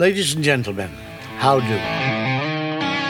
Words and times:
Ladies 0.00 0.32
and 0.32 0.40
gentlemen, 0.40 0.88
how 1.36 1.60
do? 1.60 1.76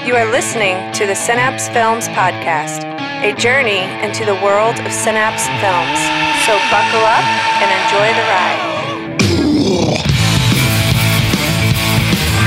You 0.02 0.18
are 0.18 0.26
listening 0.26 0.74
to 0.98 1.06
the 1.06 1.14
Synapse 1.14 1.70
Films 1.70 2.10
Podcast, 2.18 2.82
a 3.22 3.30
journey 3.38 3.86
into 4.02 4.26
the 4.26 4.34
world 4.42 4.74
of 4.74 4.90
Synapse 4.90 5.46
Films. 5.62 6.00
So 6.42 6.58
buckle 6.66 7.06
up 7.06 7.22
and 7.62 7.70
enjoy 7.70 8.10
the 8.10 8.26
ride. 8.26 8.62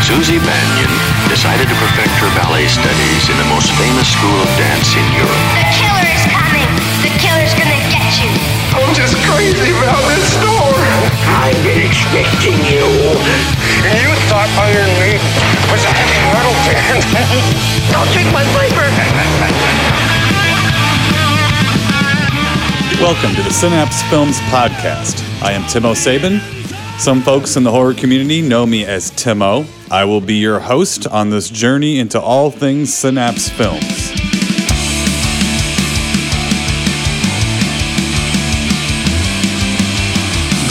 Suzy 0.04 0.44
Bannion 0.44 0.92
decided 1.32 1.72
to 1.72 1.76
perfect 1.80 2.12
her 2.20 2.28
ballet 2.36 2.68
studies 2.68 3.24
in 3.32 3.40
the 3.40 3.48
most 3.48 3.72
famous 3.80 4.12
school 4.12 4.40
of 4.44 4.52
dance 4.60 4.92
in 4.92 5.08
Europe. 5.24 5.48
The 5.56 5.72
killer 5.72 6.08
is 6.12 6.24
coming. 6.28 6.68
The 7.00 7.16
killer's 7.16 7.56
gonna 7.56 7.80
get 7.88 8.12
you. 8.20 8.28
I'm 8.76 8.92
just 8.92 9.16
crazy 9.24 9.72
about 9.72 10.04
this 10.12 10.36
store. 10.36 10.93
I've 11.28 11.56
been 11.64 11.86
expecting 11.86 12.58
you. 12.68 12.84
You 12.84 14.12
thought 14.28 14.50
Iron 14.60 14.92
Maiden 15.00 15.24
was 15.72 15.84
a 15.84 15.92
heavy 15.92 16.20
metal 16.36 16.56
band. 16.68 17.04
Don't 17.94 18.10
drink 18.12 18.30
my 18.34 18.44
flavor. 18.52 18.88
Welcome 23.02 23.36
to 23.36 23.42
the 23.44 23.52
Synapse 23.52 24.02
Films 24.04 24.40
Podcast. 24.52 25.22
I 25.42 25.52
am 25.52 25.64
Timo 25.64 25.96
Sabin. 25.96 26.40
Some 27.00 27.22
folks 27.22 27.58
in 27.58 27.64
the 27.64 27.72
horror 27.72 27.94
community 27.94 28.42
know 28.42 28.66
me 28.66 28.86
as 28.86 29.12
Timo. 29.12 29.68
I 29.92 30.06
will 30.06 30.22
be 30.22 30.36
your 30.36 30.60
host 30.60 31.08
on 31.08 31.30
this 31.30 31.50
journey 31.50 32.00
into 32.00 32.20
all 32.20 32.50
things 32.50 32.94
Synapse 32.94 33.50
Films. 33.50 34.13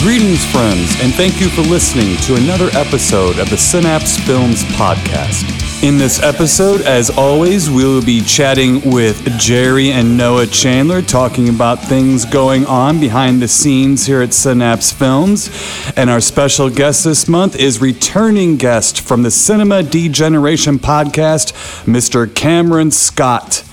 Greetings, 0.03 0.45
friends, 0.51 0.99
and 0.99 1.13
thank 1.13 1.39
you 1.39 1.47
for 1.47 1.61
listening 1.61 2.17
to 2.23 2.35
another 2.35 2.67
episode 2.77 3.39
of 3.39 3.49
the 3.49 3.55
Synapse 3.55 4.17
Films 4.17 4.61
Podcast. 4.75 5.81
In 5.81 5.97
this 5.97 6.21
episode, 6.21 6.81
as 6.81 7.09
always, 7.09 7.69
we 7.69 7.85
will 7.85 8.03
be 8.03 8.19
chatting 8.19 8.91
with 8.91 9.25
Jerry 9.39 9.91
and 9.91 10.17
Noah 10.17 10.47
Chandler, 10.47 11.01
talking 11.01 11.47
about 11.47 11.79
things 11.79 12.25
going 12.25 12.65
on 12.65 12.99
behind 12.99 13.41
the 13.41 13.47
scenes 13.47 14.05
here 14.05 14.21
at 14.21 14.33
Synapse 14.33 14.91
Films. 14.91 15.49
And 15.95 16.09
our 16.09 16.19
special 16.19 16.69
guest 16.69 17.05
this 17.05 17.29
month 17.29 17.55
is 17.55 17.79
returning 17.79 18.57
guest 18.57 18.99
from 18.99 19.23
the 19.23 19.31
Cinema 19.31 19.83
Degeneration 19.83 20.79
Podcast, 20.79 21.53
Mr. 21.85 22.35
Cameron 22.35 22.91
Scott. 22.91 23.63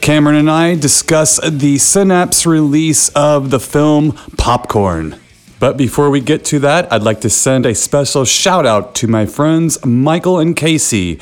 Cameron 0.00 0.34
and 0.34 0.50
I 0.50 0.74
discuss 0.74 1.38
the 1.48 1.78
Synapse 1.78 2.44
release 2.44 3.08
of 3.10 3.50
the 3.50 3.60
film 3.60 4.14
Popcorn. 4.36 5.20
But 5.58 5.78
before 5.78 6.10
we 6.10 6.20
get 6.20 6.44
to 6.46 6.58
that, 6.60 6.92
I'd 6.92 7.02
like 7.02 7.22
to 7.22 7.30
send 7.30 7.64
a 7.64 7.74
special 7.74 8.26
shout 8.26 8.66
out 8.66 8.94
to 8.96 9.06
my 9.06 9.24
friends 9.24 9.82
Michael 9.86 10.38
and 10.38 10.54
Casey, 10.54 11.18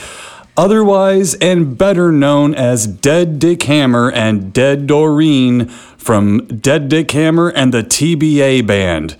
otherwise 0.57 1.35
and 1.35 1.79
better 1.79 2.11
known 2.11 2.53
as 2.53 2.87
Dead 2.87 3.39
Dick 3.39 3.63
Hammer 3.63 4.11
and 4.11 4.53
Dead 4.53 4.89
Doreen 4.89 5.69
from 5.69 6.47
Dead 6.47 6.89
Dick 6.89 7.13
Hammer 7.13 7.51
and 7.51 7.73
the 7.73 7.83
TBA 7.83 8.67
Band. 8.67 9.17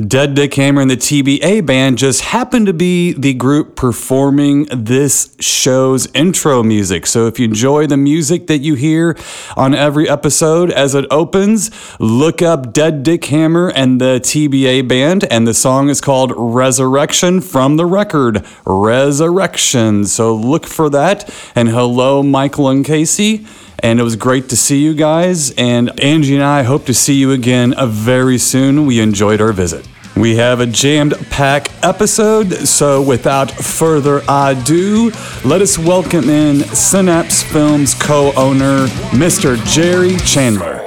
Dead 0.00 0.34
Dick 0.34 0.54
Hammer 0.54 0.80
and 0.80 0.90
the 0.90 0.96
TBA 0.96 1.64
Band 1.64 1.98
just 1.98 2.22
happened 2.22 2.66
to 2.66 2.72
be 2.72 3.12
the 3.12 3.32
group 3.32 3.76
performing 3.76 4.64
this 4.64 5.36
show's 5.38 6.12
intro 6.14 6.64
music. 6.64 7.06
So 7.06 7.28
if 7.28 7.38
you 7.38 7.44
enjoy 7.44 7.86
the 7.86 7.96
music 7.96 8.48
that 8.48 8.58
you 8.58 8.74
hear 8.74 9.16
on 9.56 9.72
every 9.72 10.08
episode 10.08 10.72
as 10.72 10.96
it 10.96 11.06
opens, 11.12 11.70
look 12.00 12.42
up 12.42 12.72
Dead 12.72 13.04
Dick 13.04 13.24
Hammer 13.26 13.70
and 13.70 14.00
the 14.00 14.18
TBA 14.18 14.88
Band, 14.88 15.30
and 15.30 15.46
the 15.46 15.54
song 15.54 15.88
is 15.88 16.00
called 16.00 16.32
Resurrection 16.36 17.40
from 17.40 17.76
the 17.76 17.86
record 17.86 18.44
Resurrection. 18.66 20.06
So 20.06 20.34
look 20.34 20.66
for 20.66 20.90
that. 20.90 21.32
And 21.54 21.68
hello, 21.68 22.20
Michael 22.24 22.68
and 22.68 22.84
Casey. 22.84 23.46
And 23.80 24.00
it 24.00 24.02
was 24.02 24.16
great 24.16 24.48
to 24.48 24.56
see 24.56 24.82
you 24.82 24.94
guys. 24.94 25.50
And 25.52 25.98
Angie 26.00 26.34
and 26.34 26.44
I 26.44 26.62
hope 26.62 26.86
to 26.86 26.94
see 26.94 27.14
you 27.14 27.32
again 27.32 27.74
uh, 27.74 27.86
very 27.86 28.38
soon. 28.38 28.86
We 28.86 29.00
enjoyed 29.00 29.40
our 29.40 29.52
visit. 29.52 29.86
We 30.16 30.36
have 30.36 30.60
a 30.60 30.66
jammed 30.66 31.14
pack 31.30 31.70
episode, 31.84 32.52
so 32.68 33.02
without 33.02 33.50
further 33.50 34.22
ado, 34.28 35.10
let 35.44 35.60
us 35.60 35.76
welcome 35.76 36.30
in 36.30 36.62
Synapse 36.66 37.42
Films 37.42 37.94
co 37.94 38.32
owner, 38.36 38.86
Mr. 39.10 39.56
Jerry 39.66 40.16
Chandler. 40.18 40.84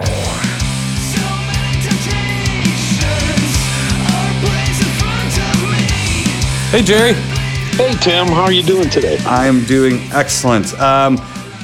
Hey, 6.72 6.84
Jerry. 6.84 7.13
Hey 7.78 7.94
Tim, 8.01 8.25
how 8.28 8.41
are 8.41 8.51
you 8.51 8.63
doing 8.63 8.90
today? 8.90 9.19
I 9.19 9.45
am 9.45 9.63
doing 9.66 10.00
excellent. 10.11 10.73
Um, 10.79 11.17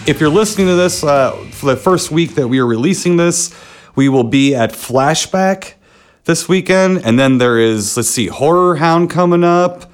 if 0.06 0.20
you're 0.20 0.30
listening 0.30 0.68
to 0.68 0.76
this 0.76 1.04
uh, 1.04 1.32
for 1.52 1.68
the 1.68 1.76
first 1.76 2.12
week 2.12 2.36
that 2.36 2.48
we 2.48 2.60
are 2.60 2.66
releasing 2.66 3.18
this, 3.18 3.56
we 3.96 4.10
will 4.10 4.24
be 4.24 4.54
at 4.54 4.72
Flashback 4.72 5.76
this 6.26 6.50
weekend, 6.50 7.06
and 7.06 7.18
then 7.18 7.38
there 7.38 7.58
is 7.58 7.96
let's 7.96 8.10
see, 8.10 8.28
Horror 8.28 8.76
Hound 8.78 9.10
coming 9.10 9.44
up, 9.44 9.92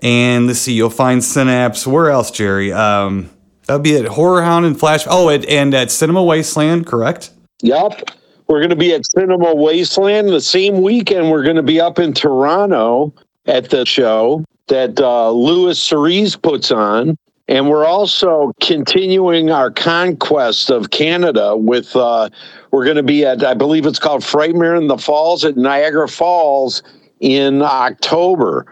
and 0.00 0.46
let's 0.46 0.60
see, 0.60 0.72
you'll 0.72 0.90
find 0.90 1.22
Synapse. 1.22 1.86
Where 1.86 2.10
else, 2.10 2.30
Jerry? 2.30 2.72
Um, 2.72 3.30
that'll 3.66 3.82
be 3.82 3.96
at 3.96 4.06
Horror 4.06 4.42
Hound 4.42 4.64
and 4.64 4.78
Flash. 4.78 5.04
Oh, 5.08 5.28
and, 5.28 5.44
and 5.46 5.74
at 5.74 5.90
Cinema 5.90 6.22
Wasteland, 6.22 6.86
correct? 6.86 7.30
Yup. 7.62 8.10
We're 8.48 8.60
going 8.60 8.70
to 8.70 8.76
be 8.76 8.94
at 8.94 9.04
Cinema 9.04 9.54
Wasteland 9.54 10.28
the 10.28 10.40
same 10.40 10.80
weekend. 10.80 11.30
We're 11.30 11.42
going 11.42 11.56
to 11.56 11.64
be 11.64 11.80
up 11.80 11.98
in 11.98 12.12
Toronto 12.12 13.12
at 13.46 13.70
the 13.70 13.84
show 13.84 14.44
that 14.68 15.00
uh, 15.00 15.30
Louis 15.30 15.78
Cerise 15.78 16.36
puts 16.36 16.70
on. 16.70 17.18
And 17.48 17.68
we're 17.68 17.86
also 17.86 18.52
continuing 18.60 19.50
our 19.50 19.70
conquest 19.70 20.68
of 20.68 20.90
Canada 20.90 21.56
with, 21.56 21.94
uh, 21.94 22.28
we're 22.72 22.84
going 22.84 22.96
to 22.96 23.04
be 23.04 23.24
at, 23.24 23.44
I 23.44 23.54
believe 23.54 23.86
it's 23.86 24.00
called 24.00 24.22
Frightmare 24.22 24.76
in 24.76 24.88
the 24.88 24.98
Falls 24.98 25.44
at 25.44 25.56
Niagara 25.56 26.08
Falls 26.08 26.82
in 27.20 27.62
October. 27.62 28.66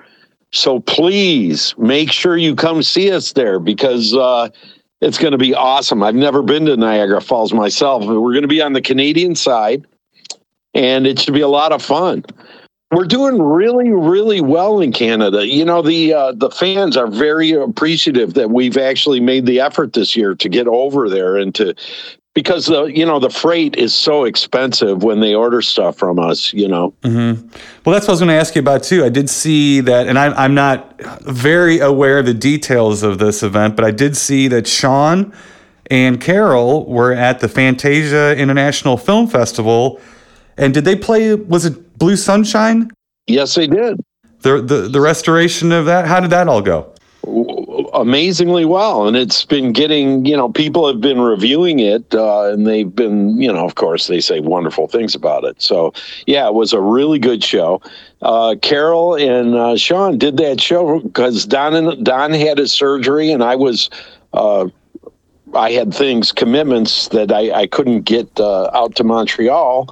So 0.52 0.80
please 0.80 1.74
make 1.78 2.10
sure 2.10 2.36
you 2.36 2.56
come 2.56 2.82
see 2.82 3.12
us 3.12 3.32
there 3.32 3.60
because 3.60 4.14
uh, 4.14 4.48
it's 5.00 5.18
going 5.18 5.32
to 5.32 5.38
be 5.38 5.54
awesome. 5.54 6.02
I've 6.02 6.14
never 6.16 6.42
been 6.42 6.66
to 6.66 6.76
Niagara 6.76 7.20
Falls 7.20 7.52
myself. 7.52 8.04
But 8.04 8.20
we're 8.20 8.32
going 8.32 8.42
to 8.42 8.48
be 8.48 8.62
on 8.62 8.72
the 8.72 8.82
Canadian 8.82 9.36
side 9.36 9.86
and 10.74 11.06
it 11.06 11.20
should 11.20 11.34
be 11.34 11.40
a 11.40 11.48
lot 11.48 11.72
of 11.72 11.80
fun 11.80 12.24
we're 12.90 13.04
doing 13.04 13.40
really 13.40 13.90
really 13.90 14.40
well 14.40 14.80
in 14.80 14.92
canada 14.92 15.46
you 15.46 15.64
know 15.64 15.82
the 15.82 16.12
uh, 16.12 16.32
the 16.32 16.50
fans 16.50 16.96
are 16.96 17.08
very 17.08 17.52
appreciative 17.52 18.34
that 18.34 18.50
we've 18.50 18.76
actually 18.76 19.20
made 19.20 19.46
the 19.46 19.60
effort 19.60 19.92
this 19.92 20.14
year 20.16 20.34
to 20.34 20.48
get 20.48 20.66
over 20.68 21.08
there 21.08 21.36
and 21.36 21.54
to 21.54 21.74
because 22.34 22.66
the 22.66 22.84
you 22.84 23.06
know 23.06 23.18
the 23.18 23.30
freight 23.30 23.76
is 23.76 23.94
so 23.94 24.24
expensive 24.24 25.02
when 25.02 25.20
they 25.20 25.34
order 25.34 25.62
stuff 25.62 25.96
from 25.96 26.18
us 26.18 26.52
you 26.52 26.68
know 26.68 26.92
Mm-hmm. 27.02 27.48
Well, 27.84 27.92
that's 27.92 28.06
what 28.06 28.10
I 28.10 28.12
was 28.12 28.20
going 28.20 28.28
to 28.28 28.34
ask 28.34 28.54
you 28.54 28.60
about 28.60 28.82
too. 28.82 29.04
I 29.04 29.10
did 29.10 29.28
see 29.28 29.80
that, 29.80 30.08
and 30.08 30.18
I'm, 30.18 30.32
I'm 30.34 30.54
not 30.54 30.98
very 31.22 31.80
aware 31.80 32.18
of 32.18 32.26
the 32.26 32.32
details 32.32 33.02
of 33.02 33.18
this 33.18 33.42
event, 33.42 33.76
but 33.76 33.84
I 33.84 33.90
did 33.90 34.16
see 34.16 34.48
that 34.48 34.66
Sean 34.66 35.34
and 35.90 36.20
Carol 36.20 36.86
were 36.86 37.12
at 37.12 37.40
the 37.40 37.48
Fantasia 37.48 38.36
International 38.36 38.96
Film 38.96 39.26
Festival. 39.26 40.00
And 40.56 40.72
did 40.72 40.84
they 40.84 40.96
play, 40.96 41.34
was 41.34 41.66
it 41.66 41.83
Blue 42.04 42.16
Sunshine? 42.16 42.90
yes 43.26 43.54
they 43.54 43.66
did 43.66 43.98
The, 44.40 44.60
the, 44.60 44.88
the 44.88 45.00
restoration 45.00 45.72
of 45.72 45.86
that? 45.86 46.06
How 46.06 46.20
did 46.20 46.28
that 46.30 46.48
all 46.48 46.60
go? 46.60 46.92
amazingly 47.94 48.66
well 48.66 49.06
and 49.08 49.16
it's 49.16 49.46
been 49.46 49.72
getting 49.72 50.26
you 50.26 50.36
know 50.36 50.50
people 50.50 50.86
have 50.86 51.00
been 51.00 51.18
reviewing 51.18 51.78
it 51.78 52.14
uh, 52.14 52.52
and 52.52 52.66
they've 52.66 52.94
been 52.94 53.40
you 53.40 53.50
know 53.50 53.64
of 53.64 53.76
course 53.76 54.08
they 54.08 54.20
say 54.20 54.40
wonderful 54.40 54.86
things 54.86 55.14
about 55.14 55.44
it 55.44 55.62
so 55.62 55.94
yeah 56.26 56.46
it 56.46 56.52
was 56.52 56.74
a 56.74 56.80
really 56.80 57.18
good 57.18 57.42
show 57.42 57.80
uh, 58.20 58.54
carol 58.60 59.14
and 59.14 59.54
uh, 59.54 59.74
sean 59.74 60.18
did 60.18 60.36
that 60.36 60.60
show 60.60 61.00
because 61.00 61.46
don 61.46 61.74
and 61.74 62.04
don 62.04 62.32
had 62.32 62.58
his 62.58 62.70
surgery 62.72 63.30
and 63.30 63.42
i 63.42 63.56
was 63.56 63.88
uh, 64.34 64.66
i 65.54 65.70
had 65.70 65.94
things 65.94 66.32
commitments 66.32 67.08
that 67.08 67.32
i, 67.32 67.50
I 67.62 67.66
couldn't 67.66 68.02
get 68.02 68.28
uh, 68.38 68.68
out 68.74 68.94
to 68.96 69.04
montreal 69.04 69.88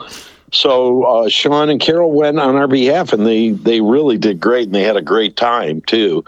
so 0.53 1.03
uh, 1.05 1.29
Sean 1.29 1.71
and 1.71 1.81
Carol 1.81 2.13
went 2.13 2.39
on 2.39 2.57
our 2.57 2.69
behalf, 2.69 3.13
and 3.13 3.27
they 3.27 3.51
they 3.51 3.81
really 3.81 4.19
did 4.19 4.39
great, 4.39 4.67
and 4.67 4.75
they 4.75 4.83
had 4.83 4.97
a 4.97 5.03
great 5.03 5.37
time 5.37 5.81
too. 5.83 6.25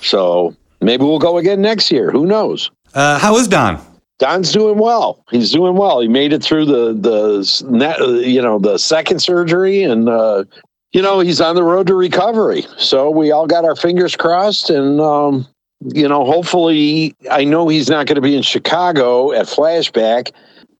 So 0.00 0.54
maybe 0.80 1.04
we'll 1.04 1.18
go 1.18 1.38
again 1.38 1.60
next 1.60 1.90
year. 1.90 2.10
Who 2.10 2.24
knows? 2.24 2.70
Uh, 2.94 3.18
how 3.18 3.36
is 3.36 3.48
Don? 3.48 3.80
Don's 4.18 4.52
doing 4.52 4.78
well. 4.78 5.24
He's 5.30 5.50
doing 5.50 5.74
well. 5.74 6.00
He 6.00 6.06
made 6.06 6.32
it 6.32 6.42
through 6.42 6.66
the 6.66 6.92
the 6.92 7.64
net, 7.68 7.98
you 8.26 8.40
know 8.40 8.58
the 8.60 8.78
second 8.78 9.20
surgery, 9.20 9.82
and 9.82 10.08
uh, 10.08 10.44
you 10.92 11.02
know 11.02 11.18
he's 11.18 11.40
on 11.40 11.56
the 11.56 11.64
road 11.64 11.88
to 11.88 11.94
recovery. 11.94 12.64
So 12.78 13.10
we 13.10 13.32
all 13.32 13.48
got 13.48 13.64
our 13.64 13.74
fingers 13.74 14.14
crossed, 14.14 14.70
and 14.70 15.00
um, 15.00 15.48
you 15.80 16.08
know 16.08 16.24
hopefully 16.24 17.16
I 17.28 17.42
know 17.42 17.66
he's 17.66 17.90
not 17.90 18.06
going 18.06 18.14
to 18.16 18.22
be 18.22 18.36
in 18.36 18.42
Chicago 18.42 19.32
at 19.32 19.46
Flashback, 19.46 20.30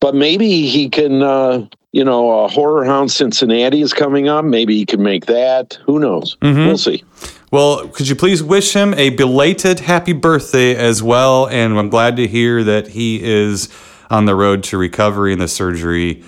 but 0.05 0.15
maybe 0.15 0.67
he 0.67 0.91
can. 0.91 1.23
Uh, 1.23 1.67
you 1.93 2.05
know, 2.05 2.45
uh, 2.45 2.49
Horror 2.49 2.85
Hound 2.85 3.11
Cincinnati 3.11 3.81
is 3.81 3.95
coming 3.95 4.29
up. 4.29 4.45
Maybe 4.45 4.77
he 4.77 4.85
can 4.85 5.03
make 5.03 5.27
that. 5.27 5.79
Who 5.87 5.99
knows? 5.99 6.37
We'll 6.67 6.77
see. 6.77 7.05
Well, 7.53 7.89
could 7.89 8.09
you 8.09 8.17
please 8.17 8.43
wish 8.43 8.75
him 8.75 8.93
a 8.95 9.11
belated 9.11 9.81
happy 9.81 10.13
birthday 10.13 10.75
as 10.75 11.03
well? 11.03 11.49
And 11.49 11.79
I'm 11.79 11.89
glad 11.89 12.17
to 12.17 12.27
hear 12.27 12.63
that 12.65 12.89
he 12.89 13.23
is 13.23 13.73
on 14.11 14.27
the 14.27 14.35
road 14.35 14.65
to 14.65 14.77
recovery 14.77 15.33
and 15.33 15.41
the 15.41 15.49
surgery 15.49 16.23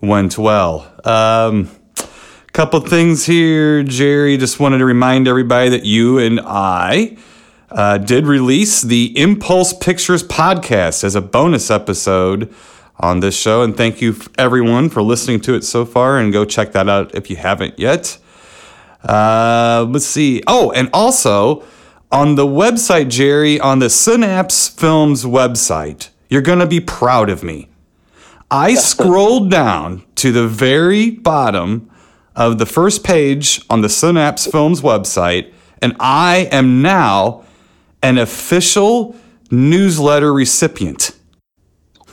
went 0.00 0.38
well. 0.38 0.90
Um, 1.04 1.68
couple 2.52 2.80
things 2.80 3.26
here, 3.26 3.82
Jerry. 3.82 4.38
Just 4.38 4.60
wanted 4.60 4.78
to 4.78 4.86
remind 4.86 5.28
everybody 5.28 5.68
that 5.70 5.84
you 5.84 6.18
and 6.18 6.40
I 6.42 7.18
uh, 7.70 7.98
did 7.98 8.26
release 8.26 8.80
the 8.80 9.12
Impulse 9.18 9.72
Pictures 9.74 10.22
podcast 10.22 11.04
as 11.04 11.14
a 11.16 11.20
bonus 11.20 11.70
episode 11.70 12.54
on 13.00 13.20
this 13.20 13.36
show. 13.36 13.62
And 13.62 13.76
thank 13.76 14.00
you, 14.00 14.16
everyone, 14.38 14.88
for 14.88 15.02
listening 15.02 15.40
to 15.42 15.54
it 15.54 15.64
so 15.64 15.84
far. 15.84 16.18
And 16.18 16.32
go 16.32 16.44
check 16.44 16.72
that 16.72 16.88
out 16.88 17.14
if 17.14 17.30
you 17.30 17.36
haven't 17.36 17.78
yet. 17.78 18.18
Uh, 19.02 19.86
let's 19.88 20.06
see. 20.06 20.42
Oh, 20.46 20.70
and 20.72 20.88
also 20.92 21.64
on 22.12 22.34
the 22.34 22.46
website, 22.46 23.08
Jerry, 23.08 23.58
on 23.58 23.78
the 23.78 23.90
Synapse 23.90 24.68
Films 24.68 25.24
website, 25.24 26.10
you're 26.28 26.42
going 26.42 26.58
to 26.58 26.66
be 26.66 26.80
proud 26.80 27.30
of 27.30 27.42
me. 27.42 27.68
I 28.50 28.74
scrolled 28.74 29.50
down 29.50 30.04
to 30.16 30.32
the 30.32 30.46
very 30.46 31.10
bottom 31.10 31.90
of 32.36 32.58
the 32.58 32.66
first 32.66 33.04
page 33.04 33.62
on 33.70 33.80
the 33.80 33.88
Synapse 33.88 34.46
Films 34.46 34.80
website, 34.82 35.52
and 35.82 35.96
I 35.98 36.48
am 36.52 36.82
now 36.82 37.44
an 38.02 38.18
official 38.18 39.16
newsletter 39.50 40.32
recipient. 40.32 41.16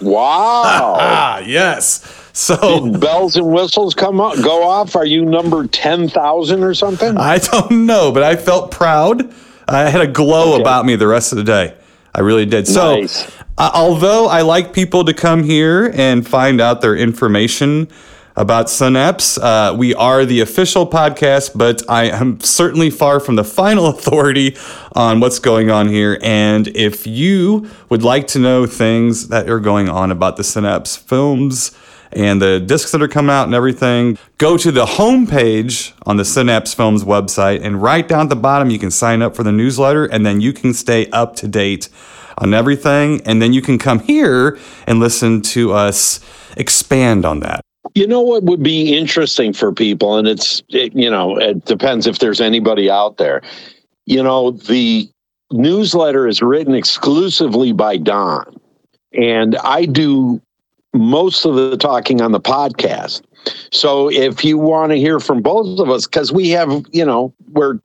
Wow. 0.01 0.95
Ah, 0.99 1.39
yes. 1.39 2.01
So 2.33 2.55
Did 2.91 2.99
bells 3.01 3.35
and 3.35 3.47
whistles 3.51 3.93
come 3.95 4.21
up, 4.21 4.35
go 4.35 4.63
off? 4.67 4.95
Are 4.95 5.05
you 5.05 5.25
number 5.25 5.65
10,000 5.65 6.63
or 6.63 6.73
something? 6.75 7.17
I 7.17 7.39
don't 7.39 7.85
know, 7.87 8.11
but 8.11 8.21
I 8.23 8.35
felt 8.35 8.69
proud. 8.71 9.33
I 9.67 9.89
had 9.89 10.01
a 10.01 10.07
glow 10.07 10.59
about 10.59 10.85
me 10.85 10.95
the 10.95 11.07
rest 11.07 11.31
of 11.31 11.37
the 11.37 11.43
day. 11.43 11.73
I 12.13 12.21
really 12.21 12.45
did. 12.45 12.67
So, 12.67 12.95
Nice. 13.01 13.27
uh, 13.57 13.71
although 13.73 14.27
I 14.27 14.41
like 14.43 14.71
people 14.71 15.03
to 15.05 15.13
come 15.13 15.43
here 15.43 15.91
and 15.95 16.27
find 16.27 16.61
out 16.61 16.81
their 16.81 16.95
information 16.95 17.87
about 18.37 18.69
Synapse, 18.69 19.39
uh, 19.39 19.75
we 19.75 19.95
are 19.95 20.23
the 20.23 20.41
official 20.41 20.87
podcast, 20.87 21.57
but 21.57 21.81
I 21.89 22.05
am 22.05 22.39
certainly 22.39 22.91
far 22.91 23.19
from 23.19 23.35
the 23.35 23.43
final 23.43 23.87
authority 23.93 24.55
on 24.93 25.19
what's 25.19 25.39
going 25.39 25.71
on 25.71 25.89
here. 25.89 26.19
And 26.21 26.67
if 26.69 27.07
you 27.07 27.67
would 27.89 28.03
like 28.03 28.27
to 28.27 28.39
know 28.39 28.67
things 28.67 29.29
that 29.29 29.49
are 29.49 29.59
going 29.59 29.89
on 29.89 30.11
about 30.11 30.37
the 30.37 30.43
Synapse 30.43 30.95
films, 30.95 31.75
and 32.13 32.41
the 32.41 32.57
discs 32.61 32.93
that 32.93 33.01
are 33.01 33.07
coming 33.09 33.31
out 33.31 33.43
and 33.43 33.53
everything, 33.53 34.17
go 34.37 34.55
to 34.55 34.71
the 34.71 34.85
homepage 34.85 35.91
on 36.05 36.15
the 36.15 36.23
Synapse 36.23 36.73
Films 36.73 37.03
website, 37.03 37.61
and 37.61 37.81
right 37.81 38.07
down 38.07 38.21
at 38.21 38.29
the 38.29 38.35
bottom, 38.37 38.69
you 38.69 38.79
can 38.79 38.91
sign 38.91 39.21
up 39.21 39.35
for 39.35 39.43
the 39.43 39.51
newsletter, 39.51 40.05
and 40.05 40.25
then 40.25 40.39
you 40.39 40.53
can 40.53 40.73
stay 40.73 41.09
up 41.09 41.35
to 41.35 41.49
date 41.49 41.89
on 42.37 42.53
everything. 42.53 43.21
And 43.25 43.41
then 43.41 43.51
you 43.51 43.61
can 43.61 43.77
come 43.77 43.99
here 43.99 44.57
and 44.85 44.99
listen 44.99 45.41
to 45.41 45.73
us 45.73 46.21
expand 46.55 47.25
on 47.25 47.41
that. 47.41 47.66
You 47.95 48.07
know 48.07 48.21
what 48.21 48.43
would 48.43 48.63
be 48.63 48.95
interesting 48.95 49.53
for 49.53 49.71
people, 49.71 50.17
and 50.17 50.27
it's, 50.27 50.63
it, 50.69 50.93
you 50.95 51.09
know, 51.09 51.37
it 51.37 51.65
depends 51.65 52.07
if 52.07 52.19
there's 52.19 52.41
anybody 52.41 52.89
out 52.89 53.17
there. 53.17 53.41
You 54.05 54.23
know, 54.23 54.51
the 54.51 55.09
newsletter 55.51 56.27
is 56.27 56.41
written 56.41 56.75
exclusively 56.75 57.71
by 57.71 57.97
Don, 57.97 58.59
and 59.13 59.55
I 59.57 59.85
do 59.85 60.41
most 60.93 61.45
of 61.45 61.55
the 61.55 61.77
talking 61.77 62.21
on 62.21 62.31
the 62.31 62.39
podcast. 62.39 63.21
So 63.71 64.09
if 64.09 64.43
you 64.43 64.57
want 64.57 64.91
to 64.91 64.97
hear 64.97 65.19
from 65.19 65.41
both 65.41 65.79
of 65.79 65.89
us, 65.89 66.05
because 66.05 66.31
we 66.31 66.49
have, 66.49 66.85
you 66.91 67.05
know, 67.05 67.33
we're 67.51 67.79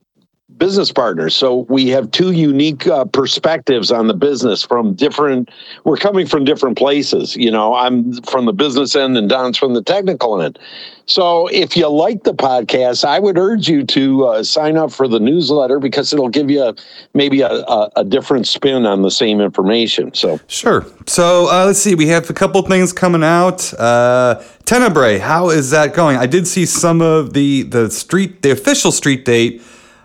business 0.57 0.91
partners. 0.91 1.35
So 1.35 1.65
we 1.69 1.89
have 1.89 2.11
two 2.11 2.31
unique 2.31 2.87
uh, 2.87 3.05
perspectives 3.05 3.91
on 3.91 4.07
the 4.07 4.13
business 4.13 4.63
from 4.63 4.93
different, 4.93 5.49
we're 5.83 5.97
coming 5.97 6.25
from 6.25 6.45
different 6.45 6.77
places. 6.77 7.35
You 7.35 7.51
know, 7.51 7.75
I'm 7.75 8.13
from 8.23 8.45
the 8.45 8.53
business 8.53 8.95
end 8.95 9.17
and 9.17 9.29
Don's 9.29 9.57
from 9.57 9.73
the 9.73 9.81
technical 9.81 10.41
end. 10.41 10.59
So 11.05 11.47
if 11.47 11.75
you 11.75 11.87
like 11.89 12.23
the 12.23 12.33
podcast, 12.33 13.03
I 13.03 13.19
would 13.19 13.37
urge 13.37 13.67
you 13.67 13.83
to 13.87 14.25
uh, 14.25 14.43
sign 14.43 14.77
up 14.77 14.91
for 14.91 15.07
the 15.07 15.19
newsletter 15.19 15.79
because 15.79 16.13
it'll 16.13 16.29
give 16.29 16.49
you 16.49 16.63
a, 16.63 16.75
maybe 17.13 17.41
a, 17.41 17.49
a, 17.49 17.89
a 17.97 18.03
different 18.05 18.47
spin 18.47 18.85
on 18.85 19.01
the 19.01 19.11
same 19.11 19.41
information. 19.41 20.13
So 20.13 20.39
Sure. 20.47 20.85
So 21.07 21.49
uh, 21.51 21.65
let's 21.65 21.79
see. 21.79 21.95
We 21.95 22.07
have 22.07 22.29
a 22.29 22.33
couple 22.33 22.61
things 22.61 22.93
coming 22.93 23.23
out. 23.23 23.73
Uh, 23.73 24.41
Tenebrae, 24.65 25.17
how 25.17 25.49
is 25.49 25.71
that 25.71 25.93
going? 25.93 26.17
I 26.17 26.25
did 26.25 26.47
see 26.47 26.65
some 26.65 27.01
of 27.01 27.33
the 27.33 27.63
the 27.63 27.91
street, 27.91 28.41
the 28.41 28.51
official 28.51 28.91
street 28.91 29.25
date. 29.25 29.61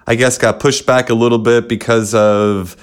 I 0.09 0.15
guess 0.15 0.39
got 0.39 0.59
pushed 0.59 0.87
back 0.87 1.11
a 1.11 1.15
little 1.15 1.39
bit 1.39 1.69
because 1.69 2.15
of 2.15 2.77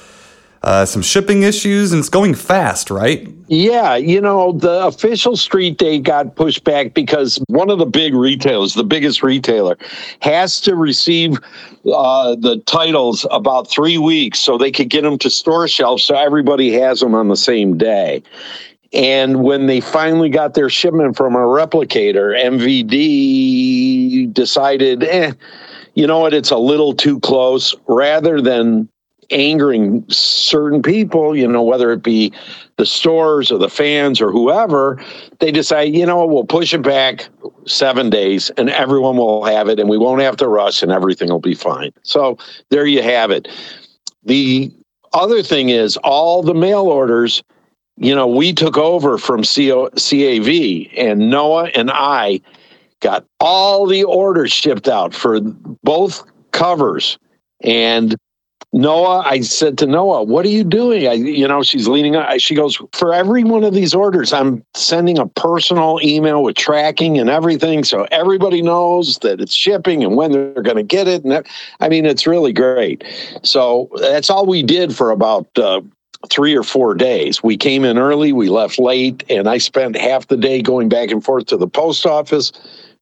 uh, 0.62 0.86
some 0.86 1.02
shipping 1.02 1.42
issues, 1.42 1.92
and 1.92 2.00
it's 2.00 2.10
going 2.10 2.36
fast, 2.36 2.92
right? 2.92 3.28
Yeah, 3.48 3.96
you 3.96 4.22
know, 4.22 4.52
the 4.52 4.86
official 4.86 5.36
street 5.36 5.80
date 5.80 6.04
got 6.04 6.36
pushed 6.36 6.64
back 6.64 6.94
because 6.94 7.40
one 7.48 7.72
of 7.72 7.80
the 7.80 7.88
big 7.88 8.14
retailers, 8.14 8.76
the 8.76 8.84
biggest 8.84 9.24
retailer, 9.24 9.76
has 10.22 10.62
to 10.62 10.76
receive 10.76 11.40
uh, 11.92 12.36
the 12.36 12.62
titles 12.68 13.26
about 13.32 13.72
three 13.72 13.98
weeks 13.98 14.40
so 14.40 14.60
they 14.60 14.72
could 14.72 14.92
get 14.92 15.02
them 15.02 15.18
to 15.18 15.32
store 15.32 15.68
shelves 15.68 16.04
so 16.04 16.16
everybody 16.16 16.72
has 16.74 17.00
them 17.00 17.16
on 17.16 17.30
the 17.30 17.36
same 17.36 17.76
day. 17.76 18.22
And 18.94 19.44
when 19.44 19.66
they 19.66 19.82
finally 19.82 20.30
got 20.30 20.54
their 20.54 20.70
shipment 20.70 21.18
from 21.18 21.36
a 21.36 21.40
replicator, 21.40 22.40
MVD 22.40 24.32
decided, 24.32 25.04
eh, 25.04 25.32
you 25.96 26.06
know 26.06 26.20
what, 26.20 26.34
it's 26.34 26.52
a 26.52 26.58
little 26.58 26.94
too 26.94 27.20
close. 27.22 27.74
Rather 27.88 28.42
than 28.42 28.88
angering 29.32 30.06
certain 30.10 30.82
people, 30.82 31.36
you 31.36 31.48
know, 31.48 31.64
whether 31.64 31.92
it 31.92 32.04
be 32.04 32.32
the 32.78 32.86
stores 32.86 33.52
or 33.52 33.58
the 33.58 33.70
fans 33.70 34.22
or 34.22 34.32
whoever, 34.32 35.04
they 35.40 35.52
decide, 35.52 35.96
you 35.96 36.06
know, 36.06 36.26
we'll 36.26 36.46
push 36.46 36.74
it 36.74 36.82
back 36.82 37.28
seven 37.66 38.10
days 38.10 38.50
and 38.52 38.70
everyone 38.70 39.18
will 39.18 39.44
have 39.46 39.68
it 39.68 39.80
and 39.80 39.90
we 39.90 39.98
won't 39.98 40.22
have 40.22 40.38
to 40.38 40.48
rush 40.48 40.84
and 40.84 40.92
everything 40.92 41.30
will 41.30 41.40
be 41.40 41.56
fine. 41.56 41.92
So 42.04 42.38
there 42.70 42.86
you 42.86 43.02
have 43.02 43.32
it. 43.32 43.48
The 44.24 44.72
other 45.14 45.42
thing 45.42 45.70
is 45.70 45.98
all 45.98 46.44
the 46.44 46.54
mail 46.54 46.82
orders, 46.88 47.42
you 47.98 48.14
know, 48.14 48.28
we 48.28 48.54
took 48.54 48.78
over 48.78 49.18
from 49.18 49.44
CO, 49.44 49.90
CAV 49.92 50.88
and 50.98 51.30
Noah 51.30 51.70
and 51.74 51.90
I 51.90 52.42
got 53.06 53.24
all 53.40 53.86
the 53.86 54.04
orders 54.04 54.52
shipped 54.52 54.88
out 54.88 55.14
for 55.14 55.40
both 55.84 56.24
covers. 56.52 57.20
And 57.62 58.16
Noah, 58.74 59.20
I 59.20 59.42
said 59.42 59.78
to 59.78 59.86
Noah, 59.86 60.24
"What 60.24 60.44
are 60.44 60.50
you 60.50 60.64
doing?" 60.64 61.08
I, 61.08 61.14
you 61.14 61.48
know, 61.48 61.62
she's 61.62 61.88
leaning. 61.88 62.16
I, 62.16 62.38
she 62.38 62.56
goes, 62.56 62.82
"For 62.94 63.14
every 63.14 63.44
one 63.44 63.64
of 63.64 63.76
these 63.76 63.94
orders, 63.94 64.34
I'm 64.34 64.64
sending 64.74 65.20
a 65.20 65.28
personal 65.28 66.00
email 66.04 66.42
with 66.42 66.56
tracking 66.56 67.20
and 67.20 67.30
everything, 67.30 67.84
so 67.84 68.08
everybody 68.12 68.64
knows 68.64 69.20
that 69.20 69.40
it's 69.40 69.54
shipping 69.54 70.04
and 70.04 70.18
when 70.18 70.32
they're 70.32 70.64
going 70.64 70.76
to 70.76 70.84
get 70.84 71.08
it." 71.08 71.24
And 71.24 71.32
that, 71.32 71.46
I 71.80 71.90
mean, 71.90 72.08
it's 72.08 72.26
really 72.26 72.52
great. 72.54 73.04
So 73.44 73.88
that's 74.02 74.32
all 74.32 74.48
we 74.48 74.64
did 74.64 74.96
for 74.96 75.12
about 75.12 75.48
uh, 75.58 75.82
three 76.30 76.56
or 76.56 76.64
four 76.64 76.96
days. 76.96 77.44
We 77.44 77.56
came 77.56 77.86
in 77.86 77.98
early, 77.98 78.34
we 78.34 78.50
left 78.50 78.80
late, 78.80 79.24
and 79.30 79.48
I 79.48 79.60
spent 79.60 79.96
half 79.96 80.28
the 80.28 80.38
day 80.38 80.62
going 80.62 80.90
back 80.90 81.12
and 81.12 81.24
forth 81.24 81.46
to 81.48 81.58
the 81.58 81.68
post 81.68 82.06
office. 82.06 82.52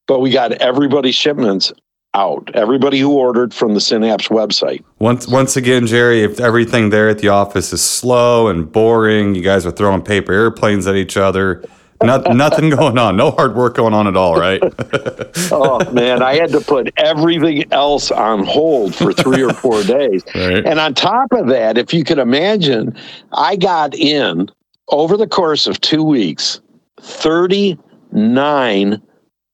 But 0.07 0.19
we 0.19 0.31
got 0.31 0.51
everybody's 0.53 1.15
shipments 1.15 1.71
out. 2.13 2.49
Everybody 2.53 2.99
who 2.99 3.13
ordered 3.13 3.53
from 3.53 3.73
the 3.73 3.81
Synapse 3.81 4.27
website. 4.27 4.83
Once 4.99 5.27
once 5.27 5.55
again, 5.55 5.87
Jerry, 5.87 6.23
if 6.23 6.39
everything 6.39 6.89
there 6.89 7.09
at 7.09 7.19
the 7.19 7.29
office 7.29 7.73
is 7.73 7.81
slow 7.81 8.47
and 8.47 8.71
boring, 8.71 9.35
you 9.35 9.41
guys 9.41 9.65
are 9.65 9.71
throwing 9.71 10.01
paper 10.01 10.33
airplanes 10.33 10.87
at 10.87 10.95
each 10.95 11.17
other. 11.17 11.63
Not, 12.03 12.27
nothing 12.35 12.69
going 12.69 12.97
on. 12.97 13.15
No 13.15 13.31
hard 13.31 13.55
work 13.55 13.75
going 13.75 13.93
on 13.93 14.07
at 14.07 14.17
all, 14.17 14.35
right? 14.35 14.61
oh 15.51 15.91
man, 15.91 16.21
I 16.21 16.35
had 16.35 16.51
to 16.51 16.61
put 16.61 16.91
everything 16.97 17.71
else 17.71 18.11
on 18.11 18.45
hold 18.45 18.93
for 18.93 19.13
three 19.13 19.41
or 19.41 19.53
four 19.53 19.83
days. 19.83 20.23
Right. 20.35 20.65
And 20.65 20.79
on 20.79 20.93
top 20.93 21.31
of 21.31 21.47
that, 21.47 21.77
if 21.77 21.93
you 21.93 22.03
could 22.03 22.19
imagine, 22.19 22.95
I 23.31 23.55
got 23.55 23.95
in 23.95 24.51
over 24.89 25.17
the 25.17 25.27
course 25.27 25.65
of 25.65 25.79
two 25.81 26.03
weeks 26.03 26.61
39 27.01 29.01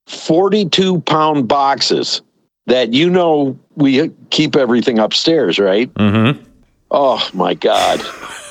42 0.09 1.01
pound 1.01 1.47
boxes 1.47 2.21
that 2.65 2.93
you 2.93 3.09
know 3.09 3.57
we 3.75 4.09
keep 4.29 4.55
everything 4.55 4.99
upstairs, 4.99 5.59
right? 5.59 5.93
mm-hmm. 5.93 6.43
Oh 6.91 7.29
my 7.33 7.53
God, 7.53 8.03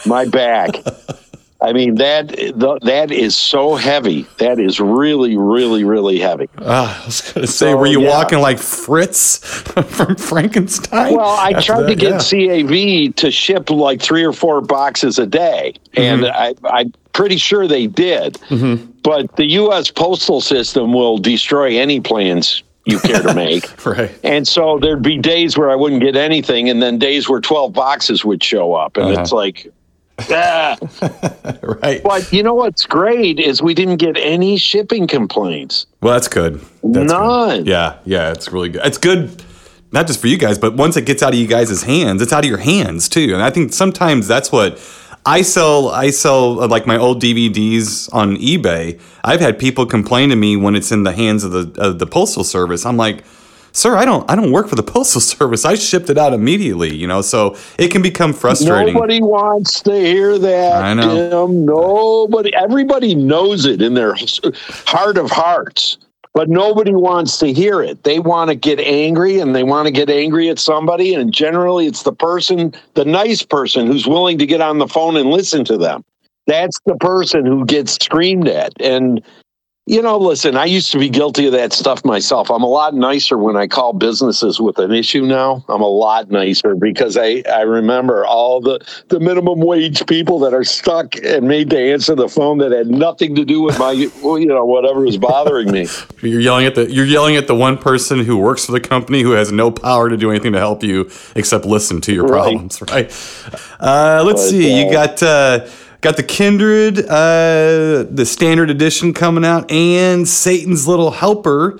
my 0.06 0.24
back. 0.24 0.70
I 1.60 1.72
mean 1.72 1.96
that 1.96 2.28
that 2.82 3.10
is 3.10 3.34
so 3.34 3.74
heavy. 3.74 4.26
That 4.38 4.60
is 4.60 4.78
really, 4.78 5.36
really, 5.36 5.82
really 5.82 6.20
heavy. 6.20 6.48
Ah, 6.60 7.02
I 7.02 7.06
was 7.06 7.20
going 7.20 7.46
to 7.46 7.52
say, 7.52 7.72
So, 7.72 7.76
were 7.76 7.86
you 7.86 8.02
yeah. 8.02 8.10
walking 8.10 8.38
like 8.38 8.58
Fritz 8.58 9.38
from 9.88 10.14
Frankenstein? 10.16 11.16
Well, 11.16 11.36
I 11.36 11.54
tried 11.60 11.88
to 11.88 11.96
get 11.96 12.32
yeah. 12.32 12.62
CAV 12.62 13.16
to 13.16 13.30
ship 13.32 13.70
like 13.70 14.00
three 14.00 14.22
or 14.22 14.32
four 14.32 14.60
boxes 14.60 15.18
a 15.18 15.26
day, 15.26 15.74
and 15.94 16.22
Mm-hmm. 16.22 16.66
I, 16.66 16.70
I'm 16.78 16.92
pretty 17.12 17.38
sure 17.38 17.66
they 17.66 17.88
did. 17.88 18.38
But 19.02 19.34
the 19.36 19.46
U.S. 19.46 19.90
postal 19.90 20.40
system 20.40 20.92
will 20.92 21.18
destroy 21.18 21.78
any 21.78 22.00
plans 22.00 22.62
you 22.84 22.98
care 23.00 23.22
to 23.22 23.34
make. 23.34 23.64
Right. 23.86 24.10
And 24.22 24.46
so 24.46 24.78
there'd 24.78 25.02
be 25.02 25.18
days 25.18 25.58
where 25.58 25.70
I 25.70 25.74
wouldn't 25.74 26.02
get 26.02 26.14
anything, 26.14 26.68
and 26.70 26.80
then 26.82 26.98
days 26.98 27.28
where 27.28 27.40
12 27.40 27.72
boxes 27.72 28.24
would 28.24 28.42
show 28.44 28.74
up. 28.74 28.96
And 28.96 29.06
Uh-huh. 29.12 29.20
it's 29.22 29.32
like, 29.32 29.66
ah. 30.30 30.76
Right. 31.62 32.02
But 32.02 32.32
you 32.32 32.42
know 32.42 32.54
what's 32.54 32.86
great 32.86 33.38
is 33.38 33.62
we 33.62 33.74
didn't 33.74 33.96
get 33.96 34.16
any 34.16 34.56
shipping 34.56 35.06
complaints. 35.06 35.86
Well, 36.00 36.14
that's 36.14 36.28
good. 36.28 36.60
That's 36.82 37.12
None. 37.12 37.58
Good. 37.58 37.66
Yeah, 37.66 37.98
yeah, 38.04 38.32
it's 38.32 38.50
really 38.50 38.70
good. 38.70 38.84
It's 38.84 38.98
good, 38.98 39.42
not 39.92 40.06
just 40.06 40.20
for 40.20 40.26
you 40.28 40.38
guys, 40.38 40.58
but 40.58 40.74
once 40.74 40.96
it 40.96 41.04
gets 41.04 41.22
out 41.22 41.32
of 41.34 41.38
you 41.38 41.46
guys' 41.46 41.82
hands, 41.82 42.22
it's 42.22 42.32
out 42.32 42.44
of 42.44 42.48
your 42.48 42.58
hands 42.58 43.08
too. 43.08 43.34
And 43.34 43.42
I 43.42 43.50
think 43.50 43.72
sometimes 43.72 44.26
that's 44.26 44.50
what 44.50 44.80
I 45.26 45.42
sell. 45.42 45.88
I 45.88 46.10
sell 46.10 46.60
uh, 46.62 46.68
like 46.68 46.86
my 46.86 46.96
old 46.96 47.20
DVDs 47.22 48.12
on 48.14 48.36
eBay. 48.36 49.00
I've 49.24 49.40
had 49.40 49.58
people 49.58 49.84
complain 49.86 50.30
to 50.30 50.36
me 50.36 50.56
when 50.56 50.74
it's 50.74 50.90
in 50.90 51.02
the 51.02 51.12
hands 51.12 51.44
of 51.44 51.52
the 51.52 51.80
of 51.80 51.98
the 51.98 52.06
postal 52.06 52.44
service. 52.44 52.86
I'm 52.86 52.96
like. 52.96 53.24
Sir, 53.72 53.96
I 53.96 54.04
don't. 54.04 54.28
I 54.30 54.34
don't 54.34 54.52
work 54.52 54.68
for 54.68 54.76
the 54.76 54.82
postal 54.94 55.20
service. 55.20 55.64
I 55.64 55.74
shipped 55.74 56.10
it 56.10 56.18
out 56.18 56.32
immediately, 56.32 56.94
you 56.94 57.06
know. 57.06 57.22
So 57.22 57.56
it 57.78 57.88
can 57.88 58.02
become 58.02 58.32
frustrating. 58.32 58.94
Nobody 58.94 59.22
wants 59.22 59.80
to 59.82 59.92
hear 59.92 60.38
that, 60.38 60.82
I 60.82 60.94
know. 60.94 61.46
Tim. 61.46 61.64
Nobody. 61.64 62.54
Everybody 62.54 63.14
knows 63.14 63.66
it 63.66 63.82
in 63.82 63.94
their 63.94 64.14
heart 64.86 65.18
of 65.18 65.30
hearts, 65.30 65.98
but 66.34 66.48
nobody 66.48 66.92
wants 66.94 67.38
to 67.38 67.52
hear 67.52 67.82
it. 67.82 68.04
They 68.04 68.18
want 68.18 68.48
to 68.48 68.54
get 68.54 68.80
angry, 68.80 69.38
and 69.40 69.54
they 69.54 69.64
want 69.64 69.86
to 69.86 69.92
get 69.92 70.10
angry 70.10 70.48
at 70.48 70.58
somebody, 70.58 71.14
and 71.14 71.32
generally, 71.32 71.86
it's 71.86 72.02
the 72.02 72.12
person, 72.12 72.74
the 72.94 73.04
nice 73.04 73.42
person, 73.42 73.86
who's 73.86 74.06
willing 74.06 74.38
to 74.38 74.46
get 74.46 74.60
on 74.60 74.78
the 74.78 74.88
phone 74.88 75.16
and 75.16 75.30
listen 75.30 75.64
to 75.66 75.76
them. 75.76 76.04
That's 76.46 76.78
the 76.86 76.96
person 76.96 77.44
who 77.44 77.66
gets 77.66 77.94
screamed 77.94 78.48
at, 78.48 78.72
and 78.80 79.22
you 79.88 80.02
know, 80.02 80.18
listen, 80.18 80.54
I 80.54 80.66
used 80.66 80.92
to 80.92 80.98
be 80.98 81.08
guilty 81.08 81.46
of 81.46 81.52
that 81.52 81.72
stuff 81.72 82.04
myself. 82.04 82.50
I'm 82.50 82.62
a 82.62 82.68
lot 82.68 82.92
nicer 82.92 83.38
when 83.38 83.56
I 83.56 83.66
call 83.66 83.94
businesses 83.94 84.60
with 84.60 84.78
an 84.78 84.92
issue 84.92 85.22
now. 85.24 85.64
I'm 85.66 85.80
a 85.80 85.88
lot 85.88 86.30
nicer 86.30 86.74
because 86.74 87.16
I, 87.16 87.42
I 87.50 87.62
remember 87.62 88.26
all 88.26 88.60
the, 88.60 88.80
the 89.08 89.18
minimum 89.18 89.60
wage 89.60 90.06
people 90.06 90.40
that 90.40 90.52
are 90.52 90.62
stuck 90.62 91.16
and 91.24 91.48
made 91.48 91.70
to 91.70 91.78
answer 91.78 92.14
the 92.14 92.28
phone 92.28 92.58
that 92.58 92.70
had 92.70 92.88
nothing 92.88 93.34
to 93.36 93.46
do 93.46 93.62
with 93.62 93.78
my, 93.78 93.92
you 93.92 94.44
know, 94.46 94.66
whatever 94.66 95.00
was 95.00 95.16
bothering 95.16 95.70
me. 95.70 95.88
You're 96.20 96.40
yelling 96.40 96.66
at 96.66 96.74
the 96.74 96.90
you're 96.90 97.06
yelling 97.06 97.36
at 97.36 97.46
the 97.46 97.54
one 97.54 97.78
person 97.78 98.18
who 98.18 98.36
works 98.36 98.66
for 98.66 98.72
the 98.72 98.80
company 98.80 99.22
who 99.22 99.30
has 99.30 99.50
no 99.50 99.70
power 99.70 100.10
to 100.10 100.18
do 100.18 100.30
anything 100.30 100.52
to 100.52 100.58
help 100.58 100.82
you 100.82 101.10
except 101.34 101.64
listen 101.64 102.02
to 102.02 102.12
your 102.12 102.26
Right. 102.26 102.42
problems, 102.42 102.82
right? 102.90 103.10
Uh, 103.80 104.22
let's 104.26 104.42
But, 104.42 104.50
see. 104.50 104.80
You 104.80 104.88
uh, 104.88 104.92
got 104.92 105.22
uh, 105.22 105.66
got 106.00 106.16
the 106.16 106.22
Kindred, 106.22 107.00
uh, 107.00 108.04
the 108.10 108.24
standard 108.24 108.70
edition 108.70 109.12
coming 109.12 109.44
out, 109.44 109.70
and 109.70 110.26
Satan's 110.26 110.86
Little 110.86 111.10
Helper. 111.10 111.78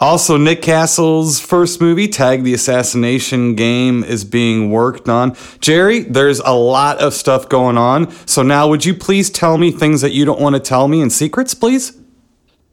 Also, 0.00 0.38
Nick 0.38 0.62
Castle's 0.62 1.38
first 1.38 1.78
movie, 1.78 2.08
Tag 2.08 2.42
the 2.42 2.54
Assassination 2.54 3.54
Game, 3.54 4.02
is 4.02 4.24
being 4.24 4.70
worked 4.70 5.10
on. 5.10 5.36
Jerry, 5.60 6.00
there's 6.00 6.40
a 6.40 6.54
lot 6.54 6.98
of 6.98 7.12
stuff 7.12 7.50
going 7.50 7.76
on. 7.76 8.10
So 8.26 8.42
now, 8.42 8.66
would 8.68 8.86
you 8.86 8.94
please 8.94 9.28
tell 9.28 9.58
me 9.58 9.70
things 9.70 10.00
that 10.00 10.12
you 10.12 10.24
don't 10.24 10.40
want 10.40 10.56
to 10.56 10.60
tell 10.60 10.88
me 10.88 11.02
in 11.02 11.10
secrets, 11.10 11.52
please? 11.52 11.98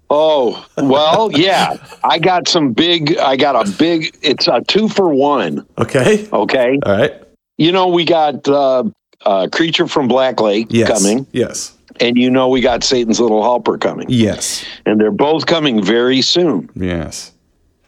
Oh, 0.10 0.66
well, 0.78 1.30
yeah. 1.34 1.76
I 2.02 2.18
got 2.18 2.48
some 2.48 2.72
big, 2.72 3.18
I 3.18 3.36
got 3.36 3.68
a 3.68 3.70
big, 3.78 4.18
it's 4.22 4.48
a 4.48 4.62
two 4.62 4.88
for 4.88 5.14
one. 5.14 5.68
Okay. 5.78 6.30
Okay. 6.32 6.80
All 6.86 6.98
right. 6.98 7.12
You 7.58 7.74
know, 7.74 7.88
we 7.90 8.06
got 8.06 8.48
uh, 8.48 8.86
uh, 9.26 9.48
Creature 9.52 9.88
from 9.88 10.08
Black 10.08 10.40
Lake 10.42 10.68
Yes. 10.70 10.88
coming, 10.90 11.26
Yes. 11.32 11.74
and 12.00 12.18
you 12.18 12.30
know, 12.30 12.48
we 12.50 12.62
got 12.62 12.84
Satan's 12.84 13.20
Little 13.20 13.42
Helper 13.44 13.78
coming. 13.78 14.08
Yes. 14.10 14.64
And 14.86 15.00
they're 15.00 15.12
both 15.12 15.46
coming 15.46 15.84
very 15.84 16.22
soon. 16.22 16.70
Yes. 16.76 17.32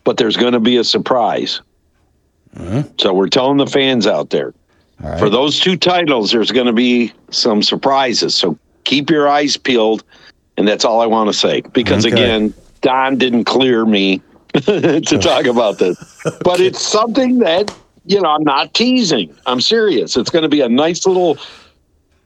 but 0.06 0.18
there's 0.18 0.38
going 0.38 0.54
to 0.54 0.60
be 0.60 0.78
a 0.78 0.84
surprise. 0.84 1.62
Huh? 2.58 2.82
So 2.98 3.14
we're 3.14 3.28
telling 3.28 3.58
the 3.58 3.68
fans 3.68 4.08
out 4.08 4.32
there 4.32 4.56
right. 5.00 5.20
for 5.20 5.30
those 5.30 5.60
two 5.60 5.78
titles, 5.78 6.32
there's 6.32 6.52
going 6.52 6.66
to 6.66 6.74
be 6.74 7.14
some 7.30 7.62
surprises. 7.62 8.34
So 8.34 8.58
keep 8.86 9.12
your 9.12 9.28
eyes 9.30 9.56
peeled, 9.56 10.04
and 10.58 10.68
that's 10.68 10.84
all 10.84 11.00
I 11.02 11.06
want 11.06 11.30
to 11.30 11.34
say. 11.34 11.62
Because 11.62 12.08
Okay. 12.08 12.16
again, 12.16 12.54
Don 12.82 13.18
didn't 13.20 13.44
clear 13.44 13.86
me 13.86 14.20
to 14.56 15.02
talk 15.22 15.46
about 15.46 15.78
this, 15.78 15.96
but 16.44 16.60
it's 16.60 16.82
something 16.82 17.38
that 17.40 17.72
you 18.06 18.22
know 18.22 18.30
I'm 18.30 18.44
not 18.44 18.74
teasing. 18.74 19.36
I'm 19.46 19.62
serious. 19.62 20.18
It's 20.18 20.30
going 20.30 20.44
to 20.44 20.50
be 20.50 20.62
a 20.62 20.70
nice 20.70 21.06
little 21.06 21.38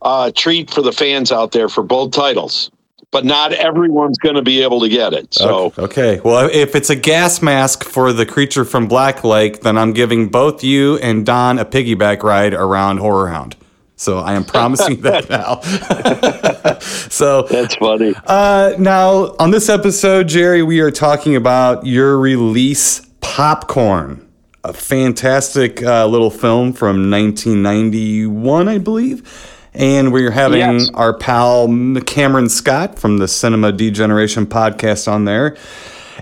uh, 0.01 0.31
treat 0.35 0.69
for 0.69 0.81
the 0.81 0.91
fans 0.91 1.31
out 1.31 1.51
there 1.51 1.69
for 1.69 1.83
both 1.83 2.11
titles. 2.11 2.69
But 3.11 3.25
not 3.25 3.53
everyone's 3.53 4.17
going 4.17 4.33
to 4.35 4.41
be 4.41 4.63
able 4.63 4.79
to 4.79 4.89
get 4.89 5.13
it. 5.13 5.31
So 5.35 5.65
Okay. 5.77 5.81
okay. 5.83 6.21
Well, 6.25 6.49
if 6.51 6.75
it's 6.75 6.89
a 6.89 6.95
gas 6.95 7.43
mask 7.43 7.83
for 7.83 8.11
the 8.11 8.25
creature 8.25 8.65
from 8.65 8.87
Black 8.87 9.23
Lake, 9.23 9.61
then 9.61 9.77
I'm 9.77 9.93
giving 9.93 10.29
both 10.29 10.63
you 10.63 10.97
and 10.97 11.23
Don 11.23 11.59
a 11.59 11.65
piggyback 11.65 12.23
ride 12.23 12.55
around 12.55 12.97
Horror 12.97 13.27
Hound. 13.29 13.55
So 13.97 14.17
I 14.17 14.33
am 14.33 14.43
promising 14.43 15.01
that 15.01 15.29
now. 15.29 15.59
so 17.09 17.43
that's 17.43 17.75
funny. 17.75 18.15
uh, 18.25 18.73
now 18.79 19.35
on 19.39 19.51
this 19.51 19.69
episode, 19.69 20.27
Jerry, 20.27 20.63
we 20.63 20.79
are 20.79 20.89
talking 20.91 21.35
about 21.35 21.85
your 21.85 22.17
release, 22.17 23.01
Popcorn, 23.21 24.27
a 24.63 24.73
fantastic 24.73 25.83
uh, 25.83 26.05
little 26.07 26.29
film 26.31 26.73
from 26.73 27.09
1991, 27.11 28.67
I 28.67 28.77
believe. 28.77 29.49
And 29.73 30.13
we're 30.13 30.31
having 30.31 30.59
Yes. 30.59 30.89
our 30.93 31.13
pal 31.17 31.67
Cameron 32.05 32.47
Scott 32.49 32.99
from 32.99 33.17
the 33.17 33.27
Cinema 33.27 33.71
Degeneration 33.71 34.45
podcast 34.45 35.11
on 35.11 35.25
there. 35.25 35.57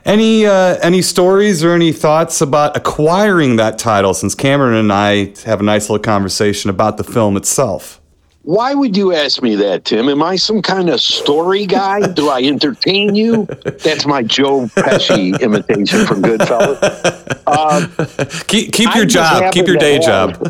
Any 0.05 0.45
uh, 0.45 0.77
any 0.81 1.01
stories 1.01 1.63
or 1.63 1.73
any 1.73 1.91
thoughts 1.91 2.39
about 2.41 2.75
acquiring 2.77 3.57
that 3.57 3.77
title? 3.77 4.13
Since 4.13 4.35
Cameron 4.35 4.75
and 4.75 4.91
I 4.91 5.33
have 5.45 5.59
a 5.59 5.63
nice 5.63 5.89
little 5.89 6.01
conversation 6.01 6.69
about 6.69 6.95
the 6.97 7.03
film 7.03 7.35
itself. 7.37 8.00
Why 8.43 8.73
would 8.73 8.97
you 8.97 9.13
ask 9.13 9.43
me 9.43 9.55
that, 9.57 9.85
Tim? 9.85 10.09
Am 10.09 10.23
I 10.23 10.35
some 10.35 10.63
kind 10.63 10.89
of 10.89 10.99
story 10.99 11.67
guy? 11.67 12.11
Do 12.11 12.29
I 12.29 12.41
entertain 12.41 13.13
you? 13.13 13.45
That's 13.83 14.07
my 14.07 14.23
Joe 14.23 14.65
Pesci 14.65 15.39
imitation 15.39 16.07
from 16.07 16.23
Goodfellas. 16.23 16.81
Uh, 17.45 17.87
Keep 18.47 18.73
keep 18.73 18.95
your 18.95 19.05
job. 19.05 19.53
Keep 19.53 19.67
your 19.67 19.77
day 19.77 19.99
job. 19.99 20.37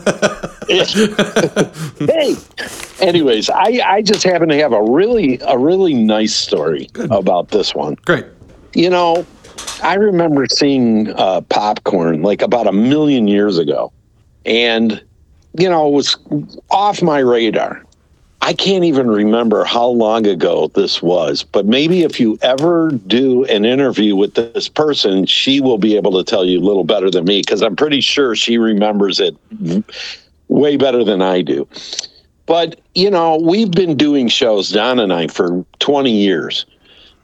hey, 0.70 2.36
anyways, 3.00 3.50
I, 3.50 3.82
I 3.86 4.02
just 4.02 4.24
happen 4.24 4.50
to 4.50 4.58
have 4.58 4.72
a 4.72 4.82
really 4.84 5.40
a 5.42 5.58
really 5.58 5.94
nice 5.94 6.36
story 6.36 6.90
about 7.10 7.50
this 7.50 7.76
one. 7.76 7.96
Great. 8.06 8.26
You 8.74 8.90
know, 8.90 9.26
I 9.84 9.96
remember 9.96 10.46
seeing 10.48 11.12
uh, 11.14 11.42
popcorn 11.42 12.22
like 12.22 12.42
about 12.42 12.68
a 12.68 12.72
million 12.72 13.28
years 13.28 13.58
ago, 13.58 13.92
and 14.46 15.04
you 15.54 15.70
know, 15.70 15.88
was 15.88 16.18
off 16.70 17.02
my 17.02 17.20
radar. 17.20 17.84
I 18.44 18.54
can't 18.54 18.84
even 18.84 19.08
remember 19.08 19.64
how 19.64 19.86
long 19.86 20.26
ago 20.26 20.72
this 20.74 21.02
was, 21.02 21.44
but 21.44 21.68
maybe 21.68 22.02
if 22.02 22.20
you 22.20 22.40
ever 22.42 22.90
do 22.90 23.46
an 23.46 23.66
interview 23.66 24.16
with 24.16 24.34
this 24.34 24.68
person, 24.68 25.28
she 25.28 25.62
will 25.62 25.78
be 25.78 25.96
able 25.96 26.12
to 26.14 26.24
tell 26.24 26.44
you 26.44 26.60
a 26.60 26.66
little 26.66 26.84
better 26.84 27.12
than 27.12 27.26
me 27.26 27.42
because 27.42 27.62
I'm 27.62 27.76
pretty 27.76 28.02
sure 28.02 28.36
she 28.36 28.58
remembers 28.58 29.20
it 29.20 29.36
way 30.48 30.76
better 30.76 31.04
than 31.04 31.22
I 31.22 31.44
do. 31.44 31.68
But, 32.48 32.82
you 32.96 33.12
know, 33.12 33.38
we've 33.38 33.72
been 33.72 33.96
doing 33.96 34.28
shows, 34.28 34.72
Don 34.72 34.98
and 34.98 35.14
I, 35.14 35.28
for 35.28 35.64
20 35.80 36.12
years. 36.12 36.66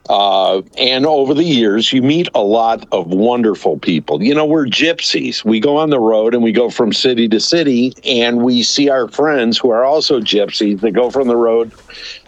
Uh, 0.10 0.62
and 0.78 1.06
over 1.06 1.34
the 1.34 1.44
years, 1.44 1.92
you 1.92 2.02
meet 2.02 2.30
a 2.34 2.42
lot 2.42 2.88
of 2.92 3.08
wonderful 3.08 3.78
people. 3.80 4.24
You 4.24 4.34
know, 4.34 4.46
we're 4.46 4.66
gypsies. 4.66 5.44
We 5.44 5.60
go 5.60 5.78
on 5.78 5.90
the 5.90 6.00
road 6.00 6.34
and 6.34 6.44
we 6.44 6.52
go 6.52 6.70
from 6.70 6.94
city 6.94 7.28
to 7.30 7.40
city, 7.40 7.94
and 8.06 8.42
we 8.42 8.64
see 8.64 8.90
our 8.90 9.08
friends 9.10 9.58
who 9.58 9.70
are 9.70 9.84
also 9.84 10.20
gypsies 10.20 10.82
that 10.82 10.92
go 10.92 11.10
from 11.10 11.28
the 11.28 11.36
road 11.36 11.72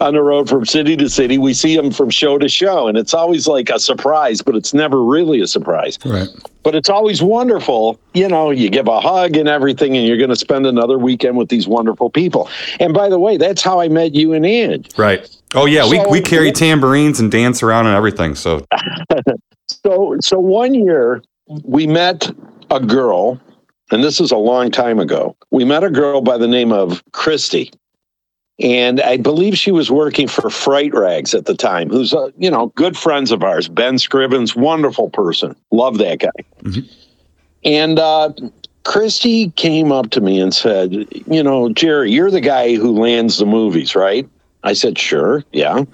on 0.00 0.14
the 0.14 0.22
road 0.22 0.48
from 0.48 0.66
city 0.66 0.96
to 0.96 1.08
city. 1.08 1.38
We 1.38 1.54
see 1.54 1.76
them 1.76 1.90
from 1.90 2.10
show 2.10 2.38
to 2.38 2.48
show, 2.48 2.88
and 2.88 2.98
it's 2.98 3.14
always 3.14 3.46
like 3.46 3.70
a 3.70 3.78
surprise, 3.78 4.42
but 4.42 4.56
it's 4.56 4.74
never 4.74 5.02
really 5.02 5.40
a 5.40 5.46
surprise. 5.46 5.98
Right. 6.04 6.28
But 6.62 6.74
it's 6.74 6.90
always 6.90 7.22
wonderful. 7.22 7.98
You 8.12 8.28
know, 8.28 8.50
you 8.50 8.68
give 8.68 8.88
a 8.88 9.00
hug 9.00 9.36
and 9.36 9.48
everything, 9.48 9.96
and 9.96 10.06
you're 10.06 10.18
going 10.18 10.30
to 10.30 10.36
spend 10.36 10.66
another 10.66 10.98
weekend 10.98 11.36
with 11.36 11.48
these 11.48 11.66
wonderful 11.66 12.10
people. 12.10 12.50
And 12.78 12.92
by 12.92 13.08
the 13.08 13.18
way, 13.18 13.38
that's 13.38 13.62
how 13.62 13.80
I 13.80 13.88
met 13.88 14.14
you 14.14 14.34
and 14.34 14.44
Ange. 14.44 14.90
Right. 14.98 15.28
Oh 15.54 15.66
yeah, 15.66 15.88
we, 15.88 15.96
So- 15.96 16.10
we 16.10 16.20
carry 16.20 16.52
tambourines 16.52 17.20
and 17.20 17.30
dance 17.30 17.62
around 17.62 17.86
and 17.86 17.96
everything. 17.96 18.34
So 18.34 18.64
So, 19.84 20.16
so 20.20 20.38
one 20.38 20.74
year 20.74 21.22
we 21.64 21.86
met 21.86 22.30
a 22.70 22.80
girl, 22.80 23.40
and 23.90 24.02
this 24.02 24.20
is 24.20 24.30
a 24.32 24.36
long 24.36 24.70
time 24.70 24.98
ago. 24.98 25.36
We 25.50 25.64
met 25.64 25.84
a 25.84 25.90
girl 25.90 26.20
by 26.20 26.38
the 26.38 26.48
name 26.48 26.72
of 26.72 27.02
Christy, 27.12 27.70
and 28.58 29.00
I 29.00 29.16
believe 29.16 29.56
she 29.56 29.70
was 29.70 29.90
working 29.90 30.26
for 30.26 30.50
Fright 30.50 30.92
Rags 30.92 31.34
at 31.34 31.46
the 31.46 31.54
time. 31.54 31.88
Who's 31.88 32.12
a 32.12 32.32
you 32.36 32.50
know 32.50 32.66
good 32.74 32.96
friends 32.96 33.30
of 33.30 33.42
ours, 33.44 33.68
Ben 33.68 33.94
Scrivens, 33.94 34.56
wonderful 34.56 35.10
person, 35.10 35.54
love 35.70 35.98
that 35.98 36.18
guy. 36.18 36.82
And 37.64 37.98
uh, 37.98 38.32
Christy 38.84 39.50
came 39.52 39.92
up 39.92 40.10
to 40.10 40.20
me 40.20 40.40
and 40.40 40.52
said, 40.52 41.06
"You 41.26 41.42
know, 41.42 41.68
Jerry, 41.72 42.10
you're 42.10 42.30
the 42.30 42.40
guy 42.40 42.74
who 42.74 42.98
lands 42.98 43.38
the 43.38 43.46
movies, 43.46 43.94
right?" 43.94 44.28
I 44.62 44.72
said, 44.72 44.98
"Sure, 44.98 45.44
yeah." 45.52 45.84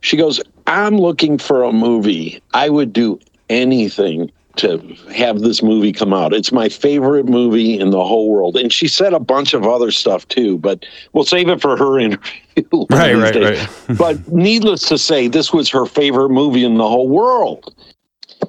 She 0.00 0.16
goes, 0.16 0.40
I'm 0.68 0.98
looking 0.98 1.38
for 1.38 1.62
a 1.62 1.72
movie. 1.72 2.42
I 2.52 2.68
would 2.68 2.92
do 2.92 3.18
anything 3.48 4.30
to 4.56 4.78
have 5.14 5.40
this 5.40 5.62
movie 5.62 5.92
come 5.92 6.12
out. 6.12 6.34
It's 6.34 6.52
my 6.52 6.68
favorite 6.68 7.26
movie 7.26 7.78
in 7.78 7.90
the 7.90 8.04
whole 8.04 8.28
world. 8.28 8.56
And 8.56 8.72
she 8.72 8.86
said 8.86 9.14
a 9.14 9.20
bunch 9.20 9.54
of 9.54 9.64
other 9.64 9.90
stuff 9.90 10.28
too, 10.28 10.58
but 10.58 10.84
we'll 11.12 11.24
save 11.24 11.48
it 11.48 11.62
for 11.62 11.76
her 11.76 11.98
interview. 12.00 12.86
Right, 12.90 13.14
right, 13.14 13.32
days. 13.32 13.66
right. 13.88 13.98
but 13.98 14.28
needless 14.28 14.82
to 14.88 14.98
say, 14.98 15.28
this 15.28 15.52
was 15.52 15.70
her 15.70 15.86
favorite 15.86 16.30
movie 16.30 16.64
in 16.64 16.74
the 16.74 16.88
whole 16.88 17.08
world. 17.08 17.74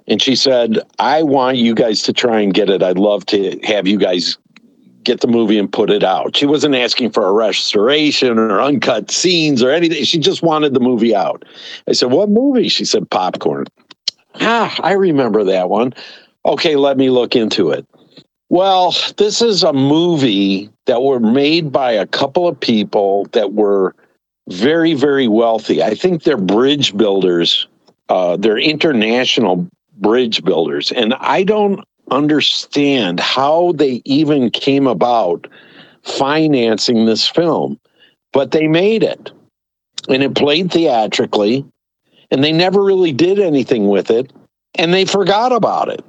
And 0.08 0.22
she 0.22 0.36
said, 0.36 0.80
I 0.98 1.24
want 1.24 1.58
you 1.58 1.74
guys 1.74 2.04
to 2.04 2.13
try 2.13 2.42
and 2.42 2.54
get 2.54 2.70
it. 2.70 2.84
I'd 2.84 2.98
love 2.98 3.25
to 3.28 3.60
have 3.63 3.88
you 3.88 3.98
guys 3.98 4.38
get 5.03 5.22
the 5.22 5.27
movie 5.27 5.58
and 5.58 5.72
put 5.72 5.89
it 5.89 6.03
out. 6.03 6.36
She 6.36 6.46
wasn't 6.46 6.75
asking 6.75 7.12
for 7.12 7.25
a 7.25 7.32
restoration 7.32 8.38
or 8.38 8.62
uncut 8.62 9.12
scenes 9.12 9.63
or 9.63 9.72
anything. 9.72 10.03
She 10.03 10.20
just 10.20 10.41
wanted 10.41 10.74
the 10.74 10.79
movie 10.79 11.15
out. 11.15 11.44
I 11.88 11.94
said, 11.94 12.12
What 12.12 12.29
movie? 12.29 12.70
She 12.70 12.86
said, 12.86 13.10
Popcorn. 13.10 13.65
Ah, 14.36 14.75
I 14.82 14.94
remember 14.94 15.44
that 15.46 15.70
one. 15.70 15.94
Okay, 16.46 16.75
let 16.75 16.98
me 16.98 17.10
look 17.10 17.36
into 17.36 17.72
it. 17.72 17.86
Well, 18.50 18.96
this 19.18 19.41
is 19.41 19.63
a 19.63 19.74
movie 19.74 20.70
that 20.86 21.03
were 21.03 21.20
made 21.20 21.72
by 21.72 21.91
a 21.91 22.08
couple 22.08 22.48
of 22.48 22.60
people 22.60 23.25
that 23.34 23.53
were 23.53 23.96
very, 24.50 24.96
very 24.96 25.27
wealthy. 25.27 25.84
I 25.84 25.94
think 25.94 26.24
they're 26.24 26.38
bridge 26.38 26.98
builders. 26.98 27.68
Uh, 28.08 28.38
they're 28.38 28.58
international 28.58 29.68
bridge 29.98 30.44
builders. 30.44 30.91
And 30.91 31.13
I 31.15 31.44
don't 31.44 31.84
understand 32.12 33.20
how 33.20 33.74
they 33.74 34.01
even 34.06 34.50
came 34.50 34.88
about 34.88 35.48
financing 36.04 37.06
this 37.06 37.28
film, 37.28 37.80
but 38.34 38.51
they 38.51 38.68
made 38.68 39.04
it. 39.04 39.32
And 40.08 40.24
it 40.24 40.36
played 40.36 40.72
theatrically, 40.72 41.66
and 42.32 42.44
they 42.44 42.51
never 42.51 42.84
really 42.84 43.12
did 43.12 43.39
anything 43.39 43.88
with 43.88 44.10
it, 44.10 44.32
and 44.75 44.94
they 44.94 45.06
forgot 45.06 45.51
about 45.51 45.89
it. 45.89 46.04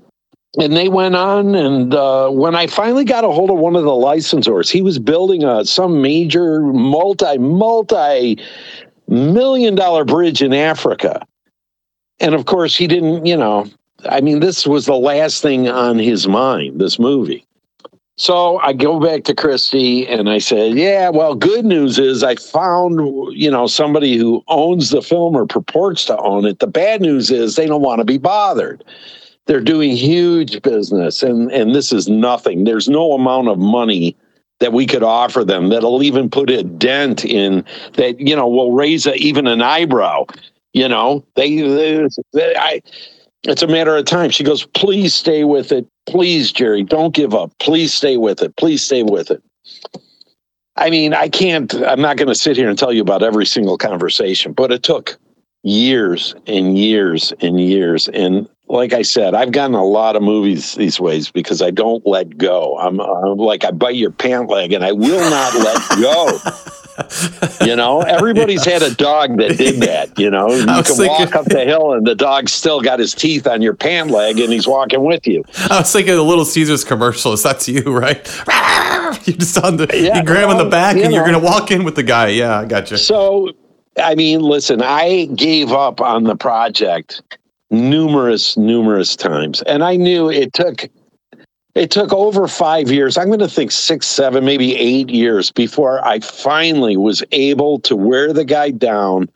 And 0.59 0.77
they 0.77 0.89
went 0.89 1.15
on, 1.15 1.55
and 1.55 1.95
uh, 1.95 2.29
when 2.31 2.57
I 2.57 2.67
finally 2.67 3.05
got 3.05 3.25
a 3.25 3.31
hold 3.31 3.51
of 3.51 3.59
one 3.59 3.77
of 3.77 3.85
the 3.85 3.91
licensors, 3.91 4.71
he 4.71 4.83
was 4.83 4.99
building 4.99 5.45
a 5.45 5.65
some 5.65 6.03
major 6.03 6.61
multi 6.61 7.39
multi 7.39 8.39
million 9.07 9.77
dollar 9.77 10.05
bridge 10.05 10.43
in 10.43 10.53
Africa. 10.53 11.25
And 12.19 12.35
of 12.35 12.47
course, 12.47 12.77
he 12.77 12.87
didn't, 12.89 13.27
you 13.27 13.37
know, 13.37 13.67
I 14.09 14.21
mean, 14.21 14.41
this 14.41 14.67
was 14.67 14.87
the 14.87 14.95
last 14.95 15.43
thing 15.43 15.69
on 15.69 15.99
his 15.99 16.27
mind, 16.27 16.81
this 16.81 16.99
movie. 16.99 17.47
So 18.17 18.59
I 18.59 18.75
go 18.75 19.01
back 19.01 19.25
to 19.25 19.35
Christy 19.35 20.07
and 20.07 20.29
I 20.29 20.39
said, 20.39 20.75
Yeah, 20.75 21.09
well, 21.09 21.35
good 21.35 21.65
news 21.65 21.99
is 21.99 22.23
I 22.23 22.35
found, 22.35 23.01
you 23.35 23.51
know, 23.51 23.67
somebody 23.67 24.19
who 24.19 24.45
owns 24.47 24.91
the 24.91 25.01
film 25.01 25.35
or 25.35 25.47
purports 25.47 26.05
to 26.05 26.19
own 26.19 26.45
it. 26.45 26.59
The 26.59 26.67
bad 26.67 27.01
news 27.01 27.31
is 27.31 27.57
they 27.57 27.67
don't 27.67 27.81
want 27.81 28.01
to 28.01 28.05
be 28.05 28.19
bothered. 28.19 28.85
They're 29.47 29.63
doing 29.63 29.93
huge 29.93 30.61
business 30.61 31.23
and, 31.23 31.51
and 31.51 31.75
this 31.75 31.93
is 31.93 32.09
nothing. 32.09 32.65
There's 32.65 32.91
no 32.91 33.13
amount 33.13 33.49
of 33.49 33.59
money 33.59 34.15
that 34.59 34.75
we 34.75 34.87
could 34.87 35.03
offer 35.03 35.43
them 35.43 35.71
that'll 35.71 36.03
even 36.03 36.29
put 36.29 36.51
a 36.51 36.63
dent 36.63 37.25
in 37.25 37.65
that, 37.95 38.21
you 38.21 38.37
know, 38.37 38.47
will 38.47 38.73
raise 38.73 39.07
a, 39.07 39.15
even 39.15 39.47
an 39.47 39.63
eyebrow. 39.63 40.27
You 40.75 40.89
know, 40.89 41.25
they, 41.37 41.57
they, 41.57 42.07
they 42.35 42.55
I, 42.55 42.83
it's 43.45 43.63
a 43.63 43.67
matter 43.67 43.97
of 43.97 44.05
time. 44.05 44.31
She 44.31 44.45
goes, 44.45 44.67
please 44.67 45.15
stay 45.15 45.45
with 45.45 45.73
it. 45.73 45.87
Please, 46.07 46.53
Jerry, 46.53 46.83
don't 46.83 47.15
give 47.15 47.35
up. 47.35 47.53
Please 47.59 47.95
stay 47.95 48.17
with 48.17 48.43
it. 48.43 48.57
Please 48.57 48.83
stay 48.83 49.03
with 49.03 49.31
it. 49.31 49.43
I 50.77 50.91
mean, 50.91 51.15
I 51.15 51.29
can't, 51.29 51.73
I'm 51.75 52.01
not 52.01 52.17
going 52.17 52.29
to 52.29 52.35
sit 52.35 52.57
here 52.57 52.69
and 52.69 52.79
tell 52.79 52.93
you 52.93 53.03
about 53.03 53.23
every 53.23 53.47
single 53.47 53.77
conversation, 53.77 54.53
but 54.53 54.73
it 54.73 54.83
took 54.83 55.19
years 55.63 56.35
and 56.47 56.79
years 56.79 57.33
and 57.41 57.61
years. 57.61 58.09
And 58.09 58.49
like 58.67 58.93
I 58.93 59.03
said, 59.03 59.35
I've 59.35 59.53
gotten 59.53 59.75
a 59.75 59.85
lot 59.85 60.17
of 60.17 60.23
movies 60.23 60.75
these 60.75 61.01
ways 61.01 61.31
because 61.31 61.61
I 61.61 61.71
don't 61.71 62.07
let 62.07 62.39
go. 62.39 62.79
I'm, 62.79 63.01
I'm 63.01 63.37
like, 63.37 63.65
I 63.65 63.73
bite 63.73 63.97
your 63.97 64.11
pant 64.11 64.49
leg 64.49 64.73
and 64.73 64.85
I 64.85 64.93
will 64.93 65.29
not 65.29 65.55
let 65.55 66.01
go. 66.01 66.39
You 67.65 67.77
know, 67.77 68.01
everybody's 68.01 68.65
had 68.65 68.83
a 68.83 68.95
dog 68.95 69.37
that 69.39 69.59
did 69.59 69.83
that. 69.83 70.19
You 70.19 70.31
know, 70.31 70.49
you 70.49 70.65
can 70.67 70.83
thinking- 70.85 71.07
walk 71.07 71.35
up 71.35 71.45
the 71.47 71.65
hill 71.65 71.93
and 71.93 72.07
the 72.07 72.15
dog's 72.15 72.53
still 72.53 72.81
got 72.81 72.99
his 72.99 73.15
teeth 73.15 73.47
on 73.47 73.63
your 73.63 73.75
pant 73.75 74.11
leg 74.11 74.39
and 74.41 74.53
he's 74.53 74.67
walking 74.67 75.05
with 75.05 75.27
you. 75.27 75.45
I 75.71 75.81
was 75.81 75.93
thinking 75.93 76.15
the 76.15 76.23
Little 76.23 76.45
Caesars 76.45 76.85
commercials. 76.85 77.43
That's 77.43 77.69
you, 77.69 77.83
right? 77.83 78.27
You 79.25 79.33
just 79.33 79.59
on 79.59 79.77
the 79.77 79.89
Yeah, 79.93 80.19
you 80.19 80.25
grab 80.25 80.45
him 80.45 80.51
in 80.53 80.59
the 80.59 80.71
back 80.71 80.95
you 80.97 81.03
and 81.03 81.13
you're 81.13 81.25
gonna 81.25 81.41
walk 81.41 81.73
in 81.73 81.83
with 81.83 81.97
the 81.97 82.03
guy. 82.05 82.29
Yeah, 82.29 82.61
I 82.61 82.65
got 82.65 82.91
you. 82.93 82.97
So, 82.97 83.51
I 84.01 84.15
mean, 84.15 84.41
listen, 84.41 84.81
I 84.83 85.25
gave 85.35 85.73
up 85.73 86.01
on 86.01 86.25
the 86.25 86.37
project 86.37 87.21
numerous, 87.71 88.57
numerous 88.57 89.17
times, 89.17 89.63
and 89.63 89.83
I 89.83 89.97
knew 89.97 90.31
it 90.31 90.53
took. 90.53 90.89
It 91.75 91.91
took 91.91 92.13
over 92.13 92.49
five 92.49 92.91
years. 92.91 93.17
I'm 93.17 93.29
going 93.29 93.39
to 93.39 93.49
think 93.49 93.71
six, 93.71 94.07
seven, 94.07 94.45
maybe 94.45 94.77
eight 94.77 95.09
years 95.09 95.53
before 95.53 96.05
I 96.05 96.21
finally 96.21 96.97
was 96.97 97.23
able 97.31 97.79
to 97.81 97.95
wear 97.95 98.33
the 98.33 98.45
guy 98.45 98.71
down 98.71 99.31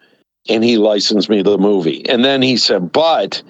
and 0.49 0.65
he 0.65 0.77
licensed 0.77 1.31
me 1.31 1.43
the 1.43 1.59
movie. 1.59 2.07
And 2.09 2.25
then 2.25 2.43
he 2.43 2.57
said, 2.57 2.93
But 2.93 3.43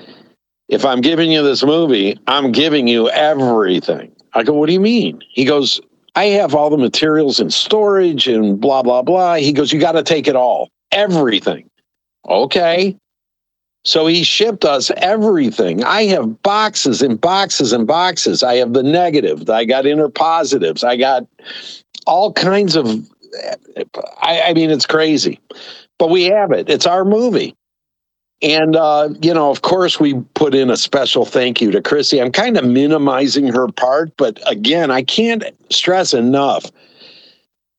if 0.69 0.85
I'm 0.85 1.01
giving 1.01 1.33
you 1.33 1.43
this 1.43 1.65
movie, 1.65 2.19
I'm 2.27 2.53
giving 2.53 2.87
you 2.87 3.09
everything. 3.11 4.13
I 4.35 4.43
go, 4.43 4.53
What 4.53 4.67
do 4.67 4.73
you 4.73 4.81
mean? 4.81 5.23
He 5.31 5.45
goes, 5.45 5.81
I 6.15 6.27
have 6.27 6.55
all 6.55 6.71
the 6.71 6.79
materials 6.79 7.41
in 7.41 7.51
storage 7.51 8.29
and 8.29 8.61
blah, 8.61 8.83
blah, 8.83 9.03
blah. 9.03 9.37
He 9.37 9.53
goes, 9.53 9.73
You 9.73 9.81
got 9.81 9.93
to 9.93 10.03
take 10.03 10.29
it 10.29 10.37
all, 10.37 10.69
everything. 10.93 11.69
Okay. 12.29 12.97
So 13.85 14.07
he 14.07 14.23
shipped 14.25 14.65
us 14.65 14.91
everything. 14.97 15.85
I 15.85 16.05
have 16.05 16.43
boxes 16.43 17.03
and 17.03 17.21
boxes 17.21 17.73
and 17.73 17.87
boxes. 17.87 18.43
I 18.43 18.57
have 18.57 18.73
the 18.73 18.83
negative. 18.83 19.49
I 19.51 19.65
got 19.67 19.85
interpositives. 19.85 20.83
I 20.83 20.97
got 20.97 21.27
all 22.07 22.33
kinds 22.33 22.77
of. 22.77 22.89
I, 24.23 24.43
I 24.43 24.55
mean, 24.55 24.71
it's 24.71 24.87
crazy, 24.87 25.41
but 25.99 26.09
we 26.09 26.25
have 26.25 26.53
it. 26.53 26.71
It's 26.71 26.87
our 26.87 27.05
movie. 27.05 27.57
And, 28.43 28.77
uh, 28.77 29.09
you 29.23 29.33
know, 29.33 29.51
of 29.51 29.63
course, 29.63 29.99
we 29.99 30.21
put 30.35 30.55
in 30.55 30.71
a 30.71 30.77
special 30.77 31.25
thank 31.25 31.61
you 31.61 31.71
to 31.71 31.81
Chrissy. 31.81 32.21
I'm 32.21 32.31
kind 32.31 32.57
of 32.57 32.65
minimizing 32.65 33.49
her 33.49 33.69
part, 33.69 34.17
but 34.17 34.39
again, 34.47 34.91
I 34.91 35.03
can't 35.03 35.45
stress 35.71 36.13
enough 36.15 36.71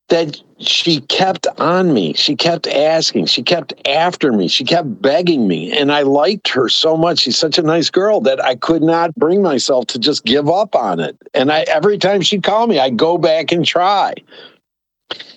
that 0.08 0.40
she 0.58 1.00
kept 1.02 1.46
on 1.58 1.92
me. 1.92 2.14
She 2.14 2.36
kept 2.36 2.66
asking. 2.66 3.26
She 3.26 3.42
kept 3.42 3.74
after 3.86 4.32
me. 4.32 4.48
She 4.48 4.64
kept 4.64 5.02
begging 5.02 5.48
me. 5.48 5.76
And 5.76 5.92
I 5.92 6.02
liked 6.02 6.48
her 6.48 6.68
so 6.68 6.96
much. 6.96 7.20
She's 7.20 7.36
such 7.36 7.58
a 7.58 7.62
nice 7.62 7.90
girl 7.90 8.20
that 8.20 8.42
I 8.42 8.54
could 8.54 8.82
not 8.82 9.14
bring 9.16 9.42
myself 9.42 9.86
to 9.88 9.98
just 9.98 10.24
give 10.24 10.48
up 10.48 10.74
on 10.74 11.00
it. 11.00 11.16
And 11.34 11.50
I 11.52 11.62
every 11.62 11.98
time 11.98 12.22
she'd 12.22 12.44
call 12.44 12.66
me, 12.66 12.78
I'd 12.78 12.96
go 12.96 13.18
back 13.18 13.52
and 13.52 13.64
try. 13.64 14.14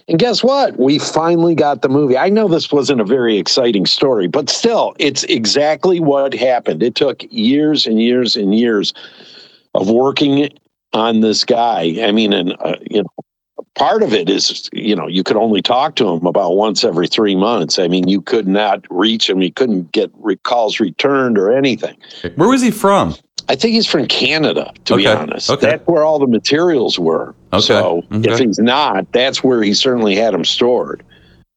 And 0.08 0.18
guess 0.18 0.44
what? 0.44 0.80
We 0.80 0.98
finally 0.98 1.54
got 1.54 1.84
the 1.84 1.90
movie. 1.90 2.18
I 2.18 2.30
know 2.30 2.48
this 2.48 2.72
wasn't 2.72 3.02
a 3.02 3.06
very 3.06 3.38
exciting 3.38 3.86
story, 3.86 4.28
but 4.28 4.50
still, 4.50 4.96
it's 4.98 5.24
exactly 5.26 6.00
what 6.00 6.34
happened. 6.34 6.82
It 6.82 6.96
took 6.96 7.24
years 7.30 7.86
and 7.86 8.02
years 8.02 8.36
and 8.36 8.58
years 8.58 8.94
of 9.76 9.90
working 9.90 10.50
on 10.94 11.22
this 11.22 11.46
guy. 11.46 11.98
I 12.02 12.12
mean, 12.12 12.34
and 12.34 12.56
uh, 12.60 12.78
you 12.90 13.04
know, 13.04 13.10
part 13.80 14.04
of 14.04 14.14
it 14.14 14.30
is 14.30 14.70
you 14.74 14.96
know 14.96 15.08
you 15.08 15.24
could 15.24 15.38
only 15.38 15.62
talk 15.62 15.96
to 15.96 16.08
him 16.08 16.26
about 16.26 16.56
once 16.56 16.84
every 16.84 17.08
three 17.08 17.36
months. 17.36 17.80
I 17.80 17.88
mean, 17.88 18.08
you 18.08 18.22
could 18.22 18.48
not 18.48 18.86
reach 18.92 19.30
him. 19.30 19.42
You 19.42 19.52
couldn't 19.52 19.92
get 19.92 20.12
calls 20.44 20.80
returned 20.80 21.38
or 21.38 21.52
anything. 21.52 21.98
Where 22.36 22.50
was 22.50 22.62
he 22.62 22.70
from? 22.70 23.16
I 23.48 23.56
think 23.56 23.74
he's 23.74 23.88
from 23.88 24.06
Canada, 24.06 24.72
to 24.86 24.98
be 24.98 25.08
honest. 25.08 25.50
okay. 25.50 25.72
That's 25.72 25.88
where 25.88 26.04
all 26.04 26.20
the 26.20 26.28
materials 26.28 27.00
were. 27.00 27.34
Okay, 27.52 27.62
So 27.66 28.04
okay. 28.12 28.32
if 28.32 28.38
he's 28.38 28.60
not, 28.60 29.12
that's 29.12 29.44
where 29.44 29.64
he 29.64 29.74
certainly 29.74 30.16
had 30.16 30.36
them 30.36 30.46
stored. 30.46 31.04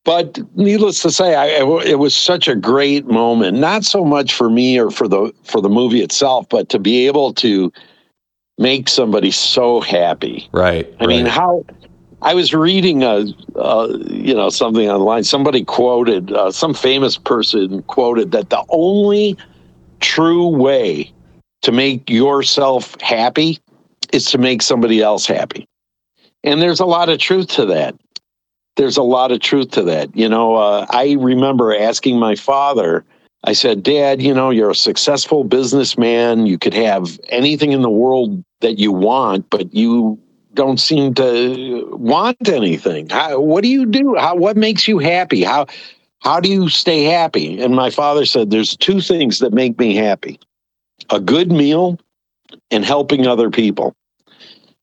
But 0.05 0.39
needless 0.57 1.03
to 1.03 1.11
say, 1.11 1.35
I, 1.35 1.47
it 1.85 1.99
was 1.99 2.17
such 2.17 2.49
a 2.49 2.57
great 2.57 3.07
moment. 3.07 3.59
Not 3.59 3.85
so 3.85 4.05
much 4.07 4.33
for 4.33 4.49
me 4.49 4.79
or 4.81 4.91
for 4.91 5.07
the 5.07 5.33
for 5.45 5.61
the 5.61 5.69
movie 5.69 6.03
itself, 6.03 6.49
but 6.49 6.71
to 6.71 6.79
be 6.79 7.07
able 7.07 7.35
to 7.35 7.71
make 8.59 8.89
somebody 8.89 9.31
so 9.31 9.81
happy. 9.81 10.49
Right. 10.53 10.93
I 10.99 11.07
mean, 11.07 11.27
how 11.27 11.65
I 12.23 12.35
was 12.35 12.55
reading 12.55 13.03
a, 13.03 13.25
you 13.25 14.35
know, 14.35 14.49
something 14.49 14.89
online. 14.89 15.25
Somebody 15.25 15.65
quoted, 15.65 16.33
uh, 16.33 16.53
some 16.53 16.73
famous 16.73 17.19
person 17.19 17.83
quoted 17.83 18.31
that 18.31 18.51
the 18.51 18.65
only 18.69 19.37
true 19.99 20.47
way 20.47 21.13
to 21.63 21.73
make 21.73 22.09
yourself 22.09 22.99
happy 23.01 23.59
is 24.13 24.27
to 24.27 24.39
make 24.39 24.63
somebody 24.63 25.03
else 25.03 25.27
happy. 25.27 25.67
And 26.45 26.63
there's 26.63 26.81
a 26.81 26.87
lot 26.87 27.09
of 27.09 27.19
truth 27.19 27.49
to 27.49 27.67
that. 27.67 27.97
There's 28.77 28.97
a 28.97 29.03
lot 29.03 29.33
of 29.33 29.41
truth 29.41 29.73
to 29.73 29.83
that. 29.83 30.17
You 30.17 30.29
know, 30.29 30.55
uh, 30.55 30.87
I 30.91 31.17
remember 31.19 31.77
asking 31.77 32.19
my 32.19 32.37
father, 32.37 33.05
I 33.45 33.53
said, 33.53 33.83
Dad, 33.83 34.23
you 34.23 34.33
know, 34.33 34.51
you're 34.51 34.71
a 34.71 34.77
successful 34.77 35.43
businessman. 35.43 36.47
You 36.47 36.57
could 36.57 36.75
have 36.75 37.19
anything 37.29 37.73
in 37.73 37.83
the 37.83 37.91
world 37.91 38.45
that 38.61 38.79
you 38.79 38.93
want, 38.93 39.51
but 39.51 39.75
you 39.75 40.21
don't 40.55 40.79
seem 40.79 41.15
to 41.15 41.89
want 41.93 42.49
anything. 42.49 43.09
How, 43.09 43.41
what 43.41 43.63
do 43.63 43.69
you 43.69 43.87
do? 43.87 44.17
How, 44.19 44.35
what 44.35 44.57
makes 44.57 44.87
you 44.87 44.99
happy? 44.99 45.43
How, 45.43 45.67
how 46.21 46.41
do 46.41 46.49
you 46.49 46.69
stay 46.69 47.05
happy? 47.05 47.61
And 47.61 47.75
my 47.75 47.91
father 47.91 48.25
said, 48.25 48.51
There's 48.51 48.77
two 48.77 49.01
things 49.01 49.39
that 49.41 49.53
make 49.53 49.79
me 49.79 49.95
happy 49.95 50.39
a 51.11 51.21
good 51.21 51.51
meal 51.51 51.99
and 52.71 52.85
helping 52.85 53.27
other 53.27 53.51
people. 53.51 53.95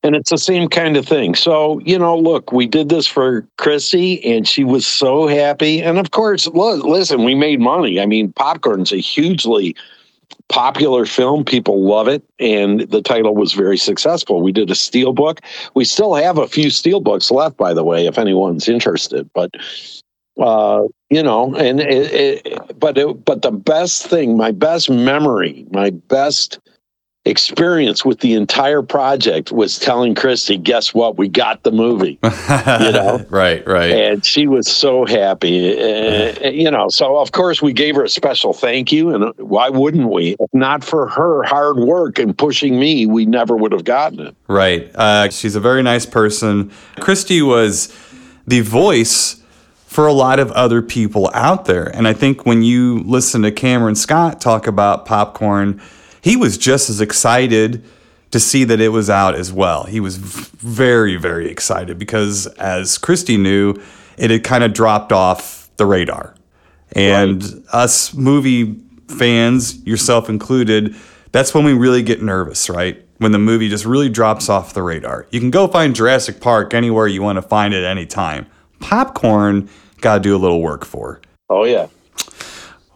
And 0.01 0.15
it's 0.15 0.29
the 0.29 0.38
same 0.38 0.69
kind 0.69 0.95
of 0.95 1.05
thing. 1.05 1.36
So, 1.36 1.79
you 1.79 1.99
know, 1.99 2.17
look, 2.17 2.53
we 2.53 2.67
did 2.67 2.88
this 2.88 3.05
for 3.05 3.45
Chrissy 3.58 4.23
and 4.34 4.47
she 4.47 4.63
was 4.63 4.88
so 4.88 5.27
happy. 5.27 5.82
And 5.82 5.97
of 5.97 6.12
course, 6.12 6.47
look, 6.47 6.86
listen, 6.86 7.25
we 7.25 7.36
made 7.36 7.60
money. 7.60 7.99
I 7.99 8.05
mean, 8.05 8.32
Popcorn's 8.32 8.93
a 8.93 8.97
hugely 8.97 9.75
popular 10.49 11.05
film. 11.05 11.45
People 11.45 11.83
love 11.83 12.07
it. 12.07 12.23
And 12.39 12.81
the 12.81 13.01
title 13.01 13.35
was 13.35 13.53
very 13.53 13.77
successful. 13.77 14.41
We 14.41 14.51
did 14.51 14.69
a 14.69 14.75
steel 14.75 15.13
book. 15.13 15.41
We 15.75 15.85
still 15.85 16.15
have 16.15 16.38
a 16.38 16.47
few 16.47 16.69
steel 16.69 16.99
books 16.99 17.31
left, 17.31 17.55
by 17.57 17.73
the 17.73 17.83
way, 17.83 18.07
if 18.07 18.17
anyone's 18.17 18.67
interested. 18.67 19.29
But 19.33 19.51
uh, 20.39 20.83
you 21.09 21.21
know, 21.21 21.53
and 21.55 21.81
it, 21.81 22.45
it, 22.45 22.79
but 22.79 22.97
it, 22.97 23.25
but 23.25 23.41
the 23.41 23.51
best 23.51 24.07
thing, 24.07 24.38
my 24.38 24.51
best 24.51 24.89
memory, 24.89 25.65
my 25.71 25.89
best 25.89 26.59
experience 27.29 28.03
with 28.03 28.19
the 28.19 28.33
entire 28.33 28.81
project 28.81 29.51
was 29.51 29.79
telling 29.79 30.15
Christy, 30.15 30.57
guess 30.57 30.93
what? 30.93 31.17
We 31.17 31.29
got 31.29 31.63
the 31.63 31.71
movie. 31.71 32.19
you 32.23 32.91
know? 32.91 33.25
right, 33.29 33.65
right. 33.65 33.91
And 33.91 34.25
she 34.25 34.47
was 34.47 34.67
so 34.67 35.05
happy. 35.05 35.79
Uh, 35.79 36.49
you 36.49 36.69
know, 36.69 36.89
so 36.89 37.17
of 37.17 37.31
course 37.31 37.61
we 37.61 37.71
gave 37.71 37.95
her 37.95 38.03
a 38.03 38.09
special 38.09 38.53
thank 38.53 38.91
you. 38.91 39.13
And 39.13 39.33
why 39.37 39.69
wouldn't 39.69 40.09
we? 40.09 40.35
If 40.39 40.49
not 40.53 40.83
for 40.83 41.07
her 41.07 41.43
hard 41.43 41.77
work 41.77 42.19
and 42.19 42.37
pushing 42.37 42.79
me, 42.79 43.05
we 43.05 43.25
never 43.25 43.55
would 43.55 43.71
have 43.71 43.85
gotten 43.85 44.19
it. 44.19 44.35
Right. 44.47 44.91
Uh, 44.95 45.29
she's 45.29 45.55
a 45.55 45.59
very 45.61 45.83
nice 45.83 46.05
person. 46.05 46.71
Christy 46.99 47.41
was 47.41 47.95
the 48.47 48.61
voice 48.61 49.41
for 49.85 50.05
a 50.05 50.13
lot 50.13 50.39
of 50.39 50.51
other 50.51 50.81
people 50.81 51.31
out 51.33 51.65
there. 51.65 51.83
And 51.95 52.07
I 52.07 52.13
think 52.13 52.45
when 52.45 52.61
you 52.61 52.99
listen 52.99 53.41
to 53.41 53.51
Cameron 53.51 53.95
Scott 53.95 54.39
talk 54.39 54.67
about 54.67 55.05
popcorn, 55.05 55.81
he 56.21 56.36
was 56.36 56.58
just 56.58 56.89
as 56.89 57.01
excited 57.01 57.84
to 58.32 58.39
see 58.39 58.63
that 58.63 58.79
it 58.79 58.89
was 58.89 59.10
out 59.10 59.36
as 59.36 59.51
well. 59.51 59.86
He 59.86 59.99
was 59.99 60.17
very, 60.17 61.15
very 61.15 61.49
excited 61.49 61.97
because, 61.97 62.47
as 62.58 62.97
Christy 62.97 63.38
knew, 63.38 63.75
it 64.17 64.29
had 64.29 64.43
kind 64.43 64.63
of 64.63 64.73
dropped 64.73 65.12
off 65.12 65.69
the 65.77 65.86
radar. 65.86 66.36
And 66.91 67.43
right. 67.43 67.63
us 67.71 68.13
movie 68.13 68.79
fans, 69.08 69.84
yourself 69.86 70.29
included, 70.29 70.95
that's 71.32 71.53
when 71.53 71.63
we 71.63 71.73
really 71.73 72.03
get 72.03 72.21
nervous, 72.21 72.69
right? 72.69 73.03
When 73.17 73.32
the 73.32 73.39
movie 73.39 73.69
just 73.69 73.86
really 73.86 74.10
drops 74.10 74.49
off 74.49 74.73
the 74.73 74.84
radar. 74.84 75.27
You 75.32 75.39
can 75.39 75.51
go 75.51 75.67
find 75.67 75.95
Jurassic 75.95 76.39
Park 76.39 76.73
anywhere 76.73 77.08
you 77.08 77.21
want 77.21 77.38
to 77.38 77.41
find 77.41 77.73
it 77.73 77.84
anytime 77.84 78.47
popcorn 78.79 79.69
got 80.01 80.15
to 80.15 80.19
do 80.21 80.36
a 80.36 80.39
little 80.39 80.62
work 80.62 80.86
for. 80.86 81.21
Oh, 81.49 81.65
yeah. 81.65 81.88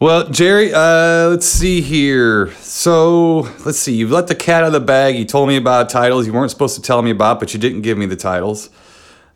Well, 0.04 0.28
Jerry, 0.28 0.70
uh, 0.70 1.30
let's 1.30 1.46
see 1.46 1.80
here. 1.80 2.52
So, 2.56 3.48
let's 3.64 3.78
see. 3.78 3.94
You've 3.94 4.10
let 4.10 4.26
the 4.26 4.34
cat 4.34 4.62
out 4.62 4.66
of 4.66 4.72
the 4.74 4.80
bag. 4.80 5.16
You 5.16 5.24
told 5.24 5.48
me 5.48 5.56
about 5.56 5.88
titles 5.88 6.26
you 6.26 6.34
weren't 6.34 6.50
supposed 6.50 6.74
to 6.74 6.82
tell 6.82 7.00
me 7.00 7.10
about, 7.10 7.40
but 7.40 7.54
you 7.54 7.58
didn't 7.58 7.80
give 7.80 7.96
me 7.96 8.04
the 8.04 8.14
titles. 8.14 8.68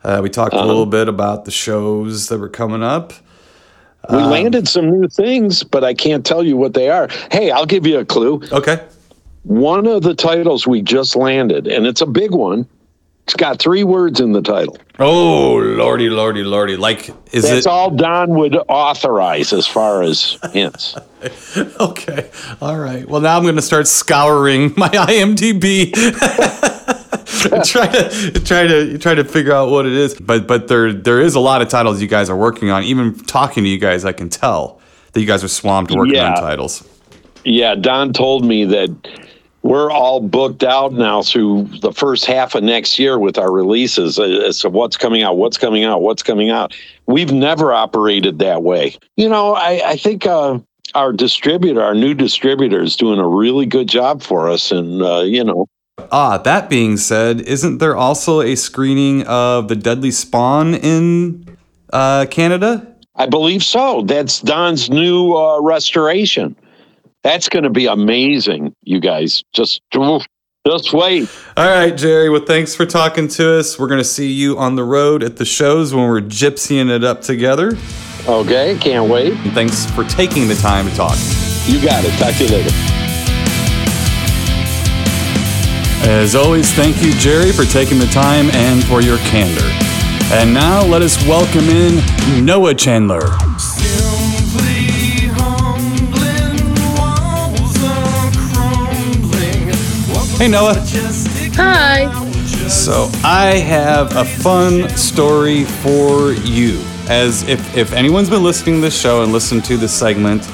Uh, 0.05 0.21
we 0.23 0.29
talked 0.29 0.53
uh-huh. 0.53 0.63
a 0.63 0.67
little 0.67 0.85
bit 0.85 1.09
about 1.09 1.47
the 1.47 1.51
shows 1.51 2.29
that 2.29 2.39
were 2.39 2.51
coming 2.51 2.83
up. 2.83 3.15
We 4.11 4.19
um, 4.19 4.31
landed 4.31 4.69
some 4.69 4.91
new 4.91 5.09
things, 5.09 5.65
but 5.65 5.85
I 5.85 5.95
can't 5.95 6.27
tell 6.27 6.43
you 6.43 6.59
what 6.59 6.75
they 6.75 6.91
are. 6.91 7.09
Hey, 7.33 7.51
I'll 7.51 7.65
give 7.65 7.87
you 7.87 8.01
a 8.01 8.05
clue. 8.05 8.43
Okay. 8.53 8.87
One 9.45 9.87
of 9.87 10.03
the 10.03 10.15
titles 10.15 10.67
we 10.67 10.83
just 10.83 11.17
landed, 11.17 11.67
and 11.67 11.87
it's 11.87 12.03
a 12.03 12.07
big 12.07 12.33
one, 12.33 12.69
it's 13.29 13.37
got 13.37 13.59
three 13.59 13.85
words 13.85 14.21
in 14.21 14.33
the 14.33 14.41
title. 14.41 14.79
Oh, 14.99 15.57
lordy, 15.57 16.09
lordy, 16.09 16.43
lordy! 16.43 16.79
Like, 16.79 17.11
is 17.31 17.43
That's 17.43 17.67
it? 17.67 17.67
all 17.67 17.91
Don 17.91 18.31
would 18.31 18.57
authorize 18.71 19.53
as 19.53 19.67
far 19.67 20.03
as 20.03 20.39
hints. 20.51 20.97
okay, 21.79 22.31
all 22.63 22.79
right. 22.79 23.07
Well, 23.07 23.21
now 23.21 23.37
I'm 23.37 23.43
going 23.43 23.57
to 23.57 23.63
start 23.63 23.87
scouring 23.87 24.73
my 24.79 24.89
IMDb. 24.95 25.93
try 27.67 27.87
to 27.89 28.41
try 28.41 28.67
to 28.67 28.97
try 28.97 29.15
to 29.15 29.25
figure 29.25 29.53
out 29.53 29.69
what 29.69 29.85
it 29.85 29.93
is. 29.93 30.15
But 30.15 30.47
but 30.47 30.69
there 30.69 30.95
there 30.95 31.21
is 31.21 31.35
a 31.35 31.41
lot 31.41 31.61
of 31.61 31.69
titles 31.69 32.01
you 32.01 32.09
guys 32.09 32.31
are 32.31 32.37
working 32.37 32.71
on. 32.71 32.83
Even 32.85 33.15
talking 33.15 33.63
to 33.63 33.69
you 33.69 33.79
guys, 33.79 34.07
I 34.07 34.13
can 34.13 34.31
tell 34.31 34.81
that 35.13 35.21
you 35.21 35.27
guys 35.27 35.45
are 35.45 35.49
swamped 35.49 35.91
working 35.91 36.15
yeah. 36.15 36.31
on 36.31 36.37
titles. 36.37 36.89
Yeah, 37.45 37.75
Don 37.75 38.15
told 38.15 38.47
me 38.47 38.65
that 38.65 38.89
we're 39.63 39.91
all 39.91 40.21
booked 40.21 40.63
out 40.63 40.93
now 40.93 41.23
through 41.23 41.65
the 41.81 41.93
first 41.93 42.25
half 42.25 42.55
of 42.55 42.63
next 42.63 42.99
year 42.99 43.19
with 43.19 43.39
our 43.39 43.53
releases 43.53 44.19
as 44.19 44.61
to 44.61 44.69
what's 44.71 44.97
coming 44.97 45.23
out, 45.23 45.37
what's 45.37 45.59
coming 45.59 45.85
out, 45.85 46.01
what's 46.01 46.23
coming 46.23 46.51
out. 46.51 46.75
We've 47.07 47.33
never 47.33 47.73
operated 47.73 48.39
that 48.39 48.63
way. 48.63 48.97
You 49.17 49.29
know, 49.29 49.55
I, 49.55 49.83
I 49.85 49.97
think 49.97 50.27
uh, 50.27 50.59
our 50.95 51.13
distributor, 51.13 51.83
our 51.83 51.95
new 51.95 52.15
distributor, 52.15 52.83
is 52.83 52.97
doing 52.97 53.19
a 53.19 53.29
really 53.29 53.67
good 53.67 53.89
job 53.89 54.23
for 54.23 54.49
us. 54.49 54.71
And, 54.71 55.03
uh, 55.03 55.21
you 55.21 55.45
know, 55.45 55.67
Ah, 56.13 56.39
that 56.39 56.71
being 56.71 56.97
said, 56.97 57.41
isn't 57.41 57.79
there 57.79 57.97
also 57.97 58.41
a 58.41 58.55
screening 58.55 59.27
of 59.27 59.69
The 59.69 59.77
Deadly 59.77 60.13
Spawn 60.13 60.75
in 60.75 61.45
uh, 61.93 62.27
Canada? 62.31 62.87
I 63.17 63.27
believe 63.27 63.65
so. 63.65 64.03
That's 64.03 64.41
Don's 64.41 64.89
new 64.89 65.35
uh, 65.35 65.61
restoration. 65.61 66.55
That's 67.23 67.49
going 67.49 67.65
to 67.65 67.71
be 67.71 67.87
amazing, 67.87 68.75
you 68.83 69.01
guys. 69.01 69.43
Just 69.53 69.83
just 70.67 70.93
wait. 70.93 71.29
All 71.57 71.67
right, 71.67 71.97
Jerry. 71.97 72.29
Well, 72.29 72.45
thanks 72.45 72.75
for 72.75 72.85
talking 72.85 73.29
to 73.29 73.59
us. 73.59 73.79
We're 73.79 73.89
going 73.89 74.01
to 74.01 74.05
see 74.05 74.33
you 74.33 74.59
on 74.59 74.77
the 74.77 74.85
road 74.85 75.23
at 75.23 75.37
the 75.37 75.45
shows 75.45 75.95
when 75.95 76.07
we're 76.09 76.21
gypsying 76.21 76.91
it 76.91 77.05
up 77.05 77.23
together. 77.23 77.73
Okay, 78.27 78.77
can't 78.79 79.11
wait. 79.11 79.33
And 79.33 79.53
thanks 79.53 79.87
for 79.93 80.05
taking 80.05 80.47
the 80.47 80.57
time 80.57 80.89
to 80.89 80.95
talk. 80.95 81.17
You 81.67 81.83
got 81.83 82.05
it. 82.05 82.11
Talk 82.19 82.35
to 82.35 82.45
you 82.45 82.51
later. 82.51 82.71
As 86.11 86.35
always, 86.35 86.73
thank 86.73 87.03
you, 87.03 87.13
Jerry, 87.15 87.53
for 87.53 87.65
taking 87.65 87.99
the 87.99 88.07
time 88.07 88.51
and 88.51 88.85
for 88.85 89.01
your 89.01 89.19
candor. 89.19 89.69
And 90.35 90.53
now 90.53 90.85
let 90.85 91.03
us 91.03 91.23
welcome 91.27 91.69
in 91.71 92.45
Noah 92.45 92.75
Chandler. 92.75 93.23
Hey, 100.39 100.47
Noah. 100.47 100.75
Hi. 101.57 102.25
So, 102.69 103.11
I 103.25 103.57
have 103.57 104.15
a 104.15 104.25
fun 104.25 104.89
story 104.91 105.65
for 105.65 106.31
you. 106.31 106.81
As 107.09 107.43
if, 107.49 107.77
if 107.77 107.93
anyone's 107.93 108.31
been 108.31 108.45
listening 108.45 108.77
to 108.77 108.81
this 108.83 108.97
show 108.97 109.25
and 109.25 109.33
listened 109.33 109.65
to 109.65 109.77
the 109.77 109.89
segment 109.89 110.49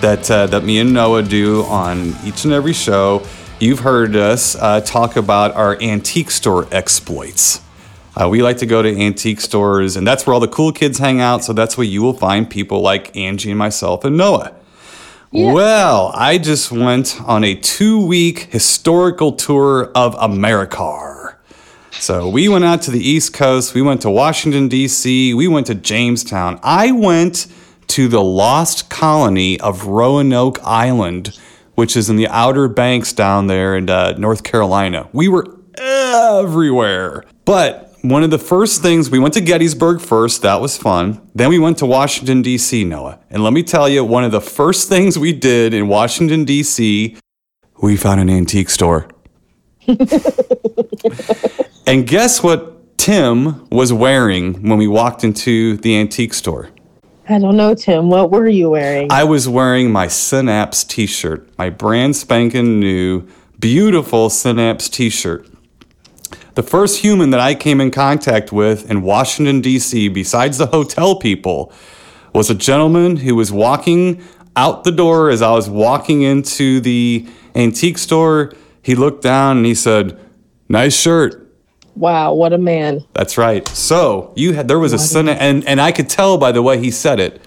that, 0.00 0.28
uh, 0.28 0.48
that 0.48 0.64
me 0.64 0.80
and 0.80 0.92
Noah 0.92 1.22
do 1.22 1.62
on 1.66 2.16
each 2.24 2.42
and 2.46 2.52
every 2.52 2.72
show, 2.72 3.24
you've 3.60 3.78
heard 3.78 4.16
us 4.16 4.56
uh, 4.56 4.80
talk 4.80 5.14
about 5.14 5.54
our 5.54 5.80
antique 5.80 6.32
store 6.32 6.66
exploits. 6.72 7.60
Uh, 8.16 8.28
we 8.28 8.42
like 8.42 8.58
to 8.58 8.66
go 8.66 8.82
to 8.82 9.00
antique 9.00 9.40
stores, 9.40 9.94
and 9.94 10.04
that's 10.04 10.26
where 10.26 10.34
all 10.34 10.40
the 10.40 10.48
cool 10.48 10.72
kids 10.72 10.98
hang 10.98 11.20
out. 11.20 11.44
So 11.44 11.52
that's 11.52 11.78
where 11.78 11.86
you 11.86 12.02
will 12.02 12.12
find 12.12 12.50
people 12.50 12.80
like 12.80 13.16
Angie 13.16 13.52
and 13.52 13.58
myself 13.58 14.04
and 14.04 14.16
Noah. 14.16 14.57
Yeah. 15.30 15.52
Well, 15.52 16.10
I 16.14 16.38
just 16.38 16.72
went 16.72 17.20
on 17.20 17.44
a 17.44 17.54
two 17.54 18.04
week 18.06 18.48
historical 18.50 19.32
tour 19.32 19.92
of 19.94 20.14
Americar. 20.16 21.34
So 21.92 22.28
we 22.28 22.48
went 22.48 22.64
out 22.64 22.82
to 22.82 22.90
the 22.90 23.00
East 23.00 23.34
Coast, 23.34 23.74
we 23.74 23.82
went 23.82 24.02
to 24.02 24.10
Washington, 24.10 24.68
D.C., 24.68 25.34
we 25.34 25.48
went 25.48 25.66
to 25.66 25.74
Jamestown. 25.74 26.60
I 26.62 26.92
went 26.92 27.46
to 27.88 28.08
the 28.08 28.22
lost 28.22 28.88
colony 28.88 29.58
of 29.60 29.86
Roanoke 29.86 30.60
Island, 30.62 31.36
which 31.74 31.96
is 31.96 32.08
in 32.08 32.16
the 32.16 32.28
Outer 32.28 32.68
Banks 32.68 33.12
down 33.12 33.48
there 33.48 33.76
in 33.76 33.90
uh, 33.90 34.12
North 34.12 34.44
Carolina. 34.44 35.08
We 35.12 35.28
were 35.28 35.58
everywhere. 35.76 37.24
But 37.44 37.87
one 38.02 38.22
of 38.22 38.30
the 38.30 38.38
first 38.38 38.80
things 38.82 39.10
we 39.10 39.18
went 39.18 39.34
to 39.34 39.40
Gettysburg 39.40 40.00
first. 40.00 40.42
That 40.42 40.60
was 40.60 40.76
fun. 40.76 41.20
Then 41.34 41.48
we 41.48 41.58
went 41.58 41.78
to 41.78 41.86
Washington, 41.86 42.42
D.C., 42.42 42.84
Noah. 42.84 43.18
And 43.30 43.42
let 43.42 43.52
me 43.52 43.62
tell 43.62 43.88
you, 43.88 44.04
one 44.04 44.24
of 44.24 44.32
the 44.32 44.40
first 44.40 44.88
things 44.88 45.18
we 45.18 45.32
did 45.32 45.74
in 45.74 45.88
Washington, 45.88 46.44
D.C., 46.44 47.16
we 47.80 47.96
found 47.96 48.20
an 48.20 48.30
antique 48.30 48.70
store. 48.70 49.08
and 51.86 52.06
guess 52.06 52.42
what 52.42 52.98
Tim 52.98 53.68
was 53.70 53.92
wearing 53.92 54.68
when 54.68 54.78
we 54.78 54.86
walked 54.86 55.24
into 55.24 55.76
the 55.78 55.96
antique 55.96 56.34
store? 56.34 56.70
I 57.28 57.38
don't 57.38 57.56
know, 57.56 57.74
Tim. 57.74 58.08
What 58.08 58.30
were 58.30 58.48
you 58.48 58.70
wearing? 58.70 59.12
I 59.12 59.24
was 59.24 59.48
wearing 59.48 59.92
my 59.92 60.08
Synapse 60.08 60.82
t 60.82 61.06
shirt, 61.06 61.48
my 61.58 61.70
brand 61.70 62.16
spanking 62.16 62.80
new, 62.80 63.28
beautiful 63.58 64.30
Synapse 64.30 64.88
t 64.88 65.10
shirt. 65.10 65.46
The 66.58 66.64
first 66.64 67.02
human 67.02 67.30
that 67.30 67.38
I 67.38 67.54
came 67.54 67.80
in 67.80 67.92
contact 67.92 68.50
with 68.50 68.90
in 68.90 69.02
Washington, 69.02 69.60
D.C., 69.60 70.08
besides 70.08 70.58
the 70.58 70.66
hotel 70.66 71.14
people, 71.14 71.72
was 72.32 72.50
a 72.50 72.54
gentleman 72.56 73.18
who 73.18 73.36
was 73.36 73.52
walking 73.52 74.20
out 74.56 74.82
the 74.82 74.90
door 74.90 75.30
as 75.30 75.40
I 75.40 75.52
was 75.52 75.70
walking 75.70 76.22
into 76.22 76.80
the 76.80 77.28
antique 77.54 77.96
store. 77.96 78.50
He 78.82 78.96
looked 78.96 79.22
down 79.22 79.58
and 79.58 79.66
he 79.66 79.74
said, 79.76 80.18
Nice 80.68 81.00
shirt. 81.00 81.48
Wow, 81.94 82.34
what 82.34 82.52
a 82.52 82.58
man. 82.58 83.04
That's 83.12 83.38
right. 83.38 83.68
So 83.68 84.32
you 84.34 84.54
had 84.54 84.66
there 84.66 84.80
was 84.80 84.92
a 84.92 84.98
synapse 84.98 85.40
and, 85.40 85.64
and 85.64 85.80
I 85.80 85.92
could 85.92 86.08
tell 86.08 86.38
by 86.38 86.50
the 86.50 86.60
way 86.60 86.80
he 86.80 86.90
said 86.90 87.20
it 87.20 87.40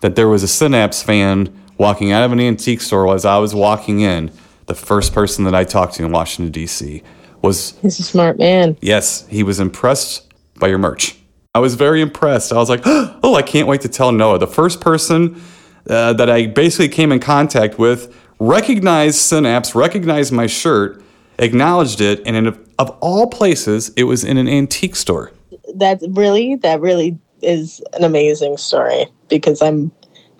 that 0.00 0.16
there 0.16 0.28
was 0.28 0.42
a 0.42 0.48
synapse 0.48 1.02
fan 1.02 1.48
walking 1.78 2.12
out 2.12 2.24
of 2.24 2.32
an 2.32 2.40
antique 2.40 2.82
store 2.82 3.14
as 3.14 3.24
I 3.24 3.38
was 3.38 3.54
walking 3.54 4.00
in 4.00 4.30
the 4.66 4.74
first 4.74 5.14
person 5.14 5.44
that 5.44 5.54
I 5.54 5.64
talked 5.64 5.94
to 5.94 6.04
in 6.04 6.12
Washington 6.12 6.52
D.C. 6.52 7.02
was 7.42 7.78
He's 7.80 7.98
a 7.98 8.02
smart 8.02 8.38
man. 8.38 8.76
yes, 8.80 9.26
he 9.28 9.42
was 9.42 9.60
impressed 9.60 10.32
by 10.58 10.68
your 10.68 10.78
merch. 10.78 11.16
I 11.54 11.58
was 11.58 11.74
very 11.74 12.00
impressed. 12.00 12.52
I 12.52 12.56
was 12.56 12.68
like, 12.68 12.82
oh, 12.84 13.34
I 13.34 13.42
can't 13.42 13.66
wait 13.66 13.80
to 13.82 13.88
tell 13.88 14.12
Noah. 14.12 14.38
The 14.38 14.46
first 14.46 14.80
person 14.80 15.40
uh, 15.88 16.12
that 16.14 16.30
I 16.30 16.46
basically 16.46 16.88
came 16.88 17.12
in 17.12 17.20
contact 17.20 17.78
with 17.78 18.14
recognized 18.38 19.16
Synapse, 19.16 19.74
recognized 19.74 20.32
my 20.32 20.46
shirt, 20.46 21.02
acknowledged 21.38 22.00
it, 22.00 22.22
and 22.26 22.36
in, 22.36 22.46
of 22.78 22.90
all 23.00 23.26
places, 23.26 23.90
it 23.96 24.04
was 24.04 24.24
in 24.24 24.36
an 24.36 24.48
antique 24.48 24.96
store. 24.96 25.32
That's 25.74 26.06
really 26.10 26.56
that 26.56 26.80
really 26.80 27.18
is 27.42 27.80
an 27.94 28.04
amazing 28.04 28.56
story 28.58 29.06
because 29.28 29.62
I'm 29.62 29.90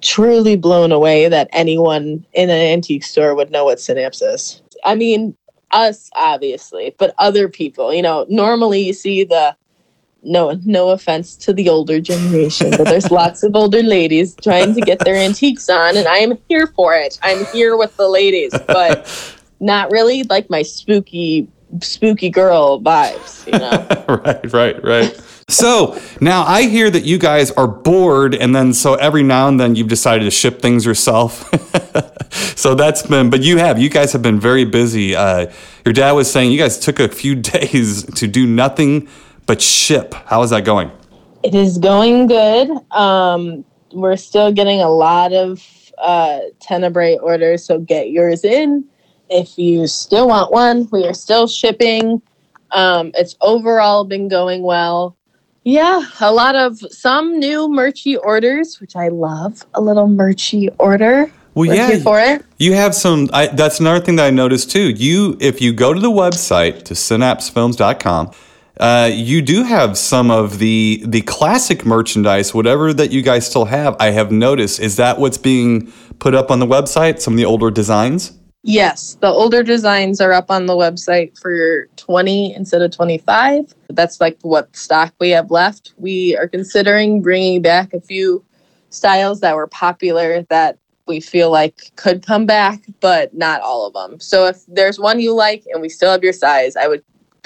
truly 0.03 0.57
blown 0.57 0.93
away 0.93 1.29
that 1.29 1.49
anyone 1.53 2.25
in 2.33 2.51
an 2.51 2.51
antique 2.51 3.05
store 3.05 3.35
would 3.35 3.51
know 3.51 3.65
what 3.65 3.81
Synapse 3.81 4.23
is. 4.23 4.63
I 4.85 4.95
mean, 4.95 5.37
us 5.73 6.11
obviously, 6.15 6.95
but 6.99 7.15
other 7.19 7.49
people. 7.49 7.93
You 7.93 8.03
know, 8.03 8.27
normally 8.29 8.81
you 8.81 8.93
see 8.93 9.25
the 9.25 9.57
no 10.23 10.59
no 10.65 10.91
offense 10.91 11.37
to 11.37 11.53
the 11.53 11.69
older 11.69 12.01
generation, 12.01 12.71
but 12.71 12.85
there's 12.85 13.11
lots 13.23 13.43
of 13.43 13.57
older 13.57 13.83
ladies 13.83 14.35
trying 14.37 14.75
to 14.75 14.81
get 14.81 14.99
their 15.01 15.17
antiques 15.17 15.69
on, 15.69 15.97
and 15.97 16.07
I 16.07 16.19
am 16.19 16.39
here 16.49 16.67
for 16.67 16.95
it. 16.95 17.19
I'm 17.23 17.45
here 17.47 17.77
with 17.77 17.97
the 17.97 18.09
ladies, 18.09 18.53
but 18.67 19.37
not 19.61 19.91
really 19.91 20.23
like 20.25 20.49
my 20.51 20.63
spooky 20.63 21.49
spooky 21.81 22.31
girl 22.31 22.81
vibes, 22.81 23.47
you 23.47 23.59
know. 23.59 24.23
right, 24.25 24.53
right, 24.53 24.85
right. 24.85 25.21
So 25.49 26.01
now 26.21 26.45
I 26.45 26.63
hear 26.63 26.91
that 26.91 27.05
you 27.05 27.19
guys 27.19 27.51
are 27.53 27.67
bored, 27.67 28.35
and 28.35 28.55
then 28.55 28.73
so 28.73 28.95
every 28.95 29.23
now 29.23 29.49
and 29.49 29.59
then 29.59 29.75
you've 29.75 29.89
decided 29.89 30.25
to 30.25 30.31
ship 30.31 30.63
things 30.63 30.87
yourself. 30.87 31.51
so 32.57 32.75
that's 32.75 33.03
been, 33.03 33.31
but 33.31 33.43
you 33.43 33.59
have, 33.59 33.79
you 33.79 33.89
guys 33.89 34.13
have 34.13 34.23
been 34.23 34.39
very 34.39 34.65
busy. 34.65 35.17
Uh, 35.17 35.51
your 35.85 35.93
dad 35.93 36.13
was 36.13 36.31
saying 36.31 36.53
you 36.53 36.59
guys 36.59 36.79
took 36.79 37.01
a 37.01 37.09
few 37.09 37.35
days 37.37 38.05
to 38.05 38.27
do 38.29 38.47
nothing 38.47 39.09
but 39.47 39.61
ship. 39.61 40.15
How 40.15 40.43
is 40.43 40.51
that 40.51 40.65
going? 40.65 40.91
It 41.43 41.55
is 41.55 41.79
going 41.79 42.27
good. 42.27 42.71
Um, 42.93 43.65
we're 43.93 44.17
still 44.17 44.53
getting 44.53 44.81
a 44.81 44.91
lot 44.91 45.33
of 45.33 45.67
uh, 45.99 46.41
Tenebrae 46.61 47.19
orders, 47.19 47.65
so 47.65 47.81
get 47.81 48.11
yours 48.11 48.45
in. 48.45 48.85
If 49.31 49.57
you 49.57 49.87
still 49.87 50.29
want 50.29 50.53
one, 50.53 50.88
we 50.90 51.07
are 51.07 51.14
still 51.14 51.47
shipping. 51.47 52.21
Um, 52.73 53.12
it's 53.14 53.37
overall 53.40 54.05
been 54.05 54.29
going 54.29 54.62
well. 54.62 55.16
Yeah, 55.62 56.03
a 56.21 56.33
lot 56.33 56.57
of 56.57 56.79
some 56.90 57.38
new 57.38 57.69
merchy 57.69 58.19
orders, 58.21 58.81
which 58.81 58.97
I 58.97 59.09
love. 59.09 59.64
A 59.75 59.81
little 59.81 60.09
merchy 60.09 60.69
order. 60.79 61.31
Well, 61.55 61.75
yeah, 61.75 61.99
for 61.99 62.19
it. 62.19 62.45
You 62.59 62.75
have 62.75 62.95
some. 62.95 63.29
I, 63.33 63.49
that's 63.49 63.81
another 63.81 64.05
thing 64.05 64.16
that 64.16 64.27
I 64.27 64.31
noticed 64.31 64.71
too. 64.71 64.90
You, 64.90 65.37
if 65.40 65.61
you 65.61 65.73
go 65.73 65.93
to 65.93 66.01
the 66.01 66.11
website 66.11 66.85
to 66.85 66.95
synapsefilms.com, 66.95 68.31
uh, 68.79 69.11
you 69.12 69.43
do 69.43 69.64
have 69.64 69.99
some 69.99 70.31
of 70.31 70.59
the 70.59 71.03
the 71.07 71.21
classic 71.23 71.85
merchandise, 71.85 72.55
whatever 72.55 72.95
that 72.95 73.11
you 73.11 73.21
guys 73.21 73.47
still 73.47 73.66
have. 73.66 73.97
I 74.01 74.11
have 74.11 74.33
noticed. 74.33 74.81
Is 74.81 74.97
that 74.97 75.19
what's 75.19 75.38
being 75.38 75.93
put 76.19 76.35
up 76.35 76.51
on 76.51 76.61
the 76.61 76.66
website? 76.66 77.21
Some 77.21 77.35
of 77.35 77.37
the 77.37 77.45
older 77.45 77.71
designs. 77.71 78.33
Yes, 78.62 79.16
the 79.20 79.29
older 79.29 79.62
designs 79.62 80.20
are 80.20 80.33
up 80.33 80.51
on 80.51 80.66
the 80.66 80.75
website 80.75 81.38
for 81.38 81.88
20 81.96 82.55
instead 82.55 82.83
of 82.83 82.90
25. 82.90 83.75
That's 83.88 84.20
like 84.20 84.38
what 84.42 84.77
stock 84.77 85.14
we 85.18 85.31
have 85.31 85.51
left. 85.51 85.94
We 85.96 86.37
are 86.37 86.46
considering 86.46 87.23
bringing 87.23 87.62
back 87.62 87.94
a 87.94 88.01
few 88.01 88.44
styles 88.90 89.40
that 89.40 89.57
were 89.57 89.66
popular 89.66 90.42
that 90.51 90.79
we 91.07 91.20
feel 91.20 91.51
like 91.51 91.90
could 91.96 92.25
come 92.25 92.44
back, 92.46 92.83
but 93.01 93.35
not 93.35 93.62
all 93.62 93.87
of 93.87 93.94
them. 93.94 94.20
So 94.20 94.46
if 94.46 94.64
there's 94.66 95.01
one 95.01 95.20
you 95.20 95.35
like 95.35 95.64
and 95.73 95.81
we 95.81 95.88
still 95.88 96.11
have 96.12 96.23
your 96.23 96.33
size, 96.35 96.77
I 96.77 96.87
would 96.87 97.03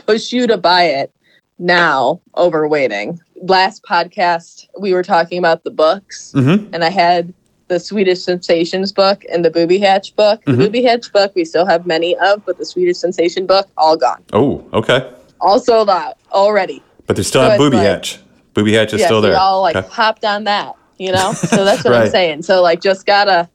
push 0.07 0.33
you 0.33 0.47
to 0.49 0.59
buy 0.59 0.85
it 0.85 1.13
now 1.59 2.21
over 2.35 2.67
waiting. 2.67 3.21
Last 3.41 3.85
podcast, 3.85 4.67
we 4.79 4.93
were 4.93 5.03
talking 5.05 5.39
about 5.39 5.63
the 5.65 5.71
books, 5.71 6.33
Mm-hmm. 6.35 6.75
and 6.75 6.83
I 6.85 6.91
had 6.91 7.33
the 7.69 7.81
Swedish 7.81 8.23
Sensations 8.23 8.93
book 8.93 9.25
and 9.33 9.45
the 9.45 9.51
Booby 9.51 9.79
Hatch 9.79 10.15
book. 10.17 10.41
Mhm. 10.45 10.53
The 10.53 10.57
Booby 10.65 10.83
Hatch 10.83 11.13
book 11.13 11.33
we 11.35 11.45
still 11.45 11.67
have 11.67 11.87
many 11.87 12.17
of, 12.19 12.45
but 12.45 12.59
the 12.59 12.65
Swedish 12.65 12.99
Sensation 12.99 13.47
book 13.47 13.69
all 13.77 13.97
gone, 13.97 14.23
Oh, 14.33 14.63
okay. 14.73 15.09
all 15.41 15.59
sold 15.59 15.89
out 15.91 16.17
already. 16.33 16.83
But 17.07 17.17
they 17.17 17.23
still 17.23 17.43
So 17.43 17.51
have 17.51 17.59
Booby 17.59 17.77
like- 17.79 17.87
Hatch. 17.87 18.19
Booby 18.55 18.75
Hatch 18.75 18.93
is 18.95 19.01
yeah, 19.01 19.07
still 19.07 19.21
we 19.21 19.29
there. 19.29 19.37
all 19.39 19.63
like 19.63 19.77
Okay. 19.77 19.89
hopped 19.91 20.25
on 20.25 20.45
that, 20.45 20.75
you 20.99 21.11
know. 21.13 21.33
So 21.33 21.65
that's 21.65 21.83
what 21.85 21.95
I'm 21.95 22.09
saying. 22.11 22.43
So 22.43 22.63
like, 22.63 22.81
just 22.81 23.05
gotta 23.07 23.49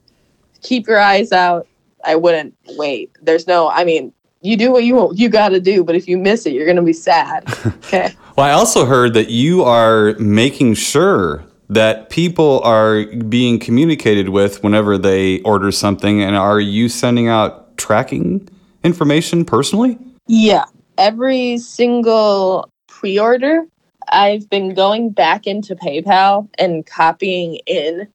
keep 0.61 0.87
your 0.87 0.99
eyes 0.99 1.31
out. 1.31 1.67
I 2.03 2.15
wouldn't 2.15 2.53
wait. 2.77 3.11
There's 3.21 3.47
no. 3.47 3.69
I 3.69 3.83
mean, 3.85 4.11
you 4.41 4.55
do 4.57 4.71
what 4.71 4.83
you 4.85 4.95
want, 4.95 5.17
you 5.19 5.29
got 5.29 5.49
to 5.49 5.59
do, 5.59 5.83
but 5.83 5.95
if 5.95 6.07
you 6.07 6.17
miss 6.17 6.45
it, 6.45 6.53
you're 6.53 6.65
gonna 6.67 6.81
be 6.81 6.93
sad. 6.93 7.43
Okay. 7.89 8.13
Well, 8.37 8.45
I 8.47 8.51
also 8.51 8.85
heard 8.85 9.13
that 9.15 9.29
you 9.29 9.63
are 9.63 10.13
making 10.19 10.75
sure 10.75 11.43
that 11.69 12.09
people 12.09 12.61
are 12.63 13.05
being 13.05 13.59
communicated 13.59 14.29
with 14.29 14.63
whenever 14.63 14.97
they 14.97 15.39
order 15.41 15.71
something. 15.71 16.21
And 16.21 16.35
are 16.35 16.59
you 16.59 16.89
sending 16.89 17.27
out 17.27 17.77
tracking 17.77 18.49
information 18.83 19.45
personally? 19.45 19.97
Yeah. 20.27 20.65
Every 20.97 21.59
single 21.59 22.69
pre 22.87 23.19
order, 23.19 23.65
I've 24.09 24.49
been 24.49 24.73
going 24.73 25.11
back 25.11 25.45
into 25.45 25.75
PayPal 25.75 26.49
and 26.57 26.85
copying 26.85 27.59
in 27.67 28.07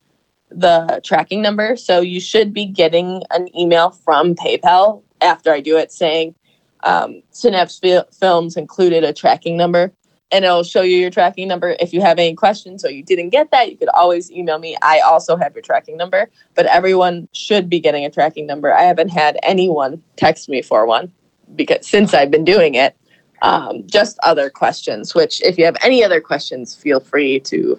the 0.51 1.01
tracking 1.05 1.41
number. 1.41 1.77
So 1.77 2.01
you 2.01 2.21
should 2.21 2.53
be 2.53 2.67
getting 2.67 3.23
an 3.31 3.57
email 3.57 3.91
from 3.91 4.35
PayPal 4.35 5.03
after 5.21 5.53
I 5.53 5.61
do 5.61 5.79
it 5.79 5.93
saying 5.93 6.35
um, 6.83 7.23
Synapse 7.31 7.79
Fil- 7.79 8.07
Films 8.13 8.57
included 8.57 9.05
a 9.05 9.13
tracking 9.13 9.57
number. 9.57 9.93
And 10.31 10.45
it'll 10.45 10.65
show 10.65 10.83
you 10.83 10.97
your 10.97 11.11
tracking 11.11 11.47
number. 11.47 11.77
If 11.79 11.93
you 11.93 12.01
have 12.01 12.19
any 12.19 12.35
questions 12.35 12.85
or 12.85 12.91
you 12.91 13.05
didn't 13.05 13.31
get 13.31 13.51
that, 13.53 13.71
you 13.71 13.77
could 13.77 13.91
always 13.91 14.33
email 14.33 14.59
me. 14.59 14.77
I 14.83 15.01
also 15.01 15.37
have 15.37 15.55
your 15.55 15.63
tracking 15.63 15.97
number, 15.97 16.29
but 16.55 16.67
everyone 16.67 17.29
should 17.33 17.69
be 17.69 17.79
getting 17.79 18.05
a 18.05 18.11
tracking 18.11 18.47
number. 18.47 18.73
I 18.73 18.83
haven't 18.83 19.11
had 19.11 19.39
anyone 19.43 20.03
text 20.17 20.49
me 20.49 20.63
for 20.63 20.87
one 20.87 21.13
because 21.55 21.87
since 21.87 22.15
I've 22.15 22.31
been 22.31 22.45
doing 22.45 22.75
it. 22.75 22.97
Um, 23.43 23.87
just 23.87 24.19
other 24.23 24.49
questions, 24.49 25.15
which 25.15 25.43
if 25.43 25.59
you 25.59 25.67
have 25.67 25.77
any 25.83 26.03
other 26.03 26.19
questions, 26.19 26.75
feel 26.75 26.99
free 26.99 27.41
to 27.41 27.79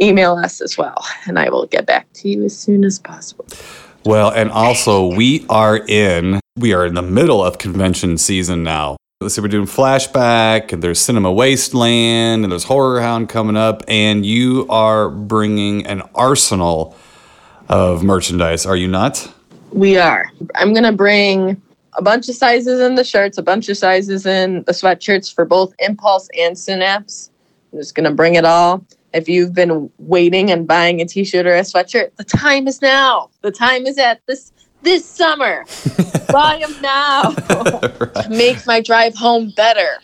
email 0.00 0.36
us 0.36 0.60
as 0.60 0.78
well, 0.78 1.04
and 1.26 1.38
I 1.38 1.48
will 1.48 1.66
get 1.66 1.86
back 1.86 2.06
to 2.14 2.28
you 2.28 2.44
as 2.44 2.56
soon 2.56 2.84
as 2.84 2.98
possible. 2.98 3.46
Well, 4.04 4.30
and 4.30 4.50
also 4.50 5.06
we 5.06 5.46
are 5.48 5.78
in 5.88 6.40
we 6.56 6.74
are 6.74 6.86
in 6.86 6.94
the 6.94 7.02
middle 7.02 7.42
of 7.42 7.58
convention 7.58 8.18
season 8.18 8.62
now. 8.62 8.96
Let's 9.20 9.36
see, 9.36 9.40
we're 9.40 9.46
doing 9.46 9.66
flashback, 9.66 10.72
and 10.72 10.82
there's 10.82 10.98
Cinema 10.98 11.32
Wasteland, 11.32 12.42
and 12.42 12.50
there's 12.50 12.64
Horror 12.64 13.00
Hound 13.00 13.28
coming 13.28 13.56
up, 13.56 13.84
and 13.86 14.26
you 14.26 14.66
are 14.68 15.08
bringing 15.08 15.86
an 15.86 16.02
arsenal 16.16 16.96
of 17.68 18.02
merchandise. 18.02 18.66
Are 18.66 18.74
you 18.74 18.88
not? 18.88 19.32
We 19.70 19.96
are. 19.96 20.32
I'm 20.56 20.74
gonna 20.74 20.92
bring 20.92 21.62
a 21.96 22.02
bunch 22.02 22.28
of 22.28 22.34
sizes 22.34 22.80
in 22.80 22.96
the 22.96 23.04
shirts, 23.04 23.38
a 23.38 23.42
bunch 23.42 23.68
of 23.68 23.76
sizes 23.76 24.26
in 24.26 24.64
the 24.64 24.72
sweatshirts 24.72 25.32
for 25.32 25.44
both 25.44 25.72
Impulse 25.78 26.28
and 26.36 26.58
Synapse. 26.58 27.30
I'm 27.72 27.78
just 27.78 27.94
gonna 27.94 28.12
bring 28.12 28.34
it 28.34 28.44
all. 28.44 28.84
If 29.12 29.28
you've 29.28 29.54
been 29.54 29.88
waiting 29.98 30.50
and 30.50 30.66
buying 30.66 31.00
a 31.00 31.04
t-shirt 31.04 31.46
or 31.46 31.54
a 31.54 31.60
sweatshirt, 31.60 32.16
the 32.16 32.24
time 32.24 32.66
is 32.66 32.82
now. 32.82 33.30
The 33.42 33.52
time 33.52 33.86
is 33.86 33.96
at 33.96 34.20
this 34.26 34.52
this 34.84 35.04
summer. 35.04 35.64
Buy 36.32 36.58
them 36.58 36.80
now. 36.80 37.30
to 37.30 38.26
make 38.30 38.66
my 38.66 38.80
drive 38.80 39.14
home 39.14 39.50
better. 39.50 39.98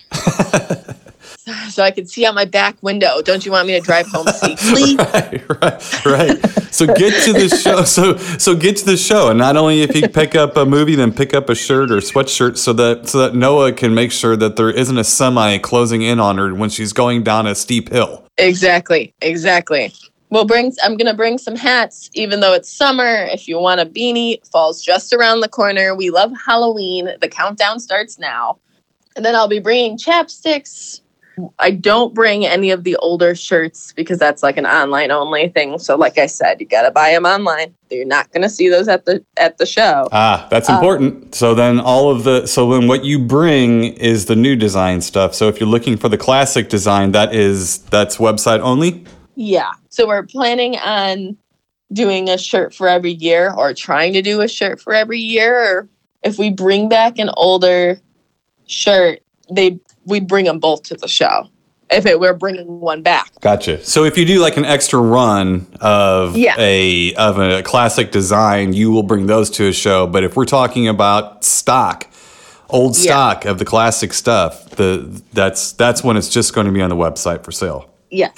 so 1.71 1.83
I 1.83 1.91
can 1.91 2.07
see 2.07 2.27
out 2.27 2.35
my 2.35 2.45
back 2.45 2.77
window. 2.83 3.23
Don't 3.23 3.45
you 3.45 3.53
want 3.53 3.67
me 3.67 3.75
to 3.75 3.81
drive 3.81 4.07
home 4.07 4.27
safely? 4.35 4.97
right, 4.97 5.49
right, 5.63 6.05
right. 6.07 6.47
So 6.73 6.87
get 6.87 7.25
to 7.25 7.33
the 7.33 7.49
show. 7.49 7.85
So 7.85 8.17
so 8.17 8.55
get 8.55 8.77
to 8.79 8.85
the 8.85 8.97
show, 8.97 9.29
and 9.31 9.39
not 9.39 9.57
only 9.57 9.83
if 9.83 9.95
you 9.95 10.09
pick 10.09 10.35
up 10.35 10.57
a 10.57 10.65
movie, 10.65 10.95
then 10.95 11.13
pick 11.13 11.35
up 11.35 11.49
a 11.49 11.55
shirt 11.55 11.91
or 11.91 11.99
sweatshirt, 11.99 12.57
so 12.57 12.73
that 12.75 13.09
so 13.09 13.19
that 13.19 13.35
Noah 13.35 13.73
can 13.73 13.95
make 13.95 14.13
sure 14.13 14.37
that 14.37 14.57
there 14.57 14.71
isn't 14.71 14.99
a 14.99 15.05
semi 15.05 15.59
closing 15.59 16.03
in 16.03 16.21
on 16.21 16.39
her 16.39 16.55
when 16.55 16.71
she's 16.71 16.93
going 16.93 17.23
down 17.23 17.47
a 17.47 17.55
steep 17.55 17.91
hill. 17.91 18.25
Exactly, 18.39 19.13
exactly. 19.21 19.93
We'll 20.31 20.45
bring. 20.45 20.73
I'm 20.83 20.97
gonna 20.97 21.15
bring 21.15 21.39
some 21.39 21.57
hats, 21.57 22.09
even 22.15 22.39
though 22.41 22.53
it's 22.55 22.71
summer. 22.71 23.27
If 23.33 23.49
you 23.49 23.59
want 23.59 23.81
a 23.81 23.87
beanie, 23.87 24.39
fall's 24.51 24.81
just 24.83 25.13
around 25.13 25.41
the 25.41 25.49
corner. 25.49 25.95
We 25.95 26.11
love 26.11 26.33
Halloween. 26.47 27.11
The 27.21 27.29
countdown 27.29 27.81
starts 27.81 28.19
now, 28.19 28.59
and 29.17 29.25
then 29.25 29.35
I'll 29.35 29.49
be 29.49 29.59
bringing 29.59 29.99
chapsticks. 29.99 31.01
I 31.59 31.71
don't 31.71 32.13
bring 32.13 32.45
any 32.45 32.71
of 32.71 32.85
the 32.85 32.97
older 32.97 33.35
shirts 33.35 33.93
because 33.97 34.19
that's 34.19 34.43
like 34.43 34.57
an 34.59 34.67
online 34.67 35.11
only 35.11 35.49
thing. 35.49 35.79
So, 35.79 35.97
like 35.97 36.19
I 36.19 36.27
said, 36.27 36.61
you 36.61 36.67
gotta 36.67 36.91
buy 36.91 37.11
them 37.13 37.25
online. 37.25 37.75
You're 37.91 38.05
not 38.05 38.31
gonna 38.31 38.49
see 38.51 38.69
those 38.69 38.87
at 38.89 39.07
the 39.07 39.25
at 39.37 39.59
the 39.59 39.67
show. 39.67 40.07
Ah, 40.13 40.47
that's 40.51 40.69
Uh, 40.69 40.75
important. 40.75 41.35
so 41.35 41.55
then 41.55 41.81
all 41.81 42.11
of 42.11 42.23
the 42.25 42.47
so 42.47 42.71
then 42.71 42.87
what 42.87 43.05
you 43.05 43.19
bring 43.19 43.85
is 43.85 44.27
the 44.27 44.37
new 44.37 44.55
design 44.55 45.01
stuff. 45.01 45.35
So 45.35 45.49
if 45.49 45.59
you're 45.59 45.69
looking 45.69 45.97
for 45.97 46.09
the 46.09 46.19
classic 46.19 46.69
design, 46.69 47.13
that 47.13 47.35
is 47.35 47.79
that's 47.91 48.19
website 48.19 48.61
only. 48.61 49.05
Yeah. 49.35 49.71
So 49.91 50.07
we're 50.07 50.23
planning 50.25 50.77
on 50.77 51.37
doing 51.93 52.29
a 52.29 52.39
shirt 52.39 52.73
for 52.75 52.89
every 52.89 53.13
year 53.13 53.53
or 53.53 53.75
trying 53.75 54.13
to 54.15 54.23
do 54.23 54.41
a 54.41 54.49
shirt 54.49 54.81
for 54.81 54.95
every 54.95 55.19
year 55.19 55.59
or 55.59 55.89
if 56.23 56.39
we 56.39 56.51
bring 56.51 56.89
back 56.89 57.19
an 57.19 57.31
older 57.37 58.01
shirt, 58.67 59.21
they 59.51 59.79
we'd 60.07 60.27
bring 60.29 60.45
them 60.45 60.59
both 60.61 60.85
to 60.85 60.95
the 60.95 61.09
show. 61.09 61.49
If 61.91 62.07
it 62.07 62.21
were 62.21 62.35
bringing 62.35 62.79
one 62.79 63.03
back, 63.03 63.33
Gotcha. 63.41 63.85
So 63.85 64.05
if 64.05 64.17
you 64.17 64.25
do 64.25 64.39
like 64.41 64.57
an 64.57 64.65
extra 64.65 65.01
run 65.01 65.67
of 65.81 66.37
Yeah. 66.37 66.55
a 66.57 67.13
of 67.15 67.39
a 67.41 67.63
classic 67.65 68.13
design, 68.13 68.73
you 68.75 68.93
will 68.93 69.03
bring 69.03 69.27
those 69.27 69.51
to 69.51 69.67
a 69.67 69.73
show. 69.73 70.07
But 70.07 70.23
if 70.23 70.37
we're 70.37 70.45
talking 70.45 70.87
about 70.87 71.45
stock, 71.45 72.07
old 72.69 72.97
Yeah. 72.97 73.03
stock 73.11 73.45
of 73.45 73.59
the 73.59 73.65
classic 73.65 74.13
stuff, 74.13 74.71
the 74.71 75.21
that's 75.33 75.73
that's 75.73 76.05
when 76.05 76.17
it's 76.17 76.29
just 76.29 76.55
going 76.55 76.67
to 76.69 76.73
be 76.73 76.81
on 76.81 76.91
the 76.91 76.97
website 76.97 77.43
for 77.43 77.51
sale. 77.51 77.91
yeah, 78.11 78.31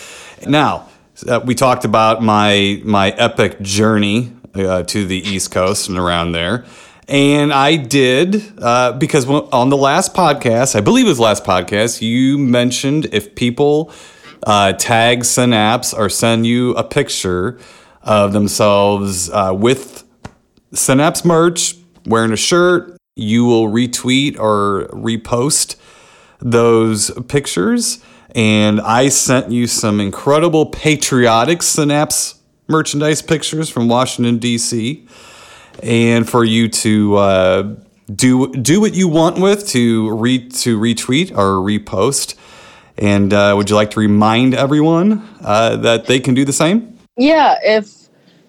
Now, 0.47 0.89
uh, 1.27 1.41
we 1.45 1.55
talked 1.55 1.85
about 1.85 2.23
my 2.23 2.81
my 2.85 3.11
epic 3.11 3.61
journey 3.61 4.33
uh, 4.55 4.83
to 4.85 5.07
the 5.07 5.19
East 5.19 5.51
Coast 5.51 5.89
and 5.89 5.99
around 5.99 6.33
there, 6.33 6.65
and 7.09 7.53
I 7.53 7.77
did 7.77 8.43
uh, 8.59 8.93
because 8.93 9.29
on 9.29 9.71
the 9.71 9.77
last 9.77 10.15
podcast, 10.15 10.75
I 10.77 10.81
believe 10.81 11.07
it 11.07 11.11
was 11.11 11.21
last 11.21 11.45
podcast, 11.45 12.01
you 12.01 12.39
mentioned 12.39 13.07
if 13.13 13.35
people 13.35 13.93
uh, 14.45 14.73
tag 14.73 15.25
Synapse 15.25 15.93
or 15.95 16.09
send 16.09 16.47
you 16.47 16.73
a 16.75 16.85
picture 16.85 17.59
of 18.03 18.33
themselves 18.33 19.31
uh, 19.31 19.53
with 19.55 20.05
Synapse 20.73 21.25
merch, 21.25 21.77
wearing 22.07 22.33
a 22.33 22.37
shirt, 22.37 22.97
you 23.15 23.45
will 23.45 23.69
retweet 23.69 24.39
or 24.39 24.89
repost 24.93 25.77
those 26.41 27.11
pictures. 27.29 28.03
And 28.35 28.81
I 28.81 29.09
sent 29.09 29.51
you 29.51 29.67
some 29.67 30.01
incredible 30.01 30.67
patriotic 30.67 31.63
Synapse 31.63 32.41
merchandise 32.69 33.21
pictures 33.21 33.69
from 33.69 33.89
Washington, 33.89 34.39
D.C. 34.39 35.07
And 35.83 36.29
for 36.29 36.45
you 36.45 36.69
to 36.69 37.17
uh, 37.17 37.75
do 38.15 38.53
do 38.53 38.81
what 38.81 38.95
you 38.95 39.09
want 39.09 39.39
with 39.39 39.69
to 39.69 40.15
re 40.17 40.49
to 40.49 40.79
retweet 40.79 41.31
or 41.33 41.57
repost. 41.57 42.35
And 42.99 43.33
uh, 43.33 43.55
would 43.57 43.71
you 43.71 43.77
like 43.77 43.91
to 43.93 44.01
remind 44.01 44.55
everyone 44.55 45.27
uh, 45.43 45.77
that 45.77 46.07
they 46.07 46.21
can 46.21 46.35
do 46.35 46.45
the 46.45 46.53
same? 46.53 46.99
yeah. 47.17 47.57
If 47.63 48.03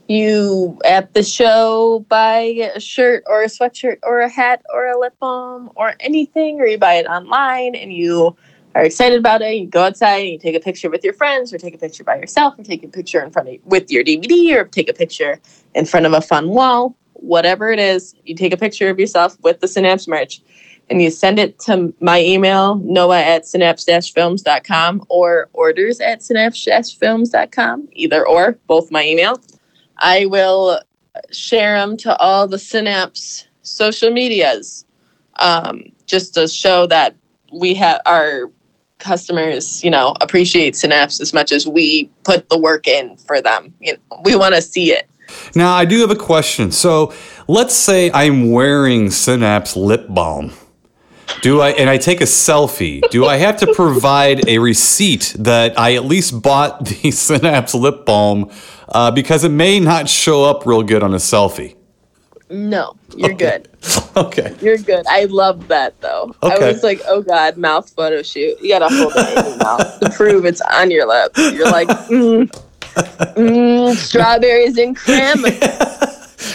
you 0.07 0.79
at 0.85 1.13
the 1.13 1.23
show 1.23 2.05
buy 2.09 2.39
a 2.75 2.79
shirt 2.79 3.23
or 3.25 3.43
a 3.43 3.47
sweatshirt 3.47 3.97
or 4.03 4.19
a 4.19 4.29
hat 4.29 4.61
or 4.73 4.87
a 4.87 4.99
lip 4.99 5.15
balm 5.19 5.71
or 5.75 5.93
anything, 5.99 6.59
or 6.59 6.65
you 6.65 6.77
buy 6.77 6.95
it 6.95 7.05
online 7.05 7.75
and 7.75 7.93
you 7.93 8.35
are 8.75 8.83
excited 8.83 9.19
about 9.19 9.41
it, 9.41 9.55
you 9.55 9.67
go 9.67 9.83
outside 9.83 10.17
and 10.17 10.29
you 10.29 10.39
take 10.39 10.55
a 10.55 10.59
picture 10.59 10.89
with 10.89 11.03
your 11.03 11.13
friends, 11.13 11.53
or 11.53 11.57
take 11.57 11.75
a 11.75 11.77
picture 11.77 12.03
by 12.03 12.17
yourself, 12.17 12.57
or 12.57 12.63
take 12.63 12.83
a 12.83 12.87
picture 12.87 13.23
in 13.23 13.31
front 13.31 13.49
of 13.49 13.55
with 13.65 13.91
your 13.91 14.03
DVD, 14.03 14.55
or 14.55 14.65
take 14.65 14.89
a 14.89 14.93
picture 14.93 15.39
in 15.75 15.85
front 15.85 16.05
of 16.05 16.13
a 16.13 16.21
fun 16.21 16.49
wall, 16.49 16.95
whatever 17.23 17.71
it 17.71 17.79
is, 17.79 18.15
you 18.25 18.35
take 18.35 18.53
a 18.53 18.57
picture 18.57 18.89
of 18.89 18.99
yourself 18.99 19.39
with 19.41 19.59
the 19.61 19.67
Synapse 19.67 20.07
merch 20.07 20.41
and 20.89 21.01
you 21.01 21.09
send 21.09 21.39
it 21.39 21.57
to 21.59 21.93
my 22.01 22.21
email, 22.21 22.75
noah 22.75 23.21
at 23.21 23.47
synapse-films.com 23.47 25.05
or 25.07 25.49
orders 25.53 26.01
at 26.01 26.21
synapse-films.com, 26.21 27.87
either 27.93 28.27
or, 28.27 28.59
both 28.67 28.91
my 28.91 29.05
email. 29.05 29.41
I 29.99 30.25
will 30.25 30.81
share 31.31 31.77
them 31.77 31.95
to 31.97 32.15
all 32.17 32.47
the 32.47 32.59
Synapse 32.59 33.47
social 33.61 34.11
medias 34.11 34.85
um, 35.37 35.85
just 36.05 36.33
to 36.33 36.49
show 36.49 36.85
that 36.87 37.15
we 37.53 37.73
have 37.75 38.01
our 38.05 38.51
customers, 39.03 39.83
you 39.83 39.91
know, 39.91 40.15
appreciate 40.21 40.75
Synapse 40.75 41.19
as 41.21 41.33
much 41.33 41.51
as 41.51 41.67
we 41.67 42.09
put 42.23 42.49
the 42.49 42.57
work 42.57 42.87
in 42.87 43.17
for 43.17 43.41
them. 43.41 43.73
You 43.79 43.93
know, 43.93 44.21
we 44.23 44.35
want 44.35 44.55
to 44.55 44.61
see 44.61 44.91
it. 44.91 45.07
Now, 45.55 45.73
I 45.73 45.85
do 45.85 45.99
have 46.01 46.11
a 46.11 46.15
question. 46.15 46.71
So, 46.71 47.13
let's 47.47 47.75
say 47.75 48.11
I'm 48.11 48.51
wearing 48.51 49.11
Synapse 49.11 49.75
lip 49.75 50.05
balm. 50.09 50.53
Do 51.41 51.61
I 51.61 51.69
and 51.71 51.89
I 51.89 51.97
take 51.97 52.21
a 52.21 52.25
selfie? 52.25 53.01
Do 53.09 53.25
I 53.25 53.37
have 53.37 53.57
to 53.57 53.73
provide 53.73 54.47
a 54.47 54.59
receipt 54.59 55.35
that 55.39 55.77
I 55.77 55.95
at 55.95 56.05
least 56.05 56.41
bought 56.41 56.85
the 56.85 57.11
Synapse 57.11 57.73
lip 57.73 58.05
balm 58.05 58.51
uh, 58.89 59.11
because 59.11 59.43
it 59.43 59.49
may 59.49 59.79
not 59.79 60.09
show 60.09 60.43
up 60.43 60.65
real 60.65 60.83
good 60.83 61.03
on 61.03 61.13
a 61.13 61.17
selfie? 61.17 61.75
No, 62.53 62.95
you're 63.15 63.33
good. 63.33 63.67
Okay. 64.15 64.55
You're 64.61 64.77
good. 64.77 65.07
I 65.09 65.25
love 65.25 65.67
that 65.69 65.99
though. 65.99 66.35
Okay. 66.43 66.53
I 66.53 66.71
was 66.71 66.83
like, 66.83 67.01
oh 67.07 67.23
god, 67.23 67.57
mouth 67.57 67.89
photo 67.89 68.21
shoot. 68.21 68.61
You 68.61 68.69
gotta 68.69 68.95
hold 68.95 69.11
it 69.15 69.37
in 69.39 69.45
your 69.45 69.57
mouth 69.57 69.99
to 70.01 70.09
prove 70.11 70.45
it's 70.45 70.61
on 70.61 70.91
your 70.91 71.07
lips. 71.07 71.39
You're 71.51 71.71
like, 71.71 71.87
mm, 72.09 72.47
mm, 73.35 73.95
strawberries 73.95 74.77
and 74.77 74.95
cream. 74.95 75.43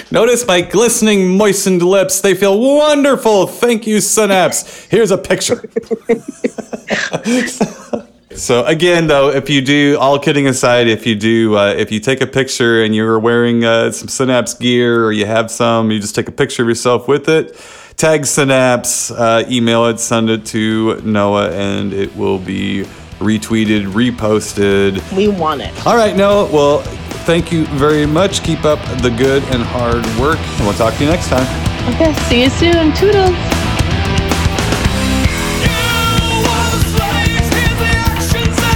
Notice 0.12 0.46
my 0.46 0.60
glistening, 0.60 1.36
moistened 1.36 1.82
lips. 1.82 2.20
They 2.20 2.34
feel 2.34 2.60
wonderful. 2.60 3.48
Thank 3.48 3.88
you, 3.88 4.00
Synapse. 4.00 4.84
Here's 4.84 5.10
a 5.10 5.18
picture. 5.18 5.68
So 8.38 8.64
again, 8.64 9.06
though, 9.06 9.30
if 9.30 9.50
you 9.50 9.60
do, 9.60 9.98
all 10.00 10.18
kidding 10.18 10.46
aside, 10.46 10.86
if 10.86 11.06
you 11.06 11.14
do, 11.14 11.56
uh, 11.56 11.74
if 11.76 11.90
you 11.90 12.00
take 12.00 12.20
a 12.20 12.26
picture 12.26 12.82
and 12.82 12.94
you're 12.94 13.18
wearing 13.18 13.64
uh, 13.64 13.90
some 13.90 14.08
Synapse 14.08 14.54
gear 14.54 15.04
or 15.04 15.12
you 15.12 15.26
have 15.26 15.50
some, 15.50 15.90
you 15.90 16.00
just 16.00 16.14
take 16.14 16.28
a 16.28 16.32
picture 16.32 16.62
of 16.62 16.68
yourself 16.68 17.08
with 17.08 17.28
it. 17.28 17.56
Tag 17.96 18.24
Synapse, 18.24 19.10
uh, 19.10 19.44
email 19.50 19.86
it, 19.86 19.98
send 19.98 20.30
it 20.30 20.46
to 20.46 21.00
Noah, 21.02 21.50
and 21.50 21.92
it 21.92 22.14
will 22.14 22.38
be 22.38 22.84
retweeted, 23.18 23.90
reposted. 23.92 25.02
We 25.16 25.26
want 25.26 25.60
it. 25.62 25.86
All 25.86 25.96
right, 25.96 26.16
Noah. 26.16 26.50
Well, 26.52 26.78
thank 27.26 27.50
you 27.50 27.66
very 27.66 28.06
much. 28.06 28.44
Keep 28.44 28.64
up 28.64 28.78
the 29.02 29.10
good 29.10 29.42
and 29.52 29.62
hard 29.62 30.06
work, 30.20 30.38
and 30.38 30.60
we'll 30.60 30.74
talk 30.74 30.94
to 30.94 31.04
you 31.04 31.10
next 31.10 31.28
time. 31.28 31.94
Okay, 31.94 32.12
see 32.28 32.42
you 32.44 32.50
soon. 32.50 32.92
Toodles. 32.94 33.57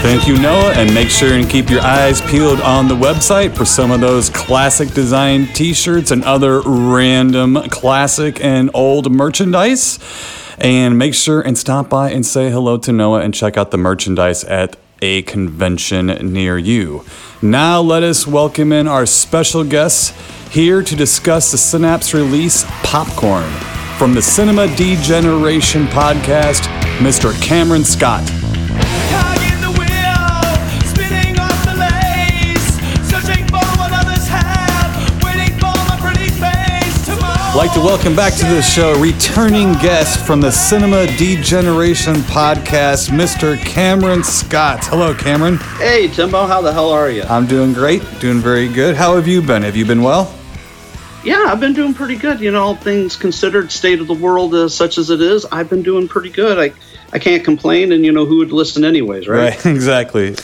Thank 0.03 0.27
you, 0.27 0.37
Noah, 0.37 0.73
and 0.73 0.93
make 0.93 1.11
sure 1.11 1.35
and 1.35 1.49
keep 1.49 1.71
your 1.71 1.81
eyes 1.81 2.21
peeled 2.23 2.61
on 2.61 2.89
the 2.89 2.95
website 2.97 3.57
for 3.57 3.65
some 3.65 3.93
of 3.93 4.01
those 4.01 4.31
classic 4.31 4.93
design 4.95 5.47
t 5.55 5.73
shirts 5.73 6.11
and 6.11 6.25
other 6.25 6.61
random 6.63 7.55
classic 7.71 8.45
and 8.45 8.69
old 8.75 9.13
merchandise. 9.13 10.01
And 10.59 10.99
make 10.99 11.15
sure 11.15 11.41
and 11.41 11.57
stop 11.57 11.89
by 11.89 12.11
and 12.11 12.27
say 12.27 12.51
hello 12.51 12.79
to 12.79 12.93
Noah 12.93 13.21
and 13.21 13.33
check 13.33 13.57
out 13.57 13.71
the 13.71 13.79
merchandise 13.79 14.43
at 14.43 14.77
a 15.01 15.23
convention 15.23 16.07
near 16.33 16.59
you. 16.59 17.05
Now, 17.41 17.81
let 17.81 18.03
us 18.03 18.27
welcome 18.27 18.73
in 18.73 18.89
our 18.89 19.07
special 19.07 19.63
guests 19.63 20.13
here 20.51 20.83
to 20.83 20.97
discuss 20.97 21.53
the 21.53 21.59
Synapse 21.59 22.13
release 22.13 22.65
Popcorn 22.83 23.51
from 23.99 24.15
the 24.15 24.23
Cinema 24.23 24.67
Degeneration 24.77 25.87
podcast, 25.87 26.63
Mr. 26.99 27.41
Cameron 27.41 27.85
Scott. 27.85 28.29
I'd 37.53 37.57
like 37.57 37.75
to 37.75 37.81
welcome 37.81 38.17
back 38.17 38.33
to 38.37 38.47
the 38.47 38.63
show 38.63 38.99
returning 38.99 39.75
guest 39.75 40.25
from 40.27 40.41
the 40.41 40.51
Cinema 40.51 41.07
Degeneration 41.19 42.15
podcast, 42.15 43.11
Mr. 43.11 43.59
Cameron 43.59 44.25
Scott. 44.25 44.87
Hello, 44.87 45.13
Cameron. 45.13 45.59
Hey, 45.77 46.09
Timbo, 46.09 46.47
how 46.47 46.63
the 46.63 46.73
hell 46.73 46.89
are 46.89 47.11
you? 47.11 47.25
I'm 47.25 47.47
doing 47.47 47.75
great, 47.75 48.01
doing 48.21 48.39
very 48.39 48.69
good. 48.69 48.97
How 48.97 49.17
have 49.17 49.29
you 49.29 49.43
been? 49.43 49.61
Have 49.65 49.77
you 49.77 49.85
been 49.85 50.03
well? 50.03 50.35
Yeah, 51.25 51.45
I've 51.47 51.61
been 51.61 51.75
doing 51.75 51.93
pretty 51.93 52.17
good. 52.17 52.41
You 52.41 52.53
know, 52.53 52.63
all 52.63 52.75
things 52.75 53.17
considered, 53.17 53.71
state 53.71 54.01
of 54.01 54.07
the 54.07 54.15
world 54.15 54.55
uh, 54.55 54.71
such 54.71 54.97
as 54.97 55.11
it 55.11 55.21
is, 55.21 55.45
I've 55.53 55.69
been 55.69 55.83
doing 55.83 56.09
pretty 56.09 56.31
good. 56.31 56.59
I, 56.59 56.73
I 57.13 57.19
can't 57.19 57.45
complain, 57.45 57.93
and 57.93 58.03
you 58.03 58.13
know 58.13 58.25
who 58.25 58.39
would 58.39 58.53
listen 58.53 58.83
anyways, 58.83 59.29
right? 59.29 59.55
Right, 59.63 59.67
exactly. 59.75 60.37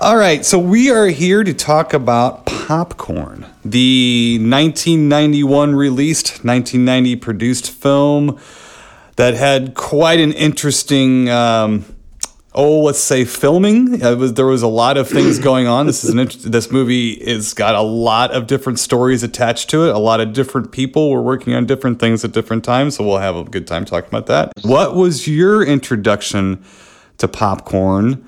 All 0.00 0.16
right, 0.16 0.44
so 0.46 0.60
we 0.60 0.92
are 0.92 1.08
here 1.08 1.42
to 1.42 1.52
talk 1.52 1.92
about 1.92 2.46
Popcorn, 2.46 3.44
the 3.64 4.38
1991 4.38 5.74
released, 5.74 6.44
1990 6.44 7.16
produced 7.16 7.72
film 7.72 8.38
that 9.16 9.34
had 9.34 9.74
quite 9.74 10.20
an 10.20 10.30
interesting, 10.34 11.28
um, 11.30 11.84
oh, 12.54 12.82
let's 12.82 13.00
say 13.00 13.24
filming. 13.24 14.00
It 14.00 14.18
was, 14.18 14.34
there 14.34 14.46
was 14.46 14.62
a 14.62 14.68
lot 14.68 14.98
of 14.98 15.08
things 15.08 15.38
going 15.40 15.66
on. 15.66 15.86
This 15.86 16.04
is 16.04 16.10
an 16.10 16.28
this 16.48 16.70
movie 16.70 17.18
has 17.28 17.52
got 17.52 17.74
a 17.74 17.82
lot 17.82 18.30
of 18.30 18.46
different 18.46 18.78
stories 18.78 19.24
attached 19.24 19.68
to 19.70 19.88
it. 19.88 19.96
A 19.96 19.98
lot 19.98 20.20
of 20.20 20.32
different 20.32 20.70
people 20.70 21.10
were 21.10 21.22
working 21.22 21.54
on 21.54 21.66
different 21.66 21.98
things 21.98 22.24
at 22.24 22.30
different 22.30 22.62
times. 22.64 22.94
So 22.94 23.04
we'll 23.04 23.18
have 23.18 23.34
a 23.34 23.42
good 23.42 23.66
time 23.66 23.84
talking 23.84 24.10
about 24.10 24.26
that. 24.26 24.52
What 24.62 24.94
was 24.94 25.26
your 25.26 25.64
introduction 25.64 26.62
to 27.16 27.26
Popcorn? 27.26 28.27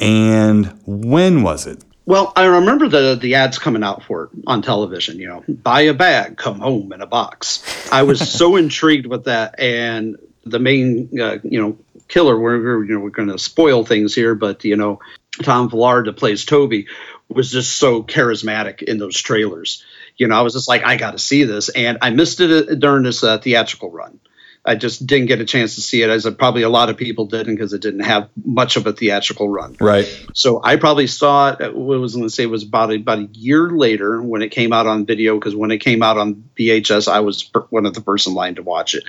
And 0.00 0.78
when 0.86 1.42
was 1.42 1.66
it? 1.66 1.82
Well, 2.04 2.32
I 2.36 2.44
remember 2.44 2.88
the 2.88 3.16
the 3.20 3.34
ads 3.34 3.58
coming 3.58 3.82
out 3.82 4.04
for 4.04 4.24
it 4.24 4.30
on 4.46 4.62
television. 4.62 5.18
You 5.18 5.28
know, 5.28 5.44
buy 5.48 5.82
a 5.82 5.94
bag, 5.94 6.36
come 6.36 6.60
home 6.60 6.92
in 6.92 7.00
a 7.00 7.06
box. 7.06 7.64
I 7.90 8.04
was 8.04 8.30
so 8.38 8.56
intrigued 8.56 9.06
with 9.06 9.24
that, 9.24 9.58
and 9.58 10.16
the 10.44 10.60
main, 10.60 11.10
uh, 11.20 11.38
you 11.42 11.60
know, 11.60 11.78
killer. 12.06 12.38
We're 12.38 12.84
you 12.84 12.94
know 12.94 13.00
we're 13.00 13.10
going 13.10 13.28
to 13.28 13.38
spoil 13.38 13.84
things 13.84 14.14
here, 14.14 14.36
but 14.36 14.64
you 14.64 14.76
know, 14.76 15.00
Tom 15.42 15.68
Villard 15.68 16.06
that 16.06 16.16
plays 16.16 16.44
Toby 16.44 16.86
was 17.28 17.50
just 17.50 17.76
so 17.76 18.02
charismatic 18.02 18.82
in 18.82 18.98
those 18.98 19.20
trailers. 19.20 19.84
You 20.16 20.28
know, 20.28 20.36
I 20.36 20.42
was 20.42 20.54
just 20.54 20.68
like, 20.68 20.84
I 20.84 20.96
got 20.96 21.10
to 21.10 21.18
see 21.18 21.44
this, 21.44 21.68
and 21.68 21.98
I 22.00 22.10
missed 22.10 22.40
it 22.40 22.70
uh, 22.70 22.74
during 22.76 23.02
this 23.02 23.22
uh, 23.22 23.38
theatrical 23.38 23.90
run. 23.90 24.20
I 24.66 24.74
just 24.74 25.06
didn't 25.06 25.26
get 25.26 25.40
a 25.40 25.44
chance 25.44 25.76
to 25.76 25.80
see 25.80 26.02
it, 26.02 26.10
as 26.10 26.28
probably 26.36 26.62
a 26.62 26.68
lot 26.68 26.90
of 26.90 26.96
people 26.96 27.26
didn't, 27.26 27.54
because 27.54 27.72
it 27.72 27.80
didn't 27.80 28.00
have 28.00 28.28
much 28.44 28.76
of 28.76 28.86
a 28.86 28.92
theatrical 28.92 29.48
run. 29.48 29.76
Right. 29.80 30.06
So 30.34 30.60
I 30.62 30.76
probably 30.76 31.06
saw 31.06 31.52
it. 31.52 31.74
What 31.74 32.00
was 32.00 32.14
going 32.14 32.26
to 32.26 32.34
say 32.34 32.42
it 32.42 32.50
was 32.50 32.64
about 32.64 32.92
about 32.92 33.18
a 33.18 33.28
year 33.32 33.70
later 33.70 34.20
when 34.20 34.42
it 34.42 34.50
came 34.50 34.72
out 34.72 34.86
on 34.86 35.06
video, 35.06 35.38
because 35.38 35.54
when 35.54 35.70
it 35.70 35.78
came 35.78 36.02
out 36.02 36.18
on 36.18 36.50
VHS, 36.58 37.06
I 37.06 37.20
was 37.20 37.50
one 37.70 37.86
of 37.86 37.94
the 37.94 38.00
first 38.00 38.26
in 38.26 38.34
line 38.34 38.56
to 38.56 38.62
watch 38.62 38.94
it, 38.94 39.04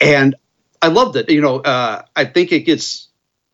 and 0.00 0.34
I 0.82 0.88
loved 0.88 1.16
it. 1.16 1.30
You 1.30 1.40
know, 1.40 1.60
uh, 1.60 2.02
I 2.14 2.26
think 2.26 2.52
it 2.52 2.60
gets 2.60 3.08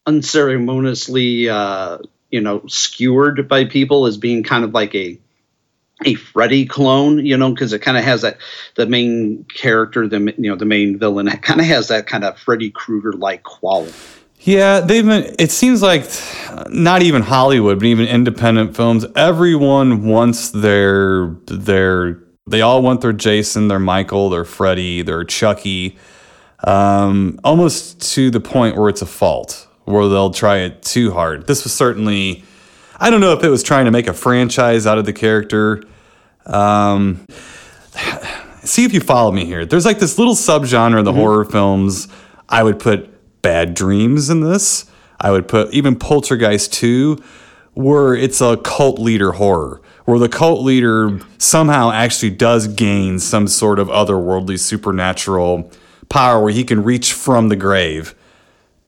unceremoniously, 0.07 1.49
uh, 1.49 1.99
you 2.31 2.41
know, 2.41 2.67
skewered 2.67 3.49
by 3.49 3.67
people 3.67 4.07
as 4.07 4.17
being 4.17 4.43
kind 4.43 4.65
of 4.65 4.75
like 4.75 4.95
a 4.95 5.19
a 6.05 6.15
Freddy 6.15 6.67
clone, 6.67 7.25
you 7.25 7.37
know, 7.37 7.51
because 7.51 7.73
it 7.73 7.81
kind 7.81 7.97
of 7.97 8.05
has 8.05 8.23
that 8.23 8.39
the 8.77 8.87
main 8.87 9.45
character, 9.55 10.09
the 10.09 10.35
you 10.39 10.51
know, 10.51 10.57
the 10.57 10.65
main 10.65 10.99
villain, 10.99 11.29
it 11.29 11.43
kind 11.43 11.61
of 11.61 11.67
has 11.67 11.89
that 11.89 12.07
kind 12.07 12.25
of 12.25 12.39
Freddy 12.39 12.71
Krueger 12.71 13.13
like 13.13 13.43
quality. 13.43 13.93
Yeah, 14.43 14.81
they've 14.81 15.05
been. 15.05 15.35
It 15.39 15.51
seems 15.51 15.83
like 15.83 16.11
not 16.71 17.03
even 17.03 17.21
Hollywood, 17.23 17.79
but 17.79 17.87
even 17.87 18.07
independent 18.07 18.75
films. 18.75 19.05
Everyone 19.15 20.07
wants 20.07 20.51
their 20.51 21.37
their. 21.47 22.19
They 22.47 22.63
all 22.63 22.81
want 22.83 23.03
their 23.03 23.13
Jason, 23.13 23.69
their 23.69 23.79
Michael, 23.79 24.31
their 24.31 24.47
Freddy, 24.47 25.03
their 25.03 25.25
Chucky, 25.25 25.99
um, 26.65 27.39
almost 27.45 28.01
to 28.15 28.31
the 28.31 28.41
point 28.41 28.77
where 28.77 28.89
it's 28.89 29.03
a 29.03 29.07
fault, 29.07 29.69
where 29.85 30.09
they'll 30.09 30.31
try 30.31 30.59
it 30.59 30.83
too 30.83 31.13
hard. 31.13 31.47
This 31.47 31.65
was 31.65 31.75
certainly. 31.75 32.45
I 32.99 33.11
don't 33.11 33.21
know 33.21 33.33
if 33.33 33.45
it 33.45 33.49
was 33.49 33.63
trying 33.63 33.87
to 33.87 33.91
make 33.91 34.07
a 34.07 34.13
franchise 34.13 34.87
out 34.87 34.99
of 34.99 35.05
the 35.05 35.13
character. 35.13 35.83
Um, 36.51 37.27
see 38.63 38.85
if 38.85 38.93
you 38.93 39.01
follow 39.01 39.33
me 39.33 39.45
here. 39.45 39.65
There's 39.65 39.87
like 39.87 39.99
this 39.99 40.19
little 40.19 40.35
subgenre 40.35 40.99
of 40.99 41.05
the 41.05 41.13
mm-hmm. 41.13 41.21
horror 41.21 41.45
films. 41.45 42.09
I 42.49 42.63
would 42.63 42.79
put 42.79 43.43
Bad 43.43 43.75
Dreams 43.75 44.31
in 44.31 44.41
this. 44.41 44.91
I 45.21 45.31
would 45.31 45.49
put 45.49 45.73
even 45.73 45.97
Poltergeist 45.97 46.73
2, 46.73 47.23
where 47.75 48.15
it's 48.15 48.41
a 48.41 48.57
cult 48.57 48.99
leader 48.99 49.33
horror, 49.33 49.81
where 50.05 50.19
the 50.19 50.29
cult 50.29 50.63
leader 50.63 51.21
somehow 51.39 51.91
actually 51.91 52.31
does 52.31 52.67
gain 52.67 53.19
some 53.19 53.47
sort 53.47 53.79
of 53.79 53.89
otherworldly 53.89 54.59
supernatural 54.59 55.71
power 56.09 56.43
where 56.43 56.53
he 56.53 56.65
can 56.65 56.83
reach 56.83 57.13
from 57.13 57.49
the 57.49 57.57
grave 57.57 58.15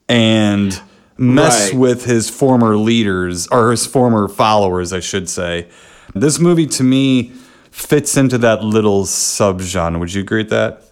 and 0.09 0.81
mess 1.17 1.71
right. 1.71 1.79
with 1.79 2.05
his 2.07 2.29
former 2.29 2.77
leaders 2.77 3.47
or 3.49 3.71
his 3.71 3.87
former 3.87 4.27
followers, 4.27 4.93
I 4.93 5.01
should 5.01 5.29
say. 5.29 5.69
This 6.15 6.39
movie 6.39 6.67
to 6.67 6.83
me 6.83 7.33
fits 7.73 8.17
into 8.17 8.39
that 8.39 8.63
little 8.63 9.05
subgenre. 9.05 9.99
Would 9.99 10.15
you 10.15 10.21
agree 10.21 10.43
with 10.43 10.51
that? 10.51 10.85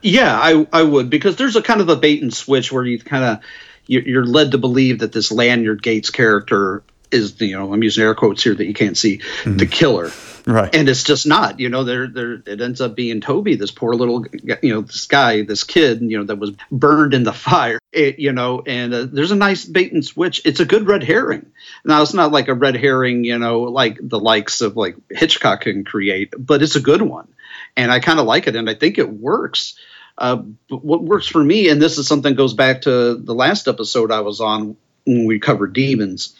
Yeah, 0.00 0.38
I, 0.38 0.66
I 0.72 0.82
would 0.82 1.10
because 1.10 1.36
there's 1.36 1.56
a 1.56 1.62
kind 1.62 1.80
of 1.80 1.88
a 1.88 1.96
bait 1.96 2.22
and 2.22 2.32
switch 2.32 2.70
where 2.70 2.84
you 2.84 2.98
kind 2.98 3.24
of 3.24 3.38
you're 3.86 4.24
led 4.24 4.52
to 4.52 4.58
believe 4.58 5.00
that 5.00 5.12
this 5.12 5.30
Lanyard 5.30 5.82
Gates 5.82 6.10
character 6.10 6.82
is 7.10 7.40
you 7.40 7.56
know 7.56 7.72
I'm 7.72 7.82
using 7.82 8.04
air 8.04 8.14
quotes 8.14 8.42
here 8.42 8.54
that 8.54 8.66
you 8.66 8.74
can't 8.74 8.96
see 8.96 9.18
mm-hmm. 9.18 9.56
the 9.56 9.66
killer 9.66 10.10
right. 10.46 10.74
And 10.74 10.88
it's 10.88 11.02
just 11.02 11.26
not 11.26 11.60
you 11.60 11.68
know 11.68 11.84
there 11.84 12.06
there 12.06 12.32
it 12.46 12.60
ends 12.60 12.80
up 12.80 12.94
being 12.94 13.20
Toby 13.20 13.56
this 13.56 13.70
poor 13.70 13.94
little 13.94 14.24
you 14.62 14.74
know 14.74 14.80
this 14.82 15.06
guy 15.06 15.42
this 15.42 15.64
kid 15.64 16.02
you 16.02 16.18
know 16.18 16.24
that 16.24 16.38
was 16.38 16.52
burned 16.70 17.14
in 17.14 17.22
the 17.22 17.32
fire 17.32 17.78
it, 17.92 18.18
you 18.18 18.32
know 18.32 18.62
and 18.66 18.94
uh, 18.94 19.06
there's 19.10 19.30
a 19.30 19.36
nice 19.36 19.64
bait 19.64 19.92
and 19.92 20.04
switch. 20.04 20.42
It's 20.44 20.60
a 20.60 20.64
good 20.64 20.86
red 20.86 21.02
herring. 21.02 21.52
Now 21.84 22.02
it's 22.02 22.14
not 22.14 22.32
like 22.32 22.48
a 22.48 22.54
red 22.54 22.76
herring 22.76 23.24
you 23.24 23.38
know 23.38 23.62
like 23.62 23.98
the 24.00 24.20
likes 24.20 24.60
of 24.60 24.76
like 24.76 24.96
Hitchcock 25.10 25.62
can 25.62 25.84
create 25.84 26.34
but 26.38 26.62
it's 26.62 26.76
a 26.76 26.80
good 26.80 27.02
one. 27.02 27.28
And 27.76 27.90
I 27.90 28.00
kind 28.00 28.20
of 28.20 28.26
like 28.26 28.46
it 28.46 28.56
and 28.56 28.68
I 28.68 28.74
think 28.74 28.98
it 28.98 29.10
works. 29.10 29.78
Uh, 30.16 30.36
but 30.68 30.84
what 30.84 31.02
works 31.02 31.26
for 31.26 31.42
me 31.42 31.68
and 31.68 31.82
this 31.82 31.98
is 31.98 32.06
something 32.06 32.34
goes 32.34 32.54
back 32.54 32.82
to 32.82 33.16
the 33.16 33.34
last 33.34 33.66
episode 33.66 34.12
I 34.12 34.20
was 34.20 34.40
on 34.40 34.76
when 35.04 35.26
we 35.26 35.38
covered 35.38 35.72
demons 35.72 36.36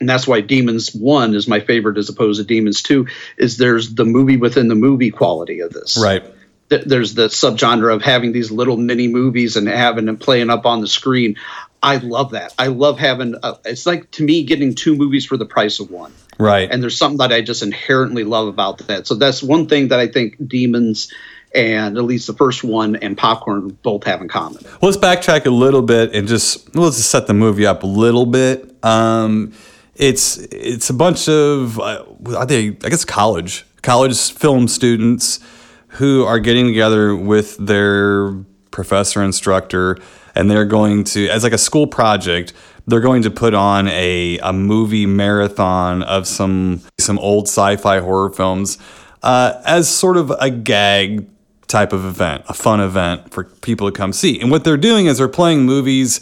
and 0.00 0.08
that's 0.08 0.26
why 0.26 0.40
Demons 0.40 0.94
One 0.94 1.34
is 1.34 1.48
my 1.48 1.60
favorite 1.60 1.98
as 1.98 2.08
opposed 2.08 2.40
to 2.40 2.46
Demons 2.46 2.82
Two. 2.82 3.06
Is 3.38 3.56
there's 3.56 3.94
the 3.94 4.04
movie 4.04 4.36
within 4.36 4.68
the 4.68 4.74
movie 4.74 5.10
quality 5.10 5.60
of 5.60 5.72
this, 5.72 5.96
right? 5.96 6.24
There's 6.68 7.14
the 7.14 7.28
subgenre 7.28 7.94
of 7.94 8.02
having 8.02 8.32
these 8.32 8.50
little 8.50 8.76
mini 8.76 9.06
movies 9.06 9.56
and 9.56 9.68
having 9.68 10.06
them 10.06 10.16
playing 10.16 10.50
up 10.50 10.66
on 10.66 10.80
the 10.80 10.88
screen. 10.88 11.36
I 11.80 11.98
love 11.98 12.32
that. 12.32 12.52
I 12.58 12.66
love 12.68 12.98
having. 12.98 13.36
A, 13.42 13.54
it's 13.64 13.86
like 13.86 14.10
to 14.12 14.24
me 14.24 14.42
getting 14.42 14.74
two 14.74 14.96
movies 14.96 15.24
for 15.24 15.36
the 15.36 15.46
price 15.46 15.78
of 15.78 15.90
one. 15.90 16.12
Right. 16.38 16.68
And 16.70 16.82
there's 16.82 16.98
something 16.98 17.18
that 17.18 17.32
I 17.32 17.40
just 17.40 17.62
inherently 17.62 18.24
love 18.24 18.48
about 18.48 18.78
that. 18.78 19.06
So 19.06 19.14
that's 19.14 19.42
one 19.42 19.68
thing 19.68 19.88
that 19.88 20.00
I 20.00 20.08
think 20.08 20.36
Demons 20.46 21.12
and 21.54 21.96
at 21.96 22.04
least 22.04 22.26
the 22.26 22.34
first 22.34 22.62
one 22.62 22.96
and 22.96 23.16
Popcorn 23.16 23.78
both 23.82 24.04
have 24.04 24.20
in 24.20 24.28
common. 24.28 24.62
Well, 24.64 24.90
let's 24.90 24.96
backtrack 24.98 25.46
a 25.46 25.50
little 25.50 25.82
bit 25.82 26.14
and 26.14 26.28
just 26.28 26.74
let's 26.74 26.96
just 26.96 27.10
set 27.10 27.26
the 27.26 27.34
movie 27.34 27.66
up 27.66 27.82
a 27.82 27.86
little 27.86 28.26
bit. 28.26 28.76
Um, 28.84 29.52
it's 29.98 30.38
it's 30.38 30.90
a 30.90 30.94
bunch 30.94 31.28
of 31.28 31.78
uh, 31.80 32.04
I 32.38 32.44
think 32.44 32.84
I 32.84 32.88
guess 32.88 33.04
college 33.04 33.64
college 33.82 34.32
film 34.32 34.68
students 34.68 35.40
who 35.88 36.24
are 36.24 36.38
getting 36.38 36.66
together 36.66 37.14
with 37.14 37.56
their 37.58 38.32
professor 38.70 39.22
instructor 39.22 39.96
and 40.34 40.50
they're 40.50 40.66
going 40.66 41.04
to 41.04 41.28
as 41.28 41.44
like 41.44 41.52
a 41.52 41.58
school 41.58 41.86
project 41.86 42.52
they're 42.86 43.00
going 43.00 43.22
to 43.22 43.30
put 43.30 43.52
on 43.54 43.88
a, 43.88 44.38
a 44.38 44.52
movie 44.52 45.06
marathon 45.06 46.02
of 46.02 46.26
some 46.26 46.82
some 46.98 47.18
old 47.18 47.48
sci-fi 47.48 47.98
horror 47.98 48.30
films 48.30 48.78
uh, 49.22 49.60
as 49.64 49.88
sort 49.88 50.16
of 50.16 50.30
a 50.40 50.50
gag 50.50 51.26
type 51.66 51.92
of 51.92 52.04
event 52.04 52.44
a 52.48 52.54
fun 52.54 52.80
event 52.80 53.32
for 53.32 53.44
people 53.44 53.90
to 53.90 53.96
come 53.96 54.12
see. 54.12 54.40
And 54.40 54.50
what 54.50 54.64
they're 54.64 54.76
doing 54.76 55.06
is 55.06 55.18
they're 55.18 55.28
playing 55.28 55.62
movies 55.62 56.20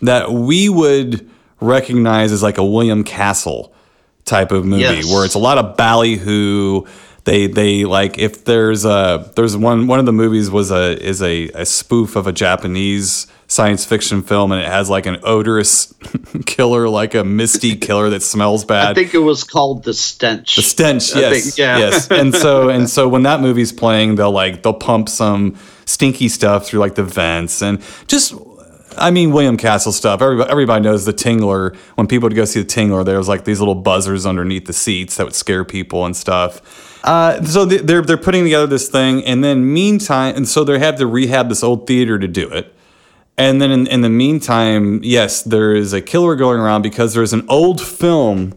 that 0.00 0.30
we 0.30 0.68
would 0.68 1.28
recognize 1.60 2.32
as 2.32 2.42
like 2.42 2.58
a 2.58 2.64
William 2.64 3.04
Castle 3.04 3.72
type 4.24 4.52
of 4.52 4.64
movie 4.64 4.82
yes. 4.82 5.06
where 5.06 5.24
it's 5.24 5.34
a 5.34 5.38
lot 5.38 5.58
of 5.58 5.76
ballyhoo. 5.76 6.84
They 7.24 7.46
they 7.46 7.84
like 7.84 8.18
if 8.18 8.44
there's 8.44 8.84
a 8.84 9.30
there's 9.36 9.56
one 9.56 9.86
one 9.86 9.98
of 9.98 10.06
the 10.06 10.12
movies 10.12 10.50
was 10.50 10.70
a 10.70 10.96
is 11.02 11.20
a, 11.22 11.48
a 11.50 11.66
spoof 11.66 12.16
of 12.16 12.26
a 12.26 12.32
Japanese 12.32 13.26
science 13.48 13.84
fiction 13.84 14.22
film 14.22 14.52
and 14.52 14.60
it 14.60 14.66
has 14.66 14.90
like 14.90 15.06
an 15.06 15.18
odorous 15.22 15.94
killer 16.46 16.86
like 16.88 17.14
a 17.14 17.24
misty 17.24 17.76
killer 17.86 18.10
that 18.10 18.22
smells 18.22 18.64
bad. 18.64 18.88
I 18.88 18.94
think 18.94 19.14
it 19.14 19.18
was 19.18 19.42
called 19.44 19.84
The 19.84 19.94
Stench. 19.94 20.56
The 20.56 20.62
Stench, 20.62 21.14
yes. 21.14 21.44
Think, 21.44 21.58
yeah. 21.58 21.78
Yes. 21.78 22.10
And 22.10 22.34
so 22.34 22.68
and 22.70 22.88
so 22.88 23.08
when 23.08 23.24
that 23.24 23.40
movie's 23.40 23.72
playing 23.72 24.14
they'll 24.14 24.32
like 24.32 24.62
they'll 24.62 24.72
pump 24.72 25.08
some 25.08 25.56
stinky 25.84 26.28
stuff 26.28 26.66
through 26.66 26.80
like 26.80 26.94
the 26.94 27.04
vents 27.04 27.62
and 27.62 27.82
just 28.06 28.34
I 28.98 29.10
mean, 29.10 29.32
William 29.32 29.56
Castle 29.56 29.92
stuff. 29.92 30.20
Everybody, 30.20 30.50
everybody 30.50 30.82
knows 30.82 31.04
the 31.04 31.12
Tingler. 31.12 31.76
When 31.94 32.06
people 32.06 32.28
would 32.28 32.36
go 32.36 32.44
see 32.44 32.60
the 32.60 32.66
Tingler, 32.66 33.04
there 33.04 33.18
was 33.18 33.28
like 33.28 33.44
these 33.44 33.60
little 33.60 33.74
buzzers 33.74 34.26
underneath 34.26 34.66
the 34.66 34.72
seats 34.72 35.16
that 35.16 35.24
would 35.24 35.34
scare 35.34 35.64
people 35.64 36.04
and 36.04 36.16
stuff. 36.16 37.04
Uh, 37.04 37.42
so 37.44 37.64
they're 37.64 38.02
they're 38.02 38.16
putting 38.16 38.44
together 38.44 38.66
this 38.66 38.88
thing, 38.88 39.24
and 39.24 39.42
then 39.44 39.72
meantime, 39.72 40.34
and 40.36 40.48
so 40.48 40.64
they 40.64 40.78
have 40.78 40.96
to 40.96 41.06
rehab 41.06 41.48
this 41.48 41.62
old 41.62 41.86
theater 41.86 42.18
to 42.18 42.28
do 42.28 42.48
it. 42.50 42.74
And 43.36 43.62
then 43.62 43.70
in, 43.70 43.86
in 43.86 44.00
the 44.00 44.08
meantime, 44.08 45.00
yes, 45.04 45.42
there 45.42 45.72
is 45.74 45.92
a 45.92 46.00
killer 46.00 46.34
going 46.34 46.58
around 46.58 46.82
because 46.82 47.14
there's 47.14 47.32
an 47.32 47.46
old 47.48 47.80
film 47.80 48.52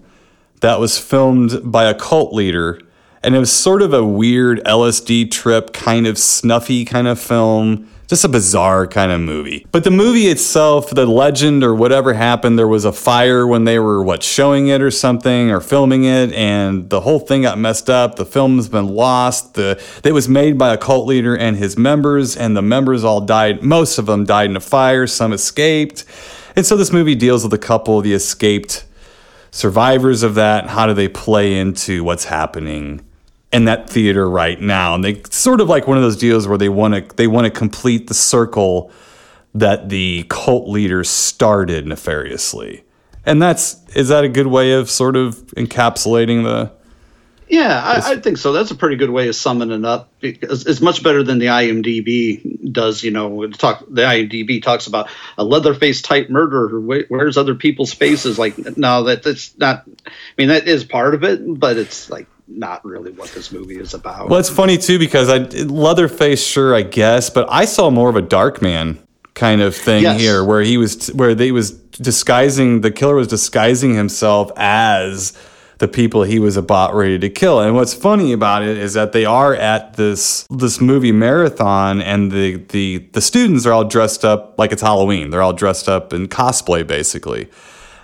that 0.61 0.79
was 0.79 0.97
filmed 0.97 1.71
by 1.71 1.85
a 1.85 1.93
cult 1.93 2.33
leader, 2.33 2.81
and 3.21 3.35
it 3.35 3.39
was 3.39 3.51
sort 3.51 3.83
of 3.83 3.93
a 3.93 4.03
weird 4.03 4.59
LSD 4.65 5.29
trip, 5.29 5.71
kind 5.71 6.07
of 6.07 6.17
snuffy 6.17 6.83
kind 6.83 7.07
of 7.07 7.19
film 7.19 7.90
just 8.11 8.25
a 8.25 8.29
bizarre 8.29 8.87
kind 8.87 9.09
of 9.09 9.21
movie. 9.21 9.65
But 9.71 9.85
the 9.85 9.89
movie 9.89 10.27
itself, 10.27 10.89
the 10.89 11.05
legend 11.05 11.63
or 11.63 11.73
whatever 11.73 12.13
happened, 12.13 12.59
there 12.59 12.67
was 12.67 12.83
a 12.83 12.91
fire 12.91 13.47
when 13.47 13.63
they 13.63 13.79
were 13.79 14.03
what 14.03 14.21
showing 14.21 14.67
it 14.67 14.81
or 14.81 14.91
something 14.91 15.49
or 15.49 15.61
filming 15.61 16.03
it, 16.03 16.33
and 16.33 16.89
the 16.89 16.99
whole 16.99 17.19
thing 17.19 17.43
got 17.43 17.57
messed 17.57 17.89
up. 17.89 18.17
The 18.17 18.25
film's 18.25 18.67
been 18.67 18.89
lost. 18.89 19.53
The 19.53 19.81
it 20.03 20.11
was 20.11 20.27
made 20.27 20.57
by 20.57 20.73
a 20.73 20.77
cult 20.77 21.07
leader 21.07 21.37
and 21.37 21.55
his 21.55 21.77
members, 21.77 22.35
and 22.35 22.53
the 22.53 22.61
members 22.61 23.05
all 23.05 23.21
died. 23.21 23.63
Most 23.63 23.97
of 23.97 24.07
them 24.07 24.25
died 24.25 24.49
in 24.49 24.57
a 24.57 24.59
fire. 24.59 25.07
Some 25.07 25.31
escaped, 25.31 26.03
and 26.53 26.65
so 26.65 26.75
this 26.75 26.91
movie 26.91 27.15
deals 27.15 27.45
with 27.45 27.53
a 27.53 27.57
couple 27.57 28.01
the 28.01 28.11
escaped 28.11 28.83
survivors 29.51 30.21
of 30.21 30.35
that. 30.35 30.67
How 30.67 30.85
do 30.85 30.93
they 30.93 31.07
play 31.07 31.57
into 31.57 32.03
what's 32.03 32.25
happening? 32.25 33.05
In 33.51 33.65
that 33.65 33.89
theater 33.89 34.29
right 34.29 34.59
now. 34.59 34.95
And 34.95 35.03
they 35.03 35.21
sort 35.29 35.61
of 35.61 35.69
like 35.69 35.87
one 35.87 35.97
of 35.97 36.03
those 36.03 36.17
deals 36.17 36.47
where 36.47 36.57
they 36.57 36.69
want 36.69 36.93
to 36.93 37.15
they 37.15 37.27
want 37.27 37.45
to 37.45 37.51
complete 37.51 38.07
the 38.07 38.13
circle 38.13 38.91
that 39.53 39.89
the 39.89 40.25
cult 40.29 40.69
leader 40.69 41.03
started 41.03 41.85
nefariously. 41.85 42.83
And 43.25 43.41
that's 43.41 43.83
is 43.95 44.07
that 44.09 44.23
a 44.23 44.29
good 44.29 44.47
way 44.47 44.73
of 44.73 44.89
sort 44.89 45.15
of 45.15 45.35
encapsulating 45.57 46.43
the 46.43 46.71
Yeah, 47.49 47.83
I, 47.83 48.13
I, 48.13 48.19
think 48.19 48.37
so. 48.37 48.53
That's 48.53 48.71
a 48.71 48.75
pretty 48.75 48.95
good 48.95 49.09
way 49.09 49.27
of 49.27 49.35
summing 49.35 49.71
it 49.71 49.83
up. 49.83 50.09
Because 50.21 50.65
it's 50.65 50.79
much 50.79 51.03
better 51.03 51.21
than 51.21 51.37
the 51.39 51.47
IMDb 51.47 52.71
does. 52.71 53.03
You 53.03 53.11
know, 53.11 53.47
talk 53.47 53.79
the 53.89 54.03
IMDb 54.03 54.63
talks 54.63 54.87
about 54.87 55.09
a 55.37 55.43
leather-faced 55.43 56.05
type 56.05 56.29
murderer 56.29 56.69
who 56.69 57.05
wears 57.09 57.37
other 57.37 57.53
people's 57.53 57.93
faces. 57.93 58.39
Like, 58.39 58.77
no, 58.77 59.03
that 59.03 59.23
that's 59.23 59.55
not. 59.57 59.83
I 60.07 60.11
mean, 60.37 60.47
that 60.47 60.67
is 60.67 60.85
part 60.85 61.13
of 61.13 61.25
it, 61.25 61.41
but 61.59 61.77
it's 61.77 62.09
like 62.09 62.27
not 62.57 62.83
really 62.85 63.11
what 63.11 63.29
this 63.31 63.51
movie 63.51 63.77
is 63.79 63.93
about. 63.93 64.29
Well, 64.29 64.39
it's 64.39 64.49
funny 64.49 64.77
too 64.77 64.99
because 64.99 65.29
I 65.29 65.39
Leatherface, 65.39 66.45
sure, 66.45 66.75
I 66.75 66.81
guess, 66.81 67.29
but 67.29 67.47
I 67.49 67.65
saw 67.65 67.89
more 67.89 68.09
of 68.09 68.15
a 68.15 68.21
Darkman 68.21 68.97
kind 69.33 69.61
of 69.61 69.75
thing 69.75 70.03
Yes. 70.03 70.19
here, 70.21 70.43
where 70.43 70.61
he 70.61 70.77
was 70.77 71.07
where 71.09 71.33
they 71.33 71.51
was 71.51 71.71
disguising 71.71 72.81
the 72.81 72.91
killer 72.91 73.15
was 73.15 73.27
disguising 73.27 73.95
himself 73.95 74.51
as 74.57 75.33
the 75.79 75.87
people 75.87 76.21
he 76.23 76.37
was 76.37 76.57
about 76.57 76.93
ready 76.93 77.17
to 77.17 77.29
kill. 77.29 77.59
And 77.59 77.75
what's 77.75 77.93
funny 77.95 78.33
about 78.33 78.61
it 78.61 78.77
is 78.77 78.93
that 78.93 79.13
they 79.13 79.25
are 79.25 79.55
at 79.55 79.95
this 79.95 80.45
this 80.51 80.79
movie 80.79 81.11
marathon, 81.11 82.01
and 82.01 82.31
the 82.31 82.57
the 82.57 83.07
the 83.13 83.21
students 83.21 83.65
are 83.65 83.73
all 83.73 83.85
dressed 83.85 84.23
up 84.25 84.55
like 84.59 84.71
it's 84.71 84.81
Halloween. 84.81 85.29
They're 85.31 85.41
all 85.41 85.53
dressed 85.53 85.89
up 85.89 86.13
in 86.13 86.27
cosplay, 86.27 86.85
basically. 86.85 87.49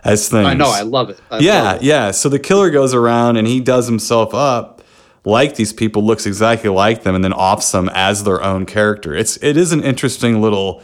As 0.04 0.30
things. 0.30 0.48
I 0.48 0.54
know, 0.54 0.70
I 0.70 0.82
love 0.82 1.10
it. 1.10 1.20
I 1.30 1.40
yeah, 1.40 1.62
love 1.64 1.76
it. 1.78 1.84
yeah. 1.84 2.12
So 2.12 2.30
the 2.30 2.40
killer 2.40 2.70
goes 2.70 2.94
around 2.94 3.38
and 3.38 3.48
he 3.48 3.60
does 3.60 3.88
himself 3.88 4.34
up 4.34 4.82
like 5.26 5.56
these 5.56 5.74
people, 5.74 6.06
looks 6.06 6.26
exactly 6.26 6.70
like 6.70 7.04
them, 7.04 7.14
and 7.14 7.24
then 7.24 7.34
offs 7.34 7.72
them 7.72 7.90
as 7.94 8.24
their 8.24 8.42
own 8.42 8.66
character. 8.66 9.14
It's 9.14 9.38
it 9.44 9.58
is 9.58 9.72
an 9.74 9.84
interesting 9.84 10.42
little 10.42 10.82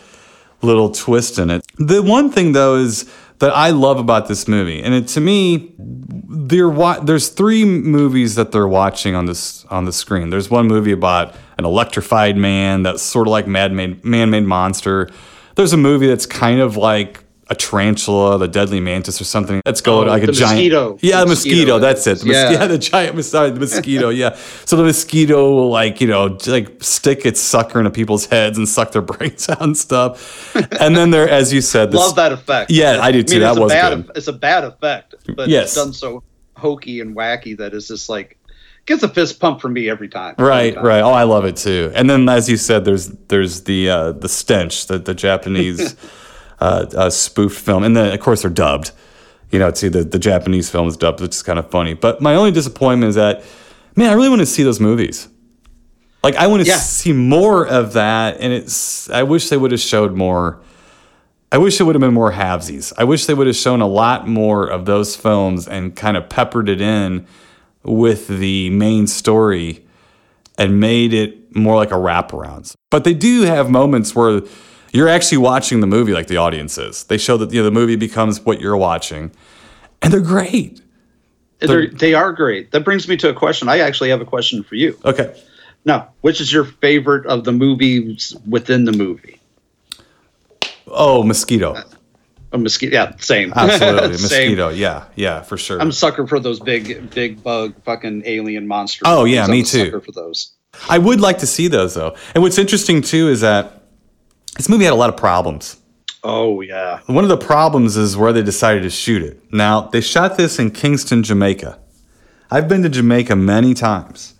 little 0.61 0.91
twist 0.91 1.39
in 1.39 1.49
it. 1.49 1.65
The 1.77 2.01
one 2.03 2.29
thing 2.29 2.51
though 2.51 2.75
is 2.75 3.09
that 3.39 3.55
I 3.55 3.69
love 3.71 3.99
about 3.99 4.27
this 4.27 4.47
movie, 4.47 4.81
and 4.83 4.93
it, 4.93 5.07
to 5.09 5.21
me, 5.21 5.73
they're 5.77 6.69
wa- 6.69 6.99
there's 6.99 7.29
three 7.29 7.63
movies 7.65 8.35
that 8.35 8.51
they're 8.51 8.67
watching 8.67 9.15
on 9.15 9.25
this 9.25 9.65
on 9.65 9.85
the 9.85 9.93
screen. 9.93 10.29
There's 10.29 10.49
one 10.49 10.67
movie 10.67 10.91
about 10.91 11.35
an 11.57 11.65
electrified 11.65 12.35
man 12.35 12.83
that's 12.83 13.01
sort 13.01 13.27
of 13.27 13.31
like 13.31 13.47
man-made 13.47 14.03
man-made 14.03 14.43
monster. 14.43 15.09
There's 15.55 15.71
a 15.71 15.77
movie 15.77 16.07
that's 16.07 16.25
kind 16.25 16.59
of 16.59 16.75
like 16.75 17.22
a 17.53 17.55
tarantula, 17.55 18.37
the 18.37 18.47
deadly 18.47 18.79
mantis, 18.79 19.21
or 19.21 19.23
something. 19.23 19.61
That's 19.65 19.81
going 19.81 20.07
Oh, 20.07 20.11
like 20.11 20.23
a 20.23 20.31
giant 20.31 20.55
mosquito. 20.57 20.97
Yeah, 21.01 21.19
the 21.21 21.27
mosquito. 21.27 21.55
mosquito. 21.55 21.79
That's 21.79 22.07
it. 22.07 22.19
The 22.19 22.25
mos- 22.25 22.35
Yeah. 22.35 22.51
yeah, 22.51 22.67
the 22.75 22.77
giant 22.77 23.15
mos- 23.15 23.27
sorry, 23.29 23.51
the 23.51 23.59
mosquito. 23.59 24.09
yeah. 24.09 24.35
So 24.65 24.75
the 24.75 24.83
mosquito 24.83 25.51
will 25.53 25.69
like 25.69 26.01
you 26.01 26.07
know 26.07 26.37
like 26.47 26.83
stick 26.83 27.25
its 27.25 27.39
sucker 27.41 27.79
into 27.79 27.91
people's 27.91 28.25
heads 28.25 28.57
and 28.57 28.67
suck 28.67 28.91
their 28.91 29.01
brains 29.11 29.47
out 29.49 29.61
and 29.61 29.77
stuff. 29.77 30.55
And 30.81 30.95
then 30.97 31.11
there, 31.11 31.29
as 31.29 31.53
you 31.53 31.61
said, 31.61 31.91
this, 31.91 31.99
Love 31.99 32.15
that 32.15 32.31
effect. 32.31 32.71
Yeah, 32.71 32.99
I 33.01 33.11
do 33.11 33.23
too. 33.23 33.35
mean, 33.35 33.41
that 33.41 33.55
was 33.61 33.71
a 33.71 33.75
bad, 33.75 34.07
good. 34.07 34.17
It's 34.17 34.27
a 34.27 34.33
bad 34.33 34.63
effect, 34.63 35.15
but 35.35 35.47
Yes. 35.49 35.65
it's 35.65 35.75
done 35.75 35.93
so 35.93 36.23
hokey 36.55 36.99
and 37.01 37.15
wacky 37.15 37.57
that 37.57 37.73
it's 37.73 37.87
just 37.87 38.09
like 38.09 38.37
gets 38.85 39.01
a 39.03 39.07
fist 39.07 39.39
pump 39.39 39.61
from 39.61 39.71
me 39.73 39.89
every 39.89 40.09
time. 40.09 40.35
Right, 40.37 40.67
Every 40.67 40.75
time. 40.75 40.85
right. 40.85 41.01
Oh, 41.01 41.11
I 41.11 41.23
love 41.23 41.45
it 41.45 41.55
too. 41.55 41.91
And 41.95 42.09
then, 42.09 42.27
as 42.27 42.49
you 42.49 42.57
said, 42.57 42.83
there's 42.85 43.07
there's 43.29 43.63
the 43.63 43.89
uh, 43.89 44.11
the 44.13 44.27
stench, 44.29 44.87
that 44.87 45.05
the 45.05 45.13
Japanese 45.13 45.95
uh, 46.63 46.85
uh, 46.95 47.09
spoof 47.09 47.53
film, 47.57 47.83
and 47.83 47.95
then 47.97 48.13
of 48.13 48.19
course 48.19 48.41
they're 48.43 48.51
dubbed. 48.65 48.91
You 49.51 49.59
know, 49.59 49.71
see 49.73 49.89
the 49.89 50.03
the 50.03 50.19
Japanese 50.19 50.69
film 50.69 50.87
is 50.87 50.97
dubbed, 50.97 51.19
which 51.21 51.35
is 51.35 51.43
kind 51.43 51.59
of 51.59 51.69
funny. 51.69 51.93
But 51.93 52.21
my 52.21 52.35
only 52.35 52.51
disappointment 52.51 53.09
is 53.09 53.15
that, 53.15 53.43
man, 53.95 54.09
I 54.09 54.13
really 54.13 54.29
want 54.29 54.39
to 54.41 54.45
see 54.45 54.63
those 54.63 54.79
movies. 54.79 55.27
Like 56.23 56.35
I 56.35 56.47
want 56.47 56.63
to 56.63 56.67
Yeah. 56.69 56.77
see 56.77 57.13
more 57.13 57.67
of 57.67 57.93
that, 57.93 58.37
and 58.39 58.53
it's. 58.53 59.09
I 59.09 59.23
wish 59.23 59.49
they 59.49 59.57
would 59.57 59.71
have 59.71 59.81
showed 59.81 60.13
more. 60.15 60.61
I 61.51 61.57
wish 61.59 61.79
it 61.79 61.83
would 61.83 61.93
have 61.95 62.01
been 62.01 62.13
more 62.15 62.31
halvesies. 62.31 62.93
I 62.97 63.03
wish 63.03 63.25
they 63.27 63.33
would 63.35 63.45
have 63.47 63.55
shown 63.55 63.81
a 63.81 63.87
lot 63.87 64.27
more 64.27 64.65
of 64.65 64.85
those 64.85 65.15
films 65.15 65.67
and 65.67 65.95
kind 65.95 66.17
of 66.17 66.27
peppered 66.29 66.67
it 66.67 66.81
in 66.81 67.27
with 67.83 68.27
the 68.27 68.69
main 68.71 69.05
story 69.05 69.85
and 70.57 70.79
made 70.79 71.13
it 71.13 71.55
more 71.55 71.75
like 71.75 71.91
a 71.91 71.95
wraparound. 72.07 72.73
But 72.89 73.03
they 73.03 73.13
do 73.13 73.41
have 73.43 73.69
moments 73.69 74.15
where 74.15 74.41
you're 74.93 75.09
actually 75.09 75.39
watching 75.39 75.81
the 75.81 75.87
movie 75.87 76.13
like 76.13 76.27
the 76.27 76.37
audience 76.37 76.77
is. 76.77 77.03
They 77.03 77.17
show 77.17 77.35
that 77.37 77.51
you 77.51 77.59
know 77.59 77.65
the 77.65 77.71
movie 77.71 77.95
becomes 77.97 78.39
what 78.41 78.61
you're 78.61 78.77
watching, 78.77 79.31
and 80.01 80.13
they're 80.13 80.21
great. 80.21 80.79
They're, 81.59 81.87
they 81.87 82.13
are 82.13 82.33
great. 82.33 82.71
That 82.71 82.83
brings 82.85 83.07
me 83.07 83.15
to 83.17 83.29
a 83.29 83.33
question. 83.33 83.69
I 83.69 83.79
actually 83.79 84.09
have 84.09 84.19
a 84.21 84.25
question 84.25 84.63
for 84.63 84.75
you. 84.75 84.97
Okay, 85.05 85.33
Now, 85.85 86.09
which 86.21 86.41
is 86.41 86.51
your 86.51 86.65
favorite 86.65 87.25
of 87.25 87.43
the 87.45 87.53
movies 87.53 88.35
within 88.47 88.83
the 88.85 88.91
movie? 88.91 89.39
oh 90.87 91.23
mosquito, 91.23 91.75
A 92.51 92.57
mosquito. 92.57 92.93
Yeah, 92.93 93.15
same. 93.17 93.53
absolutely 93.55 94.17
Same. 94.17 94.49
mosquito. 94.49 94.69
Yeah, 94.69 95.05
yeah, 95.15 95.41
for 95.41 95.57
sure. 95.57 95.79
I'm 95.81 95.89
a 95.89 95.93
sucker 95.93 96.27
for 96.27 96.39
those 96.39 96.59
big, 96.59 97.09
big 97.11 97.41
bug, 97.41 97.73
fucking 97.83 98.23
alien 98.25 98.67
monsters. 98.67 99.03
Oh, 99.05 99.23
yeah, 99.25 99.45
I'm 99.45 99.51
me 99.51 99.61
a 99.61 99.63
too. 99.63 99.85
Sucker 99.85 100.01
for 100.01 100.11
those. 100.11 100.51
I 100.89 100.97
would 100.97 101.21
like 101.21 101.37
to 101.39 101.47
see 101.47 101.67
those 101.67 101.93
though. 101.93 102.15
And 102.33 102.43
what's 102.43 102.57
interesting 102.57 103.01
too 103.01 103.29
is 103.29 103.41
that 103.41 103.82
this 104.57 104.69
movie 104.69 104.85
had 104.85 104.93
a 104.93 104.97
lot 104.97 105.09
of 105.09 105.17
problems. 105.17 105.77
Oh 106.23 106.61
yeah. 106.61 106.99
One 107.07 107.25
of 107.25 107.29
the 107.29 107.37
problems 107.37 107.97
is 107.97 108.15
where 108.15 108.31
they 108.31 108.43
decided 108.43 108.83
to 108.83 108.89
shoot 108.89 109.23
it. 109.23 109.41
Now, 109.51 109.81
they 109.81 110.01
shot 110.01 110.37
this 110.37 110.57
in 110.59 110.71
Kingston, 110.71 111.23
Jamaica. 111.23 111.79
I've 112.49 112.67
been 112.67 112.83
to 112.83 112.89
Jamaica 112.89 113.35
many 113.35 113.73
times, 113.73 114.35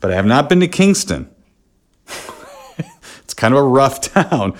but 0.00 0.10
I 0.10 0.14
have 0.14 0.26
not 0.26 0.48
been 0.48 0.60
to 0.60 0.68
Kingston. 0.68 1.28
it's 3.18 3.34
kind 3.34 3.52
of 3.52 3.60
a 3.60 3.64
rough 3.64 4.00
town. 4.14 4.56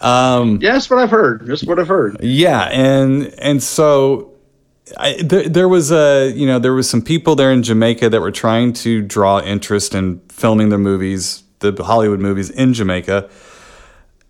Um, 0.00 0.58
Yeah, 0.60 0.72
that's 0.72 0.90
what 0.90 0.98
I've 0.98 1.10
heard. 1.10 1.46
That's 1.46 1.64
what 1.64 1.78
I've 1.78 1.88
heard. 1.88 2.18
yeah, 2.22 2.68
and 2.70 3.32
and 3.38 3.62
so 3.62 4.34
I, 4.98 5.20
there, 5.22 5.48
there 5.48 5.68
was 5.68 5.90
a 5.92 6.30
you 6.32 6.46
know 6.46 6.58
there 6.58 6.74
was 6.74 6.88
some 6.90 7.02
people 7.02 7.34
there 7.36 7.52
in 7.52 7.62
Jamaica 7.62 8.10
that 8.10 8.20
were 8.20 8.32
trying 8.32 8.72
to 8.74 9.00
draw 9.00 9.40
interest 9.40 9.94
in 9.94 10.20
filming 10.28 10.68
their 10.68 10.78
movies, 10.78 11.42
the 11.60 11.72
Hollywood 11.82 12.20
movies 12.20 12.50
in 12.50 12.74
Jamaica. 12.74 13.28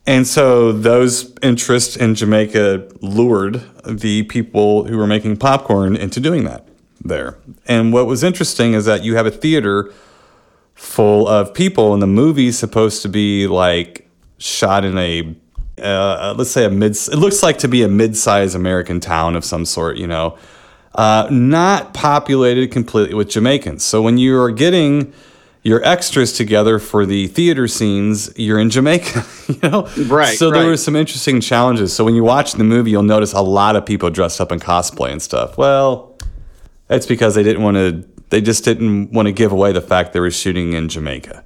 And 0.06 0.26
so 0.26 0.72
those 0.72 1.32
interests 1.42 1.96
in 1.96 2.14
Jamaica 2.14 2.88
lured 3.00 3.62
the 3.86 4.24
people 4.24 4.84
who 4.84 4.96
were 4.96 5.06
making 5.06 5.36
popcorn 5.36 5.94
into 5.94 6.18
doing 6.18 6.44
that 6.44 6.66
there. 7.04 7.38
And 7.66 7.92
what 7.92 8.06
was 8.06 8.24
interesting 8.24 8.74
is 8.74 8.84
that 8.86 9.04
you 9.04 9.14
have 9.14 9.26
a 9.26 9.30
theater 9.30 9.92
full 10.74 11.28
of 11.28 11.54
people, 11.54 11.92
and 11.92 12.02
the 12.02 12.08
movie's 12.08 12.58
supposed 12.58 13.02
to 13.02 13.08
be 13.08 13.46
like 13.46 14.08
shot 14.38 14.84
in 14.84 14.98
a 14.98 15.36
uh, 15.80 16.34
let's 16.36 16.50
say 16.50 16.64
a 16.64 16.70
mid. 16.70 16.92
It 16.92 17.16
looks 17.16 17.42
like 17.42 17.58
to 17.58 17.68
be 17.68 17.82
a 17.82 17.88
mid-sized 17.88 18.54
American 18.54 19.00
town 19.00 19.36
of 19.36 19.44
some 19.44 19.64
sort, 19.64 19.96
you 19.96 20.06
know, 20.06 20.36
uh, 20.94 21.28
not 21.30 21.94
populated 21.94 22.70
completely 22.70 23.14
with 23.14 23.30
Jamaicans. 23.30 23.82
So 23.82 24.02
when 24.02 24.18
you 24.18 24.38
are 24.40 24.50
getting 24.50 25.12
your 25.62 25.84
extras 25.84 26.32
together 26.32 26.78
for 26.78 27.06
the 27.06 27.28
theater 27.28 27.68
scenes, 27.68 28.32
you're 28.36 28.58
in 28.58 28.68
Jamaica, 28.70 29.24
you 29.48 29.58
know. 29.62 29.88
Right, 30.06 30.36
So 30.36 30.50
there 30.50 30.62
right. 30.62 30.68
were 30.68 30.76
some 30.76 30.96
interesting 30.96 31.40
challenges. 31.40 31.92
So 31.92 32.04
when 32.04 32.14
you 32.14 32.24
watch 32.24 32.54
the 32.54 32.64
movie, 32.64 32.90
you'll 32.90 33.02
notice 33.04 33.32
a 33.32 33.42
lot 33.42 33.76
of 33.76 33.86
people 33.86 34.10
dressed 34.10 34.40
up 34.40 34.50
in 34.50 34.58
cosplay 34.58 35.12
and 35.12 35.22
stuff. 35.22 35.56
Well, 35.56 36.16
that's 36.88 37.06
because 37.06 37.34
they 37.34 37.42
didn't 37.42 37.62
want 37.62 37.76
to. 37.76 38.04
They 38.30 38.40
just 38.40 38.64
didn't 38.64 39.12
want 39.12 39.26
to 39.26 39.32
give 39.32 39.52
away 39.52 39.72
the 39.72 39.82
fact 39.82 40.14
they 40.14 40.20
were 40.20 40.30
shooting 40.30 40.72
in 40.72 40.88
Jamaica. 40.88 41.44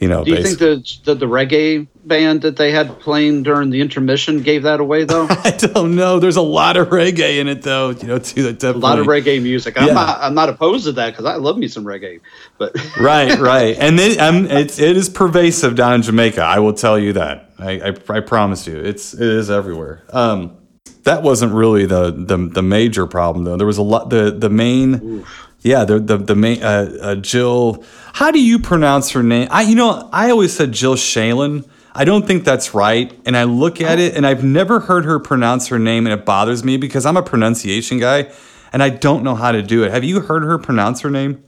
You 0.00 0.06
know, 0.06 0.22
Do 0.24 0.30
you 0.30 0.36
basi- 0.36 0.42
think 0.44 0.58
that 0.60 0.98
the, 1.04 1.14
the 1.16 1.26
reggae 1.26 1.88
band 2.04 2.42
that 2.42 2.56
they 2.56 2.70
had 2.70 3.00
playing 3.00 3.42
during 3.42 3.70
the 3.70 3.80
intermission 3.80 4.42
gave 4.42 4.62
that 4.62 4.78
away 4.78 5.02
though? 5.02 5.26
I 5.30 5.50
don't 5.50 5.96
know. 5.96 6.20
There's 6.20 6.36
a 6.36 6.40
lot 6.42 6.76
of 6.76 6.88
reggae 6.90 7.38
in 7.40 7.48
it, 7.48 7.62
though. 7.62 7.90
You 7.90 8.06
know, 8.06 8.18
too. 8.20 8.52
That 8.52 8.76
a 8.76 8.78
lot 8.78 9.00
of 9.00 9.06
reggae 9.06 9.42
music. 9.42 9.80
I'm 9.80 9.88
Yeah. 9.88 9.94
not. 9.94 10.18
I'm 10.20 10.34
not 10.34 10.48
opposed 10.48 10.84
to 10.84 10.92
that 10.92 11.10
because 11.10 11.24
I 11.24 11.34
love 11.34 11.58
me 11.58 11.66
some 11.66 11.84
reggae. 11.84 12.20
But 12.58 12.76
right, 13.00 13.36
right, 13.40 13.76
and 13.76 13.98
it, 13.98 14.18
um, 14.18 14.46
it's 14.46 14.78
it 14.78 14.96
is 14.96 15.08
pervasive 15.08 15.74
down 15.74 15.94
in 15.94 16.02
Jamaica. 16.02 16.42
I 16.42 16.60
will 16.60 16.74
tell 16.74 16.96
you 16.98 17.14
that. 17.14 17.50
I, 17.58 17.70
I, 17.90 18.16
I 18.16 18.20
promise 18.20 18.68
you, 18.68 18.78
it's 18.78 19.14
it 19.14 19.20
is 19.20 19.50
everywhere. 19.50 20.04
Um, 20.10 20.56
that 21.02 21.24
wasn't 21.24 21.52
really 21.54 21.86
the, 21.86 22.12
the 22.12 22.36
the 22.36 22.62
major 22.62 23.06
problem 23.08 23.44
though. 23.44 23.56
There 23.56 23.66
was 23.66 23.78
a 23.78 23.82
lot. 23.82 24.10
The 24.10 24.30
the 24.30 24.48
main, 24.50 25.24
yeah, 25.60 25.84
the 25.84 25.98
the 25.98 26.16
the 26.18 26.34
main 26.34 26.62
uh, 26.62 26.96
uh, 27.00 27.14
Jill. 27.16 27.84
How 28.14 28.30
do 28.30 28.40
you 28.40 28.58
pronounce 28.58 29.10
her 29.10 29.22
name? 29.22 29.48
I 29.50 29.62
you 29.62 29.74
know 29.74 30.08
I 30.12 30.30
always 30.30 30.52
said 30.54 30.72
Jill 30.72 30.94
Shalin. 30.94 31.68
I 31.94 32.04
don't 32.04 32.26
think 32.26 32.44
that's 32.44 32.74
right. 32.74 33.12
And 33.26 33.36
I 33.36 33.42
look 33.42 33.80
at 33.80 33.98
it 33.98 34.14
and 34.14 34.24
I've 34.24 34.44
never 34.44 34.78
heard 34.78 35.04
her 35.04 35.18
pronounce 35.18 35.66
her 35.68 35.80
name 35.80 36.06
and 36.06 36.18
it 36.18 36.24
bothers 36.24 36.62
me 36.62 36.76
because 36.76 37.04
I'm 37.04 37.16
a 37.16 37.24
pronunciation 37.24 37.98
guy 37.98 38.30
and 38.72 38.84
I 38.84 38.90
don't 38.90 39.24
know 39.24 39.34
how 39.34 39.50
to 39.50 39.62
do 39.62 39.82
it. 39.82 39.90
Have 39.90 40.04
you 40.04 40.20
heard 40.20 40.44
her 40.44 40.58
pronounce 40.58 41.00
her 41.00 41.10
name? 41.10 41.42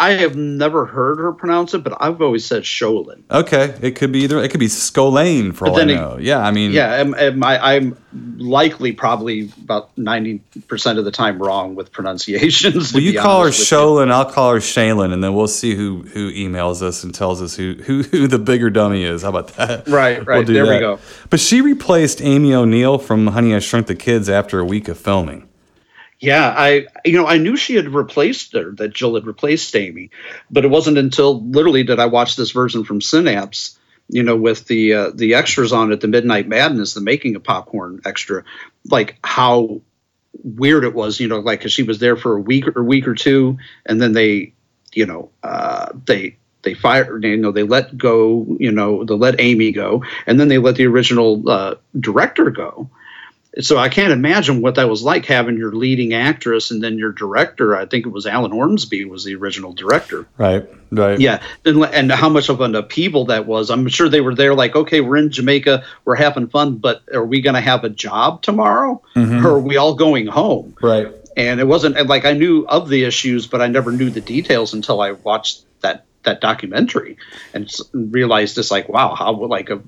I 0.00 0.12
have 0.14 0.34
never 0.34 0.86
heard 0.86 1.18
her 1.18 1.32
pronounce 1.32 1.74
it. 1.74 1.84
But 1.84 1.96
I've 2.00 2.20
always 2.22 2.44
said 2.44 2.62
Sholin. 2.62 3.22
Okay, 3.30 3.76
it 3.82 3.92
could 3.92 4.10
be 4.10 4.20
either. 4.20 4.42
It 4.42 4.50
could 4.50 4.58
be 4.60 4.66
Scolane 4.68 5.52
for 5.54 5.66
But 5.66 5.70
all 5.70 5.76
I 5.76 5.78
then 5.80 5.90
it- 5.90 5.94
know. 5.96 6.18
yeah, 6.18 6.38
I 6.40 6.50
mean, 6.50 6.72
Yeah, 6.72 6.94
am, 6.94 7.14
am 7.14 7.44
I, 7.44 7.74
I'm 7.76 7.96
likely 8.38 8.92
probably 8.92 9.52
about 9.62 9.96
ninety 9.98 10.40
percent 10.66 10.98
of 10.98 11.04
the 11.04 11.10
time 11.12 11.38
wrong 11.40 11.74
with 11.74 11.92
pronunciations. 11.92 12.92
Well, 12.94 13.02
you 13.02 13.20
call 13.20 13.40
her 13.40 13.44
honest 13.44 13.70
you. 13.70 13.76
Sholin, 13.76 14.10
I'll 14.10 14.24
call 14.30 14.54
her 14.54 14.58
Shaylin, 14.60 15.12
and 15.12 15.22
then 15.22 15.34
we'll 15.34 15.46
see 15.48 15.74
who 15.74 16.02
who 16.02 16.32
emails 16.32 16.80
us 16.82 17.04
and 17.04 17.14
tells 17.14 17.42
us 17.42 17.54
who 17.54 17.74
who, 17.74 18.02
who 18.10 18.26
the 18.26 18.38
bigger 18.38 18.70
dummy 18.70 19.04
is. 19.04 19.22
How 19.22 19.28
about 19.28 19.48
that? 19.56 19.86
Right, 19.86 20.24
right. 20.26 20.46
do 20.46 20.52
There 20.54 20.64
we 20.64 20.78
go. 20.80 20.98
But 21.28 21.40
she 21.40 21.60
replaced 21.60 22.22
Amy 22.22 22.54
O'Neill 22.54 22.96
from 22.98 23.26
Honey 23.26 23.54
I 23.54 23.58
Shrunk 23.58 23.86
the 23.86 23.94
Kids 23.94 24.28
after 24.30 24.58
a 24.60 24.64
week 24.64 24.88
of 24.88 24.98
filming. 24.98 25.46
Yeah, 26.20 26.54
I 26.54 26.86
you 27.04 27.16
know 27.16 27.26
I 27.26 27.38
knew 27.38 27.56
she 27.56 27.74
had 27.74 27.88
replaced 27.88 28.52
her 28.52 28.72
that 28.72 28.92
Jill 28.92 29.14
had 29.14 29.26
replaced 29.26 29.74
Amy, 29.74 30.10
but 30.50 30.66
it 30.66 30.68
wasn't 30.68 30.98
until 30.98 31.42
literally 31.42 31.82
did 31.82 31.98
I 31.98 32.06
watch 32.06 32.36
this 32.36 32.50
version 32.50 32.84
from 32.84 33.00
Synapse, 33.00 33.78
you 34.08 34.22
know, 34.22 34.36
with 34.36 34.66
the 34.66 34.92
uh, 34.94 35.10
the 35.14 35.34
extras 35.34 35.72
on 35.72 35.92
it, 35.92 36.00
the 36.02 36.08
Midnight 36.08 36.46
Madness, 36.46 36.92
the 36.92 37.00
making 37.00 37.36
of 37.36 37.42
popcorn 37.44 38.02
extra, 38.04 38.44
like 38.90 39.16
how 39.24 39.80
weird 40.44 40.84
it 40.84 40.94
was, 40.94 41.20
you 41.20 41.28
know, 41.28 41.40
like 41.40 41.62
cause 41.62 41.72
she 41.72 41.84
was 41.84 41.98
there 42.00 42.16
for 42.16 42.36
a 42.36 42.40
week 42.40 42.76
or 42.76 42.84
week 42.84 43.08
or 43.08 43.14
two, 43.14 43.56
and 43.86 44.00
then 44.00 44.12
they, 44.12 44.52
you 44.92 45.06
know, 45.06 45.30
uh, 45.42 45.88
they 46.04 46.36
they 46.62 46.74
fired, 46.74 47.24
you 47.24 47.38
know, 47.38 47.50
they 47.50 47.62
let 47.62 47.96
go, 47.96 48.46
you 48.58 48.72
know, 48.72 49.04
they 49.04 49.14
let 49.14 49.40
Amy 49.40 49.72
go, 49.72 50.04
and 50.26 50.38
then 50.38 50.48
they 50.48 50.58
let 50.58 50.76
the 50.76 50.86
original 50.86 51.48
uh, 51.48 51.76
director 51.98 52.50
go 52.50 52.90
so 53.58 53.76
I 53.76 53.88
can't 53.88 54.12
imagine 54.12 54.60
what 54.62 54.76
that 54.76 54.88
was 54.88 55.02
like 55.02 55.26
having 55.26 55.56
your 55.58 55.72
leading 55.72 56.14
actress 56.14 56.70
and 56.70 56.82
then 56.82 56.98
your 56.98 57.10
director. 57.12 57.76
I 57.76 57.84
think 57.86 58.06
it 58.06 58.10
was 58.10 58.26
Alan 58.26 58.52
Ormsby 58.52 59.06
was 59.06 59.24
the 59.24 59.34
original 59.34 59.72
director. 59.72 60.26
Right. 60.38 60.68
Right. 60.92 61.18
Yeah, 61.20 61.42
and, 61.64 61.84
and 61.84 62.10
how 62.12 62.28
much 62.28 62.48
of 62.48 62.60
an 62.60 62.74
upheaval 62.74 63.26
that 63.26 63.46
was. 63.46 63.70
I'm 63.70 63.86
sure 63.88 64.08
they 64.08 64.20
were 64.20 64.34
there 64.34 64.54
like, 64.54 64.74
okay, 64.74 65.00
we're 65.00 65.16
in 65.16 65.30
Jamaica, 65.30 65.84
we're 66.04 66.16
having 66.16 66.48
fun, 66.48 66.76
but 66.76 67.02
are 67.14 67.24
we 67.24 67.40
going 67.40 67.54
to 67.54 67.60
have 67.60 67.84
a 67.84 67.88
job 67.88 68.42
tomorrow, 68.42 69.00
Mhm. 69.14 69.44
or 69.44 69.50
are 69.50 69.60
we 69.60 69.76
all 69.76 69.94
going 69.94 70.26
home? 70.26 70.74
Right. 70.82 71.08
And 71.36 71.60
it 71.60 71.66
wasn't 71.66 72.06
like 72.08 72.24
I 72.24 72.32
knew 72.32 72.66
of 72.66 72.88
the 72.88 73.04
issues, 73.04 73.46
but 73.46 73.62
I 73.62 73.68
never 73.68 73.92
knew 73.92 74.10
the 74.10 74.20
details 74.20 74.74
until 74.74 75.00
I 75.00 75.12
watched 75.12 75.62
that 75.80 76.04
that 76.24 76.40
documentary 76.40 77.16
and 77.54 77.72
realized 77.94 78.58
it's 78.58 78.70
like, 78.70 78.88
wow, 78.88 79.14
how 79.14 79.32
like 79.32 79.70
a 79.70 79.80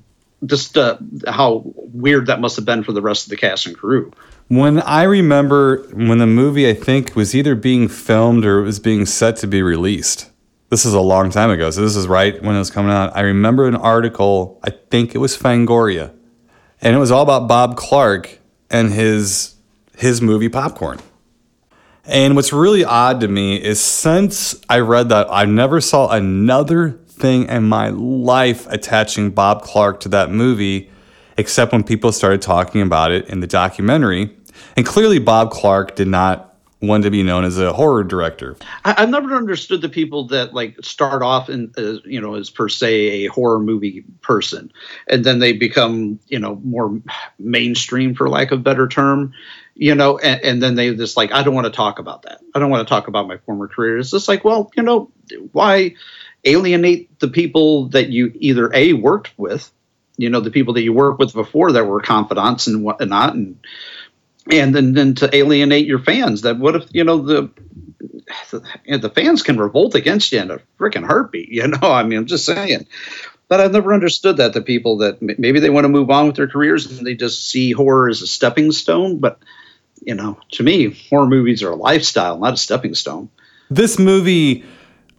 just 0.45 0.77
uh, 0.77 0.97
how 1.27 1.63
weird 1.65 2.27
that 2.27 2.39
must 2.39 2.55
have 2.55 2.65
been 2.65 2.83
for 2.83 2.91
the 2.91 3.01
rest 3.01 3.25
of 3.25 3.29
the 3.29 3.37
cast 3.37 3.65
and 3.65 3.77
crew. 3.77 4.11
When 4.47 4.81
I 4.81 5.03
remember 5.03 5.83
when 5.93 6.17
the 6.17 6.27
movie, 6.27 6.69
I 6.69 6.73
think, 6.73 7.15
was 7.15 7.33
either 7.35 7.55
being 7.55 7.87
filmed 7.87 8.45
or 8.45 8.59
it 8.59 8.63
was 8.63 8.79
being 8.79 9.05
set 9.05 9.37
to 9.37 9.47
be 9.47 9.61
released. 9.61 10.29
This 10.69 10.85
is 10.85 10.93
a 10.93 11.01
long 11.01 11.29
time 11.29 11.49
ago. 11.49 11.69
So 11.71 11.81
this 11.81 11.95
is 11.95 12.07
right 12.07 12.41
when 12.41 12.55
it 12.55 12.59
was 12.59 12.71
coming 12.71 12.91
out. 12.91 13.15
I 13.15 13.21
remember 13.21 13.67
an 13.67 13.75
article, 13.75 14.59
I 14.63 14.71
think 14.71 15.13
it 15.15 15.19
was 15.19 15.37
Fangoria, 15.37 16.11
and 16.81 16.95
it 16.95 16.99
was 16.99 17.11
all 17.11 17.21
about 17.21 17.47
Bob 17.47 17.77
Clark 17.77 18.39
and 18.69 18.91
his 18.91 19.55
his 19.95 20.21
movie 20.21 20.49
Popcorn. 20.49 20.99
And 22.05 22.35
what's 22.35 22.51
really 22.51 22.83
odd 22.83 23.21
to 23.21 23.27
me 23.27 23.55
is 23.55 23.79
since 23.79 24.59
I 24.67 24.79
read 24.79 25.09
that, 25.09 25.27
I 25.31 25.45
never 25.45 25.79
saw 25.79 26.09
another 26.09 26.99
thing 27.23 27.47
in 27.47 27.63
my 27.63 27.87
life 27.87 28.67
attaching 28.69 29.31
Bob 29.31 29.63
Clark 29.63 30.01
to 30.01 30.09
that 30.09 30.29
movie, 30.29 30.91
except 31.37 31.71
when 31.71 31.81
people 31.81 32.11
started 32.11 32.41
talking 32.41 32.81
about 32.81 33.11
it 33.11 33.29
in 33.29 33.39
the 33.39 33.47
documentary. 33.47 34.29
And 34.75 34.85
clearly, 34.85 35.19
Bob 35.19 35.49
Clark 35.49 35.95
did 35.95 36.09
not 36.09 36.53
want 36.81 37.03
to 37.03 37.09
be 37.09 37.23
known 37.23 37.45
as 37.45 37.57
a 37.57 37.71
horror 37.71 38.03
director. 38.03 38.57
I, 38.83 38.95
I've 38.97 39.09
never 39.09 39.33
understood 39.35 39.81
the 39.81 39.87
people 39.87 40.27
that 40.27 40.53
like 40.53 40.75
start 40.83 41.23
off 41.23 41.49
in 41.49 41.71
as 41.77 41.99
you 42.03 42.19
know 42.19 42.35
as 42.35 42.49
per 42.49 42.67
se 42.67 43.25
a 43.25 43.27
horror 43.27 43.59
movie 43.59 44.03
person, 44.21 44.69
and 45.07 45.23
then 45.23 45.39
they 45.39 45.53
become 45.53 46.19
you 46.27 46.39
know 46.39 46.59
more 46.65 47.01
mainstream 47.39 48.13
for 48.15 48.29
lack 48.29 48.51
of 48.51 48.63
better 48.63 48.89
term, 48.89 49.33
you 49.75 49.95
know, 49.95 50.17
and, 50.17 50.41
and 50.41 50.61
then 50.61 50.75
they 50.75 50.93
just 50.93 51.15
like 51.15 51.31
I 51.31 51.41
don't 51.41 51.55
want 51.55 51.67
to 51.67 51.71
talk 51.71 51.99
about 51.99 52.23
that. 52.23 52.41
I 52.53 52.59
don't 52.59 52.69
want 52.69 52.85
to 52.85 52.93
talk 52.93 53.07
about 53.07 53.29
my 53.29 53.37
former 53.37 53.69
career. 53.69 53.97
It's 53.97 54.11
just 54.11 54.27
like 54.27 54.43
well 54.43 54.69
you 54.75 54.83
know 54.83 55.09
why 55.53 55.95
alienate 56.45 57.19
the 57.19 57.27
people 57.27 57.89
that 57.89 58.09
you 58.09 58.31
either 58.35 58.71
a 58.73 58.93
worked 58.93 59.31
with, 59.37 59.71
you 60.17 60.29
know 60.29 60.39
the 60.39 60.51
people 60.51 60.75
that 60.75 60.83
you 60.83 60.93
worked 60.93 61.19
with 61.19 61.33
before 61.33 61.73
that 61.73 61.85
were 61.85 62.01
confidants 62.01 62.67
and 62.67 62.83
whatnot 62.83 63.33
and 63.33 63.59
and 64.51 64.75
then, 64.75 64.93
then 64.93 65.15
to 65.15 65.33
alienate 65.35 65.87
your 65.87 65.99
fans 65.99 66.41
that 66.41 66.59
what 66.59 66.75
if 66.75 66.85
you 66.91 67.03
know 67.03 67.21
the 67.21 67.49
the, 68.51 68.97
the 68.97 69.09
fans 69.09 69.43
can 69.43 69.57
revolt 69.57 69.95
against 69.95 70.31
you 70.31 70.39
in 70.39 70.51
a 70.51 70.59
freaking 70.79 71.05
heartbeat 71.05 71.49
you 71.49 71.67
know 71.67 71.79
i 71.81 72.03
mean 72.03 72.19
i'm 72.19 72.25
just 72.25 72.45
saying. 72.45 72.87
But 73.49 73.59
i've 73.59 73.71
never 73.71 73.93
understood 73.93 74.37
that 74.37 74.53
the 74.53 74.61
people 74.61 74.99
that 74.99 75.21
maybe 75.21 75.59
they 75.59 75.69
want 75.69 75.85
to 75.85 75.89
move 75.89 76.09
on 76.09 76.27
with 76.27 76.35
their 76.35 76.47
careers 76.47 76.85
and 76.97 77.05
they 77.05 77.13
just 77.13 77.47
see 77.47 77.71
horror 77.71 78.09
as 78.09 78.21
a 78.21 78.27
stepping 78.27 78.71
stone 78.71 79.19
but 79.19 79.39
you 80.01 80.15
know 80.15 80.39
to 80.53 80.63
me 80.63 80.91
horror 81.09 81.27
movies 81.27 81.61
are 81.61 81.71
a 81.71 81.75
lifestyle 81.75 82.39
not 82.39 82.53
a 82.53 82.57
stepping 82.57 82.95
stone. 82.95 83.29
This 83.69 83.99
movie 83.99 84.63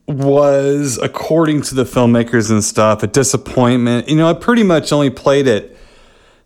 was, 0.07 0.99
according 1.03 1.63
to 1.63 1.75
the 1.75 1.85
filmmakers 1.85 2.51
and 2.51 2.63
stuff, 2.63 3.03
a 3.03 3.07
disappointment. 3.07 4.09
You 4.09 4.17
know, 4.17 4.29
I 4.29 4.35
pretty 4.35 4.63
much 4.63 4.93
only 4.93 5.11
played 5.11 5.47
it 5.47 5.77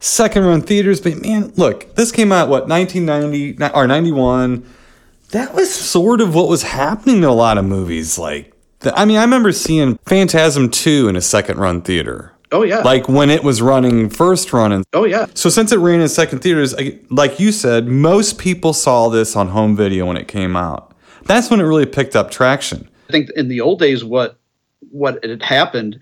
second 0.01 0.45
run 0.45 0.63
theaters, 0.63 1.01
but 1.01 1.21
man, 1.23 1.53
look, 1.57 1.95
this 1.97 2.13
came 2.13 2.31
out 2.31 2.49
what 2.49 2.69
1990 2.69 3.65
or 3.75 3.87
91. 3.87 4.65
That 5.33 5.55
was 5.55 5.75
sort 5.75 6.21
of 6.21 6.35
what 6.35 6.49
was 6.49 6.63
happening 6.63 7.21
to 7.23 7.29
a 7.29 7.31
lot 7.33 7.59
of 7.59 7.65
movies. 7.65 8.17
Like, 8.19 8.53
the, 8.81 8.97
I 8.97 9.05
mean, 9.05 9.17
I 9.19 9.23
remember 9.23 9.51
seeing 9.53 9.99
Phantasm 10.07 10.71
2 10.71 11.09
in 11.09 11.17
a 11.17 11.21
second 11.21 11.59
run 11.59 11.83
theater. 11.83 12.33
oh 12.53 12.63
yeah 12.63 12.79
Like 12.83 13.09
when 13.09 13.29
it 13.29 13.43
was 13.43 13.61
running 13.61 14.09
first 14.09 14.53
run 14.53 14.73
and 14.73 14.85
oh 14.95 15.05
yeah 15.05 15.27
so 15.35 15.51
since 15.51 15.71
it 15.73 15.79
ran 15.79 16.01
in 16.01 16.09
second 16.09 16.39
theaters, 16.39 16.75
I- 16.79 16.99
like 17.11 17.41
you 17.41 17.51
said, 17.53 17.89
most 17.89 18.39
people 18.39 18.73
saw 18.73 19.09
this 19.09 19.35
on 19.35 19.49
home 19.49 19.75
video 19.77 20.07
when 20.07 20.17
it 20.17 20.29
came 20.29 20.55
out. 20.57 20.95
That's 21.25 21.51
when 21.51 21.59
it 21.61 21.65
really 21.65 21.87
picked 21.87 22.15
up 22.17 22.31
traction. 22.31 22.88
I 23.09 23.13
think 23.13 23.31
in 23.31 23.49
the 23.49 23.61
old 23.61 23.79
days, 23.79 24.05
what 24.05 24.39
what 24.91 25.25
had 25.25 25.43
happened, 25.43 26.01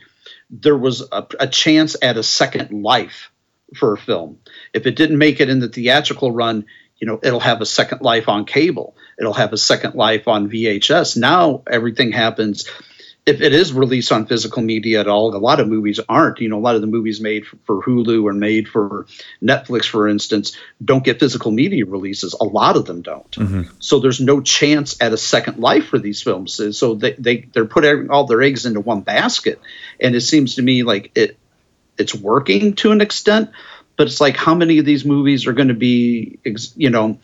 there 0.51 0.77
was 0.77 1.03
a, 1.13 1.27
a 1.41 1.47
chance 1.47 1.97
at 2.03 2.17
a 2.17 2.23
second 2.23 2.83
life 2.83 3.31
for 3.75 3.93
a 3.93 3.99
film. 3.99 4.39
If 4.73 4.87
it 4.87 4.97
didn't 4.97 5.19
make 5.19 5.41
it 5.41 5.49
in 5.49 5.61
the 5.61 5.69
theatrical 5.69 6.31
run, 6.31 6.67
you 6.99 7.07
know, 7.07 7.21
it'll 7.23 7.41
have 7.41 7.61
a 7.61 7.67
second 7.67 8.03
life 8.03 8.29
on 8.29 8.45
cable. 8.45 8.97
It'll 9.19 9.35
have 9.35 9.53
a 9.53 9.59
second 9.59 9.95
life 9.95 10.29
on 10.29 10.51
VHS. 10.51 11.17
Now 11.17 11.63
everything 11.67 12.13
happens. 12.13 12.69
If 13.27 13.41
it 13.41 13.53
is 13.53 13.73
released 13.73 14.13
on 14.13 14.27
physical 14.27 14.63
media 14.63 15.01
at 15.01 15.09
all, 15.09 15.35
a 15.35 15.39
lot 15.39 15.59
of 15.59 15.67
movies 15.67 15.99
aren't. 16.09 16.41
You 16.41 16.49
know, 16.49 16.59
a 16.59 16.61
lot 16.61 16.77
of 16.77 16.81
the 16.81 16.87
movies 16.87 17.21
made 17.21 17.45
for, 17.47 17.83
Hulu 17.83 18.23
or 18.23 18.33
made 18.33 18.69
for 18.69 19.07
Netflix, 19.43 19.87
for 19.87 20.07
instance, 20.07 20.57
don't 20.85 21.03
get 21.03 21.19
physical 21.19 21.51
media 21.51 21.85
releases. 21.87 22.35
A 22.35 22.45
lot 22.45 22.77
of 22.77 22.87
them 22.87 23.03
don't 23.03 23.31
mm-hmm. 23.33 23.63
so 23.79 24.01
there's 24.01 24.21
no 24.21 24.41
chance 24.41 25.01
at 25.01 25.13
a 25.13 25.17
second 25.17 25.59
life 25.59 25.87
for 25.87 25.99
these 25.99 26.23
films 26.23 26.61
so 26.77 26.95
they, 26.95 27.13
they 27.13 27.37
they're 27.53 27.67
putting 27.67 28.11
all 28.11 28.27
their 28.27 28.43
eggs 28.43 28.67
into 28.67 28.81
one 28.81 29.01
basket 29.01 29.61
and 30.01 30.15
it 30.15 30.21
seems 30.21 30.57
to 30.57 30.63
me 30.63 30.83
like 30.83 31.13
it 31.15 31.37
it's 31.99 32.15
working 32.15 32.75
to 32.75 32.93
an 32.93 33.01
extent 33.01 33.51
but 33.97 34.07
it's 34.07 34.21
like 34.21 34.37
how 34.37 34.55
many 34.55 34.79
of 34.79 34.85
these 34.85 35.05
movies 35.05 35.47
are 35.47 35.53
going 35.53 35.69
to 35.69 35.75
be 35.75 36.39
you 36.77 36.91
know 36.91 37.19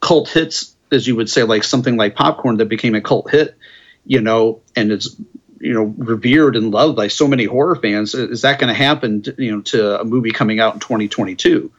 cult 0.00 0.28
hits 0.28 0.74
as 0.92 1.06
you 1.06 1.16
would 1.16 1.30
say 1.30 1.42
like 1.42 1.64
something 1.64 1.96
like 1.96 2.14
popcorn 2.14 2.56
that 2.56 2.68
became 2.68 2.94
a 2.94 3.00
cult 3.00 3.30
hit 3.30 3.56
you 4.04 4.20
know 4.20 4.60
and 4.76 4.92
it's 4.92 5.16
you 5.60 5.72
know 5.72 5.84
revered 5.98 6.56
and 6.56 6.70
loved 6.70 6.96
by 6.96 7.08
so 7.08 7.26
many 7.28 7.44
horror 7.44 7.76
fans 7.76 8.14
is 8.14 8.42
that 8.42 8.58
going 8.58 8.68
to 8.68 8.74
happen 8.74 9.22
to, 9.22 9.34
you 9.38 9.52
know 9.52 9.60
to 9.62 10.00
a 10.00 10.04
movie 10.04 10.30
coming 10.32 10.60
out 10.60 10.74
in 10.74 10.80
2022 10.80 11.70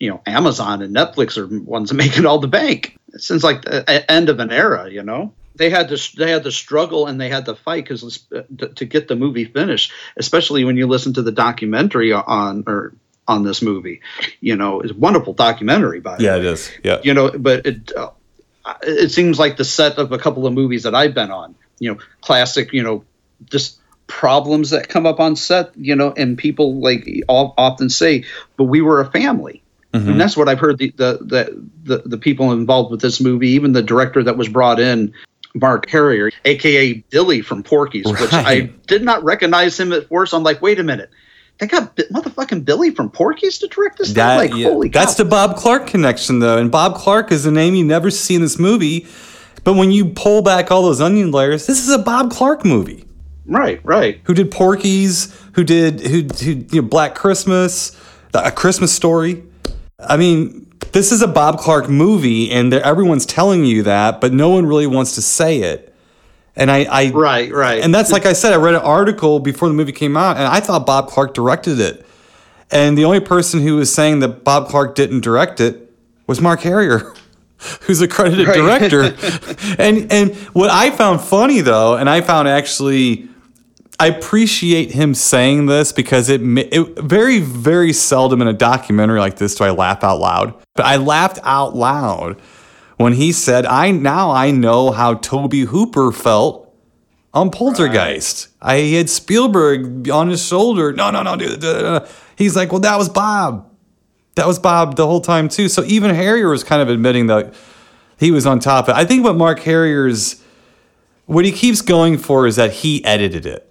you 0.00 0.10
know, 0.10 0.20
Amazon 0.26 0.82
and 0.82 0.94
Netflix 0.94 1.38
are 1.38 1.46
ones 1.46 1.92
making 1.94 2.26
all 2.26 2.38
the 2.38 2.48
bank. 2.48 2.98
It 3.14 3.22
seems 3.22 3.42
like 3.44 3.62
the 3.62 4.04
end 4.10 4.28
of 4.28 4.38
an 4.40 4.50
era. 4.50 4.90
You 4.90 5.02
know, 5.02 5.32
they 5.54 5.70
had 5.70 5.88
to 5.90 6.16
they 6.16 6.30
had 6.30 6.44
to 6.44 6.52
struggle 6.52 7.06
and 7.06 7.18
they 7.20 7.28
had 7.28 7.46
to 7.46 7.54
fight 7.54 7.84
because 7.84 8.26
to, 8.30 8.68
to 8.68 8.84
get 8.84 9.08
the 9.08 9.16
movie 9.16 9.44
finished. 9.44 9.92
Especially 10.16 10.64
when 10.64 10.76
you 10.76 10.86
listen 10.88 11.14
to 11.14 11.22
the 11.22 11.32
documentary 11.32 12.12
on 12.12 12.64
or 12.66 12.92
on 13.26 13.44
this 13.44 13.62
movie. 13.62 14.00
You 14.40 14.56
know, 14.56 14.80
it's 14.80 14.90
a 14.92 14.96
wonderful 14.96 15.32
documentary 15.32 16.00
by 16.00 16.16
the 16.16 16.24
Yeah, 16.24 16.32
way. 16.34 16.40
it 16.40 16.44
is. 16.46 16.70
Yeah. 16.82 17.00
You 17.02 17.14
know, 17.14 17.30
but 17.30 17.64
it 17.64 17.92
uh, 17.96 18.10
it 18.82 19.12
seems 19.12 19.38
like 19.38 19.56
the 19.56 19.64
set 19.64 19.98
of 19.98 20.12
a 20.12 20.18
couple 20.18 20.46
of 20.46 20.52
movies 20.52 20.82
that 20.82 20.94
I've 20.94 21.14
been 21.14 21.30
on. 21.30 21.54
You 21.78 21.92
know, 21.92 21.98
classic. 22.20 22.72
You 22.72 22.82
know, 22.82 23.04
just 23.50 23.78
problems 24.06 24.70
that 24.70 24.88
come 24.88 25.06
up 25.06 25.20
on 25.20 25.36
set. 25.36 25.76
You 25.76 25.96
know, 25.96 26.12
and 26.16 26.36
people 26.38 26.80
like 26.80 27.08
all, 27.28 27.54
often 27.56 27.90
say, 27.90 28.24
"But 28.56 28.64
we 28.64 28.80
were 28.80 29.00
a 29.00 29.10
family." 29.10 29.62
Mm-hmm. 29.92 30.10
And 30.10 30.20
that's 30.20 30.36
what 30.36 30.48
I've 30.48 30.58
heard 30.58 30.78
the, 30.78 30.90
the 30.90 31.18
the 31.20 31.68
the 31.84 32.08
the 32.08 32.18
people 32.18 32.52
involved 32.52 32.90
with 32.90 33.00
this 33.00 33.20
movie, 33.20 33.50
even 33.50 33.72
the 33.72 33.82
director 33.82 34.24
that 34.24 34.36
was 34.36 34.48
brought 34.48 34.80
in, 34.80 35.14
Mark 35.54 35.88
Herrier, 35.88 36.32
aka 36.44 36.94
Billy 36.94 37.42
from 37.42 37.62
Porky's, 37.62 38.04
which 38.04 38.32
I 38.32 38.70
did 38.86 39.04
not 39.04 39.22
recognize 39.22 39.78
him 39.78 39.92
at 39.92 40.08
first. 40.08 40.34
I'm 40.34 40.42
like, 40.42 40.60
wait 40.60 40.80
a 40.80 40.82
minute, 40.82 41.10
they 41.58 41.68
got 41.68 41.94
motherfucking 41.96 42.64
Billy 42.64 42.90
from 42.90 43.10
Porky's 43.10 43.58
to 43.58 43.68
direct 43.68 43.98
this 43.98 44.12
thing? 44.12 44.24
Like, 44.24 44.54
yeah, 44.54 44.68
holy 44.68 44.88
that's 44.88 45.14
cow. 45.14 45.22
the 45.22 45.30
Bob 45.30 45.56
Clark 45.56 45.86
connection, 45.86 46.40
though. 46.40 46.58
And 46.58 46.70
Bob 46.70 46.96
Clark 46.96 47.30
is 47.30 47.46
a 47.46 47.52
name 47.52 47.74
you 47.74 47.84
never 47.84 48.10
see 48.10 48.34
in 48.34 48.40
this 48.40 48.58
movie. 48.58 49.06
But 49.62 49.74
when 49.74 49.90
you 49.92 50.06
pull 50.06 50.42
back 50.42 50.70
all 50.70 50.82
those 50.82 51.00
onion 51.00 51.30
layers, 51.30 51.66
this 51.66 51.80
is 51.80 51.90
a 51.90 51.98
Bob 51.98 52.30
Clark 52.30 52.64
movie. 52.64 53.04
right, 53.46 53.80
right. 53.84 54.20
Who 54.24 54.34
did 54.34 54.50
Porky's? 54.50 55.34
Who 55.52 55.64
did 55.64 56.00
who, 56.00 56.22
who 56.22 56.64
you 56.70 56.82
know, 56.82 56.88
Black 56.88 57.14
Christmas? 57.14 57.98
A 58.34 58.50
Christmas 58.50 58.92
Story. 58.92 59.44
I 60.00 60.16
mean, 60.16 60.66
this 60.92 61.12
is 61.12 61.22
a 61.22 61.28
Bob 61.28 61.58
Clark 61.58 61.88
movie, 61.88 62.50
and 62.50 62.74
everyone's 62.74 63.26
telling 63.26 63.64
you 63.64 63.84
that, 63.84 64.20
but 64.20 64.32
no 64.32 64.48
one 64.50 64.66
really 64.66 64.86
wants 64.88 65.14
to 65.14 65.22
say 65.22 65.60
it. 65.60 65.94
And 66.56 66.70
I, 66.70 66.84
I 66.90 67.10
Right, 67.10 67.52
right. 67.52 67.82
and 67.82 67.94
that's 67.94 68.12
like 68.12 68.26
I 68.26 68.32
said, 68.32 68.52
I 68.52 68.56
read 68.56 68.74
an 68.74 68.80
article 68.82 69.40
before 69.40 69.68
the 69.68 69.74
movie 69.74 69.92
came 69.92 70.16
out, 70.16 70.36
and 70.36 70.46
I 70.46 70.60
thought 70.60 70.86
Bob 70.86 71.08
Clark 71.08 71.34
directed 71.34 71.80
it. 71.80 72.06
And 72.70 72.96
the 72.96 73.04
only 73.04 73.20
person 73.20 73.60
who 73.60 73.76
was 73.76 73.92
saying 73.92 74.20
that 74.20 74.44
Bob 74.44 74.68
Clark 74.68 74.94
didn't 74.94 75.20
direct 75.20 75.60
it 75.60 75.92
was 76.26 76.40
Mark 76.40 76.60
Herrier. 76.60 77.12
who's 77.82 78.00
a 78.00 78.08
credited 78.08 78.46
Right. 78.48 78.56
director. 78.80 79.02
and 79.78 80.10
and 80.12 80.34
what 80.52 80.70
I 80.70 80.90
found 80.90 81.20
funny 81.20 81.60
though, 81.60 81.96
and 81.96 82.08
I 82.10 82.20
found 82.20 82.48
actually 82.48 83.28
I 84.00 84.08
appreciate 84.08 84.90
him 84.90 85.14
saying 85.14 85.66
this 85.66 85.92
because 85.92 86.28
it, 86.28 86.40
it 86.42 86.98
very 86.98 87.38
very 87.40 87.92
seldom 87.92 88.42
in 88.42 88.48
a 88.48 88.52
documentary 88.52 89.20
like 89.20 89.36
this 89.36 89.54
do 89.54 89.64
I 89.64 89.70
laugh 89.70 90.02
out 90.02 90.18
loud. 90.18 90.54
But 90.74 90.86
I 90.86 90.96
laughed 90.96 91.38
out 91.44 91.76
loud 91.76 92.40
when 92.96 93.12
he 93.12 93.30
said, 93.32 93.66
"I 93.66 93.90
now 93.92 94.30
I 94.32 94.50
know 94.50 94.90
how 94.90 95.14
Tobe 95.14 95.52
Hooper 95.68 96.10
felt 96.12 96.74
on 97.32 97.50
Poltergeist. 97.50 98.48
I 98.60 98.78
he 98.78 98.94
had 98.94 99.08
Spielberg 99.10 100.08
on 100.10 100.28
his 100.28 100.44
shoulder. 100.44 100.92
No, 100.92 101.10
no, 101.10 101.22
no, 101.22 101.36
dude. 101.36 101.60
duh, 101.60 101.72
duh, 101.82 101.98
duh." 102.00 102.06
He's 102.36 102.56
like, 102.56 102.72
well, 102.72 102.80
that 102.80 102.98
was 102.98 103.08
Bob. 103.08 103.70
That 104.34 104.46
was 104.46 104.58
Bob 104.58 104.96
the 104.96 105.06
whole 105.06 105.20
time 105.20 105.48
too. 105.48 105.68
So 105.68 105.84
even 105.84 106.14
Herrier 106.14 106.48
was 106.48 106.64
kind 106.64 106.82
of 106.82 106.88
admitting 106.88 107.28
that 107.28 107.54
he 108.18 108.30
was 108.30 108.46
on 108.46 108.58
top 108.58 108.88
of 108.88 108.96
it. 108.96 108.98
I 108.98 109.04
think 109.04 109.24
what 109.24 109.36
Mark 109.36 109.60
Herrier's 109.60 110.42
what 111.26 111.44
he 111.44 111.52
keeps 111.52 111.80
going 111.80 112.18
for 112.18 112.46
is 112.46 112.56
that 112.56 112.72
he 112.72 113.04
edited 113.04 113.46
it. 113.46 113.68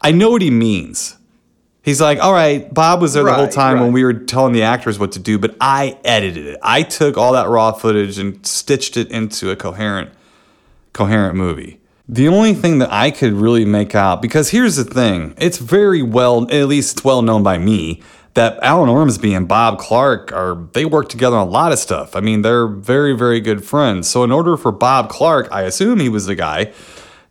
I 0.00 0.12
know 0.12 0.30
what 0.30 0.42
he 0.42 0.50
means. 0.50 1.16
He's 1.82 2.00
like, 2.00 2.18
all 2.18 2.32
right, 2.32 2.72
Bob 2.72 3.00
was 3.00 3.14
there 3.14 3.24
the 3.24 3.32
whole 3.32 3.44
Right, 3.44 3.52
time 3.52 3.80
when 3.80 3.92
we 3.92 4.04
were 4.04 4.12
telling 4.12 4.52
the 4.52 4.62
actors 4.62 4.98
what 4.98 5.12
to 5.12 5.18
do, 5.18 5.38
but 5.38 5.56
I 5.60 5.98
edited 6.04 6.46
it. 6.46 6.58
I 6.62 6.82
took 6.82 7.16
all 7.16 7.32
that 7.32 7.48
raw 7.48 7.72
footage 7.72 8.18
and 8.18 8.44
stitched 8.46 8.96
it 8.96 9.10
into 9.10 9.50
a 9.50 9.56
coherent 9.56 10.10
coherent 10.92 11.36
movie. 11.36 11.80
The 12.08 12.28
only 12.28 12.54
thing 12.54 12.78
that 12.78 12.92
I 12.92 13.10
could 13.10 13.32
really 13.34 13.64
make 13.64 13.94
out, 13.94 14.20
because 14.20 14.50
here's 14.50 14.76
the 14.76 14.84
thing, 14.84 15.34
it's 15.38 15.58
very 15.58 16.02
well, 16.02 16.50
at 16.50 16.66
least 16.66 16.96
it's 16.96 17.04
well 17.04 17.22
known 17.22 17.42
by 17.42 17.56
me, 17.56 18.02
that 18.34 18.58
Alan 18.62 18.88
Ormsby 18.88 19.34
and 19.34 19.48
Bob 19.48 19.78
Clark 19.78 20.32
are, 20.32 20.54
they 20.72 20.84
work 20.84 21.08
together 21.08 21.36
on 21.36 21.48
a 21.48 21.50
lot 21.50 21.72
of 21.72 21.78
stuff. 21.78 22.14
I 22.14 22.20
mean, 22.20 22.42
they're 22.42 22.66
very, 22.66 23.16
very 23.16 23.40
good 23.40 23.64
friends. 23.64 24.08
So, 24.08 24.22
in 24.22 24.30
order 24.30 24.56
for 24.56 24.70
Bob 24.72 25.08
Clark, 25.08 25.48
I 25.50 25.62
assume 25.62 26.00
he 26.00 26.08
was 26.08 26.26
the 26.26 26.34
guy, 26.34 26.72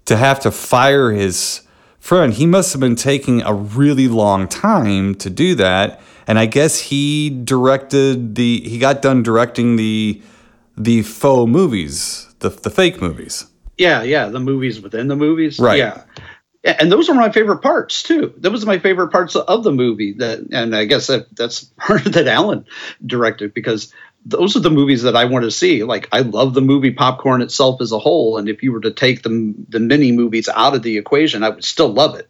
to 0.06 0.18
have 0.18 0.40
to 0.42 0.52
fire 0.52 1.12
his 1.12 1.62
friend, 2.00 2.34
he 2.34 2.46
must 2.46 2.74
have 2.74 2.80
been 2.80 2.96
taking 2.96 3.42
a 3.44 3.54
really 3.54 4.08
long 4.08 4.48
time 4.48 5.16
to 5.16 5.30
do 5.30 5.56
that. 5.56 6.02
And 6.28 6.40
I 6.40 6.46
guess 6.46 6.80
he 6.80 7.30
directed 7.30 8.36
the, 8.36 8.62
he 8.62 8.80
got 8.80 9.02
done 9.02 9.24
directing 9.24 9.76
the, 9.76 10.22
the 10.78 11.02
faux 11.04 11.50
movies, 11.50 12.34
the, 12.40 12.50
the 12.50 12.70
fake 12.70 13.02
movies. 13.02 13.46
Yeah, 13.78 14.04
yeah, 14.04 14.28
the 14.28 14.40
movies 14.40 14.82
within 14.82 15.08
the 15.08 15.16
movies. 15.16 15.60
Right. 15.60 15.80
Yeah. 15.80 16.04
And 16.64 16.92
those 16.92 17.10
are 17.10 17.14
my 17.14 17.32
favorite 17.32 17.62
parts 17.62 18.04
too. 18.04 18.34
That 18.38 18.52
was 18.52 18.66
my 18.66 18.80
favorite 18.80 19.12
parts 19.12 19.36
of 19.36 19.64
the 19.64 19.72
movie. 19.72 20.14
That, 20.14 20.40
and 20.52 20.76
I 20.76 20.86
guess 20.86 21.08
that 21.08 21.34
that's 21.36 21.64
part 21.78 22.04
that 22.04 22.28
Alan 22.28 22.66
directed 23.06 23.54
because 23.54 23.94
those 24.26 24.58
are 24.58 24.60
the 24.60 24.70
movies 24.70 25.04
that 25.04 25.16
I 25.16 25.26
want 25.26 25.46
to 25.46 25.52
see. 25.52 25.84
Like 25.84 26.10
I 26.12 26.20
love 26.20 26.54
the 26.54 26.62
movie 26.62 26.92
Popcorn 26.92 27.42
itself 27.42 27.82
as 27.82 27.94
a 27.94 28.00
whole, 28.00 28.38
and 28.38 28.50
if 28.50 28.62
you 28.62 28.74
were 28.74 28.82
to 28.82 28.92
take 28.92 29.24
the 29.24 29.54
the 29.70 29.80
mini 29.80 30.12
movies 30.12 30.50
out 30.50 30.76
of 30.76 30.84
the 30.84 30.98
equation, 30.98 31.44
I 31.44 31.50
would 31.50 31.64
still 31.64 31.94
love 31.94 32.16
it. 32.16 32.28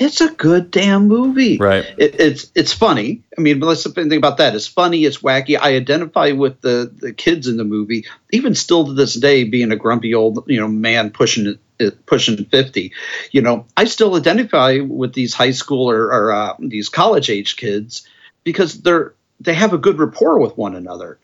It's 0.00 0.20
a 0.20 0.30
good 0.30 0.70
damn 0.70 1.06
movie. 1.08 1.58
Right. 1.58 1.84
It, 1.96 2.18
it's 2.18 2.50
it's 2.54 2.72
funny. 2.72 3.22
I 3.36 3.40
mean, 3.40 3.60
let's 3.60 3.84
think 3.84 4.12
about 4.12 4.38
that. 4.38 4.54
It's 4.54 4.66
funny. 4.66 5.04
It's 5.04 5.18
wacky. 5.18 5.58
I 5.60 5.76
identify 5.76 6.32
with 6.32 6.60
the 6.60 6.90
the 6.92 7.12
kids 7.12 7.46
in 7.46 7.58
the 7.58 7.64
movie, 7.64 8.06
even 8.32 8.54
still 8.54 8.86
to 8.86 8.94
this 8.94 9.14
day, 9.14 9.44
being 9.44 9.70
a 9.72 9.76
grumpy 9.76 10.14
old 10.14 10.44
you 10.48 10.58
know 10.58 10.68
man 10.68 11.10
pushing 11.10 11.58
Pushing 12.04 12.44
fifty, 12.44 12.92
you 13.30 13.40
know, 13.40 13.64
I 13.74 13.86
still 13.86 14.14
identify 14.14 14.80
with 14.80 15.14
these 15.14 15.32
high 15.32 15.52
school 15.52 15.90
or, 15.90 16.12
or 16.12 16.30
uh, 16.30 16.56
these 16.58 16.90
college 16.90 17.30
age 17.30 17.56
kids 17.56 18.06
because 18.44 18.82
they're 18.82 19.14
they 19.40 19.54
have 19.54 19.72
a 19.72 19.78
good 19.78 19.98
rapport 19.98 20.38
with 20.40 20.58
one 20.58 20.74
another, 20.74 21.18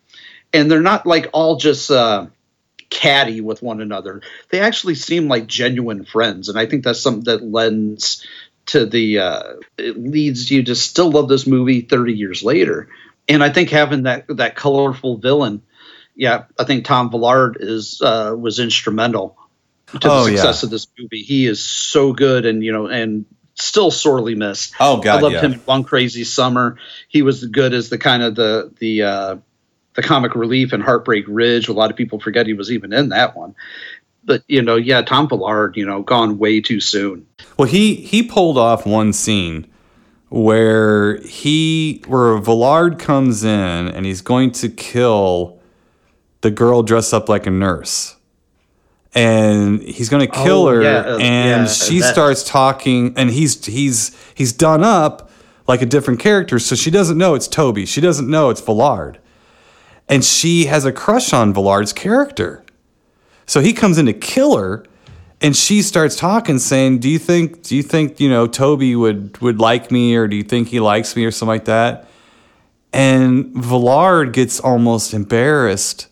and 0.55 0.71
they're 0.71 0.81
not 0.81 1.05
like 1.05 1.29
all 1.35 1.57
just 1.57 1.91
uh, 1.91 2.29
catty 2.89 3.43
with 3.43 3.63
one 3.63 3.83
another. 3.83 4.23
They 4.49 4.61
actually 4.61 4.95
seem 4.95 5.29
like 5.29 5.47
genuine 5.47 6.07
friends, 6.07 6.49
and 6.49 6.59
I 6.59 6.65
think 6.65 6.85
that's 6.85 7.03
something 7.03 7.25
that 7.25 7.45
lends 7.45 8.27
to 8.67 8.87
the 8.87 9.19
uh, 9.21 9.43
it 9.79 9.97
leads 9.97 10.51
you 10.51 10.63
to 10.65 10.75
still 10.75 11.11
love 11.11 11.29
this 11.29 11.47
movie 11.47 11.83
30 11.83 12.13
years 12.15 12.43
later. 12.43 12.89
And 13.29 13.43
I 13.43 13.51
think 13.51 13.71
having 13.71 14.05
that 14.05 14.27
that 14.29 14.57
colorful 14.57 15.17
villain, 15.17 15.63
yeah, 16.15 16.45
I 16.59 16.65
think 16.65 16.85
Tom 16.85 17.11
Villard 17.11 17.57
is 17.61 18.01
uh, 18.03 18.35
was 18.39 18.59
instrumental 18.59 19.37
to 19.89 19.99
the 19.99 20.09
Oh, 20.11 20.27
yeah. 20.27 20.37
success 20.37 20.63
of 20.63 20.71
this 20.71 20.87
movie. 20.99 21.23
He 21.23 21.47
is 21.47 21.63
so 21.63 22.13
good, 22.13 22.47
and 22.47 22.63
you 22.63 22.73
know, 22.73 22.87
and 22.87 23.25
still 23.55 23.91
sorely 23.91 24.35
missed. 24.35 24.75
Oh, 24.79 25.01
God, 25.01 25.19
I 25.19 25.21
loved 25.21 25.35
yeah. 25.35 25.41
him 25.41 25.53
in 25.55 25.59
One 25.61 25.85
Crazy 25.85 26.25
Summer. 26.25 26.79
He 27.09 27.23
was 27.23 27.45
good 27.45 27.73
as 27.73 27.89
the 27.89 27.99
kind 27.99 28.23
of 28.23 28.35
the 28.35 28.73
the 28.79 29.03
uh, 29.03 29.37
the 29.95 30.03
comic 30.03 30.35
relief 30.35 30.73
in 30.73 30.81
Heartbreak 30.81 31.25
Ridge. 31.27 31.69
A 31.69 31.73
lot 31.73 31.91
of 31.91 31.97
people 31.97 32.21
forget 32.21 32.47
he 32.47 32.55
was 32.55 32.71
even 32.71 32.93
in 32.93 33.09
that 33.09 33.37
one. 33.37 33.55
But 34.27 34.43
you 34.49 34.61
know, 34.61 34.77
yeah, 34.77 35.03
Tom 35.03 35.29
Villard, 35.29 35.77
you 35.77 35.87
know, 35.87 36.03
gone 36.03 36.37
way 36.39 36.61
too 36.61 36.81
soon. 36.81 37.27
Well, 37.57 37.69
he 37.69 37.95
he 37.95 38.23
pulled 38.23 38.59
off 38.59 38.85
one 38.85 39.13
scene 39.13 39.67
where 40.29 41.19
he 41.23 42.03
where 42.07 42.37
Villard 42.39 42.99
comes 42.99 43.45
in 43.45 43.49
and 43.89 44.05
he's 44.05 44.21
going 44.21 44.51
to 44.53 44.69
kill 44.69 45.61
the 46.41 46.51
girl 46.51 46.83
dressed 46.83 47.15
up 47.15 47.29
like 47.29 47.47
a 47.47 47.51
nurse. 47.51 48.17
And 49.15 49.81
he's 49.81 50.11
going 50.11 50.27
to 50.29 50.33
kill 50.33 50.65
Oh, 50.67 50.75
her 50.75 50.83
yeah, 50.83 50.97
uh, 50.99 51.19
and 51.19 51.63
yeah, 51.63 51.73
she 51.73 52.01
that- 52.01 52.13
starts 52.13 52.43
talking 52.45 53.15
and 53.17 53.31
he's 53.31 53.65
he's 53.65 54.15
he's 54.35 54.53
done 54.53 54.85
up 54.85 55.31
like 55.67 55.81
a 55.81 55.87
different 55.87 56.21
character 56.21 56.59
so 56.59 56.75
she 56.75 56.91
doesn't 56.91 57.17
know 57.17 57.35
it's 57.35 57.49
Toby. 57.49 57.87
She 57.87 58.01
doesn't 58.03 58.29
know 58.29 58.51
it's 58.51 58.61
Villard. 58.61 59.19
And 60.09 60.23
she 60.25 60.67
has 60.67 60.85
a 60.85 60.93
crush 60.93 61.33
on 61.33 61.53
Villard's 61.55 61.93
character. 61.93 62.63
So 63.47 63.61
he 63.61 63.73
comes 63.73 63.99
in 63.99 64.07
to 64.07 64.13
kill 64.13 64.57
her, 64.57 64.85
and 65.41 65.57
she 65.57 65.83
starts 65.83 66.17
talking, 66.17 66.59
saying, 66.59 66.99
"Do 66.99 67.09
you 67.09 67.19
think? 67.19 67.63
Do 67.63 67.77
you 67.77 67.83
think 67.83 68.21
you 68.21 68.29
know 68.29 68.47
Toby 68.47 68.97
would 68.97 69.39
would 69.41 69.61
like 69.61 69.91
me, 69.91 70.17
or 70.17 70.27
do 70.27 70.37
you 70.37 70.43
think 70.43 70.69
he 70.69 70.81
likes 70.81 71.15
me, 71.17 71.25
or 71.25 71.31
something 71.31 71.49
like 71.49 71.65
that?" 71.67 72.09
And 72.93 73.55
Villard 73.55 74.33
gets 74.33 74.59
almost 74.61 75.15
embarrassed, 75.15 76.09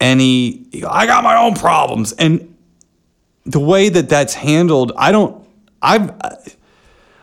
and 0.00 0.20
he, 0.20 0.66
"I 0.88 1.06
got 1.06 1.24
my 1.24 1.36
own 1.36 1.54
problems." 1.54 2.12
And 2.12 2.54
the 3.44 3.60
way 3.60 3.88
that 3.88 4.08
that's 4.08 4.34
handled, 4.34 4.92
I 4.96 5.12
don't. 5.12 5.44
I've 5.82 6.12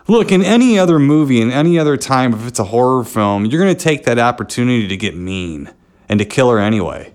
look 0.08 0.32
in 0.32 0.44
any 0.44 0.78
other 0.78 1.00
movie, 1.00 1.40
in 1.40 1.52
any 1.52 1.80
other 1.80 1.96
time, 1.96 2.34
if 2.34 2.48
it's 2.48 2.60
a 2.60 2.66
horror 2.66 3.04
film, 3.04 3.46
you're 3.46 3.62
going 3.62 3.74
to 3.74 3.84
take 3.84 4.04
that 4.06 4.20
opportunity 4.20 4.88
to 4.88 4.98
get 4.98 5.16
mean 5.16 5.70
and 6.10 6.20
to 6.20 6.26
kill 6.26 6.50
her 6.50 6.60
anyway. 6.60 7.14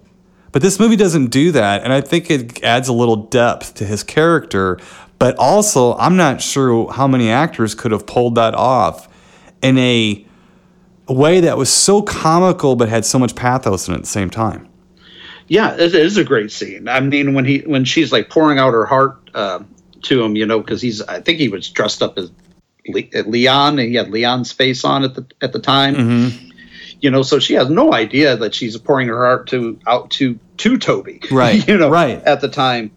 But 0.55 0.63
this 0.63 0.79
movie 0.79 0.95
doesn't 0.95 1.33
do 1.33 1.51
that, 1.51 1.83
and 1.83 1.93
I 1.93 2.01
think 2.01 2.31
it 2.31 2.63
adds 2.63 2.87
a 2.87 2.93
little 2.93 3.17
depth 3.17 3.75
to 3.75 3.85
his 3.85 4.05
character. 4.05 4.79
But 5.19 5.37
also, 5.37 5.97
I'm 5.97 6.17
not 6.17 6.41
sure 6.41 6.93
how 6.93 7.09
many 7.09 7.29
actors 7.29 7.75
could 7.75 7.91
have 7.91 8.07
pulled 8.07 8.37
that 8.37 8.55
off 8.55 9.09
in 9.63 9.77
a 9.79 10.25
way 11.09 11.41
that 11.41 11.59
was 11.59 11.73
so 11.73 12.03
comical 12.03 12.77
but 12.77 12.89
had 12.89 13.05
so 13.05 13.19
much 13.19 13.35
pathos 13.35 13.89
in 13.89 13.95
it 13.95 13.97
at 13.97 14.03
the 14.03 14.07
same 14.07 14.31
time. 14.31 14.69
Yeah, 15.49 15.75
it 15.75 15.93
is 15.93 16.17
a 16.19 16.25
great 16.25 16.53
scene. 16.53 16.87
I 16.87 17.01
mean, 17.01 17.35
when 17.35 17.45
he 17.45 17.59
when 17.59 17.85
she's 17.85 18.13
like 18.13 18.31
pouring 18.31 18.61
out 18.61 18.75
her 18.75 18.87
heart 18.87 19.29
uh, 19.35 19.59
to 20.03 20.23
him, 20.23 20.37
you 20.37 20.47
know, 20.47 20.61
because 20.61 20.81
he's 20.81 21.03
I 21.03 21.21
think 21.21 21.41
he 21.41 21.49
was 21.49 21.69
dressed 21.69 22.01
up 22.01 22.17
as 22.17 22.31
Le- 22.87 23.23
Leon, 23.27 23.81
and 23.81 23.89
he 23.89 23.97
had 23.97 24.09
Leon's 24.09 24.53
face 24.53 24.85
on 24.85 25.03
at 25.03 25.17
the 25.17 25.27
at 25.41 25.53
the 25.53 25.59
time. 25.59 25.97
You 27.05 27.11
know, 27.11 27.21
so 27.21 27.39
she 27.39 27.53
has 27.53 27.69
no 27.69 27.93
idea 27.93 28.35
that 28.35 28.55
she's 28.55 28.79
pouring 28.79 29.09
her 29.09 29.19
heart 29.19 29.49
to 29.49 29.79
out 29.87 30.13
to 30.13 30.39
to 30.57 30.79
Toby. 30.79 31.21
Right, 31.31 31.69
you 31.69 31.77
know, 31.77 31.91
right. 31.91 32.23
at 32.23 32.41
the 32.41 32.49
time. 32.49 32.93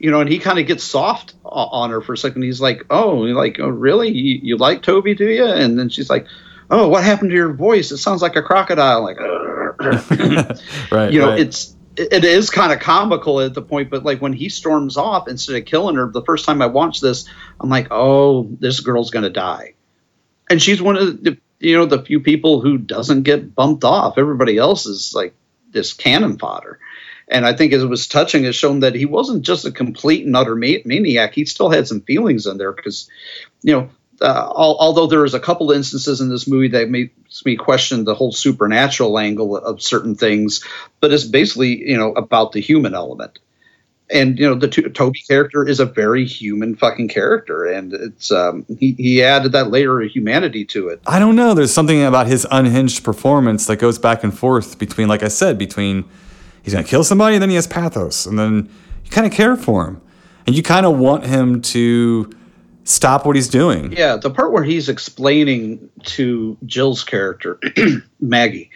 You 0.00 0.10
know, 0.10 0.20
and 0.20 0.28
he 0.28 0.40
kind 0.40 0.58
of 0.58 0.66
gets 0.66 0.82
soft 0.82 1.34
on 1.44 1.90
her 1.90 2.00
for 2.00 2.14
a 2.14 2.18
second. 2.18 2.42
He's 2.42 2.60
like, 2.60 2.86
"Oh, 2.90 3.10
like, 3.18 3.60
oh, 3.60 3.68
really? 3.68 4.08
You, 4.08 4.40
you 4.42 4.56
like 4.56 4.82
Toby, 4.82 5.14
do 5.14 5.28
you?" 5.28 5.46
And 5.46 5.78
then 5.78 5.88
she's 5.88 6.10
like, 6.10 6.26
"Oh, 6.68 6.88
what 6.88 7.04
happened 7.04 7.30
to 7.30 7.36
your 7.36 7.52
voice? 7.52 7.92
It 7.92 7.98
sounds 7.98 8.22
like 8.22 8.34
a 8.34 8.42
crocodile." 8.42 9.04
Like, 9.04 9.18
Right. 10.90 11.12
you 11.12 11.20
know 11.20 11.28
right. 11.28 11.40
it's 11.40 11.76
it 11.96 12.24
is 12.24 12.50
kind 12.50 12.72
of 12.72 12.80
comical 12.80 13.40
at 13.40 13.54
the 13.54 13.62
point 13.62 13.88
but 13.90 14.02
like 14.02 14.20
when 14.20 14.32
he 14.32 14.48
storms 14.48 14.96
off 14.96 15.28
instead 15.28 15.54
of 15.54 15.64
killing 15.64 15.94
her 15.94 16.10
the 16.10 16.22
first 16.22 16.44
time 16.44 16.60
i 16.60 16.66
watched 16.66 17.00
this 17.00 17.28
i'm 17.60 17.68
like 17.68 17.86
oh 17.92 18.48
this 18.58 18.80
girl's 18.80 19.10
gonna 19.10 19.30
die 19.30 19.74
and 20.50 20.60
she's 20.60 20.82
one 20.82 20.96
of 20.96 21.22
the 21.22 21.38
you 21.60 21.76
know 21.76 21.86
the 21.86 22.02
few 22.02 22.20
people 22.20 22.60
who 22.60 22.78
doesn't 22.78 23.22
get 23.22 23.54
bumped 23.54 23.84
off. 23.84 24.18
Everybody 24.18 24.58
else 24.58 24.86
is 24.86 25.12
like 25.14 25.34
this 25.70 25.92
cannon 25.92 26.38
fodder. 26.38 26.78
And 27.30 27.44
i 27.44 27.52
think 27.52 27.72
as 27.72 27.82
it 27.82 27.88
was 27.88 28.06
touching 28.06 28.44
has 28.44 28.56
shown 28.56 28.80
that 28.80 28.94
he 28.94 29.04
wasn't 29.04 29.42
just 29.42 29.66
a 29.66 29.70
complete 29.70 30.24
and 30.24 30.34
utter 30.34 30.56
ma- 30.56 30.84
maniac. 30.84 31.34
He 31.34 31.44
still 31.44 31.70
had 31.70 31.86
some 31.86 32.00
feelings 32.00 32.46
in 32.46 32.56
there 32.58 32.72
because 32.72 33.10
you 33.62 33.72
know 33.72 33.90
uh, 34.20 34.24
al- 34.56 34.78
although 34.80 35.06
there 35.06 35.24
is 35.24 35.34
a 35.34 35.40
couple 35.40 35.70
instances 35.70 36.20
in 36.20 36.28
this 36.28 36.48
movie 36.48 36.68
that 36.68 36.90
makes 36.90 37.44
me 37.44 37.56
question 37.56 38.04
the 38.04 38.14
whole 38.14 38.32
supernatural 38.32 39.18
angle 39.18 39.56
of 39.56 39.82
certain 39.82 40.14
things, 40.14 40.64
but 41.00 41.12
it's 41.12 41.24
basically 41.24 41.88
you 41.88 41.96
know 41.96 42.12
about 42.12 42.52
the 42.52 42.60
human 42.60 42.94
element. 42.94 43.38
And 44.10 44.38
you 44.38 44.48
know 44.48 44.54
the 44.54 44.68
to- 44.68 44.88
Toby 44.90 45.20
character 45.20 45.66
is 45.66 45.80
a 45.80 45.86
very 45.86 46.24
human 46.24 46.76
fucking 46.76 47.08
character, 47.08 47.64
and 47.64 47.92
it's 47.92 48.30
um, 48.30 48.64
he 48.78 48.92
he 48.92 49.22
added 49.22 49.52
that 49.52 49.70
layer 49.70 50.00
of 50.00 50.10
humanity 50.10 50.64
to 50.66 50.88
it. 50.88 51.00
I 51.06 51.18
don't 51.18 51.36
know. 51.36 51.54
There's 51.54 51.72
something 51.72 52.02
about 52.02 52.26
his 52.26 52.46
unhinged 52.50 53.04
performance 53.04 53.66
that 53.66 53.76
goes 53.76 53.98
back 53.98 54.24
and 54.24 54.36
forth 54.36 54.78
between, 54.78 55.08
like 55.08 55.22
I 55.22 55.28
said, 55.28 55.58
between 55.58 56.04
he's 56.62 56.72
gonna 56.72 56.86
kill 56.86 57.04
somebody 57.04 57.36
and 57.36 57.42
then 57.42 57.50
he 57.50 57.56
has 57.56 57.66
pathos, 57.66 58.26
and 58.26 58.38
then 58.38 58.68
you 59.04 59.10
kind 59.10 59.26
of 59.26 59.32
care 59.32 59.56
for 59.56 59.86
him, 59.86 60.00
and 60.46 60.56
you 60.56 60.62
kind 60.62 60.86
of 60.86 60.98
want 60.98 61.24
him 61.26 61.60
to 61.62 62.30
stop 62.84 63.26
what 63.26 63.36
he's 63.36 63.48
doing. 63.48 63.92
Yeah, 63.92 64.16
the 64.16 64.30
part 64.30 64.52
where 64.52 64.64
he's 64.64 64.88
explaining 64.88 65.90
to 66.04 66.56
Jill's 66.64 67.04
character, 67.04 67.60
Maggie, 68.20 68.70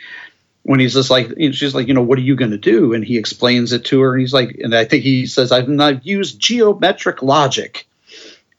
when 0.65 0.79
he's 0.81 0.95
just 0.95 1.11
like, 1.11 1.29
she's 1.53 1.75
like, 1.75 1.89
you 1.89 1.95
know, 1.95 2.03
what 2.03 2.19
are 2.19 2.23
you 2.23 2.37
going 2.37 2.53
to 2.53 2.59
do? 2.59 2.93
And 2.95 3.05
he 3.05 3.19
explains 3.19 3.73
it 3.73 3.85
to 3.87 4.01
her. 4.01 4.13
And 4.13 4.21
he's 4.21 4.33
like, 4.33 4.57
and 4.63 4.75
I 4.75 4.85
think 4.85 5.03
he 5.03 5.27
says, 5.27 5.51
I've, 5.51 5.69
I've 5.81 6.05
used 6.05 6.39
geometric 6.39 7.23
logic, 7.23 7.89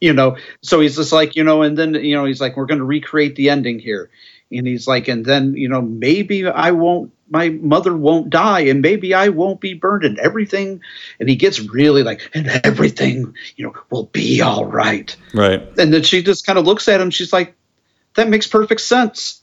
you 0.00 0.12
know. 0.12 0.36
So 0.62 0.80
he's 0.80 0.96
just 0.96 1.12
like, 1.12 1.34
you 1.34 1.44
know, 1.44 1.62
and 1.62 1.78
then, 1.78 1.94
you 1.94 2.14
know, 2.14 2.26
he's 2.26 2.40
like, 2.40 2.56
we're 2.56 2.66
going 2.66 2.78
to 2.78 2.84
recreate 2.84 3.36
the 3.36 3.50
ending 3.50 3.78
here. 3.78 4.10
And 4.52 4.66
he's 4.66 4.86
like, 4.86 5.08
and 5.08 5.24
then, 5.24 5.54
you 5.54 5.68
know, 5.68 5.80
maybe 5.80 6.46
I 6.46 6.72
won't, 6.72 7.12
my 7.30 7.48
mother 7.48 7.96
won't 7.96 8.28
die, 8.28 8.60
and 8.60 8.82
maybe 8.82 9.14
I 9.14 9.30
won't 9.30 9.58
be 9.58 9.72
burned, 9.72 10.04
and 10.04 10.18
everything. 10.18 10.82
And 11.18 11.28
he 11.28 11.36
gets 11.36 11.58
really 11.58 12.02
like, 12.02 12.30
and 12.34 12.46
everything, 12.62 13.34
you 13.56 13.64
know, 13.64 13.74
will 13.90 14.04
be 14.04 14.42
all 14.42 14.66
right. 14.66 15.16
Right. 15.32 15.66
And 15.78 15.92
then 15.92 16.02
she 16.02 16.22
just 16.22 16.46
kind 16.46 16.58
of 16.58 16.66
looks 16.66 16.86
at 16.86 17.00
him. 17.00 17.10
She's 17.10 17.32
like, 17.32 17.54
that 18.14 18.28
makes 18.28 18.46
perfect 18.46 18.82
sense. 18.82 19.42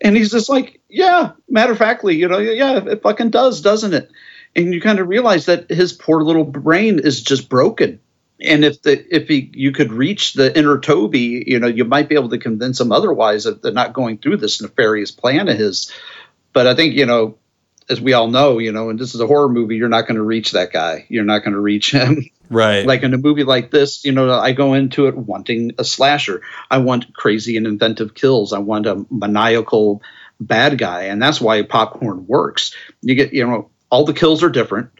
And 0.00 0.16
he's 0.16 0.30
just 0.30 0.48
like, 0.48 0.79
yeah, 0.90 1.32
matter 1.48 1.72
of 1.72 1.78
factly, 1.78 2.16
you 2.16 2.28
know, 2.28 2.38
yeah, 2.38 2.80
it 2.84 3.02
fucking 3.02 3.30
does, 3.30 3.60
doesn't 3.60 3.94
it? 3.94 4.10
And 4.54 4.74
you 4.74 4.80
kind 4.80 4.98
of 4.98 5.08
realize 5.08 5.46
that 5.46 5.70
his 5.70 5.92
poor 5.92 6.22
little 6.22 6.44
brain 6.44 6.98
is 6.98 7.22
just 7.22 7.48
broken. 7.48 8.00
And 8.40 8.64
if 8.64 8.82
the 8.82 9.14
if 9.14 9.28
he 9.28 9.50
you 9.52 9.72
could 9.72 9.92
reach 9.92 10.32
the 10.32 10.56
inner 10.56 10.78
Toby, 10.78 11.44
you 11.46 11.58
know, 11.58 11.66
you 11.66 11.84
might 11.84 12.08
be 12.08 12.14
able 12.14 12.30
to 12.30 12.38
convince 12.38 12.80
him 12.80 12.90
otherwise 12.90 13.44
that 13.44 13.62
they're 13.62 13.72
not 13.72 13.92
going 13.92 14.18
through 14.18 14.38
this 14.38 14.62
nefarious 14.62 15.10
plan 15.10 15.48
of 15.48 15.58
his. 15.58 15.92
But 16.52 16.66
I 16.66 16.74
think, 16.74 16.94
you 16.94 17.06
know, 17.06 17.36
as 17.90 18.00
we 18.00 18.12
all 18.12 18.28
know, 18.28 18.58
you 18.58 18.72
know, 18.72 18.88
and 18.88 18.98
this 18.98 19.14
is 19.14 19.20
a 19.20 19.26
horror 19.26 19.48
movie, 19.48 19.76
you're 19.76 19.88
not 19.88 20.06
going 20.06 20.16
to 20.16 20.22
reach 20.22 20.52
that 20.52 20.72
guy. 20.72 21.06
You're 21.08 21.24
not 21.24 21.40
going 21.40 21.54
to 21.54 21.60
reach 21.60 21.90
him. 21.90 22.30
Right. 22.48 22.84
Like 22.84 23.04
in 23.04 23.14
a 23.14 23.18
movie 23.18 23.44
like 23.44 23.70
this, 23.70 24.04
you 24.04 24.10
know, 24.10 24.32
I 24.32 24.52
go 24.52 24.74
into 24.74 25.06
it 25.06 25.16
wanting 25.16 25.72
a 25.78 25.84
slasher. 25.84 26.42
I 26.68 26.78
want 26.78 27.14
crazy 27.14 27.56
and 27.56 27.66
inventive 27.66 28.14
kills. 28.14 28.52
I 28.52 28.58
want 28.58 28.86
a 28.86 29.06
maniacal 29.10 30.02
bad 30.40 30.78
guy, 30.78 31.04
and 31.04 31.22
that's 31.22 31.40
why 31.40 31.62
popcorn 31.62 32.26
works. 32.26 32.74
You 33.02 33.14
get, 33.14 33.32
you 33.32 33.46
know, 33.46 33.70
all 33.90 34.04
the 34.04 34.14
kills 34.14 34.42
are 34.42 34.50
different, 34.50 34.90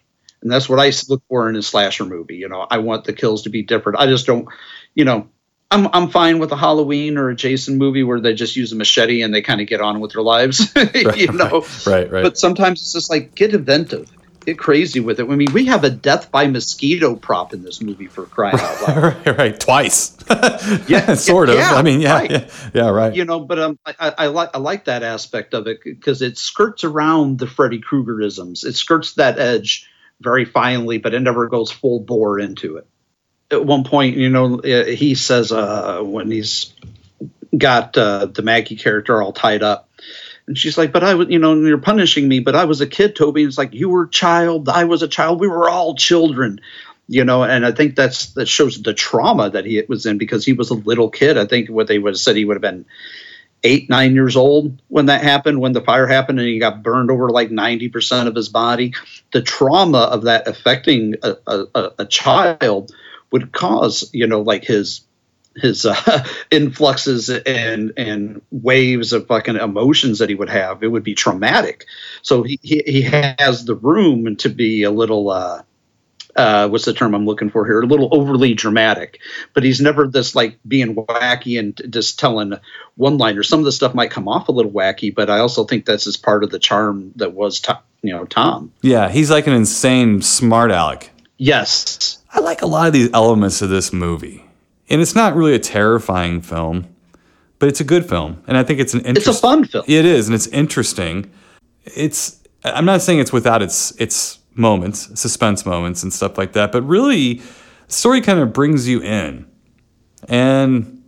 and 0.43 0.51
that's 0.51 0.69
what 0.69 0.79
I 0.79 0.93
look 1.09 1.23
for 1.29 1.49
in 1.49 1.57
a 1.57 1.63
slasher 1.63 2.05
movie. 2.05 2.37
You 2.37 2.49
know, 2.49 2.67
I 2.71 2.79
want 2.79 3.05
the 3.05 3.13
kills 3.13 3.43
to 3.43 3.51
be 3.51 3.63
different. 3.63 3.99
I 3.99 4.07
just 4.07 4.27
don't, 4.27 4.49
you 4.95 5.05
know, 5.05 5.29
I'm 5.71 5.89
I'm 5.93 6.09
fine 6.11 6.39
with 6.39 6.53
a 6.53 6.57
Halloween 6.57 7.17
or 7.17 7.31
a 7.31 7.37
Jason 7.37 7.79
movie 7.79 8.03
where 8.03 8.21
they 8.21 8.35
just 8.35 8.57
use 8.57 8.73
a 8.73 8.77
machete 8.77 9.23
and 9.23 9.33
they 9.35 9.43
kind 9.43 9.61
of 9.61 9.67
get 9.67 9.81
on 9.81 10.01
with 10.01 10.13
their 10.13 10.23
lives, 10.23 10.73
you 10.95 11.33
know. 11.33 11.65
Right, 11.87 12.11
right. 12.11 12.23
But 12.23 12.39
sometimes 12.39 12.81
it's 12.83 12.93
just 12.93 13.11
like 13.11 13.35
get 13.35 13.55
inventive 13.55 14.11
crazy 14.57 15.01
with 15.01 15.21
it. 15.21 15.29
I 15.29 15.37
mean, 15.37 15.53
we 15.53 15.67
have 15.67 15.85
a 15.85 15.91
death 15.91 16.31
by 16.31 16.47
mosquito 16.47 17.17
prop 17.17 17.53
in 17.53 17.63
this 17.63 17.81
movie 17.81 18.07
for 18.07 18.25
crying 18.27 18.59
out 18.59 18.83
loud. 18.83 18.97
right, 19.27 19.39
right, 19.39 19.61
twice. 19.61 20.17
yeah, 20.89 21.15
sort 21.15 21.49
of. 21.49 21.57
yeah, 21.57 21.75
I 21.75 21.83
mean, 21.83 22.01
yeah, 22.01 22.13
right. 22.13 22.31
yeah, 22.31 22.71
yeah, 22.75 22.89
right. 22.89 23.15
You 23.15 23.25
know, 23.25 23.41
but 23.41 23.59
um, 23.59 23.79
I, 23.85 23.95
I, 23.99 24.15
I 24.19 24.27
like 24.27 24.51
I 24.55 24.59
like 24.59 24.85
that 24.87 25.03
aspect 25.03 25.55
of 25.55 25.67
it 25.67 25.81
because 25.85 26.23
it 26.23 26.39
skirts 26.39 26.85
around 26.85 27.39
the 27.39 27.47
Freddy 27.47 27.81
Kruegerisms. 27.81 28.65
It 28.65 28.75
skirts 28.75 29.15
that 29.15 29.39
edge 29.39 29.89
very 30.21 30.45
finely, 30.45 30.99
but 30.99 31.15
it 31.15 31.21
never 31.21 31.49
goes 31.49 31.71
full 31.71 32.01
bore 32.01 32.39
into 32.39 32.77
it. 32.77 32.87
At 33.51 33.65
one 33.65 33.85
point, 33.85 34.17
you 34.17 34.29
know, 34.29 34.61
uh, 34.61 34.85
he 34.85 35.15
says 35.17 35.51
uh, 35.51 36.01
when 36.03 36.31
he's 36.31 36.73
got 37.57 37.97
uh, 37.97 38.27
the 38.27 38.43
Maggie 38.43 38.77
character 38.77 39.21
all 39.21 39.33
tied 39.33 39.63
up. 39.63 39.89
And 40.47 40.57
she's 40.57 40.77
like, 40.77 40.93
but 40.93 41.05
I 41.05 41.15
was, 41.15 41.29
you 41.29 41.39
know, 41.39 41.55
you're 41.55 41.79
punishing 41.79 42.29
me, 42.29 42.41
but 42.41 42.57
I 42.57 42.65
was 42.65 42.81
a 42.81 42.87
kid, 42.87 43.17
Toby. 43.17 43.43
And 43.43 43.49
it's 43.49 43.59
like, 43.59 43.75
you 43.75 43.89
were 43.89 44.05
a 44.05 44.11
child. 44.11 44.69
I 44.69 44.85
was 44.85 45.03
a 45.03 45.09
child. 45.09 45.41
We 45.41 45.49
were 45.49 45.69
all 45.69 45.95
children, 45.95 46.61
you 47.09 47.25
know. 47.25 47.45
And 47.45 47.65
I 47.65 47.73
think 47.73 47.95
that's 47.95 48.33
that 48.35 48.49
shows 48.49 48.83
the 48.83 48.95
trauma 48.95 49.51
that 49.51 49.65
he 49.65 49.83
was 49.89 50.07
in 50.07 50.19
because 50.19 50.45
he 50.45 50.53
was 50.53 50.71
a 50.71 50.75
little 50.75 51.11
kid. 51.11 51.39
I 51.39 51.47
think 51.47 51.69
what 51.69 51.87
they 51.87 51.99
would 51.99 52.15
have 52.15 52.21
said 52.21 52.37
he 52.37 52.45
would 52.45 52.57
have 52.57 52.63
been 52.63 52.87
eight, 53.63 53.91
nine 53.91 54.15
years 54.15 54.37
old 54.37 54.81
when 54.89 55.07
that 55.07 55.23
happened, 55.23 55.61
when 55.61 55.73
the 55.73 55.83
fire 55.83 56.07
happened, 56.07 56.39
and 56.39 56.49
he 56.49 56.59
got 56.59 56.83
burned 56.83 57.11
over 57.11 57.29
like 57.29 57.51
90% 57.51 58.27
of 58.27 58.35
his 58.35 58.49
body. 58.49 58.95
The 59.33 59.43
trauma 59.43 59.99
of 59.99 60.23
that 60.23 60.49
affecting 60.49 61.17
a, 61.23 61.37
a, 61.47 61.91
a 61.99 62.07
child 62.07 62.93
would 63.31 63.53
cause, 63.53 64.11
you 64.13 64.27
know, 64.27 64.41
like 64.41 64.65
his 64.65 65.03
his 65.57 65.85
uh, 65.87 66.25
influxes 66.51 67.31
and 67.31 67.93
and 67.97 68.43
waves 68.51 69.13
of 69.13 69.27
fucking 69.27 69.57
emotions 69.57 70.19
that 70.19 70.29
he 70.29 70.35
would 70.35 70.49
have. 70.49 70.83
It 70.83 70.89
would 70.89 71.05
be 71.05 71.15
traumatic. 71.15 71.87
So 72.23 72.43
he 72.43 72.59
he, 72.63 72.83
he 72.87 73.03
has 73.03 73.65
the 73.65 73.75
room 73.75 74.37
to 74.37 74.49
be 74.49 74.85
a 74.85 74.91
little. 74.91 75.31
Uh, 75.31 75.63
uh, 76.37 76.69
what's 76.69 76.85
the 76.85 76.93
term 76.93 77.13
I'm 77.13 77.27
looking 77.27 77.51
for 77.51 77.67
here? 77.67 77.81
A 77.81 77.87
little 77.87 78.09
overly 78.13 78.55
dramatic, 78.55 79.21
but 79.53 79.65
he's 79.65 79.81
never 79.81 80.07
this 80.07 80.37
like 80.37 80.61
being 80.67 80.95
wacky 80.95 81.59
and 81.59 81.79
just 81.91 82.21
telling 82.21 82.55
one 82.95 83.19
liner. 83.19 83.43
Some 83.43 83.59
of 83.59 83.65
the 83.65 83.73
stuff 83.73 83.95
might 83.95 84.13
come 84.13 84.29
off 84.29 84.49
a 84.49 84.53
little 84.53 84.71
wacky, 84.71 85.13
but 85.13 85.29
I 85.29 85.41
also 85.41 85.65
think 85.65 85.87
that's 85.87 86.05
just 86.05 86.23
part 86.23 86.45
of 86.45 86.51
the 86.51 86.61
charm 86.61 87.13
that 87.17 87.33
was, 87.33 87.59
Tom, 87.59 87.79
you 88.03 88.13
know, 88.13 88.27
Tom. 88.27 88.73
Yeah, 88.81 89.09
he's 89.09 89.29
like 89.29 89.49
an 89.49 89.55
insane 89.55 90.23
smart 90.23 90.71
aleck. 90.71 91.11
Yes, 91.37 92.23
I 92.33 92.41
like 92.41 92.63
a 92.63 92.67
lot 92.67 92.87
of 92.87 92.93
these 92.93 93.11
elements 93.13 93.61
of 93.61 93.71
this 93.71 93.93
movie. 93.93 94.45
And 94.91 95.01
it's 95.01 95.15
not 95.15 95.35
really 95.37 95.55
a 95.55 95.59
terrifying 95.59 96.41
film, 96.41 96.87
but 97.61 97.69
it's 97.69 97.81
a 97.81 97.85
good 97.85 98.09
film. 98.09 98.43
And 98.47 98.57
I 98.57 98.65
think 98.65 98.81
it's 98.81 98.93
an 98.93 99.03
it's 99.05 99.27
a 99.27 99.33
fun 99.33 99.65
film. 99.65 99.85
It 99.87 100.05
is, 100.05 100.29
and 100.29 100.35
it's 100.35 100.49
interesting. 100.49 101.31
It's 101.85 102.41
I'm 102.65 102.85
not 102.85 103.01
saying 103.01 103.21
it's 103.21 103.33
without 103.33 103.63
its 103.63 103.93
its 103.93 104.41
moments, 104.55 105.19
suspense 105.19 105.65
moments 105.65 106.03
and 106.03 106.13
stuff 106.13 106.37
like 106.37 106.53
that, 106.55 106.73
but 106.73 106.83
really 106.83 107.35
the 107.35 107.93
story 107.93 108.21
kind 108.21 108.41
of 108.41 108.53
brings 108.53 108.89
you 108.89 109.01
in. 109.01 109.47
And 110.29 111.03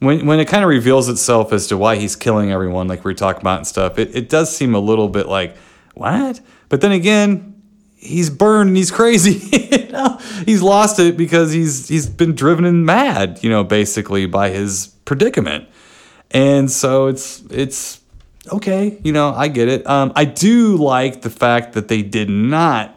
when 0.00 0.26
when 0.26 0.38
it 0.38 0.46
kind 0.46 0.62
of 0.62 0.68
reveals 0.68 1.08
itself 1.08 1.52
as 1.52 1.66
to 1.68 1.78
why 1.78 1.96
he's 1.96 2.14
killing 2.14 2.52
everyone, 2.52 2.88
like 2.88 3.04
we 3.04 3.10
were 3.10 3.14
talking 3.14 3.40
about 3.40 3.58
and 3.58 3.66
stuff, 3.66 3.98
it, 3.98 4.14
it 4.14 4.28
does 4.28 4.54
seem 4.54 4.74
a 4.74 4.80
little 4.80 5.08
bit 5.08 5.26
like, 5.26 5.56
what? 5.94 6.40
But 6.68 6.82
then 6.82 6.92
again, 6.92 7.57
he's 7.98 8.30
burned 8.30 8.68
and 8.68 8.76
he's 8.76 8.90
crazy. 8.90 9.58
you 9.76 9.92
know? 9.92 10.18
He's 10.46 10.62
lost 10.62 10.98
it 10.98 11.16
because 11.16 11.52
he's 11.52 11.88
he's 11.88 12.06
been 12.06 12.34
driven 12.34 12.84
mad, 12.84 13.40
you 13.42 13.50
know, 13.50 13.64
basically 13.64 14.26
by 14.26 14.50
his 14.50 14.88
predicament. 15.04 15.68
And 16.30 16.70
so 16.70 17.06
it's 17.06 17.42
it's 17.50 18.00
okay, 18.52 18.98
you 19.02 19.12
know, 19.12 19.32
I 19.34 19.48
get 19.48 19.68
it. 19.68 19.86
Um, 19.86 20.12
I 20.14 20.24
do 20.24 20.76
like 20.76 21.22
the 21.22 21.30
fact 21.30 21.74
that 21.74 21.88
they 21.88 22.02
did 22.02 22.30
not 22.30 22.94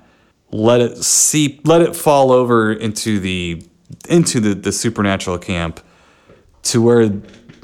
let 0.51 0.81
it 0.81 0.97
seep, 0.97 1.65
let 1.65 1.81
it 1.81 1.95
fall 1.95 2.31
over 2.31 2.71
into 2.71 3.19
the 3.19 3.63
into 4.09 4.39
the, 4.39 4.53
the 4.53 4.71
supernatural 4.71 5.37
camp 5.37 5.81
to 6.63 6.81
where 6.81 7.09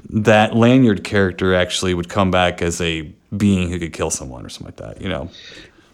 that 0.09 0.55
lanyard 0.55 1.03
character 1.03 1.53
actually 1.53 1.93
would 1.93 2.09
come 2.09 2.31
back 2.31 2.61
as 2.61 2.81
a 2.81 3.01
being 3.35 3.69
who 3.69 3.79
could 3.79 3.93
kill 3.93 4.09
someone 4.09 4.45
or 4.45 4.49
something 4.49 4.67
like 4.67 4.77
that, 4.77 5.01
you 5.01 5.09
know. 5.09 5.29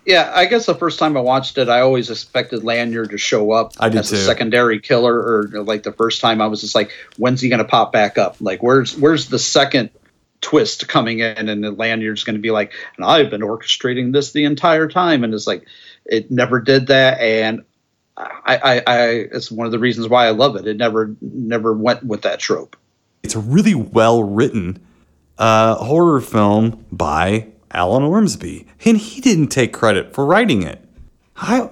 Yeah, 0.06 0.32
I 0.34 0.46
guess 0.46 0.66
the 0.66 0.76
first 0.76 1.00
time 1.00 1.16
I 1.16 1.22
watched 1.22 1.58
it, 1.58 1.70
I 1.70 1.80
always 1.80 2.10
expected 2.10 2.64
Lanyard 2.64 3.12
to 3.12 3.18
show 3.18 3.52
up 3.52 3.74
as 3.80 4.10
too. 4.10 4.16
a 4.16 4.20
secondary 4.20 4.80
killer, 4.80 5.16
or 5.16 5.64
like 5.64 5.84
the 5.84 5.94
first 5.94 6.20
time 6.20 6.42
I 6.42 6.48
was 6.48 6.62
just 6.62 6.76
like, 6.76 6.92
when's 7.18 7.40
he 7.40 7.50
going 7.50 7.60
to 7.60 7.66
pop 7.66 7.94
back 7.94 8.18
up? 8.18 8.38
Like, 8.42 8.62
where's 8.62 8.98
where's 8.98 9.30
the 9.30 9.40
second 9.40 9.92
twist 10.42 10.90
coming 10.90 11.20
in, 11.20 11.48
and 11.48 11.78
Lanyard's 11.78 12.26
going 12.26 12.36
to 12.36 12.42
be 12.42 12.52
like, 12.52 12.74
and 12.98 13.06
I've 13.06 13.30
been 13.30 13.42
orchestrating 13.42 14.12
this 14.12 14.34
the 14.34 14.44
entire 14.44 14.90
time, 14.90 15.24
and 15.24 15.34
it's 15.34 15.48
like, 15.48 15.66
it 16.06 16.30
never 16.30 16.60
did 16.60 16.88
that, 16.88 17.22
and 17.22 17.64
I, 18.18 18.36
I, 18.46 18.84
I 18.86 19.08
it's 19.32 19.50
one 19.50 19.66
of 19.66 19.72
the 19.72 19.80
reasons 19.80 20.08
why 20.10 20.28
I 20.28 20.32
love 20.32 20.56
it. 20.58 20.68
It 20.68 20.78
never 20.78 21.16
never 21.22 21.74
went 21.74 22.04
with 22.04 22.24
that 22.24 22.40
trope. 22.40 22.76
It's 23.24 23.36
a 23.36 23.40
really 23.40 23.74
well 23.74 24.22
written 24.22 24.86
uh, 25.38 25.76
horror 25.76 26.22
film 26.22 26.86
by 26.92 27.53
Alan 27.74 28.04
Ormsby, 28.04 28.68
and 28.86 28.98
he 28.98 29.22
didn't 29.22 29.48
take 29.48 29.74
credit 29.74 30.14
for 30.14 30.26
writing 30.26 30.64
it. 30.64 30.84
I 31.36 31.70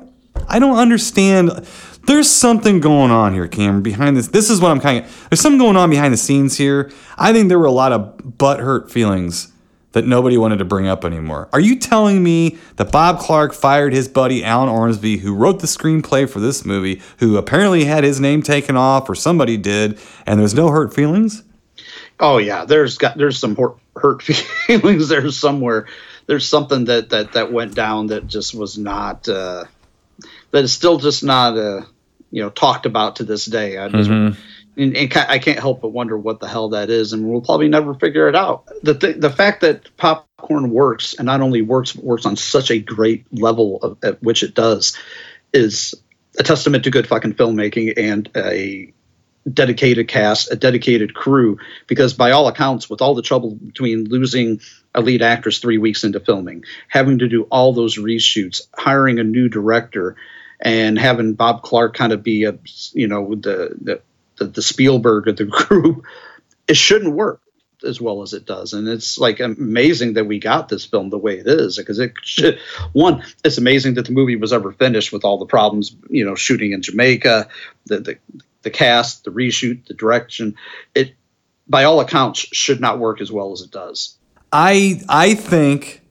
I 0.48 0.60
don't 0.60 0.78
understand. 0.78 1.66
There's 2.08 2.30
something 2.30 2.80
going 2.80 3.12
on 3.12 3.34
here, 3.34 3.48
Cameron, 3.48 3.84
behind 3.84 4.18
this. 4.18 4.28
This 4.28 4.50
is 4.50 4.60
what 4.60 4.72
I'm 4.72 4.80
kind 4.80 5.06
of. 5.06 5.28
There's 5.30 5.40
something 5.40 5.60
going 5.60 5.78
on 5.78 5.90
behind 5.90 6.14
the 6.14 6.18
scenes 6.18 6.58
here. 6.58 6.92
I 7.18 7.32
think 7.32 7.50
there 7.50 7.60
were 7.60 7.66
a 7.66 7.72
lot 7.72 7.92
of 7.92 8.18
butthurt 8.18 8.90
feelings 8.90 9.52
that 9.92 10.08
nobody 10.08 10.38
wanted 10.38 10.58
to 10.58 10.66
bring 10.66 10.88
up 10.88 11.04
anymore. 11.04 11.50
Are 11.52 11.60
you 11.60 11.78
telling 11.78 12.24
me 12.24 12.58
that 12.78 12.92
Bob 12.92 13.20
Clark 13.20 13.54
fired 13.54 13.94
his 13.94 14.08
buddy 14.08 14.44
Alan 14.44 14.70
Ormsby, 14.70 15.18
who 15.18 15.36
wrote 15.36 15.60
the 15.60 15.68
screenplay 15.68 16.30
for 16.30 16.40
this 16.40 16.66
movie, 16.66 17.02
who 17.18 17.38
apparently 17.38 17.86
had 17.86 18.04
his 18.04 18.20
name 18.20 18.42
taken 18.42 18.78
off, 18.78 19.10
or 19.10 19.16
somebody 19.16 19.58
did, 19.58 20.00
and 20.26 20.40
there's 20.40 20.54
no 20.56 20.70
hurt 20.70 20.94
feelings? 20.94 21.44
Oh 22.22 22.38
yeah, 22.38 22.66
there's 22.66 22.98
got 23.00 23.18
there's 23.18 23.40
some 23.40 23.56
hurt, 23.56 23.78
hurt 23.96 24.22
feelings 24.68 25.10
there 25.10 25.30
somewhere. 25.32 25.88
There's 26.28 26.48
something 26.48 26.86
that 26.86 27.10
that 27.10 27.34
that 27.34 27.52
went 27.52 27.74
down 27.76 28.08
that 28.08 28.28
just 28.28 28.54
was 28.54 28.78
not 28.78 29.28
uh, 29.28 29.66
that 30.52 30.64
is 30.64 30.72
still 30.72 30.98
just 30.98 31.24
not 31.24 31.58
uh, 31.58 31.82
you 32.30 32.44
know 32.44 32.50
talked 32.52 32.86
about 32.86 33.18
to 33.18 33.24
this 33.24 33.46
day. 33.46 33.78
I 33.78 33.90
just, 33.90 34.10
Mhm. 34.10 34.38
and, 34.78 34.96
and 34.96 35.14
I 35.18 35.40
can't 35.40 35.60
help 35.60 35.82
but 35.82 35.90
wonder 35.90 36.16
what 36.18 36.40
the 36.40 36.48
hell 36.48 36.70
that 36.70 36.92
is, 36.92 37.14
and 37.14 37.28
we'll 37.28 37.42
probably 37.42 37.70
never 37.70 37.96
figure 37.96 38.30
it 38.30 38.36
out. 38.36 38.70
The 38.84 38.94
th- 38.94 39.18
the 39.18 39.32
fact 39.32 39.62
that 39.62 39.90
popcorn 39.98 40.70
works 40.70 41.16
and 41.16 41.26
not 41.26 41.42
only 41.42 41.64
works 41.64 41.94
but 41.94 42.06
works 42.06 42.28
on 42.28 42.36
such 42.36 42.70
a 42.70 42.80
great 42.80 43.26
level 43.34 43.80
of, 43.82 43.98
at 44.04 44.22
which 44.22 44.44
it 44.44 44.54
does 44.54 44.96
is 45.54 45.96
a 46.40 46.44
testament 46.44 46.84
to 46.84 46.92
good 46.92 47.08
fucking 47.08 47.34
filmmaking 47.34 47.94
and 47.98 48.30
a 48.38 48.94
dedicated 49.52 50.08
cast, 50.08 50.52
a 50.52 50.56
dedicated 50.56 51.14
crew. 51.14 51.58
Because 51.88 52.14
by 52.14 52.32
all 52.32 52.48
accounts, 52.48 52.90
with 52.90 53.02
all 53.02 53.16
the 53.16 53.22
trouble 53.22 53.56
between 53.56 54.06
losing 54.06 54.62
a 54.94 55.02
lead 55.02 55.22
actress 55.22 55.60
three 55.60 55.78
weeks 55.78 56.04
into 56.04 56.20
filming, 56.20 56.64
having 56.88 57.20
to 57.20 57.28
do 57.28 57.44
all 57.44 57.74
those 57.74 57.98
reshoots, 57.98 58.62
hiring 58.74 59.20
a 59.20 59.24
new 59.24 59.50
director, 59.50 60.16
and 60.60 60.98
having 60.98 61.34
Bob 61.34 61.64
Clark 61.64 61.96
kind 61.96 62.14
of 62.14 62.24
be 62.24 62.44
a 62.44 62.58
you 62.94 63.08
know 63.08 63.36
the 63.36 63.76
the 63.82 64.02
the, 64.46 64.62
Spielberg 64.62 65.28
of 65.28 65.38
the 65.38 65.46
group, 65.68 66.06
it 66.68 66.76
shouldn't 66.78 67.14
work 67.14 67.42
as 67.84 68.00
well 68.00 68.22
as 68.22 68.34
it 68.34 68.46
does. 68.46 68.74
And 68.74 68.88
it's 68.88 69.18
like 69.18 69.40
amazing 69.40 70.14
that 70.14 70.26
we 70.26 70.40
got 70.40 70.70
this 70.70 70.86
film 70.86 71.10
the 71.10 71.18
way 71.18 71.40
it 71.40 71.48
is 71.48 71.78
because 71.78 72.00
it 72.00 72.14
should, 72.22 72.60
one, 72.94 73.24
it's 73.44 73.58
amazing 73.58 73.96
that 73.96 74.06
the 74.06 74.12
movie 74.12 74.36
was 74.36 74.54
ever 74.54 74.72
finished 74.72 75.12
with 75.12 75.26
all 75.26 75.40
the 75.40 75.46
problems, 75.46 75.96
you 76.10 76.26
know, 76.26 76.36
shooting 76.36 76.74
in 76.74 76.82
Jamaica, 76.82 77.50
the 77.86 78.00
the, 78.00 78.18
the 78.64 78.70
cast, 78.70 79.24
the 79.24 79.32
reshoot, 79.32 79.86
the 79.88 79.94
direction. 79.94 80.56
It 80.96 81.16
by 81.68 81.84
all 81.86 82.00
accounts 82.00 82.40
should 82.40 82.82
not 82.82 83.00
work 83.00 83.22
as 83.22 83.32
well 83.32 83.52
as 83.52 83.62
it 83.62 83.72
does. 83.72 84.18
I 84.52 85.02
I 85.08 85.36
think 85.36 86.02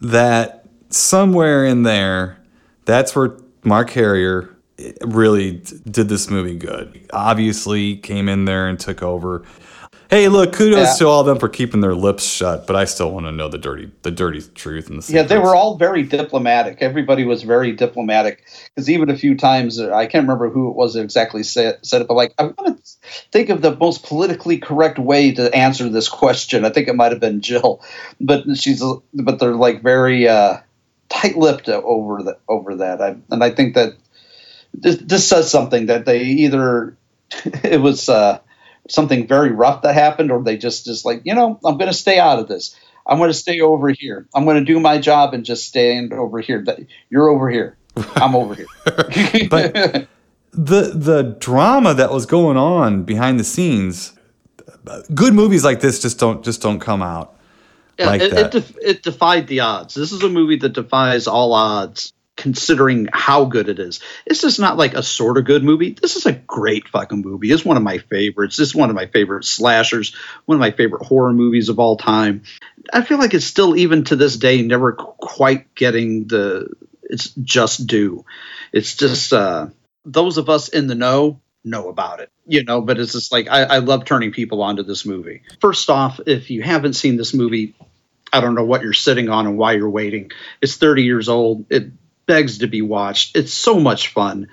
that 0.00 0.66
somewhere 0.88 1.64
in 1.66 1.82
there, 1.82 2.38
that's 2.84 3.14
where 3.14 3.36
Mark 3.62 3.90
Herrier 3.90 4.54
really 5.02 5.62
did 5.88 6.08
this 6.08 6.30
movie 6.30 6.56
good. 6.56 7.06
Obviously, 7.12 7.96
came 7.96 8.28
in 8.28 8.44
there 8.44 8.66
and 8.66 8.78
took 8.78 9.02
over. 9.02 9.44
Hey, 10.14 10.28
look, 10.28 10.52
kudos 10.52 10.78
Yeah. 10.78 10.94
to 10.98 11.08
all 11.08 11.22
of 11.22 11.26
them 11.26 11.40
for 11.40 11.48
keeping 11.48 11.80
their 11.80 11.96
lips 11.96 12.22
shut, 12.22 12.68
but 12.68 12.76
I 12.76 12.84
still 12.84 13.10
want 13.10 13.26
to 13.26 13.32
know 13.32 13.48
the 13.48 13.58
dirty 13.58 13.90
the 14.02 14.12
dirty 14.12 14.42
truth 14.54 14.88
and 14.88 15.02
the 15.02 15.12
Yeah, 15.12 15.22
they 15.24 15.38
were 15.38 15.56
all 15.56 15.76
very 15.76 16.04
diplomatic. 16.04 16.78
Everybody 16.82 17.24
was 17.24 17.42
very 17.42 17.72
diplomatic 17.72 18.44
because 18.72 18.88
even 18.88 19.10
a 19.10 19.16
few 19.18 19.36
times 19.36 19.80
uh, 19.80 19.92
I 19.92 20.06
can't 20.06 20.22
remember 20.22 20.50
who 20.50 20.70
it 20.70 20.76
was 20.76 20.94
that 20.94 21.02
exactly 21.02 21.42
said, 21.42 21.80
said 21.82 22.02
it, 22.02 22.06
but 22.06 22.14
like 22.14 22.32
I'm 22.38 22.52
gonna 22.52 22.76
think 23.32 23.48
of 23.48 23.60
the 23.60 23.74
most 23.74 24.04
politically 24.04 24.58
correct 24.58 25.00
way 25.00 25.32
to 25.32 25.52
answer 25.52 25.88
this 25.88 26.08
question. 26.08 26.64
I 26.64 26.70
think 26.70 26.86
it 26.86 26.94
might 26.94 27.10
have 27.10 27.20
been 27.20 27.40
Jill, 27.40 27.82
but 28.20 28.44
she's 28.56 28.84
but 29.14 29.40
they're 29.40 29.56
like 29.56 29.82
very 29.82 30.28
uh, 30.28 30.58
tight-lipped 31.08 31.68
over 31.68 32.22
the 32.22 32.38
over 32.48 32.76
that. 32.76 33.02
I, 33.02 33.16
and 33.32 33.42
I 33.42 33.50
think 33.50 33.74
that 33.74 33.94
this, 34.74 34.96
this 34.98 35.26
says 35.26 35.50
something 35.50 35.86
that 35.86 36.04
they 36.04 36.22
either 36.22 36.96
it 37.64 37.80
was 37.80 38.08
uh, 38.08 38.38
something 38.88 39.26
very 39.26 39.50
rough 39.50 39.82
that 39.82 39.94
happened, 39.94 40.30
or 40.30 40.42
they 40.42 40.56
just 40.56 40.84
just 40.84 41.04
like 41.04 41.22
you 41.24 41.34
know 41.34 41.58
I'm 41.64 41.78
going 41.78 41.90
to 41.90 41.96
stay 41.96 42.18
out 42.18 42.38
of 42.38 42.48
this. 42.48 42.76
I'm 43.06 43.18
going 43.18 43.30
to 43.30 43.34
stay 43.34 43.60
over 43.60 43.90
here. 43.90 44.26
I'm 44.34 44.44
going 44.44 44.56
to 44.56 44.64
do 44.64 44.80
my 44.80 44.98
job 44.98 45.34
and 45.34 45.44
just 45.44 45.66
stand 45.66 46.12
over 46.12 46.40
here. 46.40 46.62
That 46.64 46.80
you're 47.10 47.28
over 47.28 47.50
here. 47.50 47.76
I'm 48.16 48.34
over 48.34 48.54
here. 48.54 48.66
but 49.48 50.08
the 50.52 50.92
the 50.94 51.36
drama 51.38 51.94
that 51.94 52.10
was 52.12 52.26
going 52.26 52.56
on 52.56 53.04
behind 53.04 53.38
the 53.38 53.44
scenes, 53.44 54.12
good 55.14 55.34
movies 55.34 55.64
like 55.64 55.80
this 55.80 56.00
just 56.00 56.18
don't 56.18 56.44
just 56.44 56.62
don't 56.62 56.80
come 56.80 57.02
out 57.02 57.36
Yeah, 57.98 58.06
like 58.06 58.22
it, 58.22 58.30
that. 58.30 58.46
It, 58.46 58.52
def- 58.52 58.78
it 58.82 59.02
defied 59.02 59.46
the 59.48 59.60
odds. 59.60 59.94
This 59.94 60.12
is 60.12 60.22
a 60.22 60.28
movie 60.28 60.56
that 60.56 60.70
defies 60.70 61.26
all 61.26 61.52
odds, 61.52 62.12
considering 62.44 63.08
how 63.10 63.46
good 63.46 63.70
it 63.70 63.78
is. 63.78 64.00
This 64.26 64.44
is 64.44 64.58
not 64.58 64.76
like 64.76 64.92
a 64.92 65.02
sort 65.02 65.38
of 65.38 65.46
good 65.46 65.64
movie. 65.64 65.96
This 65.98 66.16
is 66.16 66.26
a 66.26 66.32
great 66.32 66.86
fucking 66.88 67.22
movie. 67.22 67.50
It's 67.50 67.64
one 67.64 67.78
of 67.78 67.82
my 67.82 67.96
favorites. 67.96 68.58
It's 68.58 68.74
one 68.74 68.90
of 68.90 68.94
my 68.94 69.06
favorite 69.06 69.46
slashers. 69.46 70.14
One 70.44 70.56
of 70.56 70.60
my 70.60 70.70
favorite 70.70 71.06
horror 71.06 71.32
movies 71.32 71.70
of 71.70 71.78
all 71.78 71.96
time. 71.96 72.42
I 72.92 73.00
feel 73.00 73.16
like 73.16 73.32
it's 73.32 73.46
still, 73.46 73.74
even 73.76 74.04
to 74.04 74.16
this 74.16 74.36
day, 74.36 74.60
never 74.60 74.92
quite 74.92 75.74
getting 75.74 76.26
the 76.26 76.68
its 77.02 77.30
just 77.30 77.86
due. 77.86 78.26
It's 78.74 78.94
just 78.94 79.32
uh, 79.32 79.68
those 80.04 80.36
of 80.36 80.50
us 80.50 80.68
in 80.68 80.86
the 80.86 80.94
know 80.94 81.40
know 81.64 81.88
about 81.88 82.20
it, 82.20 82.30
you 82.44 82.62
know. 82.62 82.82
But 82.82 83.00
it's 83.00 83.14
just 83.14 83.32
like 83.32 83.48
I, 83.48 83.62
I 83.62 83.78
love 83.78 84.04
turning 84.04 84.32
people 84.32 84.62
onto 84.62 84.82
this 84.82 85.06
movie. 85.06 85.44
First 85.62 85.88
off, 85.88 86.20
if 86.26 86.50
you 86.50 86.60
haven't 86.60 86.92
seen 86.92 87.16
this 87.16 87.32
movie, 87.32 87.74
I 88.30 88.42
don't 88.42 88.54
know 88.54 88.64
what 88.64 88.82
you're 88.82 88.92
sitting 88.92 89.30
on 89.30 89.46
and 89.46 89.56
why 89.56 89.72
you're 89.72 89.88
waiting. 89.88 90.30
It's 90.60 90.76
30 90.76 91.04
years 91.04 91.30
old. 91.30 91.64
It 91.70 91.92
begs 92.26 92.58
to 92.58 92.66
be 92.66 92.82
watched. 92.82 93.36
It's 93.36 93.52
so 93.52 93.78
much 93.80 94.08
fun. 94.08 94.48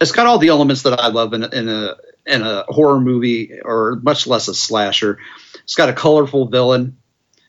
It's 0.00 0.12
got 0.12 0.26
all 0.26 0.38
the 0.38 0.48
elements 0.48 0.82
that 0.82 0.98
I 1.00 1.08
love 1.08 1.34
in, 1.34 1.42
a- 1.44 1.48
in 1.48 1.68
a 1.68 1.96
in 2.26 2.42
a 2.42 2.64
horror 2.68 3.00
movie, 3.00 3.60
or 3.64 3.98
much 4.02 4.26
less 4.26 4.48
a 4.48 4.54
slasher. 4.54 5.18
It's 5.64 5.74
got 5.74 5.88
a 5.88 5.94
colorful 5.94 6.46
villain. 6.48 6.98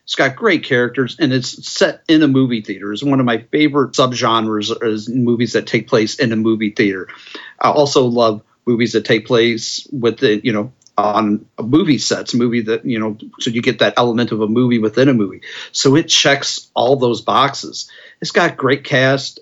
It's 0.04 0.14
got 0.16 0.34
great 0.34 0.64
characters, 0.64 1.16
and 1.20 1.32
it's 1.32 1.70
set 1.70 2.02
in 2.08 2.22
a 2.22 2.28
movie 2.28 2.62
theater. 2.62 2.92
It's 2.92 3.02
one 3.04 3.20
of 3.20 3.26
my 3.26 3.38
favorite 3.52 3.92
subgenres 3.92 4.82
is 4.82 5.08
movies 5.08 5.52
that 5.52 5.66
take 5.66 5.88
place 5.88 6.18
in 6.18 6.32
a 6.32 6.36
movie 6.36 6.70
theater. 6.70 7.08
I 7.60 7.70
also 7.70 8.06
love 8.06 8.42
movies 8.66 8.92
that 8.92 9.04
take 9.04 9.26
place 9.26 9.86
with 9.92 10.18
the 10.18 10.40
you 10.44 10.52
know 10.52 10.72
on 10.98 11.46
movie 11.60 11.98
sets, 11.98 12.34
movie 12.34 12.62
that 12.62 12.84
you 12.84 12.98
know, 12.98 13.16
so 13.40 13.50
you 13.50 13.62
get 13.62 13.78
that 13.78 13.94
element 13.96 14.32
of 14.32 14.40
a 14.40 14.48
movie 14.48 14.78
within 14.78 15.08
a 15.08 15.14
movie. 15.14 15.42
So 15.72 15.96
it 15.96 16.08
checks 16.08 16.68
all 16.74 16.96
those 16.96 17.20
boxes. 17.20 17.90
It's 18.20 18.32
got 18.32 18.56
great 18.56 18.84
cast, 18.84 19.40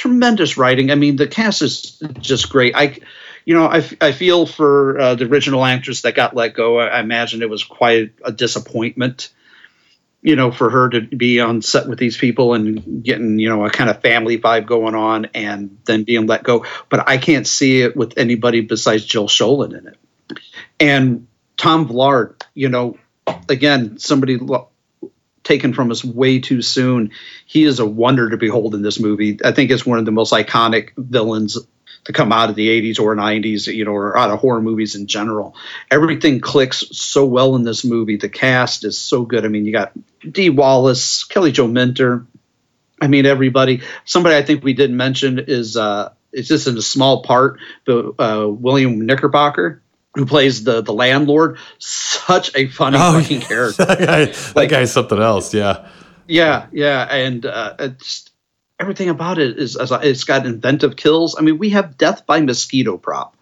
tremendous 0.00 0.56
writing. 0.56 0.90
I 0.90 0.94
mean, 0.94 1.16
the 1.16 1.26
cast 1.26 1.60
is 1.60 2.02
just 2.20 2.48
great. 2.48 2.74
I, 2.74 2.98
you 3.44 3.54
know, 3.54 3.66
I, 3.66 3.86
I 4.00 4.12
feel 4.12 4.46
for 4.46 4.98
uh, 4.98 5.14
the 5.14 5.26
original 5.26 5.62
actress 5.62 6.02
that 6.02 6.14
got 6.14 6.34
let 6.34 6.54
go. 6.54 6.78
I, 6.78 6.86
I 6.86 7.00
imagine 7.00 7.42
it 7.42 7.50
was 7.50 7.64
quite 7.64 8.12
a 8.24 8.32
disappointment 8.32 9.28
you 10.22 10.36
know, 10.36 10.50
for 10.50 10.68
her 10.68 10.90
to 10.90 11.00
be 11.00 11.40
on 11.40 11.62
set 11.62 11.88
with 11.88 11.98
these 11.98 12.16
people 12.16 12.52
and 12.52 13.02
getting, 13.02 13.38
you 13.38 13.48
know, 13.48 13.64
a 13.64 13.70
kind 13.70 13.88
of 13.88 14.02
family 14.02 14.38
vibe 14.38 14.66
going 14.66 14.94
on 14.94 15.26
and 15.32 15.78
then 15.86 16.04
being 16.04 16.26
let 16.26 16.42
go. 16.42 16.66
But 16.90 17.08
I 17.08 17.16
can't 17.16 17.46
see 17.46 17.80
it 17.80 17.96
with 17.96 18.18
anybody 18.18 18.60
besides 18.60 19.06
Jill 19.06 19.28
Schoelen 19.28 19.78
in 19.78 19.86
it. 19.86 19.96
And 20.78 21.26
Tom 21.56 21.88
Villard, 21.88 22.44
you 22.52 22.68
know, 22.68 22.98
again, 23.48 23.98
somebody 23.98 24.36
taken 25.44 25.72
from 25.72 25.90
us 25.90 26.04
way 26.04 26.38
too 26.38 26.62
soon. 26.62 27.12
He 27.46 27.64
is 27.64 27.80
a 27.80 27.86
wonder 27.86 28.30
to 28.30 28.36
behold 28.36 28.74
in 28.74 28.82
this 28.82 29.00
movie. 29.00 29.38
I 29.44 29.52
think 29.52 29.70
it's 29.70 29.86
one 29.86 29.98
of 29.98 30.04
the 30.04 30.12
most 30.12 30.32
iconic 30.32 30.90
villains 30.96 31.58
to 32.04 32.12
come 32.12 32.32
out 32.32 32.50
of 32.50 32.56
the 32.56 32.68
80s 32.68 33.00
or 33.00 33.14
90s, 33.14 33.72
you 33.72 33.84
know, 33.84 33.92
or 33.92 34.16
out 34.16 34.30
of 34.30 34.38
horror 34.38 34.62
movies 34.62 34.94
in 34.94 35.06
general. 35.06 35.54
Everything 35.90 36.40
clicks 36.40 36.84
so 36.92 37.26
well 37.26 37.56
in 37.56 37.64
this 37.64 37.84
movie. 37.84 38.16
The 38.16 38.28
cast 38.28 38.84
is 38.84 38.98
so 38.98 39.24
good. 39.24 39.44
I 39.44 39.48
mean, 39.48 39.66
you 39.66 39.72
got 39.72 39.92
Dee 40.20 40.50
Wallace, 40.50 41.24
Kelly 41.24 41.52
Jo 41.52 41.66
Minter. 41.66 42.26
I 43.00 43.08
mean, 43.08 43.26
everybody. 43.26 43.82
Somebody 44.04 44.36
I 44.36 44.42
think 44.42 44.62
we 44.62 44.72
didn't 44.72 44.96
mention 44.96 45.38
is 45.38 45.76
uh, 45.76 46.12
it's 46.32 46.48
just 46.48 46.66
in 46.66 46.76
a 46.76 46.82
small 46.82 47.22
part, 47.22 47.58
but 47.84 48.14
uh, 48.18 48.48
William 48.48 49.04
Knickerbocker, 49.04 49.82
who 50.14 50.26
plays 50.26 50.64
the 50.64 50.80
the 50.82 50.92
landlord. 50.92 51.58
Such 51.78 52.54
a 52.56 52.66
funny 52.68 52.98
Oh, 53.00 53.20
fucking 53.20 53.40
character. 53.40 53.84
that, 53.86 53.98
guy, 53.98 54.24
that 54.26 54.66
guy's 54.70 54.92
something 54.92 55.18
else. 55.20 55.52
Yeah. 55.54 55.88
Yeah, 56.26 56.66
yeah, 56.70 57.02
and 57.12 57.44
uh, 57.44 57.74
it's 57.80 58.30
everything 58.78 59.08
about 59.08 59.38
it 59.38 59.58
is 59.58 59.76
it's 59.80 60.24
got 60.24 60.46
inventive 60.46 60.94
kills. 60.96 61.36
I 61.36 61.42
mean, 61.42 61.58
we 61.58 61.70
have 61.70 61.96
death 61.98 62.24
by 62.24 62.40
mosquito 62.40 62.96
prop, 62.98 63.36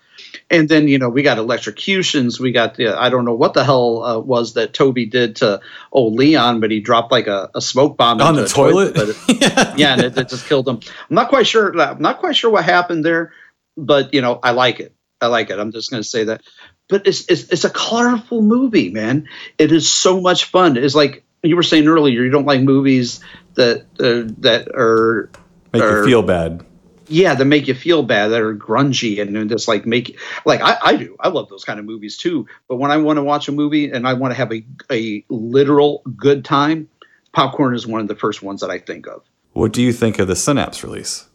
and 0.49 0.71
then 0.71 0.89
you 0.89 0.99
know 0.99 1.11
we 1.11 1.23
got 1.23 1.37
electrocutions. 1.37 2.41
We 2.41 2.53
got 2.53 2.77
the 2.77 2.99
I 2.99 3.11
don't 3.11 3.27
know 3.27 3.35
what 3.35 3.53
the 3.53 3.63
hell 3.63 4.03
uh, 4.03 4.19
was 4.19 4.55
that 4.55 4.73
Toby 4.73 5.05
did 5.05 5.37
to 5.37 5.61
old 5.93 6.15
Leon, 6.15 6.61
but 6.61 6.71
he 6.71 6.81
dropped 6.81 7.13
like 7.13 7.27
a, 7.27 7.51
a 7.55 7.61
smoke 7.61 7.99
bomb 7.99 8.23
On 8.23 8.35
the 8.35 8.47
toilet? 8.49 8.95
but 8.95 9.09
it- 9.11 9.79
yeah, 9.79 9.93
and 9.93 10.03
it, 10.05 10.17
it 10.17 10.29
just 10.31 10.47
killed 10.47 10.67
him. 10.67 10.81
I'm 11.11 11.15
not 11.15 11.29
quite 11.29 11.47
sure. 11.47 11.79
I'm 11.79 12.01
not 12.01 12.21
quite 12.21 12.37
sure 12.37 12.51
what 12.51 12.65
happened 12.65 13.05
there, 13.05 13.33
but 13.77 14.15
you 14.15 14.23
know 14.23 14.39
I 14.43 14.53
like 14.53 14.81
it. 14.81 14.95
I 15.21 15.27
like 15.27 15.51
it. 15.51 15.59
I'm 15.59 15.73
just 15.73 15.91
going 15.91 16.03
to 16.03 16.09
say 16.09 16.25
that. 16.25 16.43
But 16.89 17.07
it's, 17.07 17.29
it's 17.29 17.49
it's 17.51 17.65
a 17.65 17.71
colorful 17.71 18.41
movie, 18.43 18.91
man. 18.91 19.29
It 19.59 19.73
is 19.73 19.91
so 19.91 20.21
much 20.21 20.45
fun. 20.47 20.77
It's 20.77 20.95
like 20.95 21.25
you 21.43 21.55
were 21.57 21.63
saying 21.63 21.87
earlier. 21.87 22.23
You 22.23 22.31
don't 22.31 22.47
like 22.47 22.63
movies 22.63 23.21
that 23.55 23.83
uh, 24.01 24.33
that 24.41 24.69
are 24.75 25.31
Make 25.73 25.83
are- 25.83 25.99
you 25.99 26.05
feel 26.07 26.23
bad. 26.23 26.65
yeah 27.09 27.35
that 27.35 27.45
make 27.45 27.69
you 27.69 27.75
feel 27.75 28.03
bad 28.03 28.29
that 28.29 28.41
are 28.41 28.55
grungy 28.55 29.21
and, 29.21 29.37
and 29.37 29.51
just 29.51 29.67
like 29.69 29.85
make 29.87 30.19
like 30.47 30.61
I, 30.63 30.79
I 30.83 30.97
do 30.97 31.17
i 31.21 31.29
love 31.29 31.49
those 31.49 31.65
kind 31.65 31.79
of 31.81 31.85
movies 31.87 32.17
too 32.19 32.47
but 32.69 32.77
when 32.77 32.91
i 32.91 32.99
want 32.99 33.17
to 33.17 33.23
watch 33.23 33.49
a 33.49 33.53
movie 33.53 33.91
and 33.91 34.07
i 34.07 34.13
want 34.13 34.31
to 34.33 34.37
have 34.37 34.53
a, 34.53 34.63
a 34.91 35.25
literal 35.31 36.03
good 36.17 36.45
time 36.45 36.89
popcorn 37.33 37.75
is 37.75 37.87
one 37.87 38.01
of 38.03 38.09
the 38.09 38.15
first 38.15 38.43
ones 38.43 38.61
that 38.61 38.71
i 38.71 38.79
think 38.79 39.07
of 39.07 39.23
What 39.55 39.73
do 39.73 39.83
you 39.83 39.93
think 39.93 40.19
of 40.19 40.29
the 40.29 40.37
Synapse 40.37 40.85
release? 40.85 41.27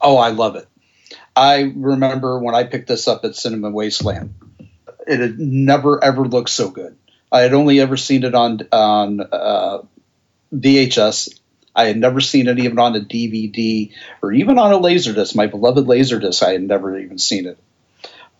oh 0.00 0.16
i 0.18 0.28
love 0.30 0.56
it 0.56 0.66
i 1.36 1.72
remember 1.74 2.38
when 2.38 2.54
i 2.54 2.64
picked 2.64 2.88
this 2.88 3.08
up 3.08 3.24
at 3.24 3.36
cinema 3.36 3.70
wasteland 3.70 4.34
it 5.06 5.20
had 5.20 5.38
never 5.38 6.02
ever 6.02 6.26
looked 6.26 6.50
so 6.50 6.70
good 6.70 6.96
i 7.30 7.40
had 7.40 7.54
only 7.54 7.80
ever 7.80 7.96
seen 7.96 8.24
it 8.24 8.34
on 8.34 8.60
on 8.72 9.20
uh, 9.20 9.78
vhs 10.54 11.38
I 11.74 11.86
had 11.86 11.96
never 11.96 12.20
seen 12.20 12.48
it 12.48 12.58
even 12.58 12.78
on 12.78 12.96
a 12.96 13.00
DVD 13.00 13.92
or 14.20 14.32
even 14.32 14.58
on 14.58 14.72
a 14.72 14.78
Laserdisc. 14.78 15.34
My 15.34 15.46
beloved 15.46 15.86
Laserdisc, 15.86 16.42
I 16.42 16.52
had 16.52 16.62
never 16.62 16.98
even 16.98 17.18
seen 17.18 17.46
it. 17.46 17.58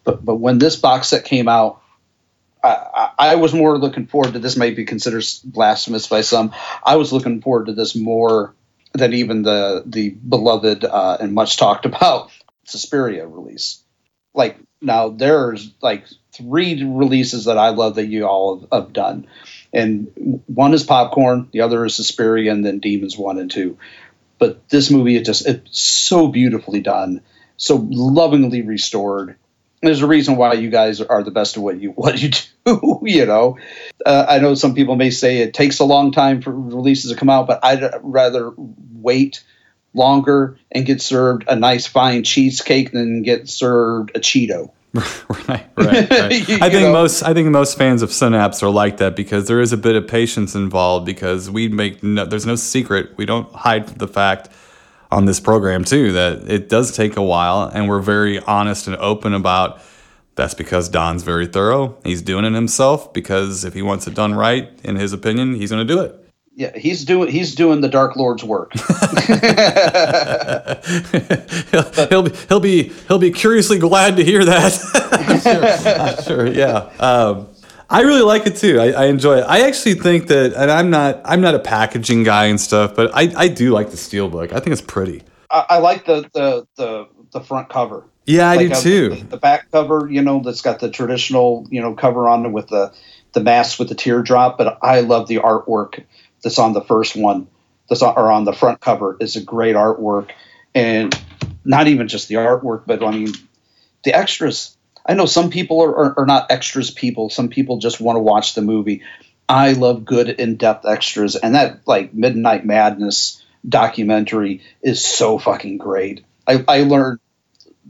But 0.05 0.25
but 0.25 0.37
when 0.37 0.59
this 0.59 0.77
box 0.77 1.09
set 1.09 1.25
came 1.25 1.49
out, 1.49 1.81
I, 2.63 3.11
I, 3.19 3.35
was 3.37 3.53
more 3.53 3.77
looking 3.79 4.07
forward 4.07 4.35
to 4.35 4.39
this. 4.39 4.57
Might 4.57 4.77
be 4.77 4.85
considered 4.85 5.25
blasphemous 5.45 6.07
by 6.07 6.21
some. 6.21 6.53
I 6.85 6.97
was 6.97 7.13
looking 7.13 7.41
forward 7.41 7.67
to 7.67 7.73
this 7.73 7.97
more 7.97 8.55
than 8.93 9.15
even 9.15 9.43
the 9.43 9.83
the 9.87 10.11
beloved 10.11 10.85
uh, 10.85 11.17
and 11.21 11.33
much 11.33 11.57
talked 11.57 11.87
about 11.87 12.31
Suspiria 12.73 13.27
release. 13.27 13.83
Like 14.35 14.59
now, 14.81 15.11
there's 15.11 15.71
like 15.81 16.07
three 16.33 16.83
releases 16.83 17.45
that 17.45 17.59
I 17.59 17.69
love 17.69 17.97
that 17.97 18.07
you 18.07 18.27
all 18.27 18.67
have, 18.73 18.93
done, 18.93 19.29
and 19.73 20.43
one 20.47 20.73
is 20.73 20.85
Popcorn, 20.85 21.49
the 21.53 21.61
other 21.61 21.85
is 21.85 21.95
Suspiria, 21.95 22.51
and 22.51 22.65
then 22.65 22.79
Demons 22.81 23.17
one 23.17 23.39
and 23.39 23.51
two. 23.51 23.79
But 24.39 24.69
this 24.69 24.91
movie, 24.91 25.17
it 25.17 25.25
just 25.25 25.47
it's 25.47 25.81
so 25.81 26.29
beautifully 26.29 26.81
done, 26.81 27.21
so 27.57 27.77
lovingly 27.77 28.63
restored 28.63 29.37
there's 29.83 30.01
a 30.01 30.07
reason 30.07 30.37
why 30.37 30.55
you 30.55 30.71
guys 30.71 31.01
are 31.01 31.23
the 31.23 31.31
best 31.31 31.57
at 31.57 31.63
what 31.63 31.81
you 31.81 31.91
what 31.97 32.21
you 32.21 32.31
do. 32.31 33.01
you 33.03 33.27
know, 33.27 33.59
uh, 34.07 34.27
I 34.29 34.39
know 34.39 34.55
some 34.55 34.75
people 34.75 34.97
may 34.97 35.11
say 35.11 35.39
it 35.39 35.53
takes 35.53 35.81
a 35.81 35.85
long 35.85 36.13
time 36.13 36.41
for 36.41 36.53
releases 36.53 37.11
to 37.11 37.17
come 37.17 37.29
out, 37.29 37.47
but 37.47 37.61
I'd 37.63 37.93
rather 38.03 38.53
wait 38.57 39.45
longer 39.95 40.57
and 40.71 40.87
get 40.87 41.01
served 41.01 41.45
a 41.49 41.57
nice 41.57 41.87
fine 41.87 42.25
cheesecake 42.25 42.93
than 42.93 43.23
get 43.23 43.49
served 43.49 44.11
a 44.15 44.21
Cheeto. 44.21 44.71
right, 44.95 45.49
right. 45.49 45.69
right. 45.77 46.11
I 46.11 46.69
think 46.69 46.83
know? 46.83 46.93
most 46.93 47.23
I 47.23 47.33
think 47.33 47.49
most 47.49 47.79
fans 47.79 48.03
of 48.03 48.13
Synapse 48.13 48.63
are 48.63 48.71
like 48.71 48.99
that 48.99 49.17
because 49.17 49.49
there 49.49 49.61
is 49.61 49.73
a 49.73 49.79
bit 49.79 49.97
of 49.97 50.07
patience 50.07 50.55
involved 50.55 51.07
because 51.07 51.49
we 51.51 51.69
make 51.69 52.03
no, 52.03 52.27
there's 52.27 52.45
no 52.45 52.57
secret. 52.57 53.17
We 53.17 53.25
don't 53.25 53.51
hide 53.55 53.89
the 53.89 54.09
fact 54.09 54.51
on 55.11 55.25
this 55.25 55.41
program 55.41 55.85
too 55.85 56.13
that 56.13 56.51
it 56.51 56.69
does 56.69 56.95
take 56.95 57.17
a 57.17 57.23
while 57.23 57.71
and 57.73 57.89
we're 57.89 58.01
very 58.01 58.39
honest 58.41 58.87
and 58.87 58.97
open 58.97 59.33
about 59.33 59.81
that's 60.35 60.55
because 60.55 60.89
Don's 60.89 61.23
very 61.23 61.47
thorough. 61.47 61.97
He's 62.05 62.23
doing 62.23 62.45
it 62.45 62.53
himself 62.53 63.13
because 63.13 63.65
if 63.65 63.75
he 63.75 63.83
wants 63.83 64.07
it 64.07 64.15
done 64.15 64.35
right, 64.35 64.71
in 64.83 64.97
his 64.97 65.13
opinion, 65.13 65.55
he's 65.55 65.71
going 65.71 65.87
to 65.87 65.95
do 65.95 66.01
it. 66.01 66.22
Yeah, 66.55 66.77
he's 66.77 67.07
doing 67.07 67.31
he's 67.31 67.55
doing 67.55 67.81
the 67.81 67.89
Dark 67.89 68.15
Lord's 68.15 68.45
work. 68.45 68.73
he'll, 71.71 72.07
he'll, 72.09 72.23
be 72.23 72.37
he'll 72.49 72.61
be 72.61 72.93
he'll 73.09 73.19
be 73.19 73.31
curiously 73.31 73.79
glad 73.79 74.17
to 74.17 74.25
hear 74.25 74.45
that. 74.45 74.79
I'm 75.13 75.41
sure, 75.41 75.65
I'm 76.03 76.23
sure, 76.23 76.47
yeah. 76.47 76.91
Um, 77.01 77.49
I 77.89 78.03
really 78.03 78.23
like 78.23 78.47
it 78.47 78.57
too. 78.57 78.81
I, 78.81 78.93
I, 78.93 79.05
enjoy 79.07 79.39
it. 79.39 79.43
I 79.43 79.67
actually 79.67 79.95
think 79.95 80.29
that, 80.29 80.55
and 80.55 80.71
I'm 80.71 80.91
not 80.91 81.23
I'm 81.25 81.41
not 81.41 81.55
a 81.55 81.59
packaging 81.59 82.23
guy 82.23 82.47
and 82.47 82.61
stuff, 82.61 82.95
but 82.95 83.11
I, 83.15 83.33
I 83.37 83.49
do 83.49 83.71
like 83.71 83.91
the 83.91 83.97
steelbook. 83.97 84.53
I 84.53 84.61
think 84.61 84.69
it's 84.69 84.81
pretty. 84.83 85.23
I, 85.51 85.67
I 85.71 85.79
like 85.79 86.05
the, 86.05 86.29
the 86.35 86.67
the 86.77 87.09
the 87.33 87.41
front 87.41 87.71
cover. 87.71 88.05
Yeah, 88.27 88.51
I 88.51 88.57
like 88.57 88.69
do 88.69 88.75
a, 88.75 88.77
too. 88.77 89.09
The, 89.11 89.25
the, 89.25 89.37
back 89.37 89.71
cover, 89.71 90.09
you 90.11 90.23
know, 90.23 90.41
that's 90.41 90.63
got 90.63 90.81
the 90.81 90.91
traditional 90.91 91.67
you 91.71 91.81
know 91.81 91.95
cover 91.95 92.29
on 92.29 92.47
it 92.47 92.51
with 92.51 92.69
the 92.69 92.93
the 93.33 93.41
mask 93.41 93.79
with 93.79 93.89
the 93.89 93.95
teardrop. 93.95 94.59
But 94.59 94.79
I 94.83 95.01
love 95.01 95.29
the 95.29 95.37
artwork 95.37 96.05
that's 96.43 96.59
on 96.59 96.73
the 96.73 96.83
first 96.83 97.17
one. 97.17 97.49
That's 97.89 98.03
on, 98.03 98.15
or 98.17 98.31
on 98.31 98.45
the 98.45 98.53
front 98.53 98.81
cover 98.81 99.17
is 99.21 99.37
a 99.37 99.43
great 99.43 99.77
artwork, 99.77 100.31
and 100.75 101.15
not 101.65 101.89
even 101.89 102.09
just 102.09 102.29
the 102.29 102.37
artwork, 102.37 102.83
but 102.87 103.03
I 103.03 103.11
mean 103.11 103.33
the 104.05 104.15
extras 104.15 104.77
I 105.05 105.15
know 105.15 105.27
some 105.27 105.51
people 105.51 105.83
are, 105.83 105.97
are, 105.97 106.21
are 106.21 106.27
not 106.27 106.51
extras 106.51 106.91
people. 106.91 107.29
Some 107.29 107.49
people 107.49 107.79
just 107.79 108.01
want 108.01 108.17
to 108.17 108.21
watch 108.21 108.55
the 108.55 108.63
movie. 108.63 109.03
I 109.49 109.73
love 109.73 110.05
good 110.05 110.29
in 110.29 110.57
depth 110.57 110.87
extras, 110.87 111.37
and 111.37 111.55
that 111.55 111.81
like 111.87 112.15
Midnight 112.15 112.65
Madness 112.65 113.45
documentary 113.69 114.63
is 114.81 115.05
so 115.05 115.39
fucking 115.39 115.79
great. 115.79 116.25
I, 116.47 116.65
I 116.67 116.83
learned 116.85 117.19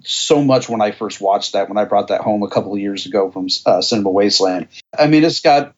so 0.05 0.42
much 0.42 0.68
when 0.68 0.80
I 0.80 0.90
first 0.90 1.20
watched 1.20 1.53
that 1.53 1.68
when 1.68 1.78
I 1.78 1.84
brought 1.84 2.09
that 2.09 2.22
home 2.22 2.42
a 2.42 2.48
couple 2.48 2.72
of 2.72 2.80
years 2.80 3.07
ago 3.07 3.30
from 3.30 3.48
uh, 3.66 3.82
Cinema 3.82 4.11
Wasteland. 4.11 4.68
I 4.98 5.07
mean, 5.07 5.22
it's 5.22 5.40
got 5.40 5.74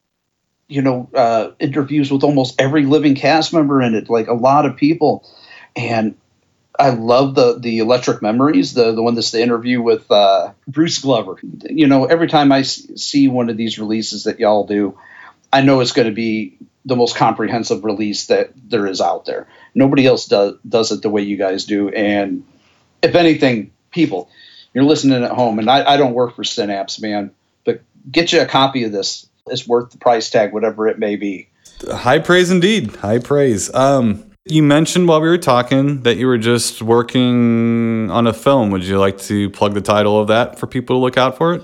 you 0.69 0.83
know 0.83 1.09
uh, 1.15 1.51
interviews 1.59 2.11
with 2.11 2.25
almost 2.25 2.61
every 2.61 2.87
living 2.87 3.15
cast 3.15 3.53
member 3.53 3.83
in 3.83 3.95
it, 3.95 4.09
like 4.09 4.29
a 4.29 4.35
lot 4.35 4.67
of 4.67 4.77
people, 4.77 5.29
and 5.77 6.17
I 6.79 6.91
love 6.91 7.35
the 7.35 7.59
the 7.59 7.79
Electric 7.79 8.23
Memories, 8.23 8.75
the 8.75 8.93
the 8.93 9.03
one 9.03 9.15
that's 9.15 9.31
the 9.31 9.43
interview 9.43 9.81
with 9.81 10.11
uh, 10.11 10.53
Bruce 10.67 10.99
Glover. 10.99 11.39
You 11.69 11.87
know, 11.87 12.07
every 12.07 12.29
time 12.29 12.51
I 12.53 12.63
see 12.63 13.29
one 13.29 13.51
of 13.51 13.57
these 13.57 13.79
releases 13.79 14.25
that 14.25 14.41
y'all 14.41 14.67
do, 14.67 14.99
I 15.53 15.61
know 15.63 15.81
it's 15.81 15.93
going 15.93 16.09
to 16.09 16.15
be 16.15 16.59
the 16.85 16.97
most 16.97 17.17
comprehensive 17.17 17.85
release 17.85 18.27
that 18.27 18.53
there 18.57 18.87
is 18.87 19.01
out 19.01 19.25
there. 19.25 19.49
Nobody 19.75 20.07
else 20.07 20.27
does 20.27 20.55
does 20.69 20.93
it 20.93 21.03
the 21.03 21.11
way 21.11 21.23
you 21.23 21.37
guys 21.37 21.65
do. 21.65 21.89
And 21.89 22.45
if 23.03 23.15
anything, 23.15 23.73
people, 23.91 24.29
you're 24.73 24.85
listening 24.85 25.23
at 25.23 25.31
home, 25.31 25.59
and 25.59 25.71
I, 25.71 25.95
I 25.95 25.97
don't 25.97 26.15
work 26.15 26.35
for 26.35 26.45
Synapse, 26.45 27.01
man, 27.01 27.31
but 27.65 27.83
get 28.11 28.33
you 28.33 28.41
a 28.41 28.47
copy 28.47 28.85
of 28.85 28.93
this. 28.93 29.29
It's 29.47 29.69
worth 29.69 29.91
the 29.91 29.99
price 29.99 30.31
tag, 30.31 30.53
whatever 30.53 30.89
it 30.89 30.99
may 30.99 31.17
be. 31.17 31.49
High 31.87 32.19
praise 32.19 32.51
indeed. 32.51 32.97
High 32.97 33.19
praise. 33.19 33.73
Um, 33.75 34.31
you 34.47 34.63
mentioned 34.63 35.07
while 35.07 35.21
we 35.21 35.29
were 35.29 35.39
talking 35.39 36.03
that 36.03 36.17
you 36.17 36.27
were 36.27 36.39
just 36.39 36.81
working 36.81 38.11
on 38.11 38.27
a 38.27 38.33
film. 38.33 38.71
Would 38.71 38.85
you 38.85 38.99
like 38.99 39.19
to 39.23 39.51
plug 39.51 39.75
the 39.75 39.83
title 39.83 40.19
of 40.19 40.29
that 40.29 40.59
for 40.59 40.67
people 40.67 40.97
to 40.97 41.01
look 41.01 41.19
out 41.19 41.37
for 41.37 41.55
it? 41.55 41.63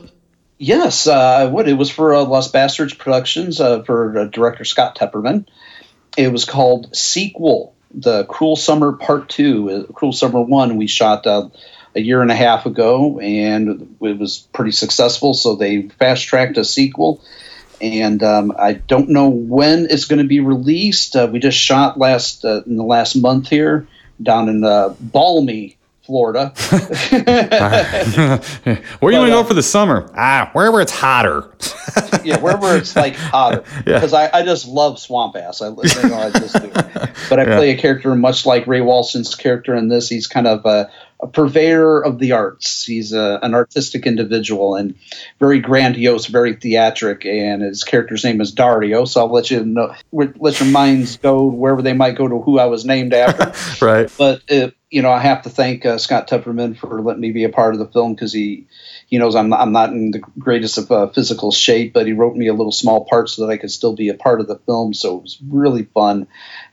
Yes, 0.58 1.06
uh, 1.06 1.14
I 1.14 1.46
would. 1.46 1.68
It 1.68 1.74
was 1.74 1.90
for 1.90 2.14
uh, 2.14 2.22
Lost 2.24 2.52
Bastards 2.52 2.92
Productions 2.92 3.62
uh, 3.62 3.82
for 3.82 4.18
uh, 4.18 4.24
director 4.24 4.64
Scott 4.64 4.96
Tepperman. 4.96 5.46
It 6.18 6.30
was 6.30 6.44
called 6.44 6.94
Sequel, 6.94 7.74
The 7.94 8.24
Cruel 8.24 8.56
Summer 8.56 8.92
Part 8.92 9.30
2. 9.30 9.70
Uh, 9.70 9.92
Cruel 9.94 10.12
Summer 10.12 10.42
1 10.42 10.76
we 10.76 10.86
shot 10.86 11.26
uh, 11.26 11.48
a 11.94 12.00
year 12.00 12.20
and 12.20 12.30
a 12.30 12.36
half 12.36 12.66
ago, 12.66 13.20
and 13.20 13.96
it 14.02 14.18
was 14.18 14.46
pretty 14.52 14.72
successful, 14.72 15.32
so 15.32 15.56
they 15.56 15.88
fast 15.88 16.26
tracked 16.26 16.58
a 16.58 16.64
sequel 16.64 17.22
and 17.80 18.22
um, 18.22 18.52
I 18.58 18.74
don't 18.74 19.08
know 19.10 19.28
when 19.28 19.86
it's 19.90 20.04
going 20.04 20.20
to 20.20 20.28
be 20.28 20.40
released. 20.40 21.16
Uh, 21.16 21.28
we 21.30 21.38
just 21.38 21.58
shot 21.58 21.98
last 21.98 22.44
uh, 22.44 22.62
in 22.64 22.76
the 22.76 22.84
last 22.84 23.16
month 23.16 23.48
here 23.48 23.86
down 24.22 24.48
in 24.48 24.64
uh, 24.64 24.94
balmy 25.00 25.78
Florida. 26.02 26.48
where 28.98 29.12
you 29.12 29.18
want 29.18 29.28
to 29.28 29.30
go 29.30 29.44
for 29.44 29.54
the 29.54 29.62
summer? 29.62 30.10
Ah, 30.16 30.50
wherever 30.52 30.80
it's 30.80 30.92
hotter. 30.92 31.50
yeah, 32.24 32.38
wherever 32.38 32.76
it's 32.76 32.96
like 32.96 33.14
hotter. 33.14 33.62
Because 33.84 34.12
yeah. 34.12 34.30
I, 34.32 34.40
I 34.40 34.42
just 34.42 34.66
love 34.66 34.98
swamp 34.98 35.36
ass. 35.36 35.62
I, 35.62 35.68
you 35.68 35.74
know, 36.08 36.16
I 36.16 36.30
just 36.30 36.60
do. 36.60 36.68
But 37.28 37.38
I 37.38 37.44
yeah. 37.44 37.56
play 37.56 37.70
a 37.70 37.78
character 37.78 38.14
much 38.14 38.44
like 38.44 38.66
Ray 38.66 38.80
Walston's 38.80 39.34
character 39.36 39.74
in 39.74 39.88
this. 39.88 40.08
He's 40.08 40.26
kind 40.26 40.46
of 40.46 40.66
a 40.66 40.90
a 41.22 41.26
purveyor 41.26 42.00
of 42.00 42.18
the 42.18 42.32
arts. 42.32 42.84
He's 42.84 43.12
a, 43.12 43.38
an 43.42 43.54
artistic 43.54 44.06
individual 44.06 44.74
and 44.74 44.94
very 45.38 45.60
grandiose, 45.60 46.26
very 46.26 46.54
theatric. 46.54 47.24
And 47.26 47.62
his 47.62 47.84
character's 47.84 48.24
name 48.24 48.40
is 48.40 48.52
Dario. 48.52 49.04
So 49.04 49.20
I'll 49.20 49.32
let 49.32 49.50
you 49.50 49.64
know, 49.64 49.94
let 50.12 50.60
your 50.60 50.70
minds 50.70 51.16
go 51.18 51.44
wherever 51.44 51.82
they 51.82 51.92
might 51.92 52.16
go 52.16 52.28
to 52.28 52.40
who 52.40 52.58
I 52.58 52.66
was 52.66 52.84
named 52.84 53.12
after. 53.12 53.84
right. 53.84 54.10
But 54.16 54.42
it, 54.48 54.74
you 54.90 55.02
know, 55.02 55.12
I 55.12 55.20
have 55.20 55.42
to 55.42 55.50
thank 55.50 55.86
uh, 55.86 55.98
Scott 55.98 56.28
Tupperman 56.28 56.76
for 56.76 57.00
letting 57.00 57.20
me 57.20 57.30
be 57.30 57.44
a 57.44 57.48
part 57.48 57.74
of 57.74 57.78
the 57.78 57.86
film 57.86 58.14
because 58.14 58.32
he 58.32 58.66
he 59.06 59.18
knows 59.18 59.36
I'm 59.36 59.52
I'm 59.52 59.70
not 59.70 59.90
in 59.90 60.10
the 60.10 60.18
greatest 60.18 60.78
of 60.78 60.90
uh, 60.90 61.06
physical 61.08 61.52
shape, 61.52 61.92
but 61.92 62.06
he 62.06 62.12
wrote 62.12 62.34
me 62.34 62.48
a 62.48 62.52
little 62.52 62.72
small 62.72 63.04
part 63.04 63.28
so 63.28 63.46
that 63.46 63.52
I 63.52 63.56
could 63.56 63.70
still 63.70 63.94
be 63.94 64.08
a 64.08 64.14
part 64.14 64.40
of 64.40 64.48
the 64.48 64.58
film. 64.58 64.92
So 64.92 65.18
it 65.18 65.22
was 65.22 65.38
really 65.48 65.84
fun. 65.84 66.26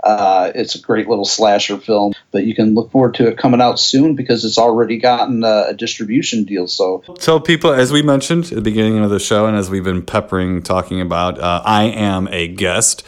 Uh, 0.03 0.51
it's 0.55 0.73
a 0.73 0.81
great 0.81 1.07
little 1.07 1.25
slasher 1.25 1.77
film, 1.77 2.13
but 2.31 2.43
you 2.43 2.55
can 2.55 2.73
look 2.73 2.91
forward 2.91 3.13
to 3.15 3.27
it 3.27 3.37
coming 3.37 3.61
out 3.61 3.79
soon 3.79 4.15
because 4.15 4.43
it's 4.45 4.57
already 4.57 4.97
gotten 4.97 5.43
a, 5.43 5.65
a 5.69 5.73
distribution 5.75 6.43
deal. 6.43 6.67
So 6.67 7.03
tell 7.19 7.39
people, 7.39 7.71
as 7.71 7.91
we 7.91 8.01
mentioned 8.01 8.45
at 8.45 8.55
the 8.55 8.61
beginning 8.61 8.97
of 8.97 9.11
the 9.11 9.19
show, 9.19 9.45
and 9.45 9.55
as 9.55 9.69
we've 9.69 9.83
been 9.83 10.03
peppering 10.03 10.63
talking 10.63 11.01
about, 11.01 11.39
uh, 11.39 11.61
I 11.63 11.83
am 11.83 12.27
a 12.31 12.47
guest 12.47 13.03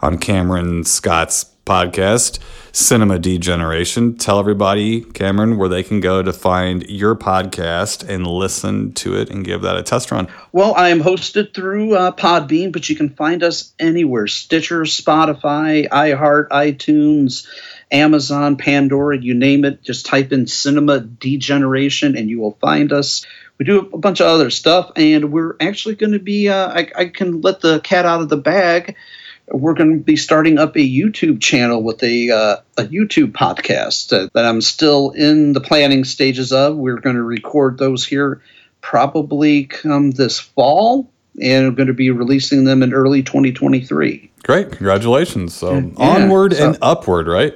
on 0.00 0.16
Cameron 0.16 0.84
Scott's 0.84 1.44
podcast, 1.66 2.38
Cinema 2.74 3.20
Degeneration. 3.20 4.16
Tell 4.16 4.40
everybody, 4.40 5.02
Cameron, 5.02 5.58
where 5.58 5.68
they 5.68 5.84
can 5.84 6.00
go 6.00 6.24
to 6.24 6.32
find 6.32 6.84
your 6.90 7.14
podcast 7.14 8.06
and 8.08 8.26
listen 8.26 8.92
to 8.94 9.16
it 9.16 9.30
and 9.30 9.44
give 9.44 9.62
that 9.62 9.76
a 9.76 9.82
test 9.84 10.10
run. 10.10 10.26
Well, 10.50 10.74
I 10.74 10.88
am 10.88 11.00
hosted 11.00 11.54
through 11.54 11.94
uh, 11.94 12.10
Podbean, 12.10 12.72
but 12.72 12.88
you 12.88 12.96
can 12.96 13.10
find 13.10 13.44
us 13.44 13.72
anywhere 13.78 14.26
Stitcher, 14.26 14.80
Spotify, 14.82 15.88
iHeart, 15.88 16.48
iTunes. 16.48 17.46
Amazon, 17.92 18.56
Pandora, 18.56 19.16
you 19.18 19.34
name 19.34 19.64
it. 19.64 19.80
Just 19.82 20.06
type 20.06 20.32
in 20.32 20.48
Cinema 20.48 20.98
Degeneration 20.98 22.16
and 22.16 22.28
you 22.28 22.40
will 22.40 22.58
find 22.60 22.92
us. 22.92 23.24
We 23.56 23.66
do 23.66 23.88
a 23.92 23.98
bunch 23.98 24.20
of 24.20 24.26
other 24.26 24.50
stuff, 24.50 24.90
and 24.96 25.30
we're 25.30 25.54
actually 25.60 25.94
going 25.94 26.12
to 26.12 26.18
be. 26.18 26.48
Uh, 26.48 26.70
I, 26.70 26.90
I, 26.96 27.04
can 27.06 27.40
let 27.40 27.60
the 27.60 27.78
cat 27.78 28.04
out 28.04 28.20
of 28.20 28.28
the 28.28 28.36
bag 28.36 28.96
we're 29.48 29.74
going 29.74 29.98
to 29.98 30.04
be 30.04 30.16
starting 30.16 30.58
up 30.58 30.76
a 30.76 30.80
YouTube 30.80 31.40
channel 31.40 31.82
with 31.82 32.02
a, 32.02 32.30
uh, 32.30 32.56
a 32.78 32.84
YouTube 32.84 33.32
podcast 33.32 34.08
that, 34.08 34.32
that 34.32 34.44
I'm 34.44 34.60
still 34.60 35.10
in 35.10 35.52
the 35.52 35.60
planning 35.60 36.04
stages 36.04 36.52
of. 36.52 36.76
We're 36.76 37.00
going 37.00 37.16
to 37.16 37.22
record 37.22 37.78
those 37.78 38.06
here 38.06 38.40
probably 38.84 39.64
come 39.64 40.10
this 40.10 40.38
fall, 40.38 41.10
and 41.40 41.64
we're 41.64 41.74
going 41.74 41.88
to 41.88 41.94
be 41.94 42.10
releasing 42.10 42.64
them 42.64 42.82
in 42.82 42.92
early 42.92 43.22
2023. 43.22 44.30
Great, 44.42 44.70
congratulations! 44.70 45.54
So 45.54 45.78
yeah, 45.78 45.90
onward 45.96 46.54
so, 46.54 46.68
and 46.68 46.78
upward, 46.82 47.26
right? 47.26 47.54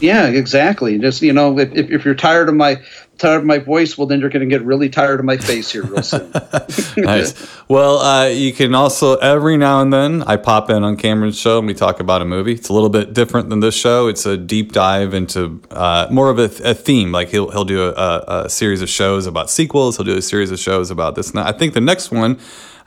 Yeah, 0.00 0.26
exactly. 0.26 0.98
Just 0.98 1.22
you 1.22 1.32
know, 1.32 1.58
if, 1.58 1.72
if, 1.72 1.90
if 1.90 2.04
you're 2.04 2.16
tired 2.16 2.48
of 2.48 2.56
my 2.56 2.82
tired 3.18 3.38
of 3.38 3.44
my 3.44 3.58
voice, 3.58 3.96
well, 3.96 4.06
then 4.06 4.20
you're 4.20 4.30
going 4.30 4.48
to 4.48 4.54
get 4.54 4.64
really 4.64 4.88
tired 4.88 5.20
of 5.20 5.26
my 5.26 5.36
face 5.36 5.70
here 5.70 5.82
real 5.82 6.02
soon. 6.02 6.30
nice. 6.96 7.34
Well, 7.68 7.98
uh, 7.98 8.26
you 8.26 8.52
can 8.52 8.74
also 8.74 9.16
every 9.16 9.56
now 9.56 9.80
and 9.80 9.92
then 9.92 10.22
I 10.22 10.36
pop 10.36 10.70
in 10.70 10.82
on 10.84 10.96
Cameron's 10.96 11.38
show 11.38 11.58
and 11.58 11.66
we 11.66 11.74
talk 11.74 12.00
about 12.00 12.22
a 12.22 12.24
movie. 12.24 12.52
It's 12.52 12.68
a 12.68 12.72
little 12.72 12.88
bit 12.88 13.12
different 13.12 13.48
than 13.48 13.60
this 13.60 13.74
show. 13.74 14.08
It's 14.08 14.26
a 14.26 14.36
deep 14.36 14.72
dive 14.72 15.14
into 15.14 15.60
uh, 15.70 16.08
more 16.10 16.30
of 16.30 16.38
a, 16.38 16.44
a, 16.64 16.74
theme. 16.74 17.12
Like 17.12 17.28
he'll 17.28 17.50
he'll 17.50 17.64
do 17.64 17.88
a, 17.88 18.44
a, 18.44 18.48
series 18.48 18.82
of 18.82 18.88
shows 18.88 19.26
about 19.26 19.50
sequels. 19.50 19.96
He'll 19.96 20.06
do 20.06 20.16
a 20.16 20.22
series 20.22 20.50
of 20.50 20.58
shows 20.58 20.90
about 20.90 21.14
this. 21.14 21.30
And 21.30 21.40
I 21.40 21.52
think 21.52 21.74
the 21.74 21.80
next 21.80 22.10
one. 22.10 22.38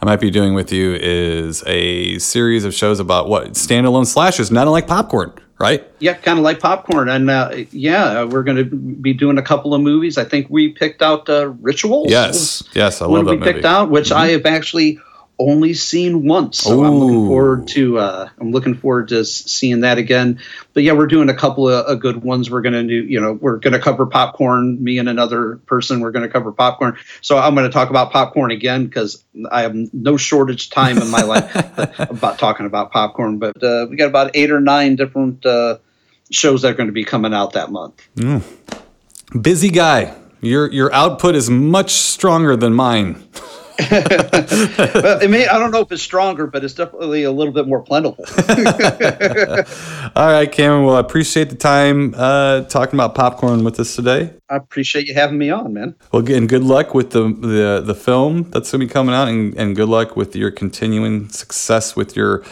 I 0.01 0.05
might 0.05 0.21
be 0.21 0.31
doing 0.31 0.53
with 0.53 0.71
you 0.71 0.93
is 0.93 1.61
a 1.67 2.19
series 2.19 2.63
of 2.63 2.73
shows 2.73 3.01
about 3.01 3.27
what 3.27 3.51
standalone 3.55 4.05
slashes, 4.05 4.49
not 4.49 4.65
unlike 4.65 4.87
popcorn, 4.87 5.33
right? 5.59 5.85
Yeah, 5.99 6.13
kind 6.13 6.39
of 6.39 6.43
like 6.43 6.59
popcorn. 6.59 7.09
And 7.09 7.29
uh, 7.29 7.63
yeah, 7.71 8.23
we're 8.23 8.43
going 8.43 8.57
to 8.57 8.63
be 8.63 9.13
doing 9.13 9.37
a 9.37 9.41
couple 9.41 9.73
of 9.73 9.81
movies. 9.81 10.17
I 10.17 10.23
think 10.23 10.47
we 10.49 10.69
picked 10.69 11.01
out 11.01 11.29
uh, 11.29 11.49
Rituals. 11.49 12.09
Yes, 12.09 12.63
yes, 12.73 13.01
I 13.01 13.05
love 13.05 13.25
that 13.25 13.31
we 13.31 13.37
movie. 13.37 13.53
picked 13.53 13.65
out, 13.65 13.89
which 13.89 14.09
mm-hmm. 14.09 14.17
I 14.17 14.27
have 14.29 14.45
actually 14.45 14.99
only 15.39 15.73
seen 15.73 16.25
once. 16.25 16.59
So 16.59 16.79
Ooh. 16.79 16.85
I'm 16.85 16.95
looking 16.95 17.27
forward 17.27 17.67
to 17.69 17.97
uh, 17.97 18.29
I'm 18.39 18.51
looking 18.51 18.75
forward 18.75 19.07
to 19.09 19.23
seeing 19.23 19.81
that 19.81 19.97
again. 19.97 20.39
But 20.73 20.83
yeah, 20.83 20.93
we're 20.93 21.07
doing 21.07 21.29
a 21.29 21.33
couple 21.33 21.69
of, 21.69 21.85
of 21.85 21.99
good 21.99 22.23
ones. 22.23 22.51
We're 22.51 22.61
gonna 22.61 22.83
do 22.83 22.93
you 22.93 23.19
know 23.19 23.33
we're 23.33 23.57
gonna 23.57 23.79
cover 23.79 24.05
popcorn. 24.05 24.83
Me 24.83 24.97
and 24.97 25.07
another 25.07 25.55
person 25.65 26.01
we're 26.01 26.11
gonna 26.11 26.29
cover 26.29 26.51
popcorn. 26.51 26.97
So 27.21 27.37
I'm 27.37 27.55
gonna 27.55 27.69
talk 27.69 27.89
about 27.89 28.11
popcorn 28.11 28.51
again 28.51 28.85
because 28.85 29.23
I 29.49 29.61
have 29.61 29.75
no 29.93 30.17
shortage 30.17 30.69
time 30.69 30.97
in 30.97 31.09
my 31.09 31.21
life 31.21 31.55
about 31.99 32.37
talking 32.37 32.65
about 32.65 32.91
popcorn. 32.91 33.39
But 33.39 33.63
uh, 33.63 33.87
we 33.89 33.95
got 33.95 34.07
about 34.07 34.31
eight 34.35 34.51
or 34.51 34.59
nine 34.59 34.95
different 34.95 35.45
uh, 35.45 35.77
shows 36.31 36.61
that 36.61 36.71
are 36.71 36.75
going 36.75 36.87
to 36.87 36.93
be 36.93 37.05
coming 37.05 37.33
out 37.33 37.53
that 37.53 37.71
month. 37.71 38.07
Mm. 38.15 38.43
Busy 39.41 39.69
guy. 39.69 40.15
Your 40.41 40.71
your 40.71 40.93
output 40.93 41.35
is 41.35 41.49
much 41.49 41.91
stronger 41.91 42.55
than 42.55 42.73
mine. 42.73 43.23
well, 43.91 45.21
it 45.21 45.29
may, 45.29 45.47
I 45.47 45.57
don't 45.57 45.71
know 45.71 45.79
if 45.81 45.91
it's 45.91 46.03
stronger, 46.03 46.47
but 46.47 46.65
it's 46.65 46.73
definitely 46.73 47.23
a 47.23 47.31
little 47.31 47.53
bit 47.53 47.67
more 47.67 47.81
plentiful. 47.81 48.25
All 50.15 50.27
right, 50.27 50.51
Cameron. 50.51 50.85
Well, 50.85 50.95
I 50.95 50.99
appreciate 50.99 51.49
the 51.49 51.55
time 51.55 52.13
uh, 52.17 52.61
talking 52.63 52.95
about 52.95 53.15
popcorn 53.15 53.63
with 53.63 53.79
us 53.79 53.95
today. 53.95 54.33
I 54.49 54.57
appreciate 54.57 55.07
you 55.07 55.13
having 55.13 55.37
me 55.37 55.49
on, 55.49 55.73
man. 55.73 55.95
Well, 56.11 56.21
again, 56.21 56.47
good 56.47 56.63
luck 56.63 56.93
with 56.93 57.11
the 57.11 57.29
the, 57.29 57.81
the 57.85 57.95
film 57.95 58.49
that's 58.49 58.71
going 58.71 58.81
to 58.81 58.87
be 58.87 58.91
coming 58.91 59.15
out, 59.15 59.29
and, 59.29 59.55
and 59.55 59.75
good 59.75 59.89
luck 59.89 60.17
with 60.17 60.35
your 60.35 60.51
continuing 60.51 61.29
success 61.29 61.95
with 61.95 62.15
your 62.15 62.43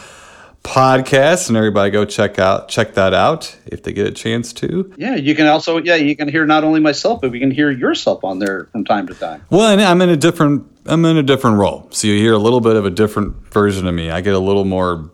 podcast 0.62 1.48
and 1.48 1.56
everybody 1.56 1.90
go 1.90 2.04
check 2.04 2.38
out 2.38 2.68
check 2.68 2.92
that 2.94 3.14
out 3.14 3.56
if 3.66 3.82
they 3.84 3.92
get 3.92 4.06
a 4.06 4.10
chance 4.10 4.52
to 4.52 4.92
yeah 4.98 5.14
you 5.14 5.34
can 5.34 5.46
also 5.46 5.78
yeah 5.78 5.94
you 5.94 6.14
can 6.14 6.28
hear 6.28 6.44
not 6.44 6.62
only 6.62 6.78
myself 6.78 7.20
but 7.22 7.30
we 7.30 7.40
can 7.40 7.50
hear 7.50 7.70
yourself 7.70 8.22
on 8.22 8.38
there 8.38 8.64
from 8.64 8.84
time 8.84 9.06
to 9.06 9.14
time 9.14 9.42
well 9.48 9.70
and 9.70 9.80
i'm 9.80 10.02
in 10.02 10.10
a 10.10 10.16
different 10.16 10.66
i'm 10.88 11.04
in 11.04 11.16
a 11.16 11.22
different 11.22 11.58
role. 11.58 11.86
So 11.90 12.08
you 12.08 12.14
hear 12.18 12.32
a 12.32 12.38
little 12.38 12.60
bit 12.60 12.76
of 12.76 12.84
a 12.84 12.90
different 12.90 13.36
version 13.52 13.86
of 13.86 13.94
me. 13.94 14.10
I 14.10 14.20
get 14.20 14.34
a 14.34 14.38
little 14.38 14.64
more 14.64 15.10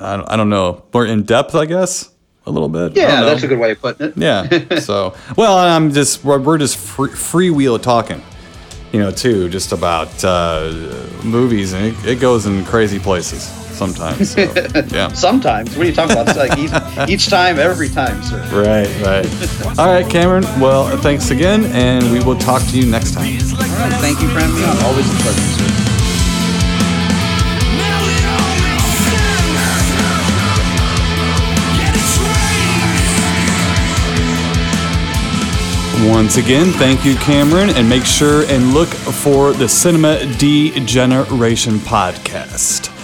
i 0.00 0.16
don't, 0.16 0.30
I 0.30 0.36
don't 0.36 0.50
know 0.50 0.82
more 0.92 1.06
in 1.06 1.22
depth 1.24 1.54
i 1.54 1.64
guess 1.66 2.10
a 2.46 2.50
little 2.50 2.68
bit. 2.68 2.96
Yeah 2.96 3.22
that's 3.24 3.42
a 3.42 3.48
good 3.48 3.58
way 3.58 3.72
of 3.72 3.80
putting 3.80 4.08
it. 4.08 4.16
Yeah 4.16 4.78
so 4.80 5.14
well 5.36 5.58
i'm 5.58 5.92
just 5.92 6.24
we're, 6.24 6.38
we're 6.38 6.58
just 6.58 6.76
free, 6.78 7.10
freewheel 7.10 7.80
talking 7.82 8.22
you 8.92 9.00
know 9.00 9.10
too 9.10 9.48
just 9.48 9.72
about 9.72 10.24
uh, 10.24 10.72
movies 11.22 11.72
and 11.72 11.86
it, 11.86 12.06
it 12.06 12.20
goes 12.20 12.46
in 12.46 12.64
crazy 12.64 12.98
places 12.98 13.42
sometimes. 13.78 14.32
So, 14.32 14.40
yeah. 14.90 15.08
sometimes. 15.12 15.76
What 15.76 15.86
are 15.86 15.88
you 15.88 15.94
talking 15.94 16.16
about? 16.16 16.28
It's 16.28 16.36
like 16.36 16.58
each, 16.58 17.08
each, 17.08 17.28
time, 17.28 17.58
every 17.58 17.88
time, 17.88 18.22
sir. 18.24 18.40
Right, 18.52 18.90
right. 19.06 19.78
All 19.78 19.86
right, 19.86 20.10
Cameron. 20.10 20.42
Well, 20.60 20.96
thanks 20.98 21.30
again, 21.30 21.64
and 21.66 22.10
we 22.12 22.18
will 22.22 22.36
talk 22.36 22.62
to 22.70 22.78
you 22.78 22.86
next 22.90 23.14
time. 23.14 23.26
All 23.26 23.58
right. 23.78 23.92
Thank 24.00 24.20
you 24.20 24.28
for 24.28 24.40
having 24.40 24.56
me 24.56 24.64
on. 24.64 24.76
Always 24.84 25.06
a 25.08 25.22
pleasure, 25.22 25.40
sir. 25.40 25.74
Once 36.06 36.36
again, 36.36 36.70
thank 36.72 37.04
you, 37.04 37.16
Cameron, 37.16 37.70
and 37.70 37.88
make 37.88 38.04
sure 38.04 38.44
and 38.44 38.72
look 38.72 38.88
for 38.88 39.52
the 39.52 39.68
Cinema 39.68 40.20
Degeneration 40.36 41.74
podcast. 41.78 42.97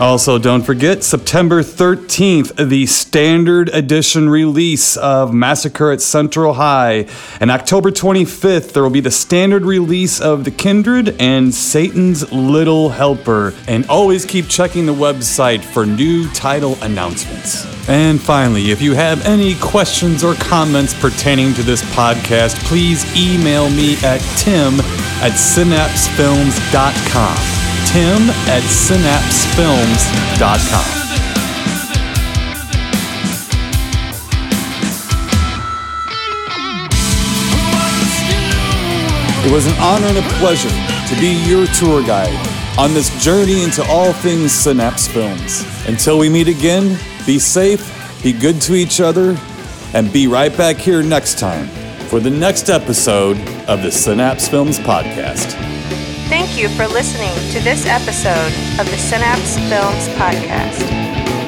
Also, 0.00 0.38
don't 0.38 0.62
forget 0.62 1.04
September 1.04 1.62
13th, 1.62 2.70
the 2.70 2.86
standard 2.86 3.68
edition 3.68 4.30
release 4.30 4.96
of 4.96 5.34
Massacre 5.34 5.92
at 5.92 6.00
Central 6.00 6.54
High. 6.54 7.06
And 7.38 7.50
October 7.50 7.90
25th, 7.90 8.72
there 8.72 8.82
will 8.82 8.88
be 8.88 9.00
the 9.00 9.10
standard 9.10 9.66
release 9.66 10.18
of 10.18 10.44
The 10.44 10.52
Kindred 10.52 11.20
and 11.20 11.52
Satan's 11.52 12.32
Little 12.32 12.88
Helper. 12.88 13.52
And 13.68 13.86
always 13.90 14.24
keep 14.24 14.48
checking 14.48 14.86
the 14.86 14.94
website 14.94 15.62
for 15.62 15.84
new 15.84 16.30
title 16.30 16.78
announcements. 16.80 17.66
And 17.86 18.18
finally, 18.18 18.70
if 18.70 18.80
you 18.80 18.94
have 18.94 19.26
any 19.26 19.54
questions 19.56 20.24
or 20.24 20.32
comments 20.36 20.98
pertaining 20.98 21.52
to 21.54 21.62
this 21.62 21.82
podcast, 21.94 22.56
please 22.64 23.04
email 23.14 23.68
me 23.68 23.96
at 24.02 24.20
tim 24.38 24.80
at 25.20 25.32
synapsefilms.com 25.32 27.69
tim 27.92 28.30
at 28.46 28.62
synapsefilms.com. 28.62 31.00
It 39.44 39.50
was 39.50 39.66
an 39.66 39.74
honor 39.80 40.06
and 40.06 40.18
a 40.18 40.22
pleasure 40.38 40.68
to 40.68 41.20
be 41.20 41.32
your 41.48 41.66
tour 41.68 42.06
guide 42.06 42.38
on 42.78 42.94
this 42.94 43.10
journey 43.24 43.64
into 43.64 43.82
all 43.88 44.12
things 44.12 44.52
Synapse 44.52 45.08
Films. 45.08 45.64
Until 45.88 46.18
we 46.18 46.28
meet 46.28 46.46
again, 46.46 46.96
be 47.26 47.40
safe, 47.40 47.82
be 48.22 48.32
good 48.32 48.60
to 48.62 48.74
each 48.74 49.00
other, 49.00 49.36
and 49.94 50.12
be 50.12 50.28
right 50.28 50.56
back 50.56 50.76
here 50.76 51.02
next 51.02 51.40
time 51.40 51.66
for 52.06 52.20
the 52.20 52.30
next 52.30 52.70
episode 52.70 53.36
of 53.66 53.82
the 53.82 53.90
Synapse 53.90 54.46
Films 54.46 54.78
Podcast. 54.78 55.79
Thank 56.30 56.56
you 56.56 56.68
for 56.78 56.86
listening 56.86 57.34
to 57.50 57.58
this 57.58 57.86
episode 57.86 58.54
of 58.78 58.86
the 58.86 58.96
Synapse 58.96 59.58
Films 59.66 60.06
Podcast. 60.14 60.78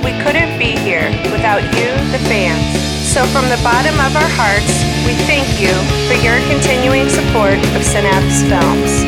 We 0.02 0.10
couldn't 0.26 0.58
be 0.58 0.74
here 0.74 1.06
without 1.30 1.62
you, 1.78 1.86
the 2.10 2.18
fans. 2.26 2.66
So, 3.06 3.22
from 3.30 3.46
the 3.46 3.62
bottom 3.62 3.94
of 4.02 4.10
our 4.18 4.30
hearts, 4.34 4.74
we 5.06 5.14
thank 5.30 5.46
you 5.62 5.70
for 6.10 6.18
your 6.18 6.34
continuing 6.50 7.06
support 7.08 7.62
of 7.78 7.86
Synapse 7.86 8.42
Films. 8.42 9.06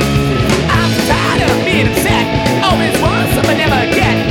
I'm 0.71 0.95
tired 1.11 1.43
of 1.43 1.65
being 1.67 1.91
upset. 1.91 2.23
Always 2.63 2.95
was, 3.03 3.35
but 3.43 3.59
never 3.59 3.91
again. 3.91 4.24